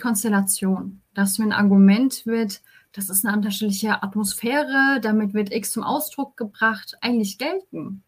Konstellationen, 0.00 1.02
dass 1.14 1.38
mir 1.38 1.46
ein 1.46 1.52
Argument 1.52 2.26
wird, 2.26 2.62
das 2.92 3.10
ist 3.10 3.26
eine 3.26 3.36
unterschiedliche 3.36 4.02
Atmosphäre, 4.02 5.00
damit 5.02 5.34
wird 5.34 5.52
X 5.52 5.72
zum 5.72 5.82
Ausdruck 5.82 6.36
gebracht, 6.36 6.96
eigentlich 7.00 7.38
gelten? 7.38 8.02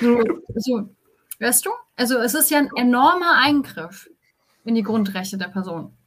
So, 0.00 0.22
so, 0.54 0.88
weißt 1.38 1.66
du? 1.66 1.70
Also 1.96 2.18
es 2.18 2.34
ist 2.34 2.50
ja 2.50 2.58
ein 2.58 2.70
enormer 2.76 3.34
Eingriff 3.36 4.08
in 4.64 4.74
die 4.74 4.82
Grundrechte 4.82 5.38
der 5.38 5.48
Person. 5.48 5.97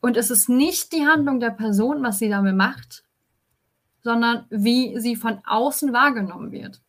Und 0.00 0.16
es 0.16 0.30
ist 0.30 0.48
nicht 0.48 0.92
die 0.92 1.06
Handlung 1.06 1.40
der 1.40 1.50
Person, 1.50 2.02
was 2.02 2.18
sie 2.18 2.28
damit 2.28 2.54
macht, 2.54 3.04
sondern 4.02 4.46
wie 4.50 4.98
sie 5.00 5.16
von 5.16 5.40
außen 5.44 5.92
wahrgenommen 5.92 6.52
wird. 6.52 6.80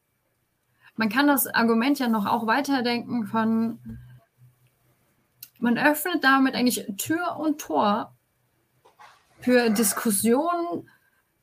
Man 0.96 1.10
kann 1.10 1.28
das 1.28 1.48
Argument 1.48 2.00
ja 2.00 2.08
noch 2.08 2.26
auch 2.26 2.48
weiterdenken 2.48 3.28
von, 3.28 3.80
man 5.60 5.78
öffnet 5.78 6.24
damit 6.24 6.56
eigentlich 6.56 6.86
Tür 6.98 7.38
und 7.38 7.60
Tor 7.60 8.16
für 9.40 9.70
Diskussionen 9.70 10.90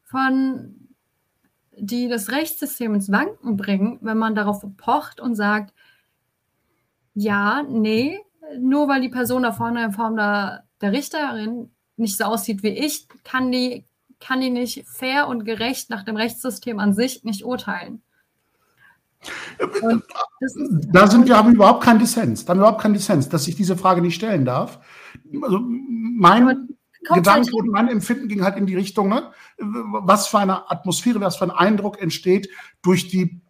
von, 0.04 0.88
die 1.76 2.08
das 2.08 2.30
Rechtssystem 2.30 2.94
ins 2.94 3.10
Wanken 3.10 3.56
bringen, 3.56 3.98
wenn 4.00 4.18
man 4.18 4.34
darauf 4.34 4.64
pocht 4.76 5.20
und 5.20 5.34
sagt, 5.34 5.72
ja, 7.14 7.62
nee, 7.62 8.20
nur 8.58 8.88
weil 8.88 9.00
die 9.00 9.08
Person 9.08 9.44
da 9.44 9.52
vorne 9.52 9.84
in 9.84 9.92
Form 9.92 10.16
der, 10.16 10.64
der 10.84 10.92
Richterin 10.92 11.70
nicht 11.96 12.16
so 12.18 12.24
aussieht 12.24 12.62
wie 12.62 12.68
ich, 12.68 13.08
kann 13.24 13.50
die, 13.50 13.84
kann 14.20 14.40
die 14.40 14.50
nicht 14.50 14.86
fair 14.86 15.28
und 15.28 15.44
gerecht 15.44 15.90
nach 15.90 16.04
dem 16.04 16.16
Rechtssystem 16.16 16.78
an 16.78 16.92
sich 16.92 17.24
nicht 17.24 17.44
urteilen. 17.44 18.02
da 20.92 21.06
sind 21.06 21.26
wir, 21.26 21.36
haben 21.36 21.54
überhaupt 21.54 21.82
keinen 21.82 21.98
Dissens. 21.98 22.44
Da 22.44 22.50
haben 22.50 22.58
wir 22.58 22.64
überhaupt 22.64 22.82
keinen 22.82 22.94
Dissens, 22.94 23.30
dass 23.30 23.48
ich 23.48 23.56
diese 23.56 23.76
Frage 23.76 24.02
nicht 24.02 24.14
stellen 24.14 24.44
darf. 24.44 24.78
Also 25.42 25.60
mein 25.60 26.68
Gedanke 27.14 27.54
und 27.54 27.68
mein 27.68 27.88
Empfinden 27.88 28.28
ging 28.28 28.44
halt 28.44 28.56
in 28.56 28.66
die 28.66 28.76
Richtung, 28.76 29.08
ne? 29.08 29.30
was 29.58 30.28
für 30.28 30.38
eine 30.38 30.70
Atmosphäre, 30.70 31.20
was 31.20 31.36
für 31.36 31.44
ein 31.44 31.50
Eindruck 31.50 32.00
entsteht 32.00 32.50
durch 32.82 33.08
die 33.08 33.40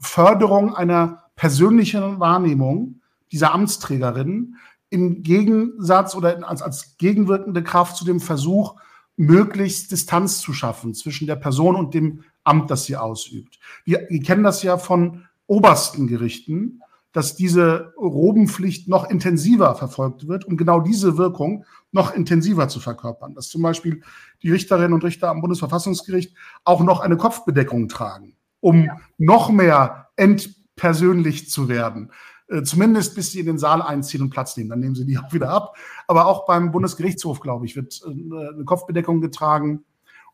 Förderung 0.00 0.74
einer 0.74 1.24
persönlichen 1.36 2.18
Wahrnehmung 2.18 3.00
dieser 3.30 3.54
Amtsträgerin 3.54 4.56
im 4.92 5.22
Gegensatz 5.22 6.14
oder 6.14 6.48
als, 6.48 6.62
als 6.62 6.96
gegenwirkende 6.98 7.62
Kraft 7.62 7.96
zu 7.96 8.04
dem 8.04 8.20
Versuch, 8.20 8.76
möglichst 9.16 9.90
Distanz 9.90 10.40
zu 10.40 10.52
schaffen 10.52 10.94
zwischen 10.94 11.26
der 11.26 11.36
Person 11.36 11.76
und 11.76 11.94
dem 11.94 12.24
Amt, 12.44 12.70
das 12.70 12.84
sie 12.84 12.96
ausübt. 12.96 13.58
Wir, 13.84 14.06
wir 14.08 14.22
kennen 14.22 14.42
das 14.42 14.62
ja 14.62 14.78
von 14.78 15.24
obersten 15.46 16.06
Gerichten, 16.06 16.80
dass 17.12 17.36
diese 17.36 17.92
Robenpflicht 17.96 18.88
noch 18.88 19.08
intensiver 19.08 19.74
verfolgt 19.74 20.26
wird, 20.28 20.46
um 20.46 20.56
genau 20.56 20.80
diese 20.80 21.18
Wirkung 21.18 21.64
noch 21.92 22.14
intensiver 22.14 22.68
zu 22.68 22.80
verkörpern. 22.80 23.34
Dass 23.34 23.48
zum 23.48 23.62
Beispiel 23.62 24.02
die 24.42 24.50
Richterinnen 24.50 24.94
und 24.94 25.04
Richter 25.04 25.28
am 25.28 25.40
Bundesverfassungsgericht 25.40 26.34
auch 26.64 26.82
noch 26.82 27.00
eine 27.00 27.18
Kopfbedeckung 27.18 27.88
tragen, 27.88 28.34
um 28.60 28.84
ja. 28.84 28.96
noch 29.18 29.50
mehr 29.50 30.08
entpersönlich 30.16 31.50
zu 31.50 31.68
werden. 31.68 32.10
Äh, 32.52 32.64
zumindest 32.64 33.14
bis 33.14 33.32
sie 33.32 33.40
in 33.40 33.46
den 33.46 33.58
Saal 33.58 33.80
einziehen 33.80 34.20
und 34.20 34.30
Platz 34.30 34.56
nehmen. 34.56 34.70
Dann 34.70 34.80
nehmen 34.80 34.94
sie 34.94 35.06
die 35.06 35.18
auch 35.18 35.32
wieder 35.32 35.50
ab. 35.50 35.76
Aber 36.06 36.26
auch 36.26 36.44
beim 36.44 36.70
Bundesgerichtshof, 36.70 37.40
glaube 37.40 37.66
ich, 37.66 37.76
wird 37.76 38.00
äh, 38.04 38.10
eine 38.10 38.64
Kopfbedeckung 38.64 39.20
getragen. 39.20 39.84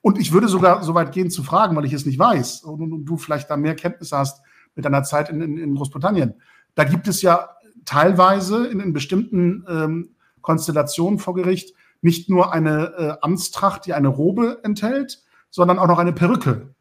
Und 0.00 0.18
ich 0.18 0.32
würde 0.32 0.48
sogar 0.48 0.82
so 0.82 0.94
weit 0.94 1.12
gehen 1.12 1.30
zu 1.30 1.42
fragen, 1.42 1.76
weil 1.76 1.84
ich 1.84 1.92
es 1.92 2.06
nicht 2.06 2.18
weiß 2.18 2.62
und, 2.62 2.92
und 2.92 3.04
du 3.04 3.16
vielleicht 3.16 3.50
da 3.50 3.56
mehr 3.56 3.74
Kenntnisse 3.74 4.16
hast 4.16 4.42
mit 4.74 4.84
deiner 4.84 5.02
Zeit 5.02 5.28
in, 5.28 5.40
in, 5.40 5.58
in 5.58 5.74
Großbritannien. 5.74 6.34
Da 6.74 6.84
gibt 6.84 7.08
es 7.08 7.20
ja 7.20 7.50
teilweise 7.84 8.66
in, 8.66 8.80
in 8.80 8.92
bestimmten 8.92 9.64
ähm, 9.68 10.10
Konstellationen 10.40 11.18
vor 11.18 11.34
Gericht 11.34 11.74
nicht 12.00 12.30
nur 12.30 12.52
eine 12.52 12.94
äh, 12.96 13.16
Amtstracht, 13.22 13.86
die 13.86 13.94
eine 13.94 14.08
Robe 14.08 14.60
enthält, 14.62 15.24
sondern 15.50 15.80
auch 15.80 15.88
noch 15.88 15.98
eine 15.98 16.12
Perücke. 16.12 16.74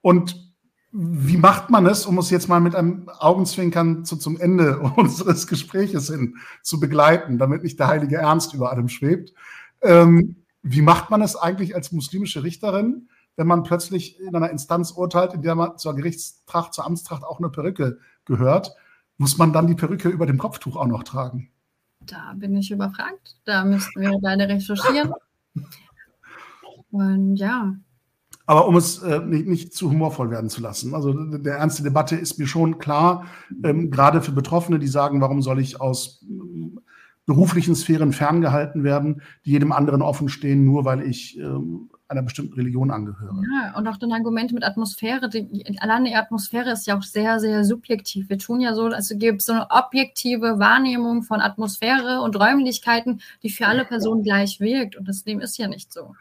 Und 0.00 0.43
wie 0.96 1.36
macht 1.36 1.70
man 1.70 1.86
es, 1.86 2.06
um 2.06 2.18
es 2.18 2.30
jetzt 2.30 2.48
mal 2.48 2.60
mit 2.60 2.76
einem 2.76 3.08
Augenzwinkern 3.08 4.04
zu, 4.04 4.16
zum 4.16 4.38
Ende 4.38 4.78
unseres 4.96 5.48
Gespräches 5.48 6.08
hin 6.08 6.36
zu 6.62 6.78
begleiten, 6.78 7.36
damit 7.36 7.64
nicht 7.64 7.80
der 7.80 7.88
heilige 7.88 8.16
Ernst 8.16 8.54
über 8.54 8.70
allem 8.70 8.88
schwebt? 8.88 9.34
Ähm, 9.82 10.36
wie 10.62 10.82
macht 10.82 11.10
man 11.10 11.20
es 11.20 11.34
eigentlich 11.34 11.74
als 11.74 11.90
muslimische 11.90 12.44
Richterin, 12.44 13.08
wenn 13.36 13.48
man 13.48 13.64
plötzlich 13.64 14.20
in 14.20 14.36
einer 14.36 14.50
Instanz 14.50 14.92
urteilt, 14.92 15.34
in 15.34 15.42
der 15.42 15.56
man 15.56 15.78
zur 15.78 15.96
Gerichtstracht, 15.96 16.72
zur 16.72 16.86
Amtstracht 16.86 17.24
auch 17.24 17.40
eine 17.40 17.50
Perücke 17.50 17.98
gehört? 18.24 18.76
Muss 19.18 19.36
man 19.36 19.52
dann 19.52 19.66
die 19.66 19.74
Perücke 19.74 20.08
über 20.08 20.26
dem 20.26 20.38
Kopftuch 20.38 20.76
auch 20.76 20.86
noch 20.86 21.02
tragen? 21.02 21.50
Da 22.06 22.34
bin 22.36 22.54
ich 22.54 22.70
überfragt. 22.70 23.36
Da 23.44 23.64
müssten 23.64 24.00
wir 24.00 24.16
beide 24.22 24.48
recherchieren. 24.48 25.12
Und 26.92 27.36
ja, 27.36 27.74
aber 28.46 28.68
um 28.68 28.76
es 28.76 29.02
äh, 29.02 29.20
nicht, 29.20 29.46
nicht, 29.46 29.74
zu 29.74 29.90
humorvoll 29.90 30.30
werden 30.30 30.50
zu 30.50 30.60
lassen. 30.60 30.94
Also 30.94 31.12
der 31.12 31.56
ernste 31.56 31.82
Debatte 31.82 32.16
ist 32.16 32.38
mir 32.38 32.46
schon 32.46 32.78
klar, 32.78 33.26
ähm, 33.62 33.90
gerade 33.90 34.20
für 34.20 34.32
Betroffene, 34.32 34.78
die 34.78 34.86
sagen, 34.86 35.20
warum 35.20 35.40
soll 35.40 35.60
ich 35.60 35.80
aus 35.80 36.24
ähm, 36.28 36.80
beruflichen 37.26 37.74
Sphären 37.74 38.12
ferngehalten 38.12 38.84
werden, 38.84 39.22
die 39.46 39.52
jedem 39.52 39.72
anderen 39.72 40.02
offen 40.02 40.28
stehen, 40.28 40.64
nur 40.64 40.84
weil 40.84 41.02
ich 41.02 41.38
ähm, 41.38 41.88
einer 42.08 42.22
bestimmten 42.22 42.52
Religion 42.54 42.90
angehöre. 42.90 43.42
Ja, 43.54 43.78
und 43.78 43.88
auch 43.88 43.96
dann 43.96 44.12
Argumente 44.12 44.54
mit 44.54 44.62
Atmosphäre. 44.62 45.30
Die, 45.30 45.64
allein 45.80 46.04
die 46.04 46.14
Atmosphäre 46.14 46.70
ist 46.70 46.86
ja 46.86 46.98
auch 46.98 47.02
sehr, 47.02 47.40
sehr 47.40 47.64
subjektiv. 47.64 48.28
Wir 48.28 48.38
tun 48.38 48.60
ja 48.60 48.74
so, 48.74 48.84
also 48.86 49.16
gibt 49.16 49.40
es 49.40 49.46
so 49.46 49.54
eine 49.54 49.70
objektive 49.70 50.58
Wahrnehmung 50.58 51.22
von 51.22 51.40
Atmosphäre 51.40 52.20
und 52.20 52.38
Räumlichkeiten, 52.38 53.20
die 53.42 53.48
für 53.48 53.66
alle 53.66 53.86
Personen 53.86 54.22
gleich 54.22 54.60
wirkt. 54.60 54.96
Und 54.96 55.08
das 55.08 55.24
Leben 55.24 55.40
ist 55.40 55.56
ja 55.56 55.66
nicht 55.66 55.92
so. 55.92 56.14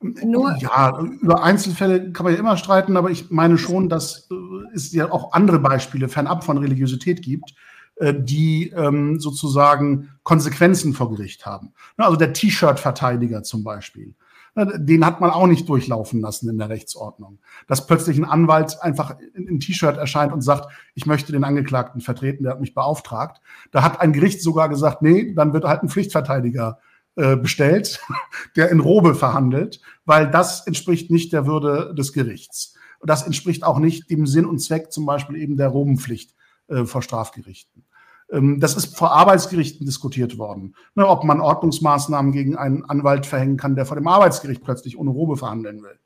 Nur 0.00 0.56
ja, 0.58 1.00
über 1.00 1.42
Einzelfälle 1.42 2.12
kann 2.12 2.24
man 2.24 2.32
ja 2.32 2.38
immer 2.38 2.56
streiten, 2.56 2.96
aber 2.96 3.10
ich 3.10 3.30
meine 3.30 3.58
schon, 3.58 3.88
dass 3.88 4.28
äh, 4.30 4.34
es 4.74 4.92
ja 4.92 5.10
auch 5.10 5.32
andere 5.32 5.58
Beispiele 5.58 6.08
fernab 6.08 6.44
von 6.44 6.58
Religiosität 6.58 7.20
gibt, 7.20 7.54
äh, 7.96 8.14
die 8.16 8.70
ähm, 8.70 9.18
sozusagen 9.18 10.10
Konsequenzen 10.22 10.92
vor 10.94 11.10
Gericht 11.10 11.46
haben. 11.46 11.72
Also 11.96 12.16
der 12.16 12.32
T-Shirt-Verteidiger 12.32 13.42
zum 13.42 13.64
Beispiel. 13.64 14.14
Den 14.54 15.06
hat 15.06 15.20
man 15.20 15.30
auch 15.30 15.46
nicht 15.46 15.68
durchlaufen 15.68 16.20
lassen 16.20 16.48
in 16.48 16.58
der 16.58 16.68
Rechtsordnung. 16.68 17.38
Dass 17.68 17.86
plötzlich 17.86 18.18
ein 18.18 18.24
Anwalt 18.24 18.80
einfach 18.82 19.16
in 19.34 19.60
T-Shirt 19.60 19.96
erscheint 19.96 20.32
und 20.32 20.40
sagt, 20.40 20.68
ich 20.94 21.06
möchte 21.06 21.30
den 21.30 21.44
Angeklagten 21.44 22.00
vertreten, 22.00 22.42
der 22.42 22.52
hat 22.52 22.60
mich 22.60 22.74
beauftragt. 22.74 23.40
Da 23.70 23.82
hat 23.82 24.00
ein 24.00 24.12
Gericht 24.12 24.42
sogar 24.42 24.68
gesagt, 24.68 25.00
nee, 25.02 25.32
dann 25.32 25.52
wird 25.52 25.64
halt 25.64 25.82
ein 25.82 25.88
Pflichtverteidiger 25.88 26.78
äh, 27.18 27.36
bestellt, 27.36 28.00
der 28.56 28.70
in 28.70 28.78
Robe 28.78 29.16
verhandelt, 29.16 29.80
weil 30.04 30.30
das 30.30 30.66
entspricht 30.68 31.10
nicht 31.10 31.32
der 31.32 31.48
Würde 31.48 31.92
des 31.96 32.12
Gerichts. 32.12 32.74
Und 33.00 33.10
das 33.10 33.24
entspricht 33.24 33.64
auch 33.64 33.80
nicht 33.80 34.08
dem 34.08 34.24
Sinn 34.24 34.46
und 34.46 34.60
Zweck 34.60 34.92
zum 34.92 35.04
Beispiel 35.04 35.36
eben 35.36 35.56
der 35.56 35.66
Robenpflicht 35.66 36.36
äh, 36.68 36.84
vor 36.84 37.02
Strafgerichten. 37.02 37.84
Ähm, 38.30 38.60
das 38.60 38.76
ist 38.76 38.96
vor 38.96 39.10
Arbeitsgerichten 39.10 39.84
diskutiert 39.84 40.38
worden, 40.38 40.76
ne, 40.94 41.08
ob 41.08 41.24
man 41.24 41.40
Ordnungsmaßnahmen 41.40 42.30
gegen 42.30 42.56
einen 42.56 42.84
Anwalt 42.84 43.26
verhängen 43.26 43.56
kann, 43.56 43.74
der 43.74 43.84
vor 43.84 43.96
dem 43.96 44.06
Arbeitsgericht 44.06 44.62
plötzlich 44.62 44.96
ohne 44.96 45.10
Robe 45.10 45.36
verhandeln 45.36 45.82
will. 45.82 45.98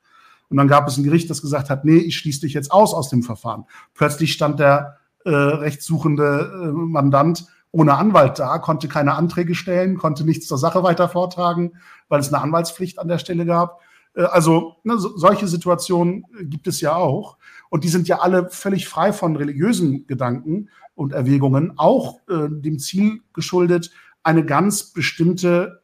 Und 0.48 0.56
dann 0.56 0.68
gab 0.68 0.88
es 0.88 0.96
ein 0.96 1.04
Gericht, 1.04 1.28
das 1.28 1.42
gesagt 1.42 1.68
hat, 1.68 1.84
nee, 1.84 1.98
ich 1.98 2.16
schließe 2.16 2.40
dich 2.40 2.54
jetzt 2.54 2.72
aus 2.72 2.94
aus 2.94 3.10
dem 3.10 3.22
Verfahren. 3.22 3.66
Plötzlich 3.92 4.32
stand 4.32 4.60
der 4.60 4.96
äh, 5.26 5.30
rechtssuchende 5.30 6.70
äh, 6.70 6.72
Mandant 6.72 7.46
ohne 7.72 7.96
Anwalt 7.96 8.38
da, 8.38 8.58
konnte 8.58 8.86
keine 8.86 9.14
Anträge 9.14 9.54
stellen, 9.54 9.96
konnte 9.96 10.24
nichts 10.24 10.46
zur 10.46 10.58
Sache 10.58 10.82
weiter 10.82 11.08
vortragen, 11.08 11.72
weil 12.08 12.20
es 12.20 12.32
eine 12.32 12.42
Anwaltspflicht 12.42 12.98
an 12.98 13.08
der 13.08 13.18
Stelle 13.18 13.46
gab. 13.46 13.80
Äh, 14.14 14.24
also 14.24 14.76
ne, 14.84 14.98
so, 14.98 15.16
solche 15.16 15.48
Situationen 15.48 16.24
gibt 16.42 16.66
es 16.68 16.80
ja 16.80 16.94
auch. 16.94 17.38
Und 17.70 17.84
die 17.84 17.88
sind 17.88 18.06
ja 18.08 18.20
alle 18.20 18.50
völlig 18.50 18.86
frei 18.86 19.12
von 19.12 19.34
religiösen 19.36 20.06
Gedanken 20.06 20.68
und 20.94 21.12
Erwägungen, 21.12 21.72
auch 21.78 22.20
äh, 22.28 22.48
dem 22.50 22.78
Ziel 22.78 23.22
geschuldet, 23.32 23.90
eine 24.22 24.44
ganz 24.44 24.92
bestimmte 24.92 25.82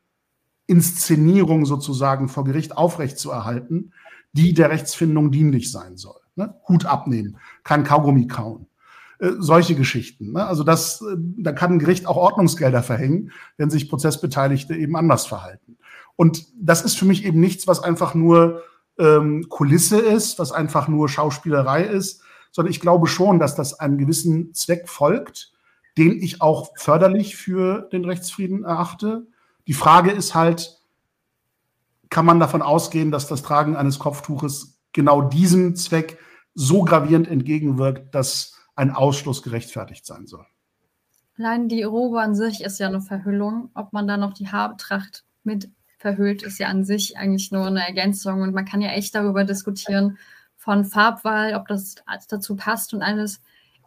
Inszenierung 0.66 1.64
sozusagen 1.64 2.28
vor 2.28 2.44
Gericht 2.44 2.76
aufrechtzuerhalten, 2.76 3.92
die 4.32 4.52
der 4.52 4.70
Rechtsfindung 4.70 5.32
dienlich 5.32 5.72
sein 5.72 5.96
soll. 5.96 6.20
Ne? 6.36 6.54
Hut 6.68 6.84
abnehmen, 6.84 7.38
kein 7.64 7.84
Kaugummi 7.84 8.26
kauen. 8.26 8.67
Äh, 9.20 9.32
solche 9.38 9.74
Geschichten. 9.74 10.32
Ne? 10.32 10.46
Also 10.46 10.62
das, 10.62 11.02
äh, 11.02 11.16
da 11.16 11.52
kann 11.52 11.72
ein 11.72 11.78
Gericht 11.80 12.06
auch 12.06 12.16
Ordnungsgelder 12.16 12.84
verhängen, 12.84 13.32
wenn 13.56 13.68
sich 13.68 13.88
Prozessbeteiligte 13.88 14.76
eben 14.76 14.94
anders 14.94 15.26
verhalten. 15.26 15.76
Und 16.14 16.46
das 16.56 16.82
ist 16.82 16.96
für 16.96 17.04
mich 17.04 17.24
eben 17.24 17.40
nichts, 17.40 17.66
was 17.66 17.82
einfach 17.82 18.14
nur 18.14 18.62
ähm, 18.96 19.48
Kulisse 19.48 19.98
ist, 19.98 20.38
was 20.38 20.52
einfach 20.52 20.86
nur 20.86 21.08
Schauspielerei 21.08 21.84
ist, 21.84 22.22
sondern 22.52 22.70
ich 22.70 22.80
glaube 22.80 23.08
schon, 23.08 23.40
dass 23.40 23.56
das 23.56 23.74
einem 23.74 23.98
gewissen 23.98 24.54
Zweck 24.54 24.88
folgt, 24.88 25.52
den 25.96 26.22
ich 26.22 26.40
auch 26.40 26.70
förderlich 26.76 27.36
für 27.36 27.88
den 27.92 28.04
Rechtsfrieden 28.04 28.64
erachte. 28.64 29.26
Die 29.66 29.74
Frage 29.74 30.12
ist 30.12 30.36
halt, 30.36 30.78
kann 32.08 32.24
man 32.24 32.38
davon 32.38 32.62
ausgehen, 32.62 33.10
dass 33.10 33.26
das 33.26 33.42
Tragen 33.42 33.74
eines 33.74 33.98
Kopftuches 33.98 34.78
genau 34.92 35.22
diesem 35.22 35.74
Zweck 35.74 36.18
so 36.54 36.84
gravierend 36.84 37.28
entgegenwirkt, 37.28 38.14
dass 38.14 38.57
ein 38.78 38.92
Ausschluss 38.92 39.42
gerechtfertigt 39.42 40.06
sein 40.06 40.26
soll. 40.26 40.46
Allein 41.36 41.68
die 41.68 41.82
Robe 41.82 42.20
an 42.20 42.34
sich 42.34 42.62
ist 42.62 42.78
ja 42.78 42.86
eine 42.86 43.00
Verhüllung. 43.00 43.70
Ob 43.74 43.92
man 43.92 44.06
da 44.06 44.16
noch 44.16 44.32
die 44.32 44.48
Haartracht 44.48 45.24
mit 45.42 45.70
verhüllt, 45.98 46.42
ist 46.44 46.58
ja 46.58 46.68
an 46.68 46.84
sich 46.84 47.16
eigentlich 47.16 47.50
nur 47.50 47.66
eine 47.66 47.84
Ergänzung. 47.84 48.40
Und 48.40 48.54
man 48.54 48.64
kann 48.64 48.80
ja 48.80 48.90
echt 48.90 49.14
darüber 49.14 49.44
diskutieren, 49.44 50.18
von 50.56 50.84
Farbwahl, 50.84 51.54
ob 51.54 51.66
das 51.66 51.96
dazu 52.28 52.54
passt 52.54 52.94
und 52.94 53.02
alles. 53.02 53.40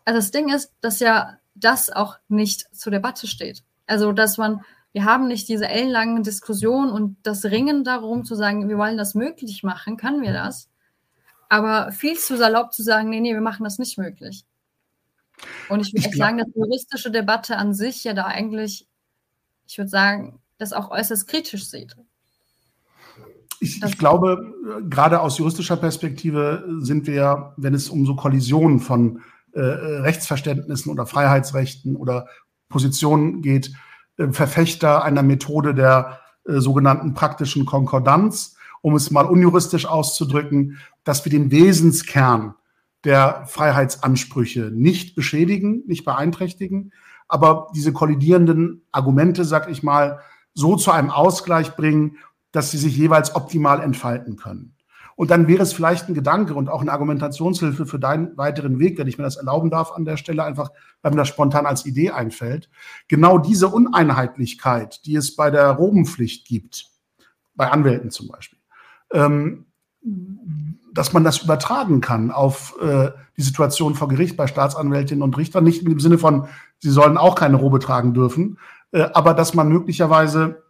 Also 0.03 0.19
das 0.19 0.31
Ding 0.31 0.53
ist, 0.53 0.73
dass 0.81 0.99
ja 0.99 1.38
das 1.55 1.89
auch 1.89 2.18
nicht 2.27 2.76
zur 2.76 2.91
Debatte 2.91 3.27
steht. 3.27 3.63
Also, 3.88 4.11
dass 4.11 4.38
man, 4.38 4.61
wir 4.91 5.05
haben 5.05 5.27
nicht 5.27 5.47
diese 5.47 5.68
ellenlangen 5.68 6.23
Diskussionen 6.23 6.91
und 6.91 7.18
das 7.23 7.45
Ringen 7.45 7.84
darum 7.84 8.26
zu 8.26 8.35
sagen, 8.35 8.68
wir 8.68 8.77
wollen 8.77 8.97
das 8.97 9.15
möglich 9.15 9.63
machen, 9.63 9.95
können 9.95 10.22
wir 10.22 10.34
das. 10.34 10.69
Aber 11.49 11.91
viel 11.91 12.18
zu 12.18 12.38
salopp 12.38 12.73
zu 12.73 12.84
sagen, 12.84 13.09
nee, 13.09 13.19
nee, 13.19 13.34
wir 13.34 13.41
machen 13.41 13.63
das 13.63 13.77
nicht 13.77 13.97
möglich. 13.97 14.45
Und 15.69 15.80
ich 15.81 15.93
würde 15.93 16.15
sagen, 16.15 16.38
dass 16.38 16.47
die 16.47 16.59
juristische 16.59 17.11
Debatte 17.11 17.57
an 17.57 17.73
sich 17.73 18.03
ja 18.03 18.13
da 18.13 18.26
eigentlich 18.26 18.88
ich 19.72 19.77
würde 19.77 19.89
sagen, 19.89 20.39
das 20.57 20.73
auch 20.73 20.91
äußerst 20.91 21.27
kritisch 21.27 21.65
sieht. 21.69 21.95
Ich, 23.61 23.81
ich, 23.81 23.97
glaube, 23.97 24.53
gerade 24.89 25.22
aus 25.22 25.38
juristischer 25.38 25.77
Perspektive 25.77 26.65
sind 26.80 27.07
wir, 27.07 27.53
wenn 27.55 27.73
es 27.73 27.89
um 27.89 28.05
so 28.05 28.15
Kollisionen 28.15 28.80
von 28.80 29.22
äh, 29.53 29.61
Rechtsverständnissen 29.61 30.91
oder 30.91 31.05
Freiheitsrechten 31.05 31.95
oder 31.95 32.27
Positionen 32.68 33.41
geht, 33.41 33.72
äh, 34.18 34.27
Verfechter 34.31 35.03
einer 35.03 35.23
Methode 35.23 35.73
der 35.73 36.19
äh, 36.45 36.59
sogenannten 36.59 37.13
praktischen 37.13 37.65
Konkordanz, 37.65 38.57
um 38.81 38.95
es 38.95 39.09
mal 39.09 39.26
unjuristisch 39.26 39.85
auszudrücken, 39.85 40.80
dass 41.05 41.23
wir 41.23 41.30
den 41.30 41.49
Wesenskern 41.49 42.55
der 43.03 43.45
Freiheitsansprüche 43.48 44.72
nicht 44.73 45.15
beschädigen, 45.15 45.84
nicht 45.88 46.06
beeinträchtigen, 46.06 46.91
aber 47.28 47.68
diese 47.76 47.94
kollidierenden 47.94 48.86
Argumente, 48.91 49.45
sag 49.45 49.69
ich 49.69 49.84
mal, 49.84 50.19
so 50.53 50.76
zu 50.76 50.91
einem 50.91 51.10
Ausgleich 51.10 51.76
bringen, 51.76 52.18
dass 52.52 52.72
sie 52.72 52.78
sich 52.78 52.98
jeweils 52.98 53.36
optimal 53.36 53.82
entfalten 53.82 54.36
können. 54.36 54.76
Und 55.15 55.30
dann 55.30 55.48
wäre 55.48 55.61
es 55.61 55.73
vielleicht 55.73 56.07
ein 56.07 56.14
Gedanke 56.14 56.56
und 56.56 56.69
auch 56.69 56.82
eine 56.82 56.91
Argumentationshilfe 56.91 57.86
für 57.86 57.99
deinen 57.99 58.36
weiteren 58.38 58.80
Weg, 58.80 58.98
wenn 58.98 59.07
ich 59.07 59.18
mir 59.18 59.23
das 59.23 59.36
erlauben 59.36 59.69
darf 59.69 59.91
an 59.91 60.03
der 60.03 60.18
Stelle, 60.18 60.44
einfach 60.44 60.72
weil 61.02 61.11
mir 61.11 61.18
das 61.18 61.28
spontan 61.28 61.65
als 61.65 61.86
Idee 61.86 62.11
einfällt. 62.11 62.69
Genau 63.07 63.38
diese 63.38 63.68
Uneinheitlichkeit, 63.68 65.06
die 65.06 65.15
es 65.15 65.36
bei 65.36 65.52
der 65.52 65.69
Robenpflicht 65.69 66.48
gibt, 66.48 66.88
bei 67.56 67.69
Anwälten 67.69 68.10
zum 68.10 68.30
Beispiel, 68.30 68.60
ähm, 69.14 69.65
dass 70.94 71.14
man 71.14 71.23
das 71.23 71.40
übertragen 71.40 72.02
kann 72.02 72.32
auf 72.32 72.76
äh, 72.82 73.11
die 73.38 73.41
Situation 73.41 73.95
vor 73.95 74.07
Gericht 74.07 74.36
bei 74.36 74.48
Staatsanwältinnen 74.48 75.23
und 75.23 75.38
Richtern, 75.38 75.64
nicht 75.64 75.86
im 75.86 75.99
Sinne 75.99 76.18
von, 76.18 76.48
sie 76.80 76.90
sollen 76.90 77.18
auch 77.18 77.36
keine 77.36 77.57
Robe 77.57 77.80
tragen 77.80 78.14
dürfen, 78.14 78.57
äh, 78.91 79.07
aber 79.14 79.34
dass 79.34 79.53
man 79.53 79.69
möglicherweise, 79.69 80.64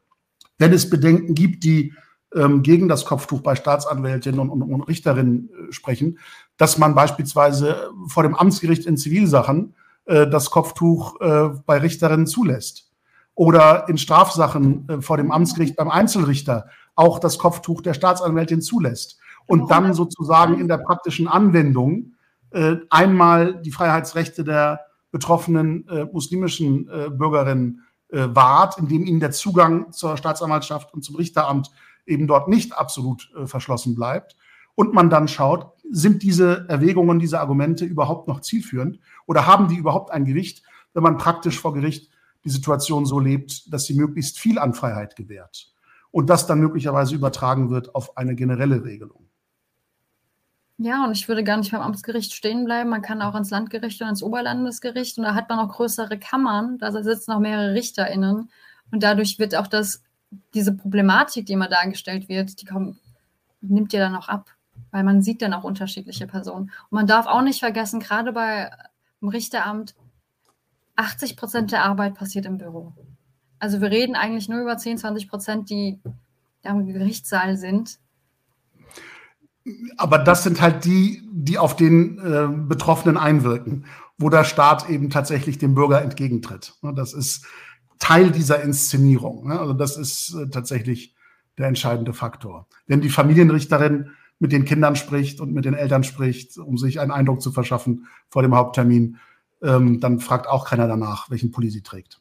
wenn 0.58 0.74
es 0.74 0.90
Bedenken 0.90 1.34
gibt, 1.34 1.64
die 1.64 1.94
ähm, 2.36 2.62
gegen 2.62 2.88
das 2.88 3.06
Kopftuch 3.06 3.42
bei 3.42 3.56
Staatsanwältinnen 3.56 4.40
und, 4.40 4.50
und, 4.50 4.62
und 4.62 4.82
Richterinnen 4.84 5.50
äh, 5.50 5.72
sprechen, 5.72 6.20
dass 6.58 6.78
man 6.78 6.96
beispielsweise 6.96 7.90
vor 8.08 8.24
dem 8.24 8.36
Amtsgericht 8.36 8.86
in 8.86 8.98
Zivilsachen 8.98 9.76
äh, 10.06 10.28
das 10.28 10.50
Kopftuch 10.50 11.20
äh, 11.20 11.50
bei 11.66 11.78
Richterinnen 11.78 12.28
zulässt. 12.28 12.90
Oder 13.34 13.88
in 13.90 13.98
Strafsachen 13.98 14.88
äh, 14.88 15.02
vor 15.02 15.18
dem 15.18 15.32
Amtsgericht 15.32 15.76
beim 15.76 15.90
Einzelrichter 15.90 16.68
auch 17.02 17.18
das 17.18 17.40
Kopftuch 17.40 17.82
der 17.82 17.96
Staatsanwältin 17.96 18.62
zulässt. 18.62 19.20
Und 19.48 19.72
dann 19.72 19.94
sozusagen 19.94 20.60
in 20.60 20.68
der 20.68 20.78
praktischen 20.78 21.28
Anwendung 21.28 22.14
äh, 22.52 22.76
einmal 22.90 23.60
die 23.62 23.72
Freiheitsrechte 23.72 24.44
der 24.44 24.82
betroffenen 25.12 25.88
äh, 25.90 26.06
muslimischen 26.06 26.88
äh, 26.90 27.10
Bürgerinnen 27.10 27.82
äh, 28.10 28.28
wahrt, 28.30 28.78
indem 28.78 29.04
ihnen 29.04 29.20
der 29.20 29.32
Zugang 29.32 29.92
zur 29.92 30.16
Staatsanwaltschaft 30.16 30.94
und 30.94 31.04
zum 31.04 31.16
Richteramt 31.16 31.72
eben 32.06 32.28
dort 32.28 32.48
nicht 32.48 32.78
absolut 32.78 33.32
äh, 33.36 33.48
verschlossen 33.48 33.96
bleibt. 33.96 34.36
Und 34.76 34.94
man 34.94 35.10
dann 35.10 35.28
schaut, 35.28 35.74
sind 35.90 36.22
diese 36.22 36.66
Erwägungen, 36.70 37.20
diese 37.20 37.40
Argumente 37.40 37.84
überhaupt 37.84 38.28
noch 38.28 38.42
zielführend 38.42 39.00
oder 39.26 39.48
haben 39.48 39.68
die 39.68 39.76
überhaupt 39.76 40.12
ein 40.12 40.26
Gewicht, 40.26 40.64
wenn 40.94 41.04
man 41.04 41.18
praktisch 41.18 41.60
vor 41.60 41.74
Gericht 41.74 42.10
die 42.46 42.50
Situation 42.50 43.06
so 43.06 43.20
lebt, 43.20 43.74
dass 43.74 43.86
sie 43.86 43.96
möglichst 43.96 44.40
viel 44.40 44.60
an 44.60 44.74
Freiheit 44.74 45.16
gewährt 45.16 45.72
und 46.12 46.30
das 46.30 46.48
dann 46.48 46.60
möglicherweise 46.60 47.16
übertragen 47.16 47.70
wird 47.70 47.96
auf 47.96 48.18
eine 48.18 48.36
generelle 48.36 48.84
Regelung. 48.84 49.28
Ja, 50.78 51.06
und 51.06 51.12
ich 51.12 51.28
würde 51.28 51.44
gar 51.44 51.58
nicht 51.58 51.72
beim 51.72 51.82
Amtsgericht 51.82 52.34
stehen 52.34 52.66
bleiben. 52.66 52.90
Man 52.90 53.04
kann 53.04 53.22
auch 53.22 53.36
ins 53.36 53.52
Landgericht 53.52 54.02
und 54.02 54.10
ins 54.10 54.24
Oberlandesgericht 54.24 55.18
und 55.18 55.26
da 55.26 55.36
hat 55.36 55.48
man 55.48 55.60
auch 55.60 55.70
größere 55.70 56.18
Kammern. 56.18 56.80
Da 56.80 56.92
sitzen 56.92 57.32
auch 57.32 57.40
mehrere 57.40 57.74
RichterInnen. 57.74 58.50
Und 58.92 59.04
dadurch 59.04 59.38
wird 59.38 59.56
auch 59.56 59.68
das, 59.68 60.02
diese 60.56 60.74
Problematik, 60.76 61.46
die 61.46 61.54
immer 61.54 61.68
dargestellt 61.68 62.30
wird, 62.30 62.60
die 62.62 62.66
kommt, 62.66 62.98
nimmt 63.62 63.94
ja 63.94 64.00
dann 64.00 64.16
auch 64.16 64.28
ab, 64.28 64.50
weil 64.90 65.04
man 65.04 65.22
sieht 65.22 65.44
dann 65.44 65.54
auch 65.54 65.64
unterschiedliche 65.64 66.26
Personen. 66.26 66.72
Und 66.90 66.96
man 66.96 67.06
darf 67.06 67.28
auch 67.28 67.44
nicht 67.44 67.60
vergessen, 67.60 68.00
gerade 68.00 68.34
bei 68.34 68.72
dem 69.22 69.30
Richteramt, 69.30 69.94
80 70.96 71.38
Prozent 71.38 71.72
der 71.72 71.84
Arbeit 71.86 72.16
passiert 72.16 72.48
im 72.48 72.58
Büro. 72.58 72.94
Also 73.62 73.80
wir 73.80 73.92
reden 73.92 74.16
eigentlich 74.16 74.50
nur 74.50 74.62
über 74.62 74.78
10, 74.78 74.98
20 74.98 75.30
Prozent, 75.30 75.70
die 75.70 76.00
am 76.64 76.86
Gerichtssaal 76.86 77.58
sind 77.58 78.00
aber 79.98 80.18
das 80.18 80.44
sind 80.44 80.62
halt 80.62 80.86
die, 80.86 81.22
die 81.32 81.58
auf 81.58 81.76
den 81.76 82.18
äh, 82.20 82.48
Betroffenen 82.68 83.18
einwirken, 83.18 83.86
wo 84.18 84.30
der 84.30 84.44
Staat 84.44 84.90
eben 84.90 85.10
tatsächlich 85.10 85.58
dem 85.58 85.76
Bürger 85.76 86.02
entgegentritt. 86.02 86.74
Das 86.82 87.14
ist 87.14 87.46
Teil 88.00 88.32
dieser 88.32 88.62
Inszenierung. 88.62 89.52
Also 89.52 89.74
das 89.74 89.98
ist 89.98 90.36
äh, 90.36 90.50
tatsächlich 90.50 91.16
der 91.58 91.68
entscheidende 91.68 92.14
Faktor. 92.14 92.68
Wenn 92.88 93.02
die 93.02 93.10
Familienrichterin 93.10 94.12
mit 94.40 94.52
den 94.52 94.66
Kindern 94.66 94.96
spricht 94.96 95.40
und 95.40 95.54
mit 95.54 95.66
den 95.66 95.76
Eltern 95.76 96.04
spricht, 96.04 96.58
um 96.58 96.78
sich 96.78 97.00
einen 97.00 97.12
Eindruck 97.12 97.42
zu 97.42 97.52
verschaffen 97.52 98.08
vor 98.30 98.42
dem 98.42 98.56
Haupttermin, 98.56 99.18
ähm, 99.62 100.00
dann 100.00 100.20
fragt 100.20 100.48
auch 100.48 100.66
keiner 100.66 100.88
danach, 100.88 101.30
welchen 101.30 101.52
Pulli 101.52 101.70
sie 101.70 101.84
trägt. 101.84 102.21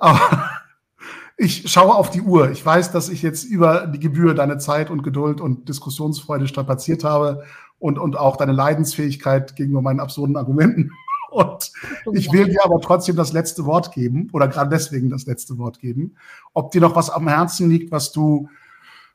Aber 0.00 0.50
ich 1.36 1.70
schaue 1.70 1.94
auf 1.94 2.10
die 2.10 2.22
Uhr. 2.22 2.50
Ich 2.50 2.64
weiß, 2.64 2.90
dass 2.90 3.08
ich 3.08 3.22
jetzt 3.22 3.44
über 3.44 3.86
die 3.86 4.00
Gebühr 4.00 4.34
deine 4.34 4.58
Zeit 4.58 4.90
und 4.90 5.02
Geduld 5.02 5.40
und 5.40 5.68
Diskussionsfreude 5.68 6.48
strapaziert 6.48 7.04
habe 7.04 7.44
und, 7.78 7.98
und 7.98 8.16
auch 8.18 8.36
deine 8.36 8.52
Leidensfähigkeit 8.52 9.54
gegenüber 9.54 9.82
meinen 9.82 10.00
absurden 10.00 10.36
Argumenten. 10.36 10.90
Und 11.32 11.70
ich 12.10 12.32
will 12.32 12.46
dir 12.46 12.64
aber 12.64 12.80
trotzdem 12.80 13.14
das 13.14 13.32
letzte 13.32 13.64
Wort 13.64 13.92
geben 13.92 14.28
oder 14.32 14.48
gerade 14.48 14.68
deswegen 14.68 15.10
das 15.10 15.26
letzte 15.26 15.58
Wort 15.58 15.78
geben. 15.78 16.16
Ob 16.54 16.72
dir 16.72 16.80
noch 16.80 16.96
was 16.96 17.08
am 17.08 17.28
Herzen 17.28 17.70
liegt, 17.70 17.92
was 17.92 18.10
du 18.10 18.48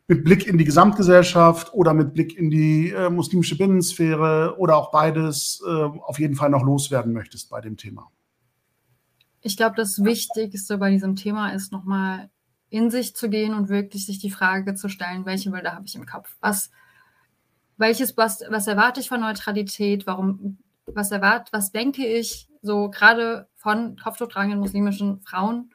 mit 0.08 0.24
Blick 0.24 0.48
in 0.48 0.58
die 0.58 0.64
Gesamtgesellschaft 0.64 1.74
oder 1.74 1.94
mit 1.94 2.14
Blick 2.14 2.38
in 2.38 2.50
die 2.50 2.92
äh, 2.92 3.10
muslimische 3.10 3.58
Binnensphäre 3.58 4.56
oder 4.58 4.78
auch 4.78 4.92
beides 4.92 5.62
äh, 5.68 5.70
auf 5.70 6.18
jeden 6.18 6.36
Fall 6.36 6.50
noch 6.50 6.64
loswerden 6.64 7.12
möchtest 7.12 7.50
bei 7.50 7.60
dem 7.60 7.76
Thema 7.76 8.10
ich 9.46 9.58
glaube, 9.58 9.76
das 9.76 10.04
Wichtigste 10.04 10.80
bei 10.80 10.90
diesem 10.90 11.16
Thema 11.16 11.50
ist 11.50 11.72
nochmal 11.72 12.32
in 12.70 12.90
sich 12.90 13.16
zu 13.16 13.30
gehen 13.30 13.54
und 13.54 13.70
wirklich 13.70 14.08
sich 14.08 14.18
die 14.18 14.32
Frage 14.32 14.74
zu 14.74 14.90
stellen, 14.90 15.28
welche 15.28 15.52
Bilder 15.52 15.74
habe 15.74 15.86
ich 15.86 15.94
im 15.94 16.08
Kopf? 16.08 16.36
Was, 16.42 16.72
welches, 17.78 18.18
was, 18.18 18.42
was 18.50 18.66
erwarte 18.66 19.02
ich 19.02 19.08
von 19.08 19.20
Neutralität? 19.20 20.08
Warum, 20.08 20.58
was 20.88 21.12
erwarte, 21.12 21.54
was 21.54 21.72
denke 21.72 22.08
ich 22.08 22.48
so 22.64 22.90
gerade 22.90 23.48
von 23.56 23.98
kopftuchtragenden 23.98 24.60
muslimischen 24.60 25.22
Frauen? 25.22 25.70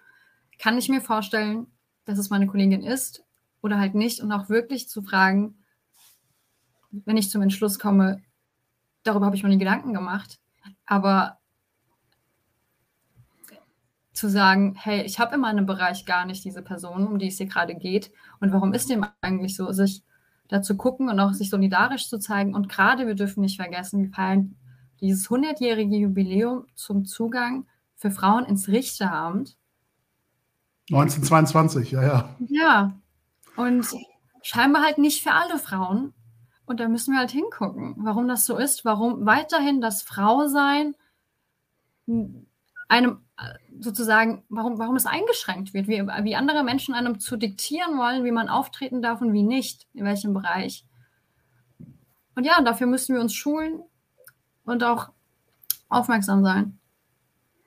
Kann 0.58 0.76
ich 0.76 0.88
mir 0.88 1.00
vorstellen, 1.00 1.68
dass 2.06 2.18
es 2.18 2.28
meine 2.28 2.48
Kollegin 2.48 2.82
ist 2.82 3.22
oder 3.62 3.78
halt 3.78 3.94
nicht? 3.94 4.18
Und 4.18 4.32
auch 4.32 4.48
wirklich 4.48 4.88
zu 4.88 5.00
fragen, 5.00 5.62
wenn 6.90 7.16
ich 7.16 7.30
zum 7.30 7.40
Entschluss 7.40 7.78
komme, 7.78 8.20
darüber 9.04 9.26
habe 9.26 9.36
ich 9.36 9.44
mir 9.44 9.48
nie 9.48 9.58
Gedanken 9.58 9.94
gemacht, 9.94 10.40
aber 10.86 11.39
zu 14.12 14.28
sagen, 14.28 14.74
hey, 14.76 15.02
ich 15.02 15.18
habe 15.20 15.36
in 15.36 15.40
meinem 15.40 15.66
Bereich 15.66 16.04
gar 16.04 16.26
nicht 16.26 16.44
diese 16.44 16.62
Person, 16.62 17.06
um 17.06 17.18
die 17.18 17.28
es 17.28 17.38
hier 17.38 17.46
gerade 17.46 17.74
geht. 17.74 18.10
Und 18.40 18.52
warum 18.52 18.72
ist 18.72 18.90
dem 18.90 19.06
eigentlich 19.20 19.56
so? 19.56 19.70
Sich 19.72 20.02
da 20.48 20.62
zu 20.62 20.76
gucken 20.76 21.08
und 21.08 21.20
auch 21.20 21.32
sich 21.32 21.48
solidarisch 21.48 22.08
zu 22.08 22.18
zeigen. 22.18 22.54
Und 22.54 22.68
gerade, 22.68 23.06
wir 23.06 23.14
dürfen 23.14 23.40
nicht 23.40 23.56
vergessen, 23.56 24.02
wir 24.02 24.10
feiern 24.10 24.56
dieses 25.00 25.28
100-jährige 25.28 25.96
Jubiläum 25.96 26.66
zum 26.74 27.04
Zugang 27.04 27.66
für 27.96 28.10
Frauen 28.10 28.44
ins 28.44 28.68
Richteramt. 28.68 29.56
1922, 30.90 31.92
ja, 31.92 32.02
ja. 32.02 32.36
Ja, 32.48 32.92
und 33.56 33.86
scheinbar 34.42 34.82
halt 34.82 34.98
nicht 34.98 35.22
für 35.22 35.32
alle 35.32 35.58
Frauen. 35.58 36.12
Und 36.66 36.80
da 36.80 36.88
müssen 36.88 37.12
wir 37.12 37.18
halt 37.18 37.30
hingucken, 37.30 37.96
warum 37.98 38.28
das 38.28 38.46
so 38.46 38.56
ist, 38.56 38.84
warum 38.84 39.26
weiterhin 39.26 39.80
das 39.80 40.02
Frausein 40.02 40.94
einem 42.90 43.18
sozusagen, 43.78 44.42
warum, 44.48 44.78
warum 44.78 44.96
es 44.96 45.06
eingeschränkt 45.06 45.72
wird, 45.72 45.86
wie, 45.86 46.02
wie 46.02 46.36
andere 46.36 46.64
Menschen 46.64 46.94
einem 46.94 47.20
zu 47.20 47.36
diktieren 47.36 47.96
wollen, 47.96 48.24
wie 48.24 48.32
man 48.32 48.48
auftreten 48.48 49.00
darf 49.00 49.20
und 49.20 49.32
wie 49.32 49.44
nicht, 49.44 49.86
in 49.94 50.04
welchem 50.04 50.34
Bereich. 50.34 50.84
Und 52.34 52.44
ja, 52.44 52.60
dafür 52.62 52.86
müssen 52.86 53.14
wir 53.14 53.22
uns 53.22 53.32
schulen 53.32 53.80
und 54.64 54.82
auch 54.82 55.10
aufmerksam 55.88 56.42
sein 56.42 56.78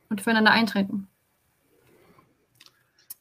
und 0.09 0.21
füreinander 0.21 0.51
eintreten. 0.51 1.07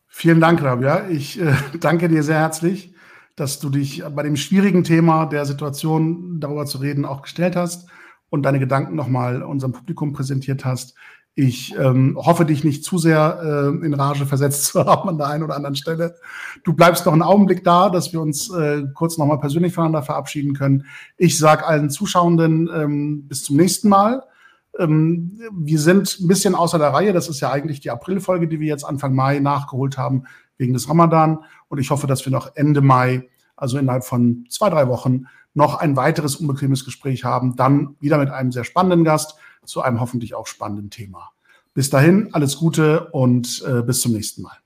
Vielen 0.08 0.40
Dank, 0.40 0.62
Rabia. 0.62 1.08
Ich 1.08 1.40
äh, 1.40 1.54
danke 1.80 2.08
dir 2.08 2.22
sehr 2.22 2.38
herzlich, 2.38 2.94
dass 3.36 3.60
du 3.60 3.70
dich 3.70 4.02
bei 4.14 4.22
dem 4.22 4.36
schwierigen 4.36 4.84
Thema 4.84 5.26
der 5.26 5.46
Situation 5.46 6.40
darüber 6.40 6.66
zu 6.66 6.78
reden 6.78 7.04
auch 7.04 7.22
gestellt 7.22 7.56
hast 7.56 7.88
und 8.28 8.42
deine 8.42 8.58
Gedanken 8.58 8.96
nochmal 8.96 9.42
unserem 9.42 9.72
Publikum 9.72 10.12
präsentiert 10.12 10.64
hast. 10.64 10.96
Ich 11.34 11.74
ähm, 11.78 12.18
hoffe, 12.20 12.44
dich 12.44 12.62
nicht 12.62 12.84
zu 12.84 12.98
sehr 12.98 13.40
äh, 13.42 13.86
in 13.86 13.94
Rage 13.94 14.26
versetzt 14.26 14.64
zu 14.66 14.84
haben 14.84 15.08
an 15.08 15.16
der 15.18 15.28
einen 15.28 15.42
oder 15.42 15.56
anderen 15.56 15.76
Stelle. 15.76 16.14
Du 16.62 16.74
bleibst 16.74 17.06
noch 17.06 17.12
einen 17.14 17.22
Augenblick 17.22 17.64
da, 17.64 17.88
dass 17.88 18.12
wir 18.12 18.20
uns 18.20 18.50
äh, 18.50 18.82
kurz 18.94 19.16
nochmal 19.16 19.40
persönlich 19.40 19.72
voneinander 19.72 20.02
verabschieden 20.02 20.54
können. 20.54 20.84
Ich 21.16 21.38
sage 21.38 21.66
allen 21.66 21.88
Zuschauenden 21.88 22.68
ähm, 22.74 23.28
bis 23.28 23.44
zum 23.44 23.56
nächsten 23.56 23.88
Mal. 23.88 24.22
Ähm, 24.78 25.40
wir 25.52 25.78
sind 25.78 26.18
ein 26.20 26.28
bisschen 26.28 26.54
außer 26.54 26.78
der 26.78 26.92
Reihe. 26.92 27.14
Das 27.14 27.28
ist 27.28 27.40
ja 27.40 27.50
eigentlich 27.50 27.80
die 27.80 27.90
Aprilfolge, 27.90 28.46
die 28.46 28.60
wir 28.60 28.68
jetzt 28.68 28.84
Anfang 28.84 29.14
Mai 29.14 29.38
nachgeholt 29.38 29.96
haben 29.96 30.24
wegen 30.58 30.74
des 30.74 30.88
Ramadan. 30.88 31.38
Und 31.68 31.78
ich 31.78 31.90
hoffe, 31.90 32.06
dass 32.06 32.26
wir 32.26 32.32
noch 32.32 32.56
Ende 32.56 32.82
Mai, 32.82 33.30
also 33.56 33.78
innerhalb 33.78 34.04
von 34.04 34.44
zwei, 34.50 34.68
drei 34.68 34.86
Wochen, 34.88 35.24
noch 35.54 35.76
ein 35.76 35.96
weiteres 35.96 36.36
unbequemes 36.36 36.84
Gespräch 36.84 37.24
haben. 37.24 37.56
Dann 37.56 37.96
wieder 38.00 38.18
mit 38.18 38.30
einem 38.30 38.52
sehr 38.52 38.64
spannenden 38.64 39.04
Gast 39.04 39.36
zu 39.64 39.82
einem 39.82 40.00
hoffentlich 40.00 40.34
auch 40.34 40.46
spannenden 40.46 40.90
Thema. 40.90 41.30
Bis 41.74 41.90
dahin, 41.90 42.34
alles 42.34 42.56
Gute 42.56 43.08
und 43.10 43.64
äh, 43.66 43.82
bis 43.82 44.00
zum 44.00 44.12
nächsten 44.12 44.42
Mal. 44.42 44.61